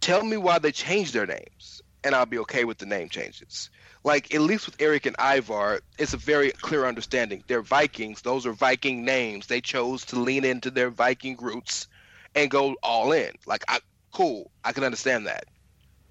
tell 0.01 0.23
me 0.23 0.37
why 0.37 0.59
they 0.59 0.73
changed 0.73 1.15
their 1.15 1.27
names, 1.27 1.83
and 2.05 2.15
I'll 2.15 2.27
be 2.27 2.39
okay 2.39 2.65
with 2.65 2.79
the 2.79 2.87
name 2.87 3.09
changes. 3.09 3.71
Like 4.05 4.33
at 4.35 4.41
least 4.41 4.67
with 4.67 4.81
Erik 4.81 5.07
and 5.07 5.17
Ivar, 5.19 5.81
it's 5.99 6.15
a 6.15 6.19
very 6.19 6.51
clear 6.53 6.87
understanding. 6.87 7.43
They're 7.47 7.63
Vikings; 7.63 8.23
those 8.23 8.47
are 8.47 8.53
Viking 8.53 9.05
names. 9.05 9.47
They 9.47 9.61
chose 9.61 10.05
to 10.07 10.21
lean 10.21 10.45
into 10.45 10.71
their 10.71 10.91
Viking 10.91 11.37
roots 11.37 11.89
and 12.35 12.51
go 12.51 12.77
all 12.83 13.13
in. 13.13 13.33
Like, 13.47 13.65
I, 13.69 13.81
cool, 14.13 14.51
I 14.65 14.73
can 14.73 14.85
understand 14.85 15.27
that. 15.27 15.45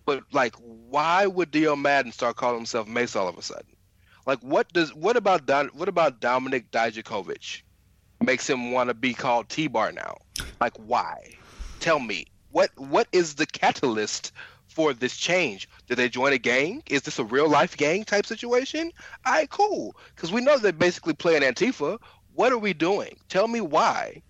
But 0.06 0.24
like, 0.32 0.56
why 0.56 1.28
would 1.28 1.52
Dio 1.52 1.76
Maddin 1.76 2.12
start 2.12 2.36
calling 2.36 2.58
himself 2.58 2.88
Mace 2.88 3.16
all 3.16 3.28
of 3.28 3.38
a 3.38 3.42
sudden? 3.42 3.76
Like, 4.26 4.40
what 4.40 4.72
does 4.74 4.94
what 4.94 5.16
about 5.16 5.46
Don, 5.46 5.68
what 5.70 5.88
about 5.88 6.20
Dominic 6.20 6.72
Dijakovic 6.72 7.62
makes 8.22 8.50
him 8.50 8.72
want 8.72 8.90
to 8.90 8.94
be 8.94 9.14
called 9.14 9.50
T 9.50 9.68
Bar 9.68 9.92
now? 9.92 10.18
Like, 10.60 10.76
why? 10.78 11.36
Tell 11.80 12.00
me 12.00 12.28
what 12.52 12.72
what 12.78 13.08
is 13.12 13.36
the 13.36 13.46
catalyst 13.46 14.32
for 14.68 14.94
this 14.94 15.18
change? 15.18 15.70
Did 15.88 15.98
they 15.98 16.10
join 16.10 16.34
a 16.34 16.38
gang? 16.38 16.84
Is 16.88 17.04
this 17.04 17.20
a 17.20 17.24
real 17.24 17.50
life 17.50 17.78
gang 17.78 18.04
type 18.04 18.26
situation? 18.26 18.92
All 19.26 19.34
right, 19.34 19.50
cool. 19.50 19.96
Because 20.16 20.32
we 20.32 20.42
know 20.42 20.58
they're 20.58 20.72
basically 20.72 21.14
playing 21.14 21.42
Antifa. 21.42 22.00
What 22.34 22.52
are 22.52 22.58
we 22.58 22.74
doing? 22.74 23.18
Tell 23.30 23.48
me 23.48 23.62
why, 23.62 24.22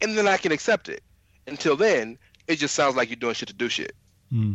and 0.00 0.16
then 0.16 0.26
I 0.26 0.36
can 0.36 0.52
accept 0.52 0.88
it. 0.88 1.02
Until 1.46 1.76
then, 1.76 2.18
it 2.48 2.56
just 2.56 2.74
sounds 2.74 2.96
like 2.96 3.08
you're 3.08 3.16
doing 3.16 3.34
shit 3.34 3.48
to 3.48 3.54
do 3.54 3.68
shit. 3.68 3.94
Hmm. 4.30 4.54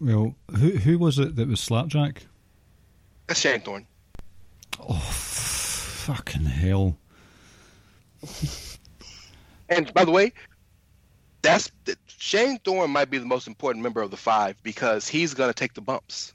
Well, 0.00 0.34
who 0.50 0.70
who 0.70 0.98
was 0.98 1.18
it 1.18 1.36
that 1.36 1.48
was 1.48 1.60
Slapjack? 1.60 2.26
That's 3.26 3.40
Shane 3.40 3.60
Thorne. 3.60 3.86
Oh, 4.78 5.25
fucking 6.06 6.44
hell! 6.44 6.98
And 9.68 9.92
by 9.92 10.04
the 10.04 10.12
way, 10.12 10.32
that's 11.42 11.70
Shane 12.06 12.58
Thorne 12.60 12.90
might 12.90 13.10
be 13.10 13.18
the 13.18 13.26
most 13.26 13.48
important 13.48 13.82
member 13.82 14.02
of 14.02 14.10
the 14.12 14.16
five 14.16 14.56
because 14.62 15.08
he's 15.08 15.34
gonna 15.34 15.52
take 15.52 15.74
the 15.74 15.80
bumps, 15.82 16.32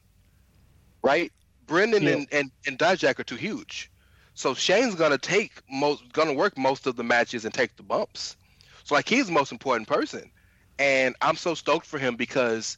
right? 1.03 1.31
Brendan 1.67 2.05
Yeah. 2.05 2.13
and, 2.13 2.27
and 2.33 2.51
and 2.67 2.77
Dijak 2.77 3.19
are 3.19 3.23
too 3.23 3.37
huge, 3.37 3.91
so 4.33 4.53
Shane's 4.53 4.95
gonna 4.95 5.17
take 5.17 5.53
most, 5.69 6.11
gonna 6.11 6.33
work 6.33 6.57
most 6.57 6.85
of 6.87 6.97
the 6.97 7.03
matches 7.03 7.45
and 7.45 7.53
take 7.53 7.75
the 7.77 7.83
bumps. 7.83 8.35
So 8.83 8.95
like 8.95 9.07
he's 9.07 9.27
the 9.27 9.33
most 9.33 9.53
important 9.53 9.87
person, 9.87 10.31
and 10.79 11.15
I'm 11.21 11.37
so 11.37 11.53
stoked 11.55 11.85
for 11.85 11.99
him 11.99 12.17
because 12.17 12.77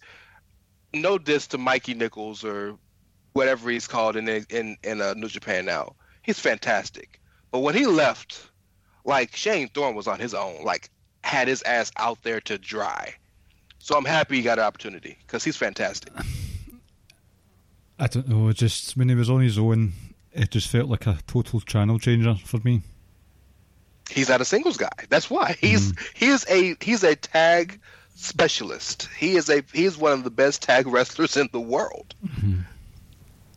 no 0.93 1.17
diss 1.17 1.47
to 1.47 1.57
Mikey 1.57 1.95
Nicholls 1.95 2.43
or 2.45 2.77
whatever 3.33 3.71
he's 3.71 3.87
called 3.87 4.15
in 4.15 4.27
in 4.29 4.77
in 4.83 5.01
uh, 5.01 5.15
New 5.15 5.27
Japan 5.29 5.65
now. 5.65 5.95
He's 6.23 6.39
fantastic, 6.39 7.21
but 7.51 7.59
when 7.59 7.75
he 7.75 7.85
left, 7.85 8.49
like 9.05 9.35
Shane 9.35 9.67
Thorne 9.69 9.95
was 9.95 10.07
on 10.07 10.19
his 10.19 10.33
own, 10.33 10.63
like 10.63 10.89
had 11.23 11.47
his 11.47 11.61
ass 11.63 11.91
out 11.97 12.23
there 12.23 12.41
to 12.41 12.57
dry. 12.57 13.13
So 13.79 13.97
I'm 13.97 14.05
happy 14.05 14.37
he 14.37 14.41
got 14.41 14.59
an 14.59 14.65
opportunity 14.65 15.17
because 15.25 15.43
he's 15.43 15.57
fantastic. 15.57 16.13
I 17.99 18.07
don't 18.07 18.27
know. 18.27 18.51
Just 18.53 18.95
when 18.95 19.09
he 19.09 19.15
was 19.15 19.29
on 19.29 19.41
his 19.41 19.57
own, 19.57 19.93
it 20.31 20.51
just 20.51 20.69
felt 20.69 20.89
like 20.89 21.05
a 21.05 21.19
total 21.27 21.59
channel 21.61 21.99
changer 21.99 22.35
for 22.35 22.59
me. 22.63 22.81
He's 24.09 24.29
not 24.29 24.41
a 24.41 24.45
singles 24.45 24.77
guy. 24.77 24.89
That's 25.09 25.29
why 25.29 25.51
mm-hmm. 25.53 25.67
he's 25.67 25.93
he 26.13 26.27
is 26.27 26.45
a 26.49 26.75
he's 26.81 27.03
a 27.03 27.15
tag 27.15 27.79
specialist. 28.15 29.09
He 29.17 29.35
is 29.35 29.49
a 29.49 29.63
he's 29.73 29.97
one 29.97 30.13
of 30.13 30.23
the 30.23 30.29
best 30.29 30.61
tag 30.61 30.87
wrestlers 30.87 31.37
in 31.37 31.49
the 31.51 31.59
world. 31.59 32.15
Mm-hmm. 32.25 32.61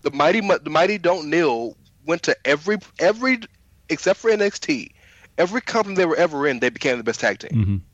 The 0.02 0.10
mighty 0.10 0.40
the 0.40 0.70
mighty 0.70 0.98
don't 0.98 1.30
kneel 1.30 1.76
went 2.06 2.22
to 2.24 2.36
every 2.44 2.78
every 2.98 3.40
except 3.88 4.18
for 4.20 4.30
NXT. 4.30 4.90
Every 5.38 5.60
company 5.60 5.96
they 5.96 6.06
were 6.06 6.16
ever 6.16 6.46
in, 6.46 6.60
they 6.60 6.70
became 6.70 6.96
the 6.96 7.04
best 7.04 7.20
tag 7.20 7.38
team. 7.40 7.84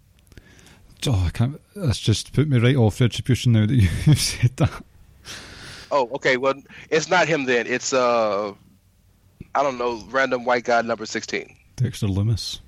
Oh, 1.06 1.24
I 1.26 1.30
can't. 1.30 1.60
That's 1.74 1.98
just 1.98 2.32
put 2.32 2.48
me 2.48 2.58
right 2.58 2.76
off 2.76 3.00
retribution 3.00 3.52
now 3.52 3.66
that 3.66 3.74
you 4.06 4.14
said 4.14 4.56
that. 4.58 4.70
Oh, 5.90 6.08
okay. 6.14 6.36
Well, 6.36 6.54
it's 6.88 7.08
not 7.10 7.26
him 7.26 7.44
then. 7.46 7.66
It's 7.66 7.92
uh, 7.92 8.52
I 9.54 9.62
don't 9.62 9.76
know, 9.78 10.02
random 10.10 10.44
white 10.44 10.64
guy 10.64 10.80
number 10.82 11.04
sixteen. 11.06 11.56
Dexter 11.76 12.06
Lumis. 12.06 12.60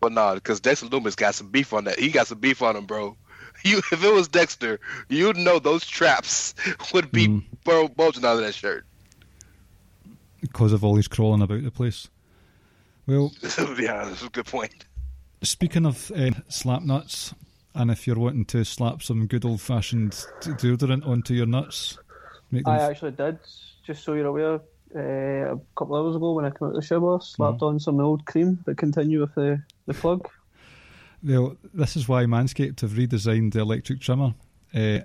But 0.00 0.12
no, 0.12 0.34
because 0.34 0.60
Dexter 0.60 0.86
Lumis 0.86 1.16
got 1.16 1.34
some 1.34 1.48
beef 1.48 1.72
on 1.72 1.84
that. 1.84 1.98
He 1.98 2.10
got 2.10 2.26
some 2.28 2.38
beef 2.38 2.62
on 2.62 2.76
him, 2.76 2.86
bro. 2.86 3.16
You, 3.64 3.78
if 3.90 4.04
it 4.04 4.12
was 4.12 4.28
Dexter, 4.28 4.78
you'd 5.08 5.38
know 5.38 5.58
those 5.58 5.84
traps 5.86 6.54
would 6.92 7.10
be 7.10 7.26
Mm. 7.26 7.94
bulging 7.96 8.22
out 8.24 8.34
of 8.36 8.40
that 8.40 8.54
shirt. 8.54 8.84
Because 10.40 10.72
of 10.72 10.84
all 10.84 10.96
his 10.96 11.08
crawling 11.08 11.42
about 11.42 11.62
the 11.62 11.70
place. 11.70 12.08
Well, 13.06 13.32
yeah, 13.78 14.04
that's 14.04 14.22
a 14.22 14.28
good 14.28 14.46
point. 14.46 14.86
speaking 15.42 15.86
of 15.86 16.10
uh, 16.12 16.30
slap 16.48 16.82
nuts, 16.82 17.34
and 17.74 17.90
if 17.90 18.06
you're 18.06 18.18
wanting 18.18 18.44
to 18.46 18.64
slap 18.64 19.02
some 19.02 19.26
good 19.26 19.44
old 19.44 19.60
fashioned 19.60 20.12
deodorant 20.40 21.06
onto 21.06 21.34
your 21.34 21.46
nuts, 21.46 21.98
make 22.50 22.64
them 22.64 22.74
I 22.74 22.82
actually 22.82 23.12
did, 23.12 23.38
just 23.86 24.02
so 24.02 24.14
you're 24.14 24.26
aware, 24.26 24.60
uh, 24.94 25.54
a 25.54 25.60
couple 25.76 25.96
of 25.96 26.04
hours 26.04 26.16
ago 26.16 26.32
when 26.32 26.44
I 26.44 26.50
came 26.50 26.68
out 26.68 26.74
of 26.74 26.80
the 26.80 26.82
shower, 26.82 27.20
slapped 27.20 27.62
on 27.62 27.78
some 27.78 28.00
old 28.00 28.24
cream, 28.24 28.58
but 28.64 28.76
continue 28.76 29.20
with 29.20 29.34
the, 29.34 29.62
the 29.86 29.94
plug. 29.94 30.28
Well, 31.22 31.56
this 31.74 31.96
is 31.96 32.08
why 32.08 32.24
Manscaped 32.24 32.80
have 32.80 32.92
redesigned 32.92 33.52
the 33.52 33.60
electric 33.60 34.00
trimmer. 34.00 34.34
Uh, 34.74 35.00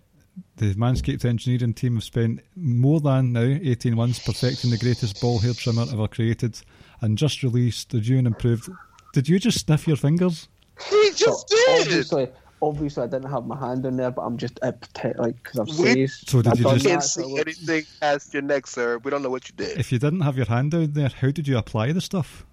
the 0.57 0.73
Manscaped 0.75 1.25
engineering 1.25 1.73
team 1.73 1.95
have 1.95 2.03
spent 2.03 2.39
more 2.55 2.99
than 3.01 3.33
now 3.33 3.41
18 3.41 3.95
months 3.95 4.19
perfecting 4.19 4.69
the 4.71 4.77
greatest 4.77 5.19
ball 5.21 5.39
hair 5.39 5.53
trimmer 5.53 5.85
ever 5.91 6.07
created 6.07 6.59
and 7.01 7.17
just 7.17 7.43
released 7.43 7.89
the 7.89 7.99
new 7.99 8.17
and 8.17 8.27
improved. 8.27 8.69
Did 9.13 9.27
you 9.27 9.39
just 9.39 9.65
sniff 9.65 9.87
your 9.87 9.97
fingers? 9.97 10.47
He 10.89 11.11
just 11.15 11.49
So, 11.49 11.55
did. 11.55 11.81
Obviously, 11.81 12.27
obviously, 12.61 13.03
I 13.03 13.07
didn't 13.07 13.29
have 13.29 13.45
my 13.45 13.57
hand 13.57 13.85
in 13.85 13.97
there, 13.97 14.11
but 14.11 14.21
I'm 14.21 14.37
just 14.37 14.55
protect, 14.61 15.19
like 15.19 15.35
because 15.43 15.59
I'm 15.59 15.65
We- 15.83 15.91
sneezed. 15.93 16.29
So 16.29 16.41
did 16.41 16.53
I've 16.53 16.57
you 16.59 16.63
done 16.63 16.73
just- 16.79 16.85
Can't 16.85 17.01
that, 17.01 17.07
so 17.07 17.21
see 17.23 17.37
anything 17.39 17.83
past 17.99 18.33
your 18.33 18.43
neck, 18.43 18.67
sir. 18.67 18.97
We 18.99 19.11
don't 19.11 19.21
know 19.21 19.29
what 19.29 19.49
you 19.49 19.55
did. 19.55 19.77
If 19.77 19.91
you 19.91 19.99
didn't 19.99 20.21
have 20.21 20.37
your 20.37 20.45
hand 20.45 20.71
down 20.71 20.93
there, 20.93 21.09
how 21.09 21.31
did 21.31 21.47
you 21.47 21.57
apply 21.57 21.91
the 21.91 22.01
stuff? 22.01 22.45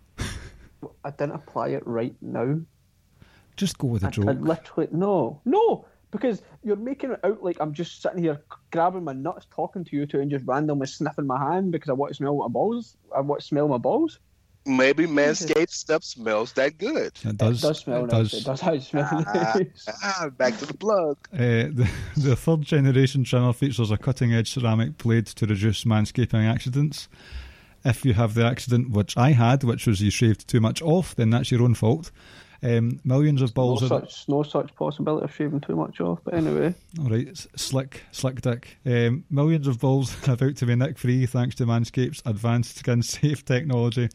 I 1.05 1.11
didn't 1.11 1.33
apply 1.35 1.69
it 1.69 1.87
right 1.87 2.15
now. 2.21 2.61
Just 3.57 3.79
go 3.79 3.89
with 3.89 4.03
the 4.03 4.09
I, 4.09 4.11
joke. 4.11 4.29
I 4.29 4.33
literally 4.33 4.89
no, 4.93 5.41
no, 5.45 5.85
because 6.11 6.43
you're 6.63 6.77
making 6.77 7.13
it 7.13 7.21
out 7.25 7.43
like 7.43 7.57
I'm 7.61 7.73
just 7.73 8.03
sitting 8.03 8.23
here 8.23 8.41
grabbing 8.71 9.05
my 9.05 9.13
nuts, 9.13 9.47
talking 9.55 9.85
to 9.85 9.97
you 9.97 10.07
two, 10.07 10.21
and 10.21 10.31
just 10.31 10.45
randomly 10.47 10.87
sniffing 10.87 11.27
my 11.27 11.39
hand 11.39 11.73
because 11.73 11.89
I 11.89 11.93
want 11.93 12.11
to 12.11 12.15
smell 12.17 12.37
my 12.37 12.49
balls. 12.49 12.97
I 13.15 13.21
want 13.21 13.41
to 13.41 13.47
smell 13.47 13.69
my 13.69 13.79
balls. 13.79 14.19
Maybe 14.67 15.07
Manscaped 15.07 15.71
stuff 15.71 16.05
smells 16.05 16.53
that 16.55 16.77
good. 16.77 17.13
It 17.25 17.37
does. 17.39 17.59
It 17.59 17.67
does 17.69 17.79
smell 17.79 18.05
it 18.05 18.13
nice. 18.13 18.31
does. 18.31 18.41
It 18.43 18.45
does 18.45 18.61
how 18.61 18.75
it 18.75 18.83
smells 18.83 19.09
Ah, 19.11 19.55
nice. 19.55 19.87
ah, 20.05 20.29
back 20.37 20.59
to 20.59 20.67
the 20.67 20.75
plug. 20.75 21.17
Uh, 21.33 21.39
the, 21.39 21.91
the 22.17 22.37
third 22.37 22.63
generation 22.63 23.25
trimmer 23.25 23.55
features 23.55 23.91
a 23.91 23.97
cutting 23.97 24.35
edge 24.35 24.51
ceramic 24.53 24.99
blade 24.99 25.27
to 25.27 25.47
reduce 25.47 25.85
manscaping 25.85 26.45
accidents. 26.47 27.09
If 27.85 28.05
you 28.05 28.13
have 28.15 28.35
the 28.35 28.45
accident, 28.45 28.91
which 28.91 29.17
I 29.17 29.31
had, 29.31 29.65
which 29.65 29.87
was 29.87 30.03
you 30.03 30.11
shaved 30.11 30.47
too 30.49 30.61
much 30.61 30.83
off, 30.83 31.15
then 31.15 31.31
that's 31.31 31.51
your 31.51 31.63
own 31.63 31.75
fault. 31.75 32.11
Um, 32.61 33.01
millions 33.05 33.41
of 33.41 33.55
balls 33.55 33.85
are 33.85 33.89
such, 33.89 34.29
no 34.29 34.43
such 34.43 34.75
possibility 34.75 35.25
of 35.25 35.35
shaving 35.35 35.61
too 35.61 35.77
much 35.77 36.01
off. 36.01 36.19
But 36.25 36.35
anyway, 36.35 36.75
all 37.01 37.09
right, 37.09 37.37
slick, 37.57 38.03
slick 38.11 38.41
dick. 38.41 38.79
Um, 38.85 39.25
millions 39.31 39.69
of 39.69 39.79
balls 39.79 40.17
are 40.29 40.33
about 40.33 40.57
to 40.57 40.67
be 40.67 40.75
nick 40.75 40.99
free 40.99 41.27
thanks 41.27 41.55
to 41.57 41.67
Manscaped's 41.67 42.23
advanced 42.27 42.79
skin 42.79 43.03
safe 43.05 43.45
technology. 43.45 44.09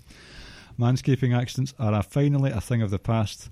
Manscaping 0.77 1.37
accidents 1.37 1.73
are 1.79 1.93
a, 1.93 2.03
finally 2.03 2.51
a 2.51 2.59
thing 2.59 2.81
of 2.81 2.89
the 2.89 2.99
past. 2.99 3.49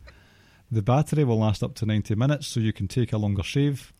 The 0.71 0.81
battery 0.81 1.23
will 1.23 1.39
last 1.39 1.63
up 1.63 1.75
to 1.75 1.85
90 1.85 2.15
minutes, 2.15 2.47
so 2.47 2.59
you 2.59 2.73
can 2.73 2.87
take 2.87 3.13
a 3.13 3.17
longer 3.17 3.43
shave. 3.43 3.93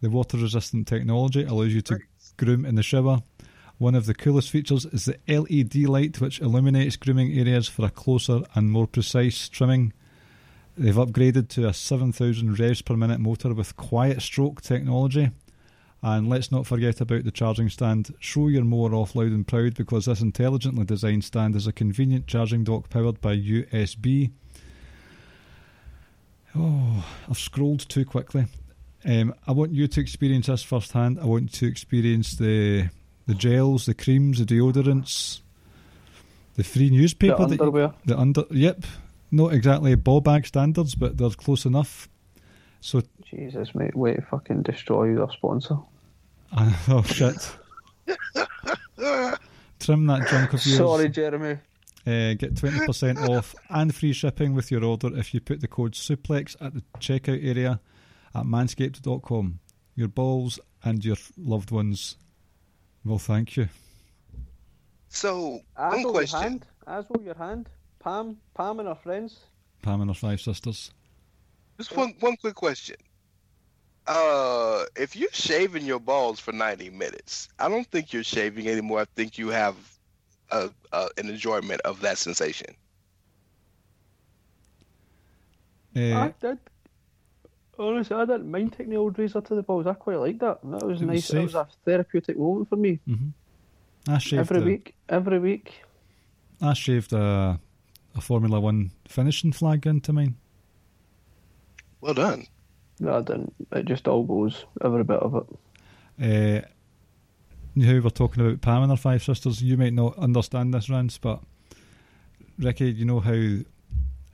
The 0.00 0.10
water 0.10 0.36
resistant 0.36 0.86
technology 0.86 1.44
allows 1.44 1.74
you 1.74 1.80
to 1.82 1.98
groom 2.36 2.64
in 2.64 2.76
the 2.76 2.82
shower. 2.82 3.22
One 3.78 3.94
of 3.94 4.06
the 4.06 4.14
coolest 4.14 4.50
features 4.50 4.84
is 4.86 5.04
the 5.04 5.18
LED 5.28 5.88
light, 5.88 6.20
which 6.20 6.40
illuminates 6.40 6.96
grooming 6.96 7.36
areas 7.38 7.68
for 7.68 7.86
a 7.86 7.90
closer 7.90 8.42
and 8.54 8.70
more 8.70 8.86
precise 8.86 9.48
trimming. 9.48 9.92
They've 10.78 10.94
upgraded 10.94 11.48
to 11.50 11.66
a 11.66 11.74
7,000 11.74 12.58
revs 12.60 12.82
per 12.82 12.96
minute 12.96 13.18
motor 13.18 13.52
with 13.52 13.76
quiet 13.76 14.22
stroke 14.22 14.60
technology. 14.62 15.30
And 16.02 16.28
let's 16.28 16.52
not 16.52 16.68
forget 16.68 17.00
about 17.00 17.24
the 17.24 17.32
charging 17.32 17.68
stand. 17.68 18.14
Show 18.20 18.46
your 18.46 18.62
mower 18.62 18.94
off 18.94 19.16
loud 19.16 19.32
and 19.32 19.44
proud 19.46 19.74
because 19.74 20.04
this 20.04 20.20
intelligently 20.20 20.84
designed 20.84 21.24
stand 21.24 21.56
is 21.56 21.66
a 21.66 21.72
convenient 21.72 22.28
charging 22.28 22.62
dock 22.62 22.88
powered 22.90 23.20
by 23.20 23.36
USB. 23.36 24.30
Oh, 26.54 27.04
I've 27.28 27.38
scrolled 27.38 27.88
too 27.88 28.04
quickly. 28.04 28.46
Um, 29.04 29.34
I 29.48 29.52
want 29.52 29.72
you 29.72 29.88
to 29.88 30.00
experience 30.00 30.46
this 30.46 30.62
firsthand. 30.62 31.18
I 31.20 31.24
want 31.24 31.42
you 31.44 31.48
to 31.48 31.66
experience 31.66 32.36
the 32.36 32.88
the 33.26 33.34
gels, 33.34 33.86
the 33.86 33.94
creams, 33.94 34.38
the 34.38 34.44
deodorants, 34.46 35.40
the 36.54 36.64
free 36.64 36.90
newspaper. 36.90 37.34
The 37.36 37.56
that 37.56 37.64
you- 37.64 37.70
the 38.06 38.18
under. 38.18 38.44
Yep, 38.50 38.84
not 39.30 39.52
exactly 39.52 39.94
ball 39.94 40.20
bag 40.20 40.46
standards, 40.46 40.94
but 40.94 41.16
they're 41.16 41.30
close 41.30 41.64
enough. 41.64 42.08
So, 42.80 43.02
Jesus, 43.24 43.74
mate, 43.74 43.94
way 43.96 44.14
to 44.14 44.22
fucking 44.22 44.62
destroy 44.62 45.10
your 45.10 45.30
sponsor. 45.32 45.78
oh 46.56 47.02
shit. 47.06 47.56
Trim 49.80 50.06
that 50.06 50.28
junk 50.28 50.54
of 50.54 50.64
yours. 50.64 50.78
Sorry, 50.78 51.08
Jeremy. 51.08 51.58
Uh, 52.06 52.32
get 52.34 52.54
20% 52.54 53.28
off 53.28 53.54
and 53.68 53.94
free 53.94 54.14
shipping 54.14 54.54
with 54.54 54.70
your 54.70 54.82
order 54.82 55.14
if 55.16 55.34
you 55.34 55.40
put 55.40 55.60
the 55.60 55.68
code 55.68 55.92
SUPLEX 55.92 56.56
at 56.60 56.72
the 56.72 56.82
checkout 56.98 57.44
area 57.46 57.80
at 58.34 58.44
manscaped.com. 58.44 59.58
Your 59.94 60.08
balls 60.08 60.58
and 60.82 61.04
your 61.04 61.16
loved 61.36 61.70
ones 61.70 62.16
will 63.04 63.18
thank 63.18 63.56
you. 63.56 63.68
So 65.08 65.60
As 65.76 66.04
one 66.04 66.12
question. 66.12 66.40
hand. 66.40 66.66
As 66.86 67.04
hold 67.06 67.24
your 67.24 67.34
hand. 67.34 67.68
Pam, 68.00 68.38
Pam 68.54 68.80
and 68.80 68.88
her 68.88 68.94
friends. 68.94 69.40
Pam 69.82 70.00
and 70.00 70.10
her 70.10 70.14
five 70.14 70.40
sisters. 70.40 70.90
Just 71.78 71.96
one 71.96 72.14
one 72.20 72.36
quick 72.36 72.54
question. 72.54 72.96
Uh, 74.06 74.84
if 74.96 75.14
you're 75.14 75.28
shaving 75.32 75.84
your 75.84 76.00
balls 76.00 76.40
for 76.40 76.50
90 76.50 76.88
minutes, 76.90 77.48
I 77.58 77.68
don't 77.68 77.86
think 77.86 78.14
you're 78.14 78.24
shaving 78.24 78.66
anymore. 78.66 79.00
I 79.00 79.04
think 79.04 79.36
you 79.36 79.48
have 79.48 79.76
a, 80.50 80.70
a, 80.92 81.08
an 81.18 81.28
enjoyment 81.28 81.82
of 81.82 82.00
that 82.00 82.16
sensation. 82.16 82.74
Uh, 85.94 86.00
I 86.00 86.34
did. 86.40 86.58
Honestly, 87.78 88.16
I 88.16 88.24
didn't 88.24 88.50
mind 88.50 88.72
taking 88.72 88.90
the 88.90 88.96
old 88.96 89.18
razor 89.18 89.42
to 89.42 89.54
the 89.54 89.62
balls. 89.62 89.86
I 89.86 89.92
quite 89.92 90.18
liked 90.18 90.40
that. 90.40 90.60
That 90.64 90.86
was 90.86 91.02
It 91.02 91.06
was 91.06 91.30
nice. 91.30 91.30
It 91.30 91.42
was 91.42 91.54
a 91.54 91.68
therapeutic 91.84 92.38
moment 92.38 92.70
for 92.70 92.76
me. 92.76 92.98
I 94.08 94.18
shaved, 94.18 94.40
Every 94.40 94.62
a, 94.62 94.64
week. 94.64 94.94
Every 95.08 95.38
week. 95.38 95.82
I 96.62 96.72
shaved 96.72 97.12
a, 97.12 97.60
a 98.14 98.20
Formula 98.20 98.60
One 98.60 98.90
finishing 99.06 99.52
flag 99.52 99.86
into 99.86 100.12
mine. 100.12 100.36
Well 102.00 102.14
done. 102.14 102.46
No, 103.00 103.18
I 103.18 103.22
didn't. 103.22 103.54
It 103.72 103.86
just 103.86 104.08
all 104.08 104.24
goes. 104.24 104.64
Every 104.82 105.04
bit 105.04 105.20
of 105.20 105.34
it. 105.34 105.46
Uh, 106.20 106.66
you 107.74 108.02
we're 108.02 108.10
talking 108.10 108.44
about 108.44 108.60
Pam 108.60 108.82
and 108.82 108.90
her 108.90 108.96
five 108.96 109.22
sisters. 109.22 109.62
You 109.62 109.76
might 109.76 109.92
not 109.92 110.18
understand 110.18 110.74
this, 110.74 110.90
Rance, 110.90 111.18
but 111.18 111.40
Ricky, 112.58 112.90
you 112.90 113.04
know 113.04 113.20
how, 113.20 113.62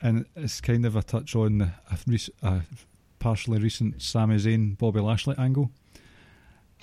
and 0.01 0.25
it's 0.35 0.61
kind 0.63 0.87
of 0.87 0.97
a 0.97 1.03
touch 1.03 1.37
on 1.37 1.61
a, 1.61 1.99
rec- 2.07 2.31
a 2.43 2.63
partially 3.19 3.59
recent 3.59 4.01
Sami 4.01 4.37
Zayn 4.37 4.79
Bobby 4.79 5.01
Lashley 5.01 5.35
angle. 5.37 5.71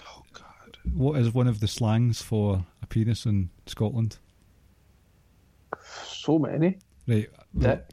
Oh 0.08 0.24
God. 0.34 0.78
What 0.94 1.20
is 1.20 1.34
one 1.34 1.48
of 1.48 1.62
the 1.62 1.68
slangs 1.68 2.22
for 2.22 2.66
a 2.84 2.86
penis 2.86 3.26
in 3.26 3.50
Scotland? 3.66 4.18
So 6.22 6.38
many. 6.38 6.78
Right, 7.08 7.28
Dick, 7.58 7.84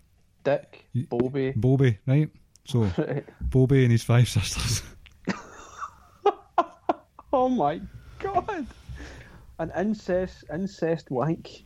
Dick, 0.44 0.84
Y- 0.94 1.06
Bobby. 1.08 1.52
Bobby, 1.56 1.98
right? 2.06 2.28
So 2.66 2.80
Right. 2.98 3.24
Bobby 3.40 3.84
and 3.84 3.92
his 3.92 4.02
five 4.02 4.28
sisters. 4.28 4.82
Oh 7.30 7.48
my 7.50 7.80
god! 8.18 8.66
An 9.58 9.70
incest, 9.76 10.44
incest 10.52 11.10
wank. 11.10 11.62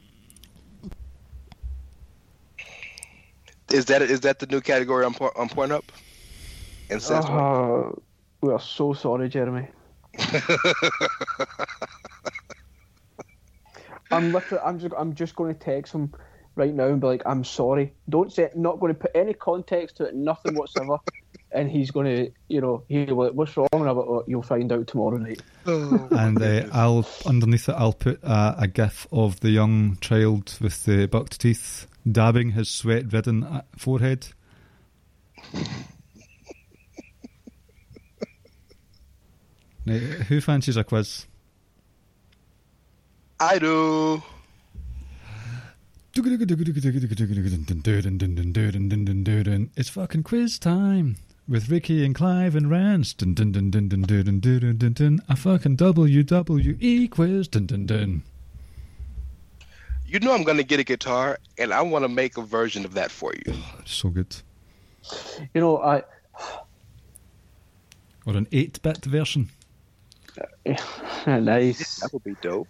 Is 3.72 3.84
that 3.86 4.02
is 4.02 4.20
that 4.20 4.40
the 4.40 4.46
new 4.46 4.60
category 4.60 5.04
on 5.04 5.14
Por- 5.14 5.36
on 5.38 5.48
Pornhub? 5.48 5.84
Incest. 6.90 7.28
Oh, 7.28 7.94
we 8.42 8.52
are 8.52 8.60
so 8.60 8.92
sorry, 8.92 9.28
Jeremy. 9.28 9.68
I'm 14.10 14.32
literally, 14.32 14.62
I'm 14.64 14.78
just, 14.78 14.94
I'm 14.98 15.14
just 15.14 15.34
going 15.36 15.54
to 15.54 15.58
text 15.58 15.94
him 15.94 16.12
right 16.54 16.74
now 16.74 16.86
and 16.86 17.00
be 17.00 17.06
like, 17.06 17.22
I'm 17.26 17.44
sorry. 17.44 17.94
Don't 18.08 18.32
say, 18.32 18.44
it. 18.44 18.56
not 18.56 18.80
going 18.80 18.94
to 18.94 18.98
put 18.98 19.12
any 19.14 19.34
context 19.34 19.96
to 19.98 20.04
it, 20.04 20.14
nothing 20.14 20.54
whatsoever. 20.54 20.98
and 21.52 21.70
he's 21.70 21.90
going 21.90 22.06
to, 22.06 22.32
you 22.48 22.60
know, 22.60 22.84
he'll 22.88 23.16
like, 23.16 23.32
what's 23.32 23.56
wrong? 23.56 23.68
And 23.72 23.88
I'm 23.88 23.96
like, 23.96 24.06
"Oh, 24.06 24.24
you'll 24.26 24.42
find 24.42 24.72
out 24.72 24.86
tomorrow 24.86 25.18
night. 25.18 25.42
Oh, 25.66 26.08
and 26.10 26.40
uh, 26.42 26.66
I'll 26.72 27.06
underneath 27.26 27.68
it, 27.68 27.74
I'll 27.76 27.92
put 27.92 28.22
a, 28.22 28.56
a 28.60 28.68
gif 28.68 29.06
of 29.12 29.40
the 29.40 29.50
young 29.50 29.96
child 30.00 30.56
with 30.60 30.84
the 30.84 31.06
bucked 31.06 31.40
teeth 31.40 31.86
dabbing 32.10 32.52
his 32.52 32.68
sweat-ridden 32.68 33.44
uh, 33.44 33.62
forehead. 33.76 34.28
Now, 39.84 39.94
who 39.94 40.40
fancies 40.40 40.76
a 40.76 40.84
quiz? 40.84 41.26
I 43.40 43.58
do. 43.58 44.22
It's 49.76 49.88
fucking 49.88 50.24
quiz 50.24 50.58
time 50.58 51.16
with 51.48 51.70
Ricky 51.70 52.04
and 52.04 52.14
Clive 52.14 52.54
and 52.54 52.70
Rance. 52.70 53.14
A 53.14 53.24
fucking 53.24 53.62
WWE 55.78 57.10
quiz. 57.10 57.48
You 60.06 60.20
know 60.20 60.34
I'm 60.34 60.42
going 60.42 60.58
to 60.58 60.64
get 60.64 60.80
a 60.80 60.84
guitar, 60.84 61.38
and 61.56 61.72
I 61.72 61.80
want 61.80 62.04
to 62.04 62.10
make 62.10 62.36
a 62.36 62.42
version 62.42 62.84
of 62.84 62.92
that 62.92 63.10
for 63.10 63.32
you. 63.46 63.54
So 63.86 64.10
good. 64.10 64.36
You 65.54 65.62
know, 65.62 65.78
I... 65.78 66.02
Or 68.26 68.36
an 68.36 68.44
8-bit 68.52 69.06
version. 69.06 69.48
nice. 71.26 72.00
That 72.00 72.12
would 72.12 72.22
be 72.22 72.36
dope. 72.42 72.68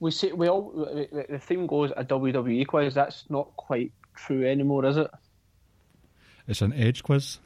We 0.00 0.10
see 0.10 0.32
we 0.32 0.48
all, 0.48 0.72
the 0.72 1.26
the 1.28 1.38
theme 1.38 1.66
goes 1.66 1.90
a 1.96 2.04
WWE 2.04 2.66
quiz. 2.66 2.94
That's 2.94 3.24
not 3.30 3.56
quite 3.56 3.92
true 4.14 4.46
anymore, 4.46 4.84
is 4.84 4.96
it? 4.96 5.10
It's 6.48 6.62
an 6.62 6.72
edge 6.72 7.02
quiz. 7.02 7.38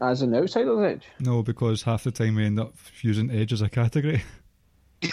As 0.00 0.20
an 0.22 0.34
outsider's 0.34 0.84
edge. 0.84 1.06
No, 1.18 1.42
because 1.42 1.82
half 1.82 2.04
the 2.04 2.10
time 2.10 2.34
we 2.34 2.44
end 2.44 2.60
up 2.60 2.74
using 3.00 3.30
edge 3.30 3.52
as 3.52 3.62
a 3.62 3.68
category. 3.70 4.22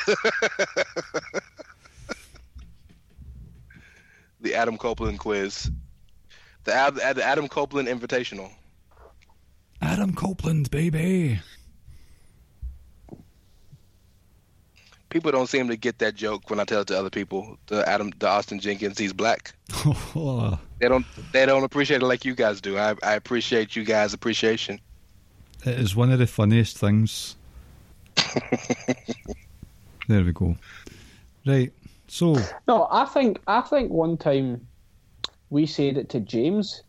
The 4.42 4.56
Adam 4.56 4.78
Copeland 4.78 5.20
quiz. 5.20 5.72
The, 6.66 6.74
Ad- 6.74 7.00
Ad- 7.00 7.18
uh, 7.18 7.22
Adam 7.22 7.48
Copeland 7.48 7.88
Invitational. 7.88 8.52
Adam 9.84 10.14
Copeland, 10.16 10.72
baby. 10.72 11.40
People 15.10 15.32
don't 15.32 15.48
seem 15.48 15.68
to 15.68 15.76
get 15.76 16.00
that 16.00 16.16
joke 16.16 16.50
when 16.50 16.60
I 16.60 16.64
tell 16.64 16.82
it 16.82 16.88
to 16.88 16.98
other 16.98 17.10
people. 17.10 17.58
The 17.68 17.88
Adam, 17.88 18.12
the 18.18 18.28
Austin 18.28 18.60
Jenkins, 18.60 18.98
he's 18.98 19.14
black. 19.14 19.54
They 20.80 20.90
don't, 20.90 21.06
they 21.32 21.46
don't 21.46 21.64
appreciate 21.64 22.02
it 22.02 22.06
like 22.06 22.26
you 22.26 22.36
guys 22.36 22.60
do. 22.60 22.78
I, 22.78 22.96
I 23.04 23.14
appreciate 23.14 23.74
you 23.74 23.86
guys' 23.86 24.14
appreciation. 24.14 24.82
it 25.66 25.80
is 25.80 25.96
one 25.96 26.12
of 26.12 26.20
the 26.20 26.28
funniest 26.28 26.78
things. 26.78 27.38
there 30.08 30.24
we 30.24 30.34
go. 30.34 30.58
Right, 31.46 31.72
so 32.08 32.36
No, 32.68 32.88
I 32.92 33.06
think 33.06 33.40
I 33.48 33.62
think 33.62 33.92
one 33.92 34.18
time 34.18 34.68
we 35.50 35.66
said 35.66 35.98
it 35.98 36.10
to 36.10 36.20
James, 36.20 36.84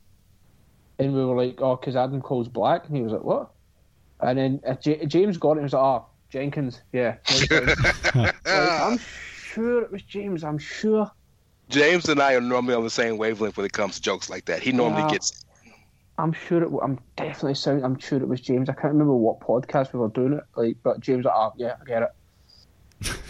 and 0.98 1.12
we 1.14 1.24
were 1.24 1.36
like, 1.36 1.60
"Oh, 1.60 1.76
because 1.76 1.96
Adam 1.96 2.20
Cole's 2.22 2.48
black," 2.48 2.86
and 2.86 2.96
he 2.96 3.02
was 3.02 3.12
like, 3.12 3.24
"What?" 3.24 3.50
And 4.20 4.38
then 4.38 4.60
uh, 4.66 4.74
J- 4.74 5.04
James 5.06 5.36
got 5.36 5.50
it 5.52 5.52
and 5.52 5.60
he 5.60 5.64
was 5.64 5.72
like, 5.74 5.82
"Oh, 5.82 6.06
Jenkins, 6.30 6.80
yeah." 6.92 7.16
Like, 7.50 7.50
like, 8.14 8.34
I'm 8.44 8.98
sure 8.98 9.82
it 9.82 9.90
was 9.92 10.02
James. 10.02 10.44
I'm 10.44 10.58
sure. 10.58 11.10
James 11.68 12.08
and 12.08 12.20
I 12.20 12.34
are 12.34 12.40
normally 12.40 12.74
on 12.74 12.84
the 12.84 12.90
same 12.90 13.16
wavelength 13.18 13.56
when 13.56 13.64
it 13.66 13.72
comes 13.72 13.96
to 13.96 14.02
jokes 14.02 14.28
like 14.28 14.44
that. 14.46 14.62
He 14.62 14.70
normally 14.72 15.02
Yeah. 15.02 15.10
gets. 15.12 15.44
I'm 16.18 16.32
sure 16.32 16.62
it. 16.62 16.70
I'm 16.82 16.98
definitely 17.16 17.54
sound. 17.54 17.84
I'm 17.84 17.98
sure 17.98 18.20
it 18.20 18.28
was 18.28 18.40
James. 18.40 18.68
I 18.68 18.72
can't 18.74 18.92
remember 18.92 19.14
what 19.14 19.40
podcast 19.40 19.92
we 19.92 19.98
were 19.98 20.08
doing 20.08 20.34
it. 20.34 20.44
Like, 20.56 20.76
but 20.84 21.00
James, 21.00 21.24
like, 21.24 21.34
oh 21.36 21.52
yeah, 21.56 21.74
I 21.80 21.84
get 21.84 22.02
it. 22.02 23.10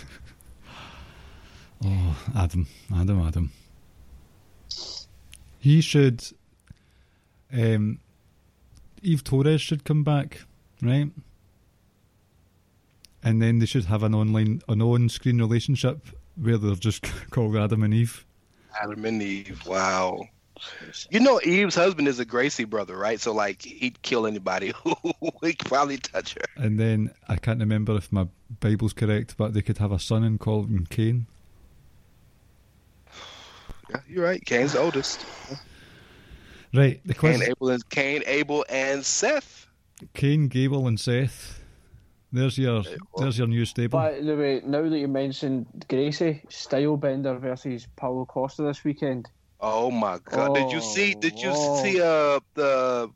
Oh, 1.86 2.16
Adam, 2.34 2.66
Adam, 2.94 3.20
Adam. 3.20 3.52
He 5.58 5.80
should. 5.80 6.24
Um, 7.52 8.00
Eve 9.02 9.22
Torres 9.22 9.60
should 9.60 9.84
come 9.84 10.02
back, 10.02 10.42
right? 10.82 11.10
And 13.22 13.40
then 13.40 13.58
they 13.58 13.66
should 13.66 13.86
have 13.86 14.02
an 14.02 14.14
online, 14.14 14.62
an 14.68 14.82
on-screen 14.82 15.38
relationship 15.38 16.06
where 16.36 16.58
they're 16.58 16.74
just 16.74 17.04
called 17.30 17.56
Adam 17.56 17.82
and 17.82 17.94
Eve. 17.94 18.24
Adam 18.80 19.04
and 19.04 19.22
Eve. 19.22 19.66
Wow. 19.66 20.28
You 21.10 21.20
know, 21.20 21.40
Eve's 21.42 21.74
husband 21.74 22.08
is 22.08 22.18
a 22.18 22.24
Gracie 22.24 22.64
brother, 22.64 22.96
right? 22.96 23.20
So, 23.20 23.32
like, 23.32 23.62
he'd 23.62 24.00
kill 24.02 24.26
anybody 24.26 24.72
who 24.82 24.94
would 25.20 25.58
probably 25.60 25.98
touch 25.98 26.34
her. 26.34 26.62
And 26.62 26.78
then 26.78 27.12
I 27.28 27.36
can't 27.36 27.60
remember 27.60 27.96
if 27.96 28.10
my 28.12 28.28
Bible's 28.60 28.92
correct, 28.92 29.36
but 29.36 29.52
they 29.52 29.62
could 29.62 29.78
have 29.78 29.92
a 29.92 29.98
son 29.98 30.24
and 30.24 30.38
call 30.38 30.64
him 30.64 30.86
Cain. 30.88 31.26
Yeah, 33.90 34.00
you're 34.08 34.24
right. 34.24 34.44
Cain's 34.44 34.72
the 34.72 34.80
oldest. 34.80 35.24
Right, 36.74 37.00
the 37.04 37.14
quiz. 37.14 37.38
Cain, 37.40 37.48
Abel, 37.50 37.68
and 37.70 37.88
Cain, 37.90 38.22
Abel, 38.26 38.64
and 38.68 39.04
Seth. 39.04 39.66
Cain, 40.12 40.48
Gable, 40.48 40.86
and 40.88 40.98
Seth. 40.98 41.60
There's 42.32 42.58
your 42.58 42.82
there's 43.16 43.38
your 43.38 43.46
new 43.46 43.64
stable. 43.64 43.98
By 44.00 44.20
the 44.20 44.34
way, 44.36 44.60
now 44.66 44.82
that 44.82 44.98
you 44.98 45.06
mentioned 45.06 45.84
Gracie, 45.88 46.42
Stylebender 46.48 47.38
versus 47.38 47.86
Paulo 47.94 48.24
Costa 48.24 48.62
this 48.62 48.82
weekend. 48.82 49.28
Oh 49.60 49.90
my 49.92 50.18
god! 50.24 50.54
did 50.54 50.72
you 50.72 50.80
see? 50.80 51.14
Did 51.14 51.38
you 51.38 51.50
Oh, 51.54 51.82
see 51.82 52.00
uh 52.00 52.40
the 52.54 53.08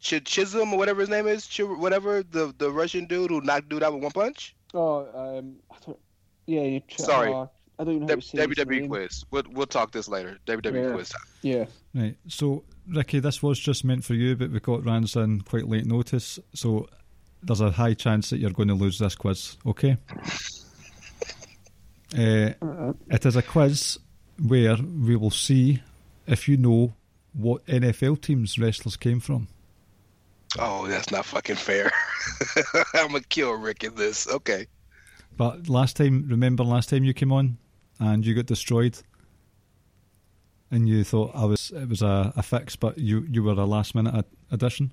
Ch- 0.00 0.22
Chisholm 0.24 0.72
or 0.72 0.78
whatever 0.78 1.00
his 1.00 1.10
name 1.10 1.26
is? 1.26 1.48
Ch- 1.48 1.62
whatever 1.62 2.22
the 2.22 2.54
the 2.58 2.70
Russian 2.70 3.06
dude 3.06 3.30
who 3.30 3.40
knocked 3.40 3.68
dude 3.68 3.82
out 3.82 3.92
with 3.92 4.04
one 4.04 4.12
punch. 4.12 4.54
Oh, 4.72 5.00
um, 5.38 5.56
I 5.68 5.76
don't, 5.84 5.98
yeah, 6.46 6.62
you 6.62 6.80
tr- 6.86 7.02
Sorry. 7.02 7.32
uh, 7.32 7.46
I 7.76 7.84
don't 7.84 7.98
know 8.00 8.06
how 8.06 8.14
to 8.14 8.20
say 8.22 8.38
his 8.38 8.56
WWE 8.56 8.80
name. 8.82 8.88
quiz. 8.88 9.24
We'll 9.32 9.42
we'll 9.50 9.66
talk 9.66 9.90
this 9.90 10.06
later. 10.08 10.38
WWE 10.46 10.86
Yeah. 10.88 10.92
quiz 10.94 11.08
time. 11.08 11.22
Yeah. 11.42 11.64
Right, 11.92 12.16
so 12.28 12.62
Ricky, 12.90 13.20
this 13.20 13.42
was 13.42 13.58
just 13.58 13.84
meant 13.84 14.04
for 14.04 14.14
you, 14.14 14.36
but 14.36 14.50
we 14.50 14.60
got 14.60 14.84
Rance 14.84 15.16
in 15.16 15.42
quite 15.42 15.68
late 15.68 15.86
notice, 15.86 16.38
so 16.54 16.88
there's 17.42 17.60
a 17.60 17.70
high 17.70 17.94
chance 17.94 18.30
that 18.30 18.38
you're 18.38 18.50
going 18.50 18.68
to 18.68 18.74
lose 18.74 18.98
this 18.98 19.14
quiz. 19.14 19.56
Okay. 19.64 19.96
Uh, 22.12 22.50
it 23.08 23.24
is 23.24 23.36
a 23.36 23.42
quiz 23.42 23.98
where 24.46 24.76
we 24.76 25.14
will 25.16 25.30
see 25.30 25.80
if 26.26 26.48
you 26.48 26.56
know 26.56 26.94
what 27.32 27.64
NFL 27.66 28.20
teams 28.20 28.58
wrestlers 28.58 28.96
came 28.96 29.20
from. 29.20 29.48
Oh, 30.58 30.88
that's 30.88 31.12
not 31.12 31.24
fucking 31.24 31.56
fair. 31.56 31.92
I'm 32.94 33.08
gonna 33.08 33.20
kill 33.20 33.52
Rick 33.52 33.84
in 33.84 33.94
this. 33.94 34.26
Okay. 34.26 34.66
But 35.36 35.68
last 35.68 35.96
time, 35.96 36.26
remember 36.28 36.64
last 36.64 36.88
time 36.88 37.04
you 37.04 37.14
came 37.14 37.30
on 37.30 37.56
and 38.00 38.26
you 38.26 38.34
got 38.34 38.46
destroyed, 38.46 38.98
and 40.70 40.88
you 40.88 41.04
thought 41.04 41.32
I 41.34 41.44
was 41.44 41.70
it 41.70 41.88
was 41.88 42.02
a, 42.02 42.32
a 42.36 42.42
fix, 42.42 42.76
but 42.76 42.98
you 42.98 43.26
you 43.30 43.42
were 43.42 43.52
a 43.52 43.64
last 43.64 43.94
minute 43.94 44.14
ad- 44.14 44.24
addition. 44.50 44.92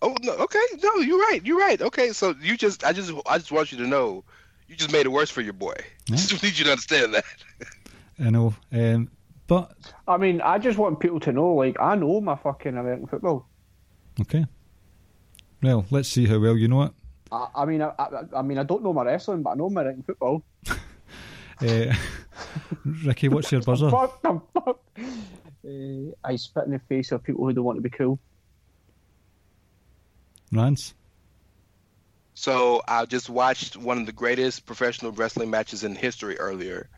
Oh 0.00 0.14
no. 0.22 0.32
Okay. 0.34 0.64
No, 0.82 0.96
you're 0.96 1.18
right. 1.18 1.40
You're 1.44 1.58
right. 1.58 1.80
Okay. 1.80 2.12
So 2.12 2.34
you 2.40 2.56
just 2.56 2.84
I 2.84 2.92
just 2.92 3.12
I 3.26 3.38
just 3.38 3.52
want 3.52 3.72
you 3.72 3.78
to 3.78 3.86
know 3.86 4.24
you 4.68 4.76
just 4.76 4.92
made 4.92 5.06
it 5.06 5.10
worse 5.10 5.30
for 5.30 5.40
your 5.40 5.54
boy. 5.54 5.74
I 6.12 6.16
just 6.16 6.42
need 6.42 6.58
you 6.58 6.64
to 6.66 6.72
understand 6.72 7.14
that. 7.14 7.24
I 8.20 8.30
know, 8.30 8.54
um, 8.72 9.10
but 9.46 9.72
I 10.06 10.16
mean, 10.16 10.40
I 10.40 10.58
just 10.58 10.78
want 10.78 11.00
people 11.00 11.20
to 11.20 11.32
know, 11.32 11.54
like, 11.54 11.80
I 11.80 11.94
know 11.94 12.20
my 12.20 12.36
fucking 12.36 12.76
American 12.76 13.06
football. 13.06 13.46
okay. 14.20 14.44
Well, 15.62 15.86
let's 15.90 16.08
see 16.08 16.26
how 16.26 16.38
well 16.38 16.56
you 16.56 16.68
know 16.68 16.82
it. 16.82 16.92
I, 17.32 17.48
I 17.54 17.64
mean, 17.64 17.80
I, 17.82 17.92
I, 17.98 18.08
I 18.36 18.42
mean, 18.42 18.58
I 18.58 18.62
don't 18.62 18.82
know 18.82 18.92
my 18.92 19.04
wrestling, 19.04 19.42
but 19.42 19.50
I 19.50 19.54
know 19.54 19.70
my 19.70 19.82
American 19.82 20.02
football. 20.02 20.42
Uh, 21.60 21.94
Ricky, 23.04 23.28
what's 23.28 23.50
your 23.52 23.62
buzzer? 23.62 23.90
Fuck 23.90 24.22
the 24.22 24.40
fuck. 24.54 24.80
Uh, 25.66 26.14
I 26.24 26.36
spit 26.36 26.64
in 26.66 26.72
the 26.72 26.78
face 26.88 27.12
of 27.12 27.22
people 27.22 27.44
who 27.46 27.52
don't 27.52 27.64
want 27.64 27.76
to 27.78 27.82
be 27.82 27.90
cool. 27.90 28.18
Rance? 30.52 30.94
So 32.34 32.82
I 32.86 33.04
just 33.04 33.28
watched 33.28 33.76
one 33.76 33.98
of 33.98 34.06
the 34.06 34.12
greatest 34.12 34.64
professional 34.64 35.12
wrestling 35.12 35.50
matches 35.50 35.82
in 35.82 35.96
history 35.96 36.38
earlier, 36.38 36.88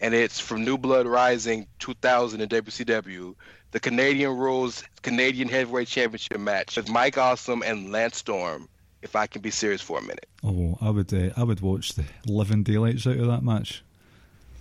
and 0.00 0.12
it's 0.12 0.40
from 0.40 0.64
New 0.64 0.76
Blood 0.76 1.06
Rising 1.06 1.68
2000 1.78 2.40
in 2.40 2.48
WCW, 2.48 3.34
the 3.70 3.80
Canadian 3.80 4.36
Rules 4.36 4.82
Canadian 5.02 5.48
Heavyweight 5.48 5.86
Championship 5.88 6.38
match 6.40 6.76
with 6.76 6.90
Mike 6.90 7.16
Awesome 7.16 7.62
and 7.62 7.92
Lance 7.92 8.16
Storm. 8.18 8.68
If 9.00 9.14
I 9.14 9.28
can 9.28 9.40
be 9.42 9.52
serious 9.52 9.80
for 9.80 10.00
a 10.00 10.02
minute, 10.02 10.26
Oh, 10.42 10.76
I 10.80 10.90
would 10.90 11.14
uh, 11.14 11.30
I 11.36 11.44
would 11.44 11.60
watch 11.60 11.92
the 11.94 12.04
living 12.26 12.64
daylights 12.64 13.06
out 13.06 13.16
of 13.18 13.28
that 13.28 13.44
match. 13.44 13.84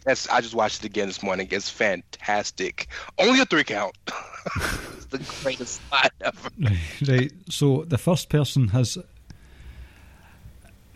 That's 0.08 0.30
I 0.30 0.40
just 0.40 0.56
watched 0.56 0.84
it 0.84 0.86
again 0.86 1.08
this 1.08 1.22
morning. 1.22 1.50
It's 1.52 1.70
fantastic. 1.70 2.88
Only 3.20 3.42
a 3.42 3.46
three 3.46 3.66
count. 3.66 3.96
it's 4.96 5.06
the 5.08 5.18
greatest 5.44 5.82
spot 5.86 6.14
ever. 6.22 6.50
Right. 7.06 7.32
So 7.50 7.84
the 7.84 7.98
first 7.98 8.30
person 8.30 8.70
has. 8.70 8.98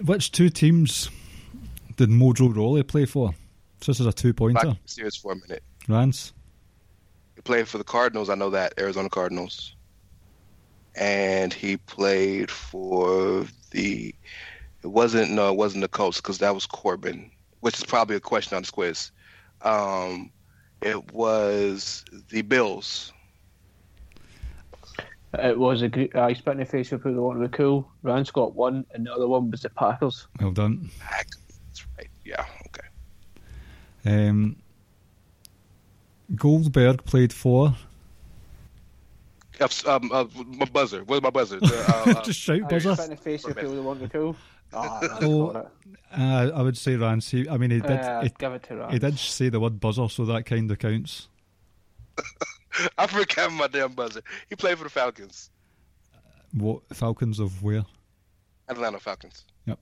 Which 0.03 0.31
two 0.31 0.49
teams 0.49 1.09
did 1.97 2.09
Mojo 2.09 2.55
Rawley 2.55 2.83
play 2.83 3.05
for? 3.05 3.35
So 3.81 3.91
this 3.91 3.99
is 3.99 4.05
a 4.05 4.13
two 4.13 4.33
pointer. 4.33 4.77
serious 4.85 5.17
for 5.17 5.33
a 5.33 5.35
minute. 5.35 5.61
Rance? 5.89 6.31
He 7.35 7.41
played 7.41 7.67
for 7.67 7.77
the 7.77 7.83
Cardinals. 7.83 8.29
I 8.29 8.35
know 8.35 8.49
that 8.51 8.73
Arizona 8.79 9.09
Cardinals, 9.09 9.75
and 10.95 11.53
he 11.53 11.75
played 11.75 12.49
for 12.49 13.45
the. 13.71 14.15
It 14.83 14.87
wasn't 14.87 15.31
no, 15.31 15.51
it 15.51 15.57
wasn't 15.57 15.81
the 15.81 15.89
Colts 15.89 16.17
because 16.17 16.37
that 16.37 16.55
was 16.55 16.65
Corbin, 16.65 17.29
which 17.61 17.77
is 17.77 17.83
probably 17.85 18.15
a 18.15 18.19
question 18.19 18.55
on 18.55 18.61
this 18.63 18.71
quiz. 18.71 19.11
Um, 19.61 20.31
it 20.81 21.11
was 21.13 22.03
the 22.29 22.41
Bills. 22.41 23.13
It 25.39 25.57
was 25.57 25.81
a 25.81 25.87
great. 25.87 26.13
I 26.15 26.33
spit 26.33 26.53
in 26.53 26.59
the 26.59 26.65
face 26.65 26.91
of 26.91 26.99
people 26.99 27.13
who 27.13 27.21
want 27.23 27.41
to 27.41 27.47
be 27.47 27.55
cool. 27.55 27.89
Rance 28.03 28.31
got 28.31 28.53
one, 28.53 28.85
and 28.93 29.05
the 29.05 29.13
other 29.13 29.27
one 29.27 29.49
was 29.49 29.61
the 29.61 29.69
Packers. 29.69 30.27
Well 30.41 30.51
done. 30.51 30.89
That's 31.09 31.85
right. 31.97 32.09
Yeah. 32.25 32.45
Okay. 32.67 34.27
Um, 34.27 34.57
Goldberg 36.35 37.05
played 37.05 37.31
for. 37.31 37.75
Uh, 39.59 39.67
Um, 39.85 40.09
uh, 40.11 40.25
my 40.47 40.65
buzzer. 40.65 41.03
Where's 41.05 41.21
my 41.21 41.29
buzzer? 41.29 41.59
The, 41.61 41.85
uh, 41.87 42.11
uh, 42.19 42.23
Just 42.23 42.39
shout 42.39 42.63
I 42.63 42.67
buzzer. 42.67 42.95
spit 42.95 43.05
in 43.05 43.11
the 43.11 43.15
face 43.21 43.45
of 43.45 43.55
people 43.55 43.71
who 43.73 43.83
want 43.83 43.99
to 44.01 44.07
be 44.07 44.11
cool. 44.11 44.35
Ah, 44.73 44.99
Rance 45.01 45.13
Oh, 45.21 45.51
got 45.51 45.65
it. 45.65 45.71
Uh, 46.17 46.51
I 46.55 46.61
would 46.61 46.77
say 46.77 46.95
Rance. 46.95 47.33
I 47.33 47.57
mean, 47.57 47.71
he 47.71 47.79
did. 47.79 47.91
Uh, 47.91 48.21
he, 48.21 48.31
give 48.37 48.53
it 48.53 48.63
to 48.63 48.75
Rance. 48.77 48.93
he 48.93 48.99
did 48.99 49.17
say 49.17 49.49
the 49.49 49.59
word 49.59 49.79
buzzer, 49.79 50.07
so 50.09 50.25
that 50.25 50.45
kind 50.45 50.69
of 50.69 50.79
counts. 50.79 51.27
I 52.97 53.07
forgot 53.07 53.51
my 53.51 53.67
damn 53.67 53.93
buzzer. 53.93 54.21
He 54.49 54.55
played 54.55 54.77
for 54.77 54.83
the 54.85 54.89
Falcons, 54.89 55.49
What 56.53 56.81
Falcons 56.93 57.39
of 57.39 57.63
where? 57.63 57.83
Atlanta 58.69 58.99
Falcons. 58.99 59.45
Yep. 59.65 59.79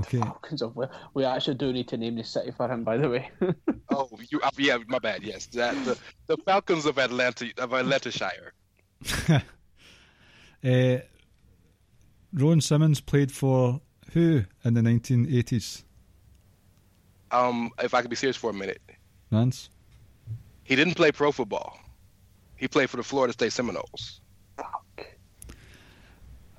Okay. 0.00 0.18
Falcons 0.18 0.62
of 0.62 0.76
Wales. 0.76 0.92
We 1.14 1.24
actually 1.24 1.54
do 1.56 1.72
need 1.72 1.88
to 1.88 1.96
name 1.96 2.16
the 2.16 2.24
city 2.24 2.50
for 2.52 2.68
him, 2.70 2.84
by 2.84 2.96
the 2.96 3.08
way. 3.08 3.30
Oh, 3.90 4.08
you? 4.28 4.38
Uh, 4.42 4.50
yeah, 4.58 4.76
my 4.86 4.98
bad. 4.98 5.22
Yes, 5.22 5.46
that 5.46 5.74
the, 5.86 5.98
the 6.26 6.36
Falcons 6.44 6.84
of 6.84 6.98
Atlanta 6.98 7.46
of 7.58 7.70
Atlantashire. 7.70 8.50
Uh, 10.64 10.98
Ron 12.32 12.60
Simmons 12.60 13.00
played 13.00 13.32
for 13.32 13.80
who 14.12 14.44
in 14.64 14.74
the 14.74 14.80
1980s? 14.80 15.84
Um, 17.30 17.70
if 17.82 17.94
I 17.94 18.00
could 18.00 18.10
be 18.10 18.16
serious 18.16 18.36
for 18.36 18.50
a 18.50 18.54
minute, 18.54 18.80
Rance? 19.30 19.68
he 20.64 20.76
didn't 20.76 20.94
play 20.94 21.12
pro 21.12 21.30
football. 21.32 21.78
He 22.56 22.68
played 22.68 22.90
for 22.90 22.96
the 22.96 23.02
Florida 23.02 23.32
State 23.32 23.52
Seminoles. 23.52 24.20
Fuck. 24.56 25.06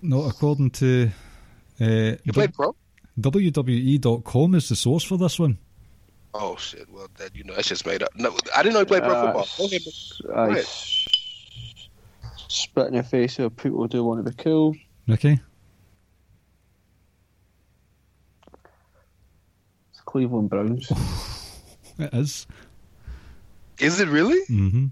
No, 0.01 0.23
according 0.23 0.69
to 0.71 1.09
uh, 1.81 2.15
He 2.23 2.31
played 2.31 2.53
pro. 2.53 2.75
WWE.com 3.19 4.55
is 4.55 4.69
the 4.69 4.75
source 4.75 5.03
for 5.03 5.17
this 5.17 5.37
one. 5.39 5.57
Oh 6.33 6.55
shit! 6.57 6.87
Well, 6.89 7.07
that 7.17 7.35
you 7.35 7.43
know 7.43 7.55
that's 7.55 7.67
just 7.67 7.85
made 7.87 8.03
up. 8.03 8.09
No, 8.15 8.37
I 8.55 8.61
didn't 8.61 8.73
know 8.75 8.79
he 8.79 8.85
played 8.85 9.01
pro 9.03 9.11
Uh, 9.13 9.25
football. 9.43 9.47
Go 9.57 9.65
ahead. 9.65 9.81
I 10.35 10.47
ahead. 10.51 10.57
s- 10.63 11.07
spit 12.47 12.87
in 12.87 12.93
the 12.93 13.03
face 13.03 13.39
of 13.39 13.55
people 13.57 13.79
who 13.79 13.87
do 13.87 14.03
want 14.03 14.23
to 14.23 14.31
be 14.31 14.37
cool. 14.41 14.75
Ricky? 15.07 15.39
Cleveland 20.09 20.49
Browns. 20.49 20.91
It 21.99 22.13
is. 22.13 22.47
Is 23.79 23.99
it 23.99 24.07
really? 24.09 24.39
Mm-hmm. 24.49 24.87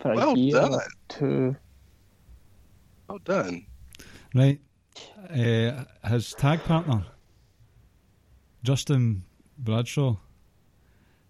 For 0.00 0.12
a 0.12 0.16
Well 0.16 0.36
year 0.36 0.60
done. 0.60 0.80
two. 1.08 1.56
Well 3.08 3.18
done. 3.24 3.66
Right. 4.34 4.60
Uh, 5.30 5.84
his 6.08 6.34
tag 6.34 6.64
partner, 6.64 7.04
Justin 8.64 9.22
Bradshaw, 9.58 10.16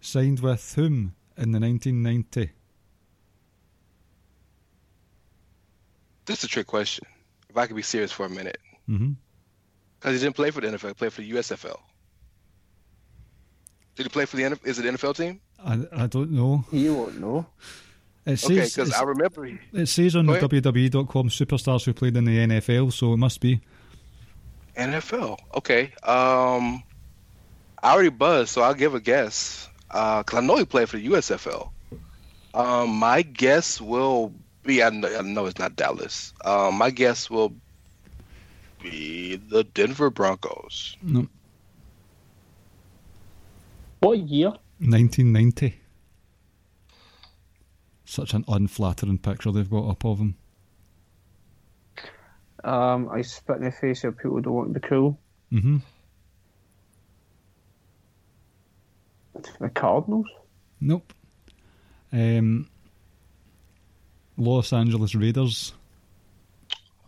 signed 0.00 0.40
with 0.40 0.72
whom 0.74 1.14
in 1.36 1.52
the 1.52 1.60
1990? 1.60 2.50
This 6.24 6.38
is 6.38 6.44
a 6.44 6.48
trick 6.48 6.66
question. 6.66 7.04
If 7.50 7.56
I 7.56 7.66
could 7.66 7.76
be 7.76 7.82
serious 7.82 8.12
for 8.12 8.26
a 8.26 8.30
minute, 8.30 8.58
Mm-hmm. 8.88 9.12
because 10.00 10.14
he 10.20 10.24
didn't 10.24 10.34
play 10.36 10.50
for 10.50 10.60
the 10.60 10.66
NFL, 10.68 10.88
he 10.88 10.94
played 10.94 11.12
for 11.12 11.20
the 11.20 11.30
USFL. 11.32 11.78
Did 13.96 14.04
he 14.04 14.08
play 14.08 14.24
for 14.24 14.36
the 14.36 14.42
NFL? 14.44 14.66
Is 14.66 14.78
it 14.78 14.84
NFL 14.86 15.16
team? 15.16 15.40
I, 15.64 15.80
I 15.92 16.06
don't 16.06 16.30
know. 16.30 16.64
You 16.72 16.94
won't 16.94 17.20
know. 17.20 17.46
It 18.24 18.36
says, 18.38 18.50
Okay, 18.50 18.64
because 18.64 18.92
I 18.92 19.02
remember 19.02 19.44
he, 19.44 19.58
it 19.72 19.86
says 19.86 20.14
on 20.16 20.26
Go 20.26 20.34
ahead. 20.34 20.48
WWE.com 20.50 21.28
superstars 21.28 21.84
who 21.84 21.92
played 21.92 22.16
in 22.16 22.24
the 22.24 22.38
NFL, 22.38 22.92
so 22.92 23.12
it 23.12 23.16
must 23.16 23.40
be. 23.40 23.60
NFL. 24.76 25.38
Okay. 25.56 25.92
Um, 26.04 26.82
I 27.82 27.92
already 27.92 28.08
buzzed, 28.10 28.50
so 28.50 28.62
I'll 28.62 28.74
give 28.74 28.94
a 28.94 29.00
guess. 29.00 29.68
Uh, 29.90 30.22
cause 30.22 30.38
I 30.38 30.46
know 30.46 30.56
he 30.56 30.64
played 30.64 30.88
for 30.88 30.96
the 30.96 31.06
USFL. 31.08 31.70
Um, 32.54 32.90
my 32.90 33.22
guess 33.22 33.80
will 33.80 34.32
be. 34.62 34.82
I 34.82 34.90
know, 34.90 35.08
I 35.18 35.22
know 35.22 35.46
it's 35.46 35.58
not 35.58 35.74
Dallas. 35.76 36.32
Um, 36.44 36.76
my 36.76 36.90
guess 36.90 37.28
will 37.28 37.52
be 38.80 39.36
the 39.36 39.64
Denver 39.64 40.10
Broncos. 40.10 40.96
No, 41.02 41.26
What 44.02 44.18
year? 44.18 44.48
1990. 44.80 45.78
Such 48.04 48.34
an 48.34 48.44
unflattering 48.48 49.18
picture 49.18 49.52
they've 49.52 49.70
got 49.70 49.88
up 49.88 50.04
of 50.04 50.18
him. 50.18 50.34
Um, 52.64 53.08
I 53.10 53.22
spit 53.22 53.58
in 53.58 53.64
the 53.64 53.70
face 53.70 54.02
of 54.02 54.16
people 54.16 54.32
who 54.32 54.40
don't 54.42 54.54
want 54.54 54.74
to 54.74 54.80
be 54.80 54.86
cool. 54.88 55.18
hmm 55.50 55.78
The 59.60 59.68
Cardinals. 59.70 60.26
Nope. 60.80 61.12
Um, 62.12 62.68
Los 64.36 64.72
Angeles 64.72 65.14
Raiders. 65.14 65.74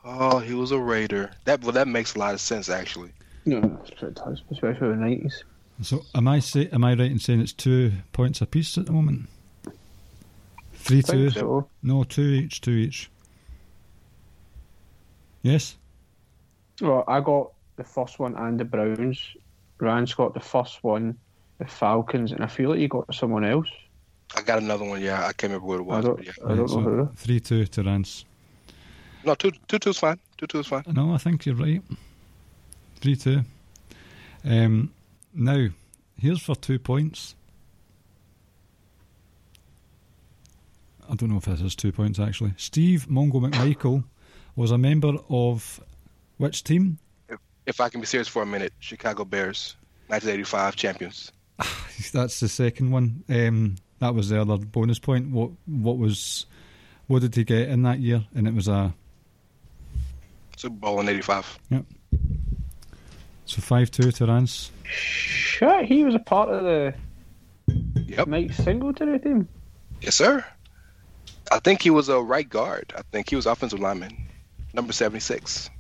Oh, 0.05 0.39
he 0.39 0.55
was 0.55 0.71
a 0.71 0.79
Raider. 0.79 1.33
That 1.45 1.63
well, 1.63 1.73
that 1.73 1.89
makes 1.89 2.15
a 2.15 2.19
lot 2.21 2.35
of 2.35 2.41
sense 2.41 2.69
actually. 2.69 3.11
No, 3.47 3.61
that's 3.61 3.91
pretty 3.91 4.15
tough, 4.15 4.39
especially 4.51 4.87
in 4.87 5.01
the 5.01 5.07
nineties. 5.07 5.45
So 5.83 6.03
am 6.15 6.29
I 6.29 6.39
say 6.39 6.69
am 6.73 6.85
I 6.85 6.91
right 6.95 7.11
in 7.11 7.19
saying 7.19 7.41
it's 7.41 7.53
two 7.53 7.93
points 8.13 8.41
apiece 8.41 8.79
at 8.79 8.87
the 8.87 8.93
moment? 8.93 9.29
Three 10.75 11.03
two. 11.03 11.31
So 11.31 11.69
No, 11.83 12.05
two 12.05 12.23
each. 12.23 12.61
Two 12.61 12.73
each. 12.73 13.11
Yes. 15.43 15.77
well, 16.81 17.05
I 17.07 17.21
got 17.21 17.53
the 17.77 17.85
first 17.85 18.19
one 18.19 18.35
and 18.37 18.59
the 18.59 18.65
Browns. 18.65 19.37
Rance 19.79 20.15
got 20.15 20.33
the 20.33 20.41
first 20.41 20.83
one, 20.85 21.19
the 21.59 21.67
Falcons, 21.67 22.33
and 22.33 22.43
I 22.43 22.47
feel 22.47 22.71
like 22.71 22.79
you 22.79 22.89
got 22.89 23.13
someone 23.15 23.45
else. 23.45 23.69
I 24.37 24.43
got 24.43 24.63
another 24.63 24.85
one. 24.85 25.03
Yeah, 25.03 25.27
I 25.27 25.33
can't 25.33 25.53
remember 25.53 25.67
what 25.67 25.81
it 25.81 25.93
I 25.93 25.97
was. 25.97 26.05
don't, 26.05 26.25
yeah. 26.25 26.33
I 26.45 26.49
don't 26.49 26.57
know 26.59 26.67
so 26.67 26.81
who. 26.81 27.09
three 27.17 27.41
two 27.41 27.67
to 27.67 27.83
Rance. 27.83 28.25
No, 29.25 29.35
two 29.35 29.51
two 29.69 29.79
two's 29.79 29.99
fine. 29.99 30.19
Two 30.39 30.47
two 30.47 30.61
is 30.61 30.67
fine. 30.67 30.85
No, 30.87 31.13
I 31.13 31.19
think 31.19 31.45
you're 31.47 31.57
right. 31.57 31.83
Three 33.01 33.17
two. 33.17 33.43
Um, 34.45 34.93
now, 35.35 35.69
here's 36.19 36.43
for 36.43 36.55
two 36.55 36.79
points. 36.79 37.35
I 41.09 41.15
don't 41.15 41.31
know 41.31 41.37
if 41.37 41.45
this 41.45 41.61
is 41.61 41.77
two 41.77 41.93
points 41.93 42.19
actually. 42.19 42.55
Steve 42.57 43.07
Mongo 43.11 43.35
McMichael 43.35 44.05
was 44.57 44.71
a 44.71 44.79
member 44.79 45.15
of 45.29 45.81
which 46.39 46.65
team? 46.65 46.99
If 47.67 47.81
I 47.81 47.89
can 47.89 48.01
be 48.01 48.07
serious 48.07 48.29
for 48.29 48.43
a 48.43 48.47
minute, 48.47 48.73
Chicago 48.79 49.25
Bears, 49.25 49.77
1985 50.09 50.77
champions. 50.77 51.33
That's 52.13 52.41
the 52.41 52.49
second 52.49 52.91
one. 52.91 53.25
Um, 53.29 53.77
that 54.01 54.15
was 54.15 54.29
the 54.29 54.41
other 54.41 54.59
bonus 54.59 54.99
point. 54.99 55.31
What 55.31 55.51
what 55.67 55.97
was 55.97 56.47
what 57.07 57.23
did 57.23 57.35
he 57.35 57.45
get 57.45 57.69
in 57.69 57.83
that 57.83 58.01
year? 58.01 58.25
And 58.35 58.47
it 58.47 58.55
was 58.55 58.69
a 58.69 58.95
Super 60.57 60.77
Bowl 60.77 61.01
in 61.01 61.09
'85. 61.09 61.59
So 63.47 63.61
five 63.61 63.91
two 63.91 64.11
to 64.13 64.27
Rance. 64.27 64.71
Shit, 64.85 65.85
he 65.87 66.05
was 66.05 66.15
a 66.15 66.19
part 66.19 66.49
of 66.49 66.63
the 66.65 66.95
Yep. 68.07 68.29
Mike 68.29 68.53
Singletary 68.53 69.19
team. 69.19 69.49
Yes, 70.01 70.17
sir. 70.17 70.45
I 71.51 71.59
think 71.61 71.81
he 71.83 71.91
was 71.91 72.09
a 72.09 72.21
right 72.21 72.49
guard. 72.49 72.93
I 72.97 73.03
think 73.13 73.31
he 73.31 73.37
was 73.37 73.47
offensive 73.47 73.81
lineman, 73.81 74.17
number 74.75 74.93
76. 74.93 75.71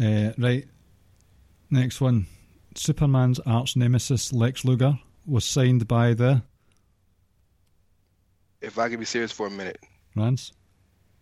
Uh, 0.00 0.32
right. 0.38 0.66
Next 1.70 2.00
one. 2.00 2.26
Superman's 2.76 3.38
arch 3.40 3.76
nemesis 3.76 4.32
Lex 4.32 4.64
Luger 4.64 4.98
was 5.26 5.44
signed 5.44 5.86
by 5.86 6.12
the 6.14 6.42
If 8.60 8.78
I 8.78 8.88
can 8.88 8.98
be 8.98 9.04
serious 9.04 9.30
for 9.32 9.46
a 9.46 9.50
minute, 9.50 9.78
Rance. 10.16 10.52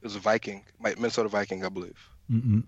it 0.00 0.04
was 0.06 0.16
a 0.16 0.18
Viking, 0.20 0.64
Minnesota 0.80 1.28
Viking, 1.28 1.64
I 1.64 1.68
believe. 1.68 1.98
Mm-mm. 2.30 2.64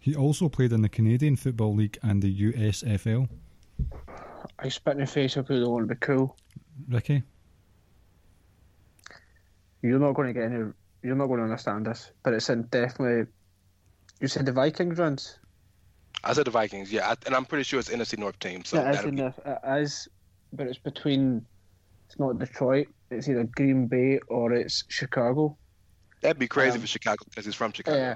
He 0.00 0.16
also 0.16 0.48
played 0.48 0.72
in 0.72 0.80
the 0.80 0.88
Canadian 0.88 1.36
Football 1.36 1.74
League 1.74 1.98
and 2.02 2.22
the 2.22 2.52
USFL. 2.52 3.28
I 4.58 4.68
spit 4.70 4.94
in 4.94 5.00
the 5.00 5.06
face 5.06 5.36
of 5.36 5.44
people 5.44 5.56
who 5.56 5.64
don't 5.64 5.72
want 5.72 5.88
to 5.88 5.94
be 5.94 5.98
cool. 6.00 6.36
Ricky, 6.88 7.22
You're 9.82 9.98
not 9.98 10.12
going 10.14 10.28
to 10.28 10.34
get 10.34 10.50
any. 10.50 10.72
You're 11.02 11.16
not 11.16 11.26
going 11.26 11.38
to 11.38 11.44
understand 11.44 11.86
this, 11.86 12.10
but 12.22 12.32
it's 12.32 12.48
in 12.48 12.62
definitely. 12.64 13.30
You 14.20 14.28
said 14.28 14.46
the 14.46 14.52
Vikings 14.52 14.98
Rance. 14.98 15.38
I 16.24 16.32
said 16.32 16.46
the 16.46 16.50
Vikings, 16.50 16.90
yeah, 16.92 17.10
I, 17.10 17.14
and 17.26 17.34
I'm 17.34 17.44
pretty 17.44 17.64
sure 17.64 17.78
it's 17.78 17.90
NFC 17.90 18.18
North 18.18 18.38
team. 18.38 18.64
So 18.64 18.78
it, 18.78 18.90
is 18.90 18.96
that'll 18.96 19.10
be, 19.10 19.16
the, 19.18 19.34
it 19.46 19.82
is, 19.82 20.08
but 20.52 20.66
it's 20.66 20.78
between. 20.78 21.44
It's 22.06 22.18
not 22.18 22.38
Detroit. 22.38 22.88
It's 23.10 23.28
either 23.28 23.44
Green 23.44 23.86
Bay 23.86 24.18
or 24.28 24.52
it's 24.52 24.84
Chicago. 24.88 25.56
that'd 26.22 26.38
be 26.38 26.48
crazy 26.48 26.76
um, 26.76 26.80
for 26.80 26.86
Chicago 26.86 27.24
because 27.28 27.44
he's 27.44 27.54
from 27.54 27.72
Chicago. 27.72 28.12
Uh, 28.12 28.14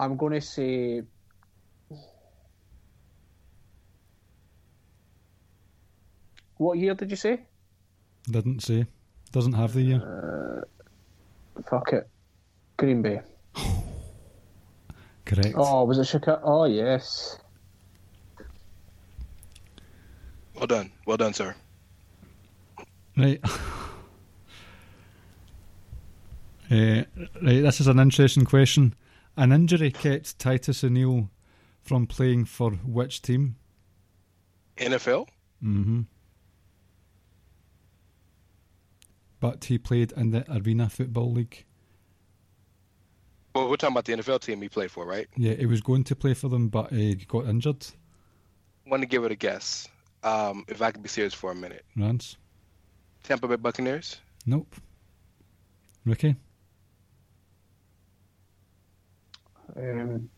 I'm 0.00 0.16
going 0.16 0.32
to 0.32 0.40
say. 0.40 1.02
What 6.58 6.78
year 6.78 6.94
did 6.94 7.10
you 7.10 7.16
say? 7.16 7.40
didn't 8.30 8.62
say. 8.62 8.86
Doesn't 9.32 9.54
have 9.54 9.72
the 9.72 9.82
year. 9.82 10.66
Fuck 11.68 11.92
it. 11.92 12.08
Green 12.76 13.02
Bay. 13.02 13.20
Correct. 15.24 15.54
Oh, 15.56 15.84
was 15.84 15.98
it 15.98 16.04
Chicago? 16.04 16.40
Oh, 16.44 16.64
yes. 16.64 17.38
Well 20.54 20.66
done, 20.66 20.90
well 21.06 21.16
done, 21.16 21.34
sir. 21.34 21.54
Right. 23.16 23.40
Uh, 23.44 23.54
right, 26.70 27.04
this 27.42 27.80
is 27.80 27.86
an 27.86 28.00
interesting 28.00 28.44
question. 28.44 28.94
An 29.36 29.52
injury 29.52 29.90
kept 29.90 30.38
Titus 30.38 30.82
O'Neill 30.82 31.30
from 31.82 32.06
playing 32.06 32.46
for 32.46 32.72
which 32.72 33.22
team? 33.22 33.56
NFL? 34.78 35.28
hmm 35.60 36.02
But 39.40 39.64
he 39.64 39.78
played 39.78 40.12
in 40.12 40.30
the 40.30 40.44
Arena 40.52 40.88
Football 40.88 41.32
League. 41.32 41.64
Well, 43.54 43.68
we're 43.68 43.76
talking 43.76 43.94
about 43.94 44.04
the 44.04 44.14
NFL 44.14 44.40
team 44.40 44.62
he 44.62 44.68
played 44.68 44.90
for, 44.90 45.06
right? 45.06 45.26
Yeah, 45.36 45.54
he 45.54 45.66
was 45.66 45.80
going 45.80 46.04
to 46.04 46.16
play 46.16 46.34
for 46.34 46.48
them, 46.48 46.68
but 46.68 46.92
he 46.92 47.14
got 47.14 47.46
injured. 47.46 47.86
Want 48.86 49.02
to 49.02 49.06
give 49.06 49.24
it 49.24 49.32
a 49.32 49.36
guess? 49.36 49.88
Um, 50.22 50.64
if 50.68 50.82
I 50.82 50.90
can 50.90 51.02
be 51.02 51.08
serious 51.08 51.34
for 51.34 51.50
a 51.52 51.54
minute, 51.54 51.84
Rance? 51.96 52.36
Tampa 53.22 53.46
Bay 53.48 53.56
Buccaneers. 53.56 54.20
Nope. 54.46 54.74
Ricky? 56.04 56.36
Um, 59.76 60.28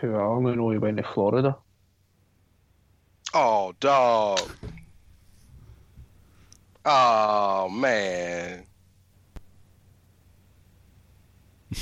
phew, 0.00 0.16
I 0.16 0.22
only 0.22 0.54
know 0.56 0.70
he 0.70 0.78
went 0.78 0.96
to 0.98 1.02
Florida. 1.02 1.56
Oh, 3.34 3.74
dog. 3.80 4.40
Oh 6.84 7.68
man. 7.68 8.64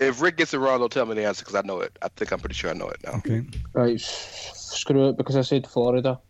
if 0.00 0.20
Rick 0.20 0.36
gets 0.36 0.52
it 0.52 0.58
wrong, 0.58 0.80
don't 0.80 0.92
tell 0.92 1.06
me 1.06 1.14
the 1.14 1.24
answer 1.24 1.44
because 1.44 1.54
I 1.54 1.62
know 1.66 1.80
it. 1.80 1.96
I 2.02 2.08
think 2.08 2.32
I'm 2.32 2.40
pretty 2.40 2.54
sure 2.54 2.70
I 2.70 2.74
know 2.74 2.88
it 2.88 2.98
now. 3.04 3.12
Okay. 3.18 3.44
Right, 3.72 4.00
screw 4.00 5.08
it 5.10 5.16
because 5.16 5.36
I 5.36 5.42
said 5.42 5.66
Florida. 5.66 6.20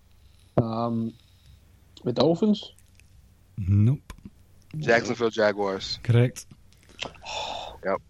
Um, 0.59 1.15
the 2.05 2.13
Dolphins. 2.13 2.73
Nope. 3.57 4.01
Jacksonville 4.77 5.31
Jaguars. 5.31 5.99
Correct. 6.03 6.47
Yep. 7.85 8.01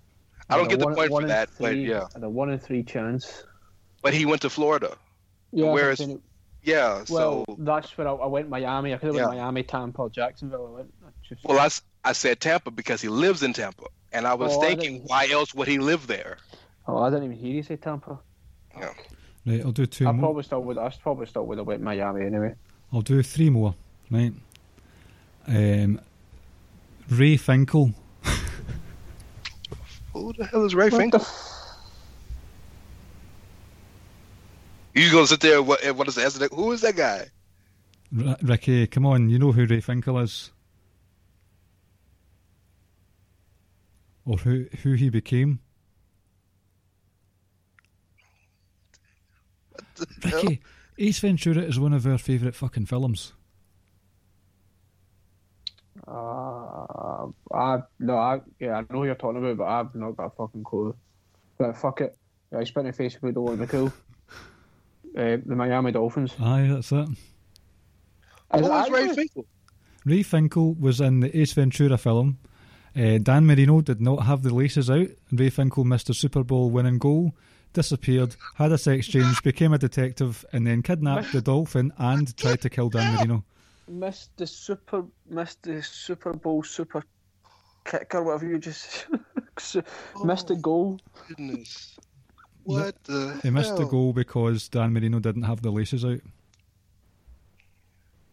I 0.51 0.59
don't 0.59 0.69
get 0.69 0.81
the 0.81 0.85
one- 0.85 0.94
point 0.94 1.11
one 1.11 1.23
for 1.23 1.24
in 1.24 1.28
that, 1.28 1.49
but 1.59 1.70
three- 1.70 1.89
yeah. 1.89 2.09
had 2.12 2.23
a 2.23 2.28
one 2.28 2.51
in 2.51 2.59
three 2.59 2.82
chance. 2.82 3.44
But 4.03 4.12
he 4.12 4.27
went 4.27 4.43
to 4.43 4.51
Florida. 4.51 4.99
Yeah, 5.53 5.70
Where 5.73 5.91
I'm 5.99 6.23
Yeah. 6.62 7.05
well, 7.11 7.45
so 7.47 7.57
that's 7.59 7.97
where 7.99 8.09
I, 8.09 8.12
I 8.12 8.27
went. 8.27 8.49
Miami. 8.49 8.95
I 8.95 8.97
could 8.99 9.07
have 9.09 9.15
went 9.16 9.37
Yeah. 9.37 9.43
Miami, 9.43 9.62
Tampa, 9.62 10.09
Jacksonville. 10.11 10.66
I 10.66 10.70
went. 10.79 10.95
I 11.05 11.11
just, 11.29 11.45
well, 11.45 11.70
I 12.05 12.12
said 12.12 12.41
Tampa 12.41 12.70
because 12.70 13.01
he 13.03 13.09
lives 13.09 13.43
in 13.43 13.53
Tampa, 13.53 13.85
and 14.12 14.27
I 14.27 14.35
was 14.35 14.57
Oh, 14.57 14.61
thinking, 14.61 14.95
didn't- 14.99 15.09
why 15.11 15.29
else 15.31 15.55
would 15.55 15.69
he 15.69 15.79
live 15.79 16.07
there? 16.07 16.39
oh, 16.89 16.99
I 16.99 17.11
didn't 17.11 17.24
even 17.27 17.37
hear 17.37 17.53
you 17.55 17.62
say 17.62 17.77
Tampa. 17.77 18.19
Yeah. 18.77 18.93
Right, 19.47 19.61
I'll 19.65 19.73
do 19.73 19.87
two 19.87 20.07
I 20.09 20.12
more. 20.12 20.23
probably 20.29 20.43
still 20.45 20.62
would. 20.62 20.79
I 20.79 20.89
probably 21.03 21.27
still 21.27 21.45
would 21.47 21.59
have 21.59 21.66
went 21.66 21.83
Miami 21.83 22.24
anyway. 22.24 22.55
I'll 22.93 23.03
do 23.03 23.23
three 23.23 23.51
more. 23.51 23.74
Right. 24.11 24.33
Um, 25.49 26.01
Ray 27.11 27.37
Finkel. 27.37 27.93
Who 30.12 30.33
the 30.35 30.47
hell 30.47 30.65
is 30.65 30.74
Ray 30.74 30.89
What 30.91 30.99
Finkel? 31.01 31.19
the 31.20 31.24
f- 31.27 31.49
You 34.94 35.10
gonna 35.10 35.27
sit 35.27 35.40
there 35.40 35.59
and 35.59 35.66
what, 35.66 35.82
and 35.82 35.97
what 35.97 36.09
is 36.09 36.16
the 36.16 36.24
answer? 36.24 36.48
Who 36.52 36.73
is 36.73 36.82
that 36.82 36.97
guy? 36.97 37.27
R- 38.27 38.36
Ricky, 38.43 38.86
come 38.86 39.06
on, 39.06 39.31
you 39.31 39.39
know 39.39 39.52
who 39.52 39.64
Ray 39.64 39.81
Finkel 39.81 40.19
is. 40.19 40.51
Or 44.27 44.36
who 44.36 44.66
who 44.82 44.93
he 44.93 45.09
became. 45.09 45.60
Ricky, 50.24 50.60
Ace 50.98 51.19
Ventura 51.20 51.62
is 51.62 51.78
one 51.78 51.93
of 51.93 52.06
our 52.06 52.19
favourite 52.19 52.55
fucking 52.55 52.86
films. 52.86 53.32
Uh, 56.06 57.28
I 57.52 57.82
no, 57.98 58.16
I 58.16 58.40
yeah, 58.60 58.74
I 58.74 58.81
know 58.81 59.01
who 59.01 59.05
you're 59.05 59.14
talking 59.14 59.39
about, 59.39 59.56
but 59.56 59.64
I've 59.64 59.94
not 59.94 60.16
got 60.16 60.27
a 60.27 60.31
fucking 60.31 60.64
clue. 60.64 60.94
But 61.59 61.77
fuck 61.77 62.01
it, 62.01 62.16
yeah, 62.52 62.59
I 62.59 62.64
spent 62.64 62.89
a 62.89 62.93
face 62.93 63.14
if 63.14 63.23
we 63.23 63.32
don't 63.32 63.44
want 63.44 63.59
to 63.59 63.66
be 63.66 63.70
cool. 63.70 63.93
Uh, 65.16 65.36
the 65.44 65.55
Miami 65.55 65.93
Dolphins. 65.93 66.34
Aye, 66.40 66.68
that's 66.70 66.93
it. 66.93 67.09
Is 68.55 68.62
What 68.62 68.62
was 68.62 68.90
Ray 68.90 69.01
actually? 69.02 69.16
Finkel? 69.16 69.47
Ray 70.05 70.22
Finkel 70.22 70.74
was 70.74 71.01
in 71.01 71.20
the 71.20 71.39
Ace 71.39 71.52
Ventura 71.52 71.98
film. 71.98 72.39
Uh, 72.97 73.18
Dan 73.18 73.47
Marino 73.47 73.80
did 73.80 74.01
not 74.01 74.24
have 74.24 74.43
the 74.43 74.55
laces 74.55 74.90
out. 74.90 75.09
Ray 75.30 75.51
Finkel 75.51 75.84
missed 75.84 76.10
a 76.10 76.14
Super 76.14 76.44
Bowl 76.44 76.70
winning 76.70 76.98
goal, 76.98 77.34
disappeared, 77.72 78.36
had 78.56 78.72
a 78.72 78.78
sex 78.78 79.06
change, 79.06 79.43
became 79.43 79.72
a 79.72 79.78
detective, 79.78 80.44
and 80.52 80.66
then 80.66 80.82
kidnapped 80.82 81.32
the 81.32 81.40
dolphin 81.40 81.93
and 81.98 82.36
tried 82.36 82.60
to 82.62 82.70
kill 82.70 82.90
Dan 82.90 83.14
Marino. 83.14 83.44
Missed 83.89 84.36
the 84.36 84.47
super, 84.47 85.05
missed 85.28 85.62
the 85.62 85.82
Super 85.82 86.32
Bowl 86.32 86.62
super 86.62 87.02
kick 87.84 88.14
or 88.14 88.22
whatever 88.24 88.47
you 88.47 88.59
just 88.59 89.06
missed 90.24 90.48
the 90.48 90.56
goal. 90.60 91.01
Goodness. 91.28 91.97
What 92.64 93.02
the? 93.05 93.40
He 93.43 93.51
missed 93.51 93.76
the 93.76 93.84
goal 93.84 94.12
because 94.12 94.68
Dan 94.68 94.93
Marino 94.93 95.18
didn't 95.18 95.43
have 95.43 95.62
the 95.62 95.70
laces 95.70 96.05
out. 96.05 96.20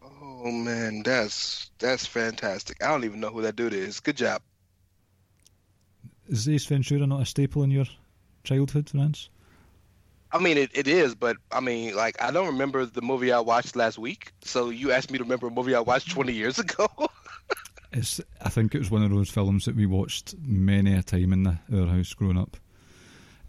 Oh 0.02 0.50
man, 0.50 1.02
that's 1.02 1.70
that's 1.78 2.06
fantastic. 2.06 2.82
I 2.82 2.88
don't 2.88 3.04
even 3.04 3.20
know 3.20 3.30
who 3.30 3.42
that 3.42 3.56
dude 3.56 3.74
is. 3.74 4.00
Good 4.00 4.16
job. 4.16 4.42
Is 6.28 6.48
Ace 6.48 6.64
Ventura 6.66 7.06
not 7.06 7.22
a 7.22 7.26
staple 7.26 7.64
in 7.64 7.70
your 7.70 7.86
childhood, 8.44 8.90
Rance? 8.94 9.28
I 10.32 10.38
mean, 10.38 10.58
it, 10.58 10.70
it 10.72 10.86
is, 10.86 11.16
but 11.16 11.36
I 11.50 11.58
mean, 11.58 11.96
like, 11.96 12.22
I 12.22 12.30
don't 12.30 12.46
remember 12.46 12.86
the 12.86 13.02
movie 13.02 13.32
I 13.32 13.40
watched 13.40 13.74
last 13.74 13.98
week. 13.98 14.32
So 14.42 14.70
you 14.70 14.92
asked 14.92 15.10
me 15.10 15.18
to 15.18 15.24
remember 15.24 15.48
a 15.48 15.50
movie 15.50 15.74
I 15.74 15.80
watched 15.80 16.12
20 16.12 16.32
years 16.32 16.58
ago. 16.58 16.88
It's. 17.92 18.20
I 18.40 18.48
think 18.50 18.72
it 18.72 18.78
was 18.78 18.90
one 18.90 19.02
of 19.02 19.10
those 19.10 19.30
films 19.30 19.64
that 19.64 19.74
we 19.74 19.84
watched 19.84 20.36
many 20.40 20.94
a 20.94 21.02
time 21.02 21.32
in 21.32 21.42
the, 21.42 21.58
our 21.74 21.86
house 21.88 22.14
growing 22.14 22.38
up. 22.38 22.56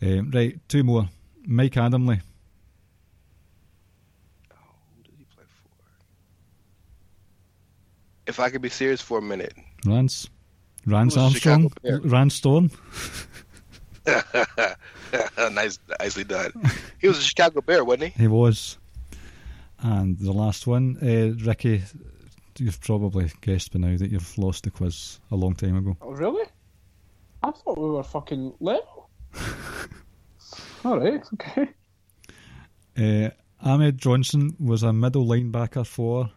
Um, 0.01 0.31
right, 0.31 0.59
two 0.67 0.83
more. 0.83 1.09
Mike 1.45 1.73
Adamle. 1.73 2.21
Who 4.49 5.03
did 5.03 5.13
he 5.17 5.25
play 5.25 5.43
for? 5.45 5.69
If 8.25 8.39
I 8.39 8.49
could 8.49 8.61
be 8.61 8.69
serious 8.69 9.01
for 9.01 9.19
a 9.19 9.21
minute. 9.21 9.53
Rance. 9.85 10.27
Rance 10.85 11.17
Armstrong. 11.17 11.69
Chicago 11.69 11.99
Bear? 12.01 12.09
Rance 12.09 12.35
Storm. 12.35 12.71
nice, 15.51 15.79
nicely 15.99 16.23
done. 16.23 16.51
He 16.99 17.07
was 17.07 17.19
a 17.19 17.23
Chicago 17.23 17.61
Bear, 17.61 17.83
wasn't 17.83 18.13
he? 18.13 18.21
He 18.23 18.27
was. 18.27 18.77
And 19.79 20.17
the 20.17 20.31
last 20.31 20.65
one, 20.67 20.97
uh, 21.01 21.43
Ricky, 21.43 21.83
you've 22.57 22.81
probably 22.81 23.31
guessed 23.41 23.73
by 23.73 23.79
now 23.79 23.97
that 23.97 24.09
you've 24.11 24.37
lost 24.37 24.63
the 24.63 24.71
quiz 24.71 25.19
a 25.31 25.35
long 25.35 25.55
time 25.55 25.77
ago. 25.77 25.97
Oh, 26.01 26.11
really? 26.11 26.45
I 27.43 27.51
thought 27.51 27.77
we 27.77 27.89
were 27.89 28.03
fucking 28.03 28.53
level. 28.59 29.00
All 30.85 30.99
right, 30.99 31.21
okay. 31.33 31.69
Uh, 32.97 33.29
Ahmed 33.63 33.97
Johnson 33.97 34.55
was 34.59 34.83
a 34.83 34.91
middle 34.91 35.25
linebacker 35.25 35.85
for. 35.85 36.29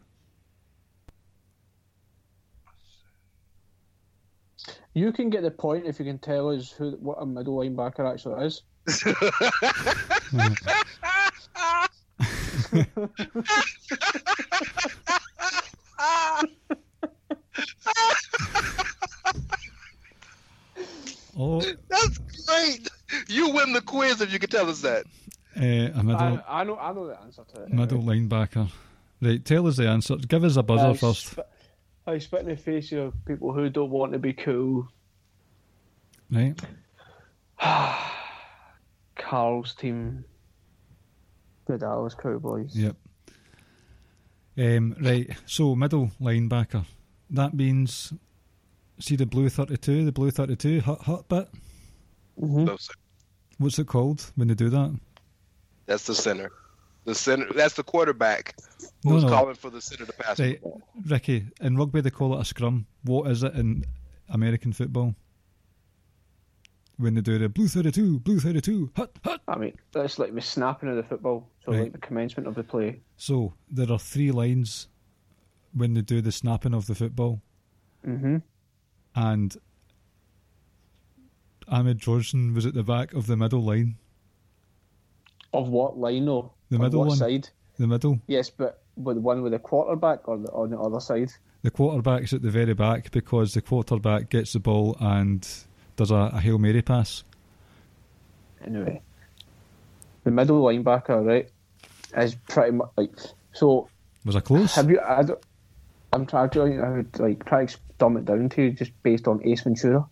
You 4.92 5.12
can 5.12 5.30
get 5.30 5.42
the 5.42 5.50
point 5.50 5.86
if 5.86 5.98
you 5.98 6.04
can 6.04 6.18
tell 6.18 6.50
us 6.50 6.70
who 6.70 6.92
what 7.00 7.16
a 7.20 7.26
middle 7.26 7.56
linebacker 7.56 8.08
actually 8.08 8.46
is. 8.46 8.62
Oh, 21.36 21.60
That's 21.88 22.18
great. 22.46 22.88
You 23.28 23.50
win 23.50 23.72
the 23.72 23.80
quiz 23.80 24.20
if 24.20 24.32
you 24.32 24.38
can 24.38 24.50
tell 24.50 24.68
us 24.68 24.80
that. 24.82 25.04
uh, 25.56 25.60
a 25.98 26.02
middle, 26.02 26.20
I, 26.20 26.60
I 26.60 26.64
know 26.64 26.76
I 26.76 26.92
know 26.92 27.06
the 27.06 27.20
answer 27.20 27.42
to 27.54 27.62
it. 27.62 27.72
middle 27.72 28.02
linebacker. 28.02 28.70
Right, 29.20 29.44
tell 29.44 29.66
us 29.66 29.76
the 29.76 29.88
answer. 29.88 30.16
Give 30.16 30.44
us 30.44 30.56
a 30.56 30.62
buzzer 30.62 30.86
I 30.88 30.94
first. 30.94 31.26
Spit, 31.28 31.46
I 32.06 32.18
spit 32.18 32.40
in 32.40 32.48
the 32.48 32.56
face 32.56 32.92
of 32.92 33.14
people 33.24 33.52
who 33.52 33.68
don't 33.70 33.90
want 33.90 34.12
to 34.12 34.18
be 34.18 34.32
cool. 34.32 34.88
Right. 36.30 36.60
Carl's 39.16 39.74
team, 39.74 40.24
the 41.66 41.78
Dallas 41.78 42.14
Cowboys. 42.14 42.76
Yep. 42.76 42.96
Um, 44.56 44.96
right, 45.00 45.30
so 45.46 45.74
middle 45.74 46.10
linebacker. 46.20 46.84
That 47.30 47.54
means, 47.54 48.12
see 48.98 49.16
the 49.16 49.26
blue 49.26 49.48
32, 49.48 50.04
the 50.04 50.12
blue 50.12 50.30
32 50.30 50.80
hut, 50.80 51.00
hut 51.02 51.28
bit? 51.28 51.48
Mm-hmm. 52.40 52.74
What's 53.58 53.78
it 53.78 53.86
called 53.86 54.30
when 54.36 54.48
they 54.48 54.54
do 54.54 54.68
that? 54.70 54.98
That's 55.86 56.04
the 56.06 56.14
center. 56.14 56.50
The 57.04 57.14
center. 57.14 57.46
That's 57.54 57.74
the 57.74 57.82
quarterback 57.84 58.56
who's 59.02 59.24
no. 59.24 59.28
calling 59.28 59.54
for 59.54 59.70
the 59.70 59.80
center 59.80 60.06
to 60.06 60.12
pass. 60.14 60.38
the 60.38 60.42
Right, 60.44 60.62
ball. 60.62 60.82
Ricky, 61.06 61.46
in 61.60 61.76
rugby 61.76 62.00
they 62.00 62.10
call 62.10 62.34
it 62.36 62.40
a 62.40 62.44
scrum. 62.44 62.86
What 63.02 63.30
is 63.30 63.42
it 63.42 63.54
in 63.54 63.84
American 64.30 64.72
football? 64.72 65.14
When 66.96 67.14
they 67.14 67.20
do 67.20 67.38
the 67.38 67.48
blue 67.48 67.66
32, 67.68 68.20
blue 68.20 68.38
32, 68.38 68.92
hut, 68.96 69.10
hut. 69.24 69.40
I 69.48 69.58
mean, 69.58 69.76
that's 69.92 70.18
like 70.18 70.32
the 70.34 70.40
snapping 70.40 70.88
of 70.88 70.96
the 70.96 71.02
football, 71.02 71.48
so 71.64 71.72
Right. 71.72 71.82
like 71.82 71.92
the 71.92 71.98
commencement 71.98 72.46
of 72.46 72.54
the 72.54 72.62
play. 72.62 73.00
So 73.16 73.52
there 73.68 73.90
are 73.90 73.98
three 73.98 74.30
lines 74.30 74.86
when 75.72 75.94
they 75.94 76.02
do 76.02 76.20
the 76.22 76.30
snapping 76.30 76.72
of 76.72 76.86
the 76.86 76.94
football. 76.94 77.42
Mm-hmm. 78.06 78.36
And 79.14 79.56
Ahmed 81.68 81.98
Johnson 81.98 82.54
was 82.54 82.66
at 82.66 82.74
the 82.74 82.82
back 82.82 83.12
of 83.14 83.26
the 83.26 83.36
middle 83.36 83.62
line, 83.62 83.96
Of 85.52 85.68
what 85.68 85.96
line, 85.98 86.24
though? 86.26 86.52
The 86.70 86.76
On 86.76 86.82
middle 86.82 87.00
what 87.00 87.08
one. 87.08 87.16
side? 87.16 87.48
the 87.78 87.86
middle. 87.86 88.20
Yes, 88.28 88.50
but 88.50 88.82
with 88.96 89.16
the 89.16 89.20
one 89.22 89.42
with 89.42 89.52
the 89.52 89.58
quarterback 89.58 90.28
or 90.28 90.38
the, 90.38 90.48
on 90.52 90.70
the 90.70 90.78
other 90.78 91.00
side? 91.00 91.32
The 91.62 91.70
quarterback's 91.70 92.32
at 92.32 92.42
the 92.42 92.50
very 92.50 92.74
back 92.74 93.10
because 93.10 93.54
the 93.54 93.62
quarterback 93.62 94.28
gets 94.28 94.52
the 94.52 94.60
ball 94.60 94.96
and 95.00 95.46
does 95.96 96.10
a, 96.10 96.30
a 96.34 96.40
hail 96.40 96.58
mary 96.58 96.82
pass. 96.82 97.24
Anyway, 98.64 99.00
the 100.24 100.30
middle 100.30 100.62
linebacker, 100.62 101.24
right, 101.26 101.48
is 102.16 102.34
pretty 102.48 102.72
much 102.72 102.90
like 102.96 103.10
so. 103.52 103.88
Was 104.24 104.36
I 104.36 104.40
close? 104.40 104.74
Have 104.76 104.88
you? 104.90 105.00
I 105.00 105.22
don't, 105.22 105.40
I'm 106.12 106.26
trying 106.26 106.50
to 106.50 107.04
like 107.18 107.44
try 107.44 107.66
to 107.66 107.78
dumb 107.98 108.16
it 108.16 108.24
down 108.24 108.48
to 108.50 108.70
just 108.72 108.90
based 109.02 109.26
on 109.28 109.40
Ace 109.46 109.62
Ventura. 109.62 110.04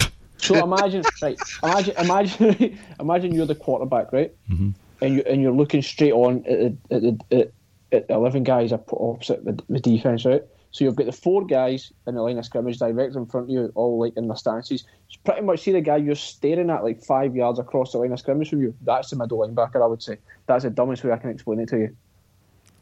So 0.42 0.54
imagine, 0.64 1.02
right? 1.20 1.38
Imagine, 1.62 1.94
imagine, 1.98 2.78
imagine 3.00 3.34
you're 3.34 3.44
the 3.44 3.54
quarterback, 3.54 4.10
right? 4.10 4.32
Mhm. 4.50 4.72
And 5.02 5.14
you 5.16 5.22
and 5.26 5.42
you're 5.42 5.52
looking 5.52 5.82
straight 5.82 6.12
on 6.12 6.46
at 6.46 6.72
the, 6.88 7.18
at 7.30 7.38
at, 7.38 7.52
at 7.92 8.06
eleven 8.08 8.42
guys 8.42 8.72
up 8.72 8.90
opposite 8.90 9.44
the, 9.44 9.62
the 9.68 9.80
defense, 9.80 10.24
right? 10.24 10.42
So 10.70 10.84
you've 10.84 10.96
got 10.96 11.04
the 11.04 11.12
four 11.12 11.44
guys 11.44 11.92
in 12.06 12.14
the 12.14 12.22
line 12.22 12.38
of 12.38 12.46
scrimmage 12.46 12.78
direct 12.78 13.16
in 13.16 13.26
front 13.26 13.48
of 13.48 13.50
you, 13.50 13.70
all 13.74 13.98
like 14.00 14.16
in 14.16 14.28
their 14.28 14.36
stances. 14.36 14.84
You 15.10 15.18
pretty 15.24 15.42
much 15.42 15.60
see 15.60 15.72
the 15.72 15.82
guy 15.82 15.98
you're 15.98 16.14
staring 16.14 16.70
at 16.70 16.84
like 16.84 17.04
five 17.04 17.36
yards 17.36 17.58
across 17.58 17.92
the 17.92 17.98
line 17.98 18.12
of 18.12 18.18
scrimmage 18.18 18.48
from 18.48 18.62
you. 18.62 18.74
That's 18.80 19.10
the 19.10 19.16
middle 19.16 19.38
linebacker, 19.40 19.82
I 19.82 19.86
would 19.86 20.02
say. 20.02 20.16
That's 20.46 20.64
the 20.64 20.70
dumbest 20.70 21.04
way 21.04 21.12
I 21.12 21.18
can 21.18 21.28
explain 21.28 21.60
it 21.60 21.68
to 21.68 21.78
you. 21.78 21.96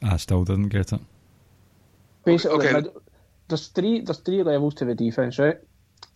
I 0.05 0.17
still 0.19 0.45
didn't 0.45 0.69
get 0.69 0.93
it. 0.93 1.01
Basically, 2.25 2.67
Okay. 2.69 2.73
mid- 2.73 2.93
there's 3.49 3.69
three 3.69 4.01
there's 4.01 4.19
three 4.19 4.43
levels 4.43 4.75
to 4.77 4.85
the 4.85 4.95
defense, 4.95 5.39
right? 5.39 5.57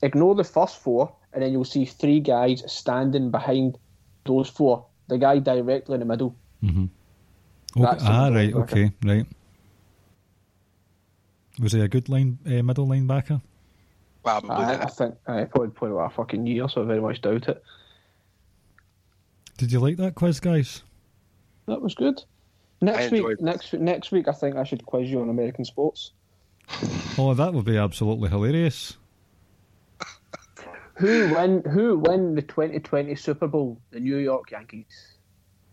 Ignore 0.02 0.34
the 0.34 0.44
first 0.44 0.78
four, 0.78 1.14
and 1.32 1.42
then 1.42 1.52
you'll 1.52 1.64
see 1.64 1.84
three 1.84 2.20
guys 2.20 2.62
standing 2.70 3.30
behind 3.30 3.78
those 4.26 4.48
four. 4.48 4.86
The 5.08 5.18
guy 5.18 5.38
directly 5.38 5.94
in 5.94 6.00
the 6.00 6.06
middle. 6.06 6.34
Okay. 6.64 6.88
That's 7.76 8.02
the 8.02 8.10
Ah, 8.10 8.28
right. 8.28 8.52
linebacker. 8.52 8.62
Okay. 8.62 8.92
Right. 9.04 9.26
Was 11.60 11.72
he 11.72 11.80
a 11.80 11.88
good 11.88 12.08
line 12.08 12.38
uh, 12.46 12.62
middle 12.62 12.86
linebacker? 12.86 13.40
Probably 14.24 14.50
I, 14.50 14.74
I 14.74 14.76
not. 14.78 14.96
think 14.96 15.14
I 15.26 15.44
probably 15.44 15.70
played 15.70 15.92
about 15.92 16.12
a 16.12 16.14
fucking 16.14 16.46
year, 16.46 16.68
so 16.68 16.82
I 16.82 16.86
very 16.86 17.00
much 17.00 17.20
doubt 17.20 17.48
it. 17.48 17.62
Did 19.58 19.72
you 19.72 19.80
like 19.80 19.96
that 19.98 20.14
quiz, 20.14 20.40
guys? 20.40 20.82
That 21.66 21.82
was 21.82 21.94
good. 21.94 22.22
Next 22.80 23.10
week, 23.12 23.20
enjoyed 23.20 23.38
it. 23.38 23.42
next 23.42 23.72
next 23.74 24.12
week, 24.12 24.28
I 24.28 24.32
think 24.32 24.56
I 24.56 24.64
should 24.64 24.84
quiz 24.86 25.10
you 25.10 25.20
on 25.20 25.28
American 25.28 25.64
sports. 25.64 26.12
Oh, 27.18 27.34
that 27.34 27.52
would 27.52 27.64
be 27.64 27.76
absolutely 27.76 28.28
hilarious. 28.30 28.96
Who 30.94 31.34
win? 31.34 31.62
Who 31.62 31.98
win 31.98 32.34
the 32.34 32.42
2020 32.42 33.14
Super 33.16 33.46
Bowl? 33.46 33.80
The 33.90 34.00
New 34.00 34.16
York 34.16 34.50
Yankees. 34.50 35.16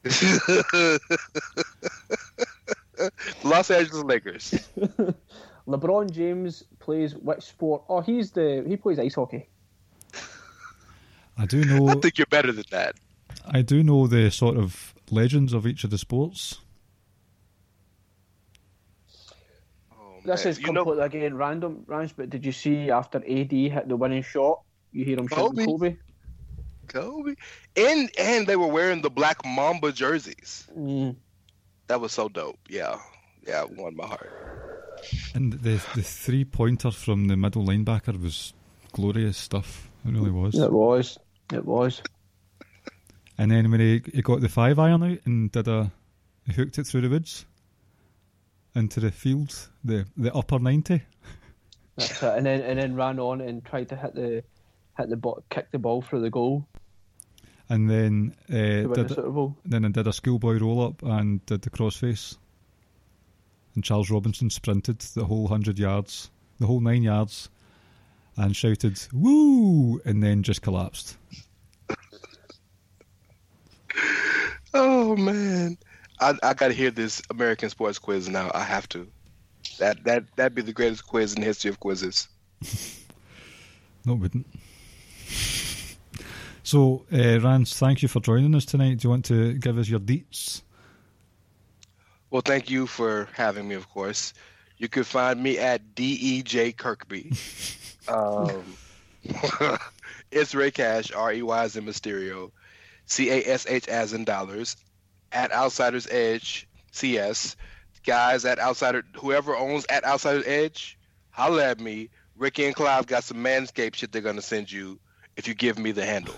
Los 3.44 3.72
Angeles 3.72 4.04
Lakers. 4.04 4.70
LeBron 5.68 6.12
James 6.12 6.64
plays 6.80 7.16
which 7.16 7.44
sport? 7.44 7.84
Oh, 7.90 8.02
he's 8.02 8.32
the 8.32 8.64
he 8.68 8.76
plays 8.76 8.98
ice 9.00 9.16
hockey. 9.16 9.48
I 11.38 11.46
do 11.46 11.64
know. 11.64 11.88
I 11.88 11.94
know. 11.94 12.00
think 12.02 12.18
you're 12.18 12.28
better 12.28 12.52
than 12.52 12.66
that. 12.72 12.96
I 13.46 13.62
do 13.62 13.84
know 13.84 14.08
the 14.08 14.30
sort 14.32 14.58
of 14.58 14.94
legends 15.10 15.54
of 15.54 15.66
each 15.66 15.84
of 15.84 15.90
the 15.90 15.98
sports. 15.98 16.60
This 20.30 20.46
man. 20.46 20.52
is 20.52 20.60
You 20.60 20.72
know- 20.74 20.84
completely 20.86 21.20
again 21.22 21.36
random, 21.38 21.84
Rance. 21.88 22.14
But 22.16 22.30
did 22.30 22.46
you 22.46 22.52
see 22.52 22.90
after 22.92 23.18
AD 23.20 23.52
hit 23.52 23.88
the 23.88 23.96
winning 23.96 24.24
shot, 24.24 24.62
you 24.92 25.06
hear 25.06 25.18
him 25.20 25.28
shouting 25.28 25.66
Kobe. 25.66 25.66
Kobe? 25.66 25.98
Kobe. 26.88 27.36
And 27.76 28.10
and 28.18 28.48
they 28.48 28.56
were 28.56 28.68
wearing 28.68 29.02
the 29.02 29.10
black 29.10 29.46
Mamba 29.46 29.92
jerseys. 29.92 30.68
Mm. 30.78 31.16
That 31.88 32.02
was 32.02 32.12
so 32.12 32.30
dope. 32.30 32.60
Yeah. 32.70 32.98
Yeah, 33.48 33.64
it 33.64 33.72
won 33.78 33.96
my 33.96 34.06
heart. 34.08 34.32
And 35.34 35.54
the 35.54 35.82
the 35.96 36.02
three 36.04 36.46
pointer 36.46 36.92
from 36.92 37.28
the 37.28 37.38
middle 37.38 37.64
linebacker 37.66 38.22
was 38.22 38.54
glorious 38.92 39.38
stuff. 39.38 39.90
It 40.06 40.12
really 40.14 40.32
was. 40.32 40.56
It 40.56 40.72
was. 40.72 41.18
It 41.54 41.66
was. 41.66 42.02
And 43.38 43.50
then 43.52 43.72
when 43.72 43.80
he, 43.80 44.02
he 44.14 44.22
got 44.22 44.42
the 44.42 44.50
five 44.50 44.78
iron 44.80 45.04
out 45.04 45.20
and 45.26 45.52
did 45.52 45.68
a 45.68 45.92
he 46.46 46.54
hooked 46.54 46.78
it 46.78 46.86
through 46.88 47.02
the 47.02 47.10
woods 47.10 47.46
into 48.76 49.00
the 49.00 49.12
field, 49.12 49.70
the 49.84 50.06
the 50.18 50.34
upper 50.34 50.60
ninety. 50.60 51.02
That's 51.98 52.24
it. 52.24 52.38
And 52.38 52.46
then 52.46 52.62
and 52.62 52.80
then 52.80 52.96
ran 52.96 53.20
on 53.20 53.42
and 53.42 53.64
tried 53.66 53.90
to 53.90 53.96
hit 53.96 54.16
the 54.16 54.44
hit 54.98 55.10
the 55.10 55.18
ball, 55.18 55.44
kick 55.50 55.72
the 55.72 55.80
ball 55.80 56.02
through 56.02 56.22
the 56.22 56.30
goal 56.30 56.68
And 57.70 57.90
then 57.90 58.36
uh, 58.50 58.54
to 58.84 58.88
win 58.88 59.04
the 59.04 59.04
did 59.04 59.10
Super 59.16 59.30
Bowl. 59.32 59.58
then 59.66 59.86
I 59.86 59.90
did 59.90 60.08
a 60.08 60.14
schoolboy 60.14 60.60
roll 60.60 60.82
up 60.82 61.04
and 61.04 61.46
did 61.46 61.62
the 61.62 61.70
crossface. 61.70 62.38
And 63.76 63.84
Charles 63.84 64.10
Robinson 64.10 64.50
sprinted 64.50 65.00
the 65.00 65.26
whole 65.26 65.48
hundred 65.48 65.78
yards, 65.80 66.32
the 66.60 66.66
whole 66.68 66.80
nine 66.82 67.04
yards, 67.04 67.50
and 68.38 68.56
shouted 68.56 69.00
"Woo!" 69.14 70.00
and 70.06 70.22
then 70.24 70.44
just 70.44 70.62
collapsed. 70.62 71.18
Oh 74.74 75.16
man. 75.16 75.78
I 76.20 76.34
I 76.44 76.54
gotta 76.54 76.74
hear 76.74 76.92
this 76.92 77.22
American 77.30 77.70
sports 77.70 78.00
quiz 78.00 78.30
now. 78.30 78.52
I 78.54 78.64
have 78.64 78.88
to. 78.90 79.08
That 79.80 80.04
that 80.04 80.24
that'd 80.36 80.56
be 80.56 80.62
the 80.62 80.74
greatest 80.74 81.06
quiz 81.08 81.34
in 81.34 81.42
the 81.42 81.46
history 81.46 81.70
of 81.70 81.80
quizzes. 81.80 82.28
No, 84.06 84.14
it 84.14 84.20
wouldn't. 84.20 84.48
So, 86.64 87.06
uh, 87.12 87.40
Rance, 87.40 87.78
thank 87.78 88.02
you 88.02 88.08
for 88.08 88.20
joining 88.20 88.54
us 88.56 88.66
tonight. 88.66 89.00
Do 89.00 89.08
you 89.08 89.10
want 89.10 89.26
to 89.26 89.54
give 89.54 89.78
us 89.78 89.90
your 89.90 90.00
deets? 90.00 90.62
Well, 92.30 92.42
thank 92.42 92.70
you 92.70 92.86
for 92.86 93.28
having 93.34 93.68
me, 93.68 93.76
of 93.76 93.90
course. 93.90 94.34
You 94.78 94.88
can 94.88 95.04
find 95.04 95.42
me 95.42 95.58
at 95.58 95.96
DEJ 95.96 96.78
Kirkby. 96.78 97.34
um, 98.08 98.64
it's 100.32 100.56
Rey 100.56 100.72
Cash, 100.72 101.12
R 101.12 101.34
E 101.34 101.42
Y 101.42 101.64
as 101.64 101.76
in 101.76 101.86
Mysterio, 101.86 102.52
C 103.06 103.30
A 103.32 103.44
S 103.46 103.66
H 103.68 103.88
as 103.88 104.14
in 104.14 104.24
dollars, 104.24 104.78
at 105.32 105.52
Outsiders 105.52 106.08
Edge, 106.10 106.68
CS. 106.92 107.56
Guys 108.06 108.46
at 108.46 108.60
Outsider, 108.60 109.04
whoever 109.18 109.56
owns 109.56 109.86
at 109.90 110.04
Outsiders 110.06 110.46
Edge, 110.48 110.98
holla 111.32 111.66
at 111.70 111.80
me. 111.80 112.10
Ricky 112.38 112.66
and 112.66 112.76
Clive 112.76 113.06
got 113.08 113.24
some 113.26 113.38
Manscaped 113.44 113.96
shit 113.96 114.12
they're 114.12 114.22
going 114.22 114.38
to 114.38 114.42
send 114.42 114.72
you 114.72 114.98
if 115.36 115.48
you 115.48 115.54
give 115.54 115.78
me 115.78 115.92
the 115.92 116.06
handle. 116.06 116.36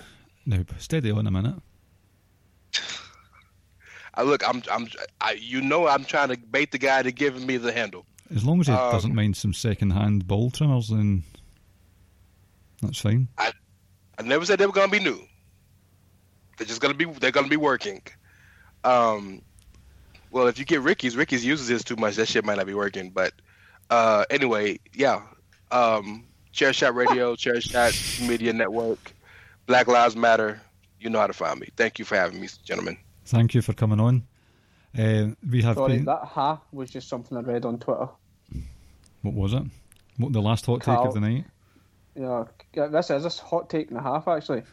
stay 0.80 1.00
there 1.00 1.16
on 1.16 1.28
a 1.28 1.32
minute. 1.32 1.56
I 4.14 4.24
look, 4.24 4.48
I'm, 4.48 4.62
I'm, 4.72 4.88
I, 5.22 5.34
you 5.40 5.62
know, 5.62 5.88
I'm 5.88 6.04
trying 6.04 6.30
to 6.30 6.38
bait 6.38 6.72
the 6.72 6.78
guy 6.78 7.02
to 7.02 7.12
give 7.12 7.42
me 7.46 7.58
the 7.58 7.72
handle. 7.72 8.06
As 8.34 8.44
long 8.44 8.60
as 8.60 8.68
he 8.68 8.74
Um, 8.74 8.92
doesn't 8.92 9.16
mind 9.16 9.38
some 9.38 9.54
second-hand 9.54 10.28
ball 10.28 10.52
trimmers, 10.52 10.90
then 10.90 11.24
that's 12.82 13.00
fine. 13.00 13.28
I, 13.38 13.52
I 14.18 14.24
never 14.24 14.46
said 14.46 14.60
they 14.60 14.66
were 14.66 14.72
gonna 14.74 14.92
be 14.92 15.00
new. 15.00 15.20
They're 16.58 16.68
just 16.68 16.82
gonna 16.82 16.94
be 16.94 17.06
they're 17.06 17.32
gonna 17.32 17.48
be 17.48 17.58
working. 17.58 18.02
Um, 18.84 19.42
well, 20.32 20.48
if 20.48 20.58
you 20.58 20.66
get 20.66 20.82
Ricky's, 20.82 21.16
Ricky's 21.16 21.46
uses 21.46 21.68
his 21.68 21.84
too 21.84 21.96
much. 21.96 22.16
That 22.16 22.28
shit 22.28 22.46
might 22.46 22.58
not 22.58 22.66
be 22.66 22.74
working. 22.74 23.10
But 23.10 23.34
uh, 23.90 24.26
anyway, 24.30 24.80
yeah. 24.94 25.22
Um, 25.72 26.26
Chairshot 26.54 26.96
Radio, 26.96 27.36
Chairshot 27.36 28.28
Media 28.28 28.54
Network, 28.54 29.14
Black 29.66 29.88
Lives 29.88 30.16
Matter. 30.16 30.62
You 31.00 31.10
know 31.10 31.20
how 31.20 31.28
to 31.28 31.34
find 31.34 31.60
me. 31.60 31.70
Thank 31.78 32.00
you 32.00 32.06
for 32.06 32.16
having 32.16 32.40
me, 32.40 32.48
gentlemen. 32.64 32.98
Thank 33.26 33.54
you 33.54 33.62
for 33.62 33.74
coming 33.74 34.00
on. 34.00 34.24
Uh, 34.98 35.30
we 35.50 35.62
have 35.62 35.76
Sorry, 35.78 35.98
been. 35.98 36.06
that 36.06 36.24
ha 36.24 36.62
was 36.72 36.90
just 36.90 37.08
something 37.08 37.38
I 37.38 37.42
read 37.42 37.66
on 37.66 37.80
Twitter. 37.80 38.10
What 39.22 39.34
was 39.34 39.54
it? 39.54 39.64
What 40.18 40.34
the 40.34 40.42
last 40.42 40.66
hot 40.66 40.82
take 40.82 40.98
of 40.98 41.14
the 41.14 41.22
night? 41.22 41.46
Yeah, 42.16 42.46
this 42.74 43.10
is 43.10 43.26
a 43.26 43.30
hot 43.30 43.70
take 43.70 43.90
and 43.90 43.98
a 43.98 44.02
half 44.02 44.28
actually. 44.28 44.64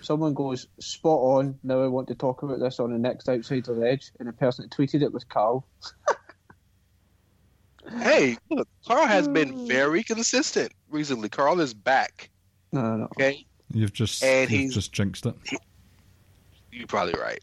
Someone 0.00 0.34
goes 0.34 0.66
spot 0.78 1.18
on. 1.18 1.58
Now 1.62 1.82
I 1.82 1.86
want 1.86 2.08
to 2.08 2.14
talk 2.14 2.42
about 2.42 2.60
this 2.60 2.78
on 2.80 2.92
the 2.92 2.98
next 2.98 3.28
outside 3.28 3.68
of 3.68 3.76
the 3.76 3.88
edge, 3.88 4.12
and 4.18 4.28
the 4.28 4.32
person 4.32 4.68
that 4.68 4.76
tweeted 4.76 5.02
it 5.02 5.12
was 5.12 5.24
Carl. 5.24 5.66
Hey, 7.98 8.36
look, 8.50 8.68
Carl 8.84 9.06
has 9.06 9.28
been 9.28 9.50
hmm. 9.50 9.66
very 9.68 10.02
consistent 10.02 10.72
recently. 10.90 11.28
Carl 11.28 11.60
is 11.60 11.72
back. 11.72 12.30
No, 12.72 12.82
no, 12.82 12.96
no. 12.96 13.04
Okay, 13.04 13.46
You've 13.72 13.92
just 13.92 14.22
And 14.22 14.50
you've 14.50 14.60
he's- 14.60 14.74
just 14.74 14.92
jinxed 14.92 15.26
it. 15.26 15.34
You're 16.72 16.86
probably 16.86 17.14
right. 17.14 17.40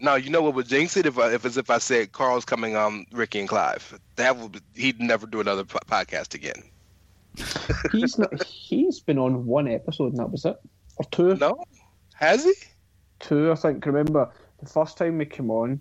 Now 0.00 0.16
you 0.16 0.30
know 0.30 0.42
what 0.42 0.54
would 0.54 0.66
jinx 0.66 0.96
it 0.96 1.06
if 1.06 1.18
I, 1.18 1.32
if 1.32 1.44
as 1.44 1.56
if 1.56 1.70
I 1.70 1.78
said 1.78 2.10
Carl's 2.12 2.44
coming 2.44 2.74
on 2.74 3.06
Ricky 3.12 3.38
and 3.38 3.48
Clive. 3.48 3.98
That 4.16 4.36
would 4.36 4.52
be, 4.52 4.60
he'd 4.74 4.98
never 4.98 5.26
do 5.26 5.40
another 5.40 5.64
po- 5.64 5.78
podcast 5.86 6.34
again. 6.34 6.62
He's 7.92 8.18
not. 8.18 8.42
He's 8.42 8.98
been 8.98 9.18
on 9.18 9.46
one 9.46 9.68
episode, 9.68 10.12
and 10.12 10.18
that 10.18 10.30
was 10.30 10.44
it, 10.44 10.56
or 10.96 11.04
two. 11.12 11.36
No, 11.36 11.62
has 12.14 12.44
he? 12.44 12.52
two, 13.22 13.50
I 13.50 13.54
think. 13.54 13.86
Remember 13.86 14.30
the 14.60 14.66
first 14.68 14.98
time 14.98 15.18
we 15.18 15.24
came 15.26 15.50
on, 15.50 15.80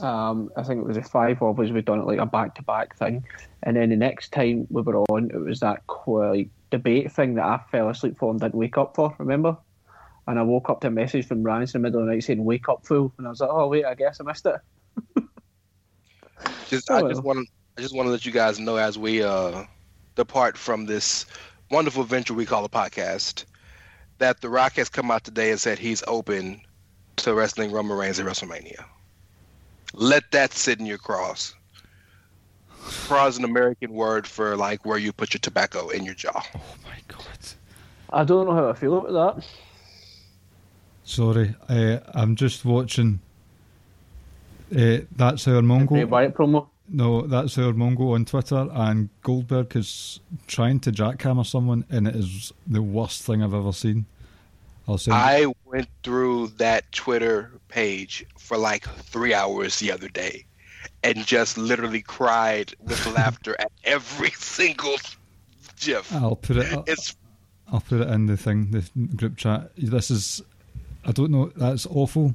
um, 0.00 0.50
I 0.56 0.62
think 0.64 0.80
it 0.80 0.86
was 0.86 0.96
a 0.96 1.02
five 1.02 1.40
us. 1.40 1.70
We'd 1.70 1.84
done 1.84 2.00
it 2.00 2.06
like 2.06 2.18
a 2.18 2.26
back 2.26 2.56
to 2.56 2.62
back 2.62 2.96
thing, 2.96 3.24
and 3.62 3.76
then 3.76 3.90
the 3.90 3.96
next 3.96 4.32
time 4.32 4.66
we 4.70 4.82
were 4.82 5.02
on, 5.10 5.30
it 5.30 5.38
was 5.38 5.60
that 5.60 5.82
like 6.06 6.48
debate 6.70 7.12
thing 7.12 7.34
that 7.34 7.44
I 7.44 7.60
fell 7.70 7.88
asleep 7.88 8.18
for 8.18 8.30
and 8.30 8.40
didn't 8.40 8.54
wake 8.54 8.76
up 8.76 8.96
for. 8.96 9.14
Remember? 9.18 9.56
And 10.26 10.38
I 10.38 10.42
woke 10.42 10.70
up 10.70 10.80
to 10.80 10.86
a 10.86 10.90
message 10.90 11.26
from 11.26 11.42
Rance 11.42 11.74
in 11.74 11.82
the 11.82 11.86
middle 11.86 12.00
of 12.00 12.06
the 12.06 12.12
night 12.12 12.24
saying 12.24 12.42
"Wake 12.44 12.68
up, 12.68 12.86
fool," 12.86 13.12
and 13.18 13.26
I 13.26 13.30
was 13.30 13.40
like, 13.40 13.50
"Oh 13.52 13.68
wait, 13.68 13.84
I 13.84 13.94
guess 13.94 14.20
I 14.20 14.24
missed 14.24 14.46
it." 14.46 14.56
Just 16.68 16.90
Oh, 16.90 16.96
I 16.96 17.02
well. 17.02 17.10
just 17.10 17.22
want 17.22 17.48
I 17.76 17.80
just 17.82 17.94
want 17.94 18.06
to 18.06 18.10
let 18.10 18.24
you 18.24 18.32
guys 18.32 18.58
know 18.58 18.76
as 18.76 18.98
we 18.98 19.22
uh, 19.22 19.64
depart 20.14 20.56
from 20.56 20.86
this 20.86 21.26
wonderful 21.70 22.04
venture 22.04 22.34
we 22.34 22.46
call 22.46 22.64
a 22.64 22.68
podcast 22.68 23.44
that 24.18 24.40
The 24.40 24.48
Rock 24.48 24.74
has 24.74 24.88
come 24.88 25.10
out 25.10 25.24
today 25.24 25.50
and 25.50 25.60
said 25.60 25.78
he's 25.78 26.02
open 26.06 26.60
to 27.16 27.34
wrestling 27.34 27.72
Roman 27.72 27.96
Reigns 27.96 28.18
at 28.18 28.26
WrestleMania. 28.26 28.84
Let 29.92 30.30
that 30.32 30.52
sit 30.52 30.80
in 30.80 30.86
your 30.86 30.98
cross. 30.98 31.54
Cross 33.06 33.34
is 33.34 33.38
an 33.38 33.44
American 33.44 33.92
word 33.92 34.26
for 34.26 34.56
like 34.56 34.84
where 34.84 34.98
you 34.98 35.12
put 35.12 35.32
your 35.32 35.38
tobacco 35.40 35.88
in 35.88 36.04
your 36.04 36.14
jaw. 36.14 36.42
Oh 36.54 36.60
my 36.84 36.98
god. 37.08 37.24
I 38.12 38.24
don't 38.24 38.46
know 38.46 38.54
how 38.54 38.68
I 38.68 38.72
feel 38.74 38.98
about 38.98 39.36
that. 39.36 39.46
Sorry, 41.04 41.54
uh, 41.68 41.98
I'm 42.14 42.36
just 42.36 42.64
watching. 42.64 43.20
Uh, 44.74 44.98
that's 45.16 45.46
our 45.48 45.62
Bray 45.62 46.04
Wyatt 46.04 46.34
promo. 46.34 46.68
No, 46.94 47.22
that's 47.22 47.58
our 47.58 47.72
Mongo 47.72 48.14
on 48.14 48.24
Twitter, 48.24 48.68
and 48.72 49.08
Goldberg 49.22 49.74
is 49.74 50.20
trying 50.46 50.78
to 50.80 50.92
jackhammer 50.92 51.44
someone, 51.44 51.84
and 51.90 52.06
it 52.06 52.14
is 52.14 52.52
the 52.68 52.82
worst 52.82 53.22
thing 53.22 53.42
I've 53.42 53.52
ever 53.52 53.72
seen. 53.72 54.06
I 55.10 55.52
went 55.64 55.88
through 56.04 56.48
that 56.58 56.92
Twitter 56.92 57.50
page 57.66 58.24
for 58.38 58.56
like 58.56 58.86
three 58.86 59.34
hours 59.34 59.80
the 59.80 59.90
other 59.90 60.08
day 60.08 60.44
and 61.02 61.26
just 61.26 61.58
literally 61.58 62.02
cried 62.02 62.74
with 62.80 63.04
laughter 63.14 63.56
at 63.58 63.72
every 63.82 64.30
single 64.36 64.96
gif. 65.80 66.12
I'll 66.14 66.36
put 66.36 66.58
it. 66.58 66.78
It's 66.86 67.16
I'll 67.72 67.80
put 67.80 68.02
it 68.02 68.08
in 68.08 68.26
the 68.26 68.36
thing, 68.36 68.70
the 68.70 68.88
group 69.16 69.36
chat. 69.36 69.72
This 69.76 70.12
is. 70.12 70.42
I 71.04 71.10
don't 71.10 71.32
know. 71.32 71.50
That's 71.56 71.86
awful. 71.86 72.34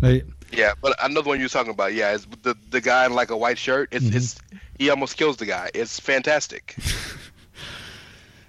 Right. 0.00 0.24
Yeah, 0.56 0.72
but 0.80 0.94
another 1.02 1.28
one 1.28 1.40
you're 1.40 1.48
talking 1.48 1.72
about, 1.72 1.94
yeah, 1.94 2.12
is 2.12 2.26
the 2.42 2.56
the 2.70 2.80
guy 2.80 3.06
in 3.06 3.12
like 3.12 3.30
a 3.30 3.36
white 3.36 3.58
shirt. 3.58 3.88
It's 3.92 4.06
it's 4.06 4.38
he 4.78 4.90
almost 4.90 5.16
kills 5.16 5.36
the 5.36 5.46
guy. 5.46 5.70
It's 5.74 6.00
fantastic. 6.00 6.76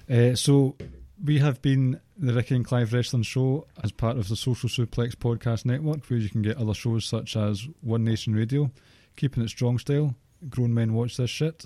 Uh, 0.07 0.35
so 0.35 0.75
we 1.23 1.39
have 1.39 1.61
been 1.61 1.99
the 2.17 2.33
Ricky 2.33 2.55
and 2.55 2.65
Clive 2.65 2.93
Wrestling 2.93 3.23
Show 3.23 3.65
as 3.83 3.91
part 3.91 4.17
of 4.17 4.29
the 4.29 4.35
Social 4.35 4.69
Suplex 4.69 5.15
Podcast 5.15 5.65
Network, 5.65 6.05
where 6.05 6.19
you 6.19 6.29
can 6.29 6.41
get 6.41 6.57
other 6.57 6.73
shows 6.73 7.05
such 7.05 7.35
as 7.35 7.67
One 7.81 8.03
Nation 8.03 8.35
Radio, 8.35 8.69
Keeping 9.15 9.43
It 9.43 9.49
Strong 9.49 9.79
Style, 9.79 10.15
Grown 10.49 10.73
Men 10.73 10.93
Watch 10.93 11.17
This 11.17 11.29
Shit, 11.29 11.65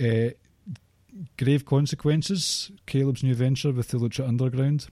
uh, 0.00 0.30
Grave 1.36 1.64
Consequences, 1.64 2.70
Caleb's 2.86 3.24
new 3.24 3.34
venture 3.34 3.72
with 3.72 3.88
the 3.88 3.98
Lucha 3.98 4.26
Underground, 4.26 4.86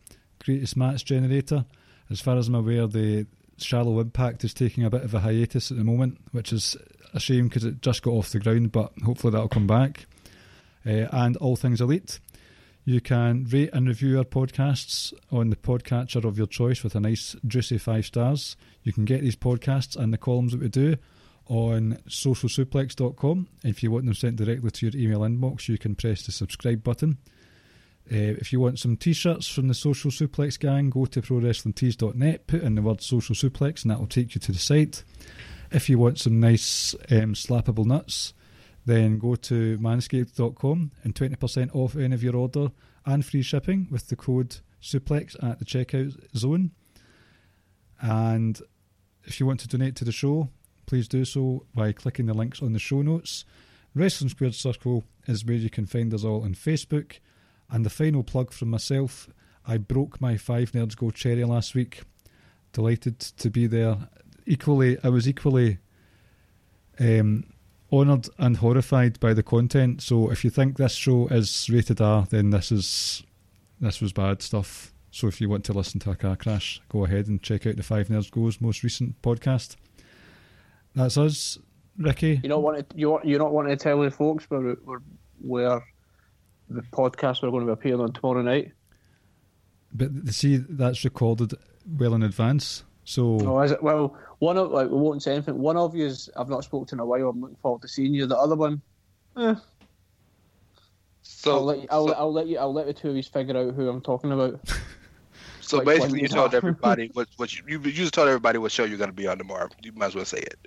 Greatest 0.45 0.77
Match 0.77 1.05
Generator. 1.05 1.65
As 2.11 2.21
far 2.21 2.37
as 2.37 2.49
I'm 2.49 2.55
aware, 2.57 2.87
the 2.87 3.27
Shallow 3.59 4.01
Impact 4.01 4.45
is 4.45 4.55
taking 4.55 4.85
a 4.85 4.91
bit 4.91 5.03
of 5.03 5.15
a 5.15 5.21
hiatus 5.21 5.71
at 5.71 5.77
the 5.77 5.85
moment, 5.85 6.19
which 6.33 6.53
is 6.53 6.77
a 7.15 7.21
shame 7.21 7.49
because 7.49 7.65
it 7.65 7.81
just 7.83 8.03
got 8.03 8.13
off 8.13 8.31
the 8.31 8.39
ground, 8.39 8.73
but 8.73 8.93
hopefully 9.05 9.33
that'll 9.33 9.49
come 9.49 9.67
back. 9.67 10.07
Uh, 10.87 11.09
and 11.13 11.37
All 11.39 11.57
Things 11.57 11.81
Elite. 11.81 12.21
You 12.85 13.01
can 13.01 13.45
rate 13.51 13.71
and 13.73 13.89
review 13.89 14.19
our 14.19 14.25
podcasts 14.25 15.13
on 15.33 15.51
the 15.51 15.57
podcatcher 15.57 16.25
of 16.25 16.39
your 16.39 16.47
choice 16.47 16.85
with 16.85 16.95
a 16.95 17.01
nice 17.01 17.35
juicy 17.45 17.79
five 17.79 18.07
stars. 18.07 18.57
You 18.85 18.93
can 18.93 19.05
get 19.05 19.23
these 19.23 19.35
podcasts 19.35 19.97
and 19.97 20.13
the 20.13 20.19
columns 20.19 20.53
that 20.53 20.61
we 20.61 20.69
do 20.69 20.97
on 21.49 21.99
socialsuplex.com. 22.09 23.49
If 23.65 23.83
you 23.83 23.91
want 23.91 24.05
them 24.05 24.15
sent 24.15 24.37
directly 24.37 24.71
to 24.71 24.87
your 24.87 24.97
email 24.97 25.21
inbox, 25.21 25.69
you 25.69 25.79
can 25.79 25.97
press 25.97 26.27
the 26.27 26.33
subscribe 26.33 26.85
button. 26.85 27.19
Uh, 28.11 28.39
if 28.39 28.53
you 28.53 28.61
want 28.61 28.79
some 28.79 28.97
t-shirts 28.97 29.49
from 29.49 29.67
the 29.67 29.75
Social 29.75 30.11
Suplex 30.11 30.59
gang, 30.59 30.91
go 30.91 31.07
to 31.07 31.21
prowrestlingtees.net, 31.21 32.47
put 32.47 32.63
in 32.63 32.77
the 32.77 32.83
word 32.83 33.03
Social 33.03 33.35
Suplex, 33.35 33.83
and 33.83 33.91
that 33.91 33.99
will 33.99 34.07
take 34.07 34.35
you 34.35 34.41
to 34.41 34.53
the 34.53 34.59
site. 34.59 35.03
If 35.73 35.89
you 35.89 35.99
want 35.99 36.21
some 36.21 36.39
nice 36.39 36.95
um, 37.11 37.35
slappable 37.35 37.85
nuts, 37.85 38.33
then 38.85 39.19
go 39.19 39.35
to 39.35 39.77
manscaped.com 39.79 40.93
and 41.03 41.15
20% 41.15 41.75
off 41.75 41.97
any 41.97 42.15
of 42.15 42.23
your 42.23 42.37
order 42.37 42.71
and 43.05 43.27
free 43.27 43.43
shipping 43.43 43.89
with 43.91 44.07
the 44.09 44.17
code 44.17 44.59
suplex 44.81 45.35
at 45.43 45.59
the 45.59 45.65
checkout 45.65 46.17
zone. 46.37 46.71
And 48.01 48.61
if 49.25 49.41
you 49.41 49.47
want 49.47 49.61
to 49.61 49.69
donate 49.69 49.97
to 49.97 50.05
the 50.05 50.13
show, 50.13 50.49
please 50.87 51.09
do 51.09 51.25
so 51.25 51.67
by 51.75 51.91
clicking 51.91 52.27
the 52.27 52.35
links 52.35 52.63
on 52.63 52.73
the 52.73 52.79
show 52.79 53.03
notes. 53.03 53.45
Wrestling 53.95 54.31
Squared 54.31 54.55
Circle 54.55 55.05
is 55.27 55.45
where 55.45 55.57
you 55.57 55.71
can 55.71 55.87
find 55.87 56.15
us 56.15 56.23
all 56.23 56.45
on 56.45 56.55
Facebook. 56.55 57.19
And 57.71 57.85
the 57.85 57.91
final 57.91 58.23
plug 58.23 58.53
from 58.53 58.71
myself 58.71 59.29
I 59.67 59.79
broke 59.79 60.21
my 60.21 60.37
Five 60.37 60.73
Nerds 60.73 60.97
Go 60.97 61.11
cherry 61.11 61.45
last 61.45 61.75
week. 61.75 62.03
Delighted 62.73 63.19
to 63.19 63.51
be 63.51 63.67
there. 63.67 63.97
Equally, 64.47 64.97
I 65.03 65.09
was 65.09 65.29
equally 65.29 65.79
um, 67.01 67.45
honoured 67.93 68.29
and 68.39 68.59
horrified 68.59 69.19
by 69.19 69.35
the 69.35 69.43
content. 69.43 70.03
So 70.03 70.31
if 70.31 70.45
you 70.45 70.51
think 70.51 70.77
this 70.77 70.95
show 70.95 71.27
is 71.29 71.69
rated 71.69 72.01
R, 72.01 72.27
then 72.31 72.51
this 72.51 72.71
is 72.71 73.25
this 73.81 74.01
was 74.01 74.13
bad 74.13 74.41
stuff. 74.41 74.93
So 75.11 75.27
if 75.27 75.41
you 75.41 75.49
want 75.49 75.65
to 75.65 75.73
listen 75.73 75.99
to 76.01 76.11
a 76.11 76.17
car 76.17 76.37
crash, 76.37 76.81
go 76.89 77.05
ahead 77.05 77.27
and 77.27 77.43
check 77.43 77.67
out 77.67 77.77
the 77.77 77.83
Five 77.83 78.09
Nerds 78.09 78.31
Go's 78.31 78.61
most 78.61 78.83
recent 78.85 79.21
podcast. 79.23 79.77
That's 80.95 81.19
us, 81.19 81.59
Ricky. 81.99 82.41
You 82.43 82.49
don't 82.49 82.63
want 82.63 82.89
to 82.89 82.97
you 82.97 83.19
you 83.25 83.37
don't 83.37 83.53
want 83.53 83.69
to 83.69 83.77
tell 83.77 84.01
the 84.01 84.11
folks 84.11 84.45
where 84.49 84.75
where, 84.85 85.03
where 85.41 85.83
the 86.69 86.83
podcast 86.83 87.43
we're 87.43 87.51
going 87.51 87.67
to 87.67 87.67
be 87.67 87.73
appearing 87.73 88.01
on 88.01 88.13
tomorrow 88.13 88.43
night. 88.43 88.73
But 89.93 90.11
see, 90.29 90.57
that's 90.57 91.05
recorded 91.05 91.55
well 91.99 92.15
in 92.15 92.23
advance. 92.23 92.85
So 93.05 93.39
Oh, 93.41 93.61
is 93.61 93.71
it? 93.71 93.83
Well, 93.83 94.17
one 94.41 94.59
of 94.59 94.71
like 94.73 94.89
we 94.91 94.97
won't 94.97 95.23
say 95.23 95.33
anything. 95.33 95.59
One 95.59 95.77
of 95.77 95.95
you 95.95 96.07
is 96.07 96.29
I've 96.37 96.49
not 96.49 96.65
spoken 96.65 96.89
to 96.89 96.95
in 96.97 97.01
a 97.01 97.07
while. 97.07 97.29
I'm 97.29 97.41
looking 97.41 97.57
forward 97.57 97.83
to 97.83 97.89
seeing 97.89 98.13
you. 98.13 98.27
The 98.27 98.37
other 98.37 98.57
one, 98.57 98.83
eh, 99.39 99.55
So, 101.23 101.53
I'll 101.57 101.65
let 101.65 101.83
you, 101.83 101.89
I'll, 101.91 102.09
so, 102.09 102.15
I'll 102.15 102.33
let 102.33 102.47
you. 102.49 102.59
I'll 102.59 102.73
let 102.73 102.87
the 102.87 102.93
two 102.93 103.11
of 103.11 103.17
you 103.17 103.23
figure 103.23 103.57
out 103.57 103.75
who 103.75 103.89
I'm 103.89 104.01
talking 104.01 104.33
about. 104.33 104.61
so 105.61 105.79
like 105.79 105.87
basically, 105.87 106.19
you 106.19 106.23
you 106.25 106.29
told 106.29 106.55
everybody 106.55 107.11
what 107.15 107.29
what 107.37 107.57
you, 107.57 107.63
you 107.69 107.81
you 107.81 107.93
just 107.93 108.13
told 108.13 108.29
everybody 108.29 108.59
what 108.59 108.73
show 108.73 108.85
you're 108.85 108.99
going 108.99 109.11
to 109.11 109.17
be 109.17 109.29
on 109.29 109.39
tomorrow. 109.39 109.69
You 109.83 109.93
might 109.93 110.07
as 110.07 110.15
well 110.17 110.25
say 110.25 110.39
it. 110.39 110.67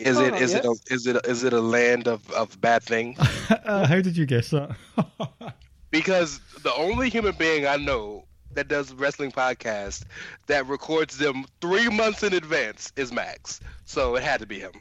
Is 0.00 0.16
Oh, 0.16 0.24
it 0.24 0.34
is 0.34 0.54
it 0.54 0.64
a, 0.64 0.68
yes. 0.68 0.82
is 0.90 1.06
it 1.06 1.16
a, 1.16 1.30
is 1.30 1.44
it 1.44 1.52
a 1.52 1.60
land 1.60 2.08
of, 2.08 2.28
of 2.32 2.58
bad 2.60 2.82
things? 2.82 3.18
uh, 3.64 3.86
how 3.86 4.00
did 4.00 4.16
you 4.16 4.26
guess 4.26 4.50
that? 4.50 4.74
because 5.90 6.40
the 6.62 6.72
only 6.74 7.08
human 7.10 7.34
being 7.36 7.66
I 7.66 7.76
know 7.76 8.24
that 8.52 8.68
does 8.68 8.92
wrestling 8.94 9.30
podcast 9.30 10.04
that 10.46 10.66
records 10.66 11.18
them 11.18 11.44
three 11.60 11.88
months 11.88 12.22
in 12.22 12.32
advance 12.34 12.92
is 12.96 13.12
Max. 13.12 13.60
So 13.84 14.16
it 14.16 14.22
had 14.22 14.40
to 14.40 14.46
be 14.46 14.58
him. 14.58 14.72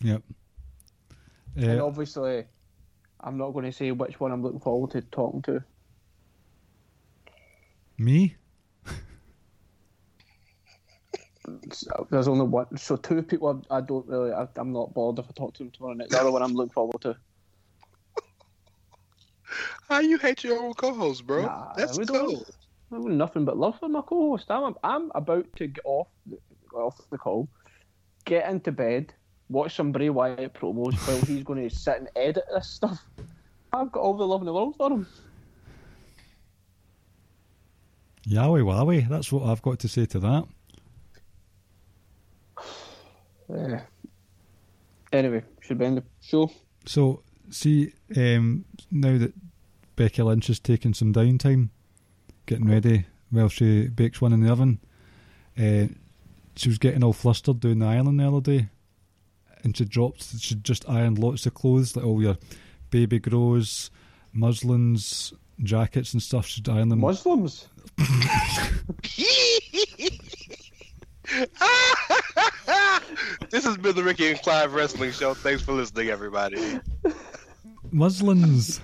yep. 0.00 0.22
And 1.56 1.80
Uh, 1.80 1.86
obviously, 1.86 2.44
I'm 3.20 3.36
not 3.36 3.50
going 3.50 3.66
to 3.66 3.72
say 3.72 3.90
which 3.92 4.18
one 4.20 4.32
I'm 4.32 4.42
looking 4.42 4.60
forward 4.60 4.90
to 4.92 5.02
talking 5.02 5.42
to. 5.42 5.62
me? 7.98 8.36
So 11.14 11.22
There's 12.10 12.28
only 12.28 12.46
one, 12.46 12.76
so 12.76 12.96
two 12.96 13.22
people 13.22 13.62
I, 13.70 13.78
I 13.78 13.80
don't 13.80 14.06
really. 14.06 14.32
I, 14.32 14.46
I'm 14.56 14.72
not 14.72 14.94
bothered 14.94 15.24
if 15.24 15.30
I 15.30 15.32
talk 15.34 15.54
to 15.54 15.64
them 15.64 15.70
tomorrow 15.72 15.94
night. 15.94 16.08
The 16.10 16.20
other 16.20 16.30
one 16.30 16.42
I'm 16.42 16.52
looking 16.54 16.72
forward 16.72 17.00
to. 17.02 17.16
How 19.88 20.00
you 20.00 20.18
hate 20.18 20.44
your 20.44 20.58
own 20.62 20.72
co-host, 20.74 21.26
bro? 21.26 21.42
Nah, 21.42 21.72
That's 21.76 21.98
we 21.98 22.04
don't- 22.04 22.26
cool. 22.28 22.46
I 22.90 22.96
have 22.96 23.04
nothing 23.04 23.44
but 23.46 23.56
love 23.56 23.78
for 23.80 23.88
my 23.88 24.02
co-host. 24.02 24.50
I'm, 24.50 24.74
I'm 24.84 25.10
about 25.14 25.46
to 25.56 25.66
get 25.66 25.82
off 25.86 26.08
the, 26.26 26.38
off 26.74 27.00
the 27.10 27.16
call, 27.16 27.48
get 28.26 28.48
into 28.50 28.70
bed, 28.70 29.14
watch 29.48 29.74
some 29.76 29.92
Bray 29.92 30.10
Wyatt 30.10 30.52
promos 30.52 30.94
while 31.08 31.20
he's 31.22 31.42
going 31.42 31.66
to 31.68 31.74
sit 31.74 31.96
and 31.98 32.08
edit 32.16 32.44
this 32.54 32.68
stuff. 32.68 33.02
I've 33.72 33.90
got 33.90 34.00
all 34.00 34.14
the 34.14 34.26
love 34.26 34.42
in 34.42 34.46
the 34.46 34.52
world 34.52 34.76
for 34.76 34.90
him. 34.90 35.06
Yowie 38.28 38.62
wowie. 38.62 39.08
That's 39.08 39.32
what 39.32 39.44
I've 39.48 39.62
got 39.62 39.78
to 39.80 39.88
say 39.88 40.04
to 40.06 40.18
that. 40.20 40.44
Yeah. 43.54 43.80
Anyway, 45.12 45.42
should 45.60 45.78
we 45.78 45.86
end 45.86 45.98
the 45.98 46.04
show? 46.20 46.50
So, 46.86 47.22
see, 47.50 47.92
um, 48.16 48.64
now 48.90 49.18
that 49.18 49.34
Becky 49.96 50.22
Lynch 50.22 50.46
has 50.46 50.58
taken 50.58 50.94
some 50.94 51.12
downtime, 51.12 51.68
getting 52.46 52.68
ready 52.68 53.06
while 53.30 53.48
she 53.48 53.88
bakes 53.88 54.20
one 54.20 54.32
in 54.32 54.40
the 54.40 54.50
oven, 54.50 54.80
uh, 55.58 55.86
she 56.56 56.68
was 56.68 56.78
getting 56.78 57.04
all 57.04 57.12
flustered 57.12 57.60
doing 57.60 57.78
the 57.78 57.86
ironing 57.86 58.16
the 58.16 58.26
other 58.26 58.40
day, 58.40 58.68
and 59.62 59.76
she 59.76 59.84
dropped, 59.84 60.40
she 60.40 60.54
just 60.56 60.88
ironed 60.88 61.18
lots 61.18 61.46
of 61.46 61.54
clothes, 61.54 61.94
like 61.94 62.06
all 62.06 62.22
your 62.22 62.38
baby 62.90 63.18
grows, 63.18 63.90
muslins, 64.32 65.34
jackets 65.62 66.14
and 66.14 66.22
stuff. 66.22 66.46
She'd 66.46 66.68
iron 66.68 66.88
them. 66.88 67.00
Muslims. 67.00 67.68
this 73.50 73.64
has 73.64 73.76
been 73.76 73.94
the 73.94 74.02
Ricky 74.02 74.30
and 74.30 74.40
Clive 74.40 74.74
Wrestling 74.74 75.12
Show. 75.12 75.34
Thanks 75.34 75.62
for 75.62 75.72
listening, 75.72 76.08
everybody. 76.08 76.80
Muslins. 77.90 78.80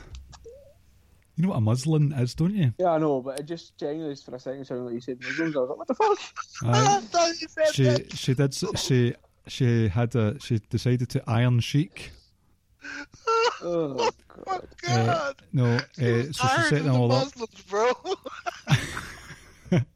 You 1.36 1.42
know 1.44 1.50
what 1.50 1.58
a 1.58 1.60
muslin 1.60 2.12
is, 2.12 2.34
don't 2.34 2.54
you? 2.54 2.74
Yeah, 2.78 2.90
I 2.90 2.98
know, 2.98 3.20
but 3.20 3.38
it 3.38 3.46
just 3.46 3.78
genuinely 3.78 4.16
for 4.16 4.34
a 4.34 4.40
second 4.40 4.64
sounded 4.64 4.86
like 4.86 4.94
you 4.94 5.00
said 5.00 5.20
Muslims. 5.22 5.56
I 5.56 5.60
was 5.60 5.68
like, 5.68 5.78
what 5.78 5.86
the 5.86 5.94
fuck? 5.94 6.18
Aye. 6.64 7.00
thought 7.10 7.40
you 7.40 7.48
she 7.72 8.16
she 8.16 8.34
did 8.34 8.54
she 8.76 9.14
she 9.46 9.88
had 9.88 10.16
a 10.16 10.38
she 10.40 10.58
decided 10.68 11.08
to 11.10 11.22
iron 11.28 11.60
chic. 11.60 12.10
Oh, 13.62 14.10
God. 14.44 14.66
Uh, 14.88 15.32
no, 15.52 15.76
uh, 15.76 15.80
so 15.96 16.32
she 16.32 16.42
I 16.42 16.62
set 16.68 16.82
them 16.82 16.92
the 16.92 16.98
all 16.98 17.12
up. 17.12 17.26
Muslims, 17.26 17.62
bro. 17.62 17.92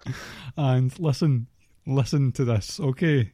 And 0.57 0.99
listen, 0.99 1.47
listen 1.87 2.33
to 2.33 2.45
this, 2.45 2.79
okay? 2.79 3.33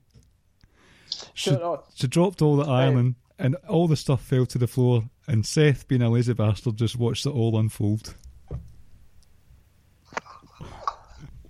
She, 1.34 1.56
she 1.94 2.06
dropped 2.06 2.42
all 2.42 2.56
the 2.56 2.70
ironing, 2.70 3.16
and 3.38 3.56
all 3.68 3.88
the 3.88 3.96
stuff 3.96 4.22
fell 4.22 4.46
to 4.46 4.58
the 4.58 4.66
floor. 4.66 5.04
And 5.26 5.44
Seth, 5.44 5.86
being 5.88 6.02
a 6.02 6.10
lazy 6.10 6.32
bastard, 6.32 6.76
just 6.76 6.96
watched 6.96 7.26
it 7.26 7.30
all 7.30 7.58
unfold. 7.58 8.14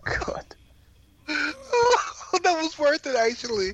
God. 0.04 0.44
that 1.26 2.62
was 2.62 2.78
worth 2.78 3.06
it, 3.06 3.14
actually. 3.16 3.72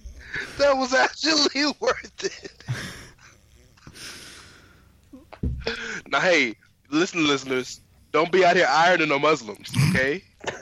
That 0.58 0.76
was 0.76 0.92
actually 0.94 1.72
worth 1.80 2.24
it. 2.24 2.64
now, 6.08 6.20
hey, 6.20 6.54
listen, 6.90 7.26
listeners, 7.26 7.80
don't 8.12 8.30
be 8.30 8.44
out 8.44 8.56
here 8.56 8.68
ironing 8.68 9.08
no 9.08 9.18
Muslims, 9.18 9.72
okay? 9.90 10.24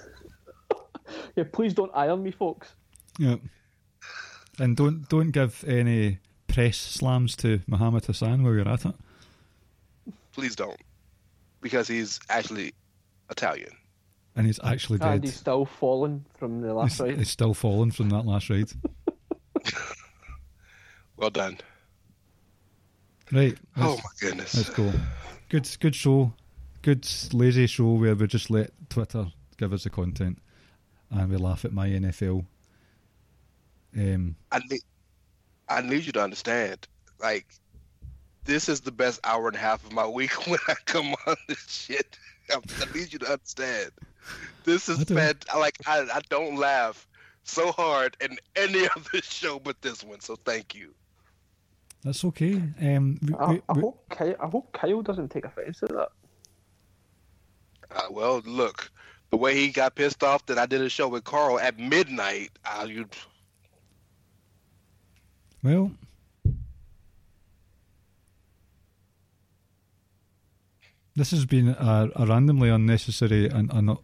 Yeah, 1.37 1.45
please 1.51 1.73
don't 1.73 1.91
iron 1.95 2.23
me, 2.23 2.31
folks. 2.31 2.75
Yeah. 3.19 3.37
And 4.63 4.77
don't 4.77 5.09
don't 5.09 5.33
give 5.33 5.65
any 5.67 6.21
press 6.47 6.77
slams 6.77 7.35
to 7.39 7.61
Muhammad 7.67 8.05
Hassan 8.05 8.45
while 8.45 8.55
you're 8.55 8.69
at 8.69 8.85
it. 8.87 8.95
Please 10.33 10.55
don't, 10.55 10.81
because 11.61 11.89
he's 11.89 12.21
actually 12.29 12.73
Italian. 13.29 13.73
And 14.37 14.47
he's 14.47 14.61
actually 14.63 15.01
And 15.03 15.25
he's 15.25 15.35
still 15.35 15.65
falling 15.65 16.25
from 16.39 16.61
the 16.61 16.73
last 16.73 16.93
He's, 16.93 17.01
ride. 17.01 17.19
he's 17.19 17.31
still 17.31 17.55
falling 17.55 17.91
from 17.91 18.09
that 18.11 18.25
last 18.25 18.49
ride. 18.51 18.71
Well 21.17 21.31
done. 21.31 21.59
Right. 23.31 23.57
Oh 23.77 23.97
my 23.97 24.11
goodness. 24.21 24.57
Let's 24.57 24.71
go. 24.71 24.93
Good, 25.49 25.69
good 25.81 25.95
show. 25.95 26.33
Good 26.83 27.07
lazy 27.33 27.67
show 27.67 27.93
where 27.93 28.15
we 28.15 28.27
just 28.27 28.51
let 28.51 28.71
Twitter 28.89 29.27
give 29.57 29.73
us 29.73 29.85
the 29.85 29.91
content, 29.91 30.39
and 31.11 31.31
we 31.31 31.37
laugh 31.37 31.65
at 31.65 31.73
my 31.73 31.89
NFL. 31.89 32.45
Um, 33.97 34.37
I 34.51 34.61
need, 34.71 34.81
I 35.69 35.81
need 35.83 36.05
you 36.05 36.13
to 36.13 36.23
understand. 36.23 36.87
Like, 37.21 37.47
this 38.45 38.69
is 38.69 38.81
the 38.81 38.93
best 38.93 39.21
hour 39.25 39.47
and 39.47 39.57
a 39.57 39.61
half 39.61 39.85
of 39.85 39.93
my 39.93 40.07
week 40.07 40.33
when 40.47 40.59
I 40.69 40.75
come 40.85 41.15
on 41.27 41.37
this 41.49 41.67
shit. 41.69 42.19
I, 42.51 42.57
I 42.81 42.99
need 42.99 43.13
you 43.13 43.19
to 43.21 43.33
understand. 43.33 43.91
This 44.65 44.89
is 44.89 45.05
do. 45.05 45.15
bad. 45.15 45.45
Like, 45.57 45.77
I, 45.87 46.01
I 46.03 46.21
don't 46.29 46.57
laugh 46.57 47.07
so 47.45 47.73
hard 47.73 48.17
in 48.21 48.39
any 48.57 48.89
other 48.97 49.23
show 49.23 49.59
but 49.59 49.81
this 49.83 50.03
one. 50.05 50.21
So 50.21 50.37
thank 50.37 50.75
you. 50.75 50.95
that's 52.05 52.25
okay. 52.25 52.63
Um, 52.81 53.19
we, 53.23 53.35
I, 53.35 53.51
we, 53.51 53.63
I, 53.69 53.73
we- 53.73 53.81
hope 53.83 54.09
Kyle, 54.11 54.37
I 54.41 54.47
hope 54.47 54.73
Kyle 54.73 55.03
doesn't 55.03 55.31
take 55.31 55.45
offence 55.45 55.81
to 55.81 55.87
that. 55.87 56.09
Uh, 57.95 58.07
well, 58.11 58.41
look, 58.47 58.91
the 59.31 59.37
way 59.37 59.55
he 59.55 59.69
got 59.69 59.95
pissed 59.95 60.23
off 60.23 60.47
that 60.47 60.59
I 60.59 60.67
did 60.67 60.81
a 60.81 60.89
show 60.89 61.09
with 61.09 61.25
Carl 61.25 61.59
at 61.59 61.79
midnight, 61.79 62.51
uh, 62.65 62.87
you, 62.89 63.07
Well, 65.63 65.93
this 71.15 71.31
has 71.31 71.45
been 71.45 71.69
a, 71.69 72.11
a 72.17 72.27
randomly 72.27 72.69
unnecessary 72.69 73.49
and, 73.49 73.73
and 73.73 73.91
uh, 73.91 73.97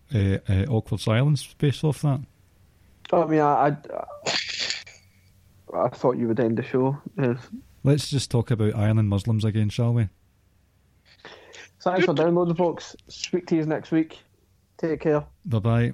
uh, 0.49 0.65
awkward 0.69 1.01
silence 1.01 1.55
based 1.59 1.83
off 1.83 2.03
that. 2.03 2.21
I 3.13 3.25
mean, 3.25 3.41
I, 3.41 3.69
I, 3.69 3.77
I 5.75 5.89
thought 5.89 6.17
you 6.17 6.29
would 6.29 6.41
end 6.41 6.59
the 6.59 6.63
show. 6.63 6.99
Yeah. 7.19 7.37
Let's 7.85 8.09
just 8.11 8.31
talk 8.31 8.51
about 8.51 8.77
Ireland 8.77 9.09
Muslims 9.09 9.45
again, 9.45 9.71
shall 9.71 9.95
we? 9.95 10.09
Thanks 11.81 12.05
for 12.05 12.15
downloading, 12.15 12.55
folks. 12.55 12.95
Speak 13.09 13.47
to 13.47 13.57
you 13.57 13.65
next 13.65 13.91
week. 13.91 14.19
Take 14.77 15.01
care. 15.01 15.25
Bye 15.45 15.59
bye. 15.59 15.93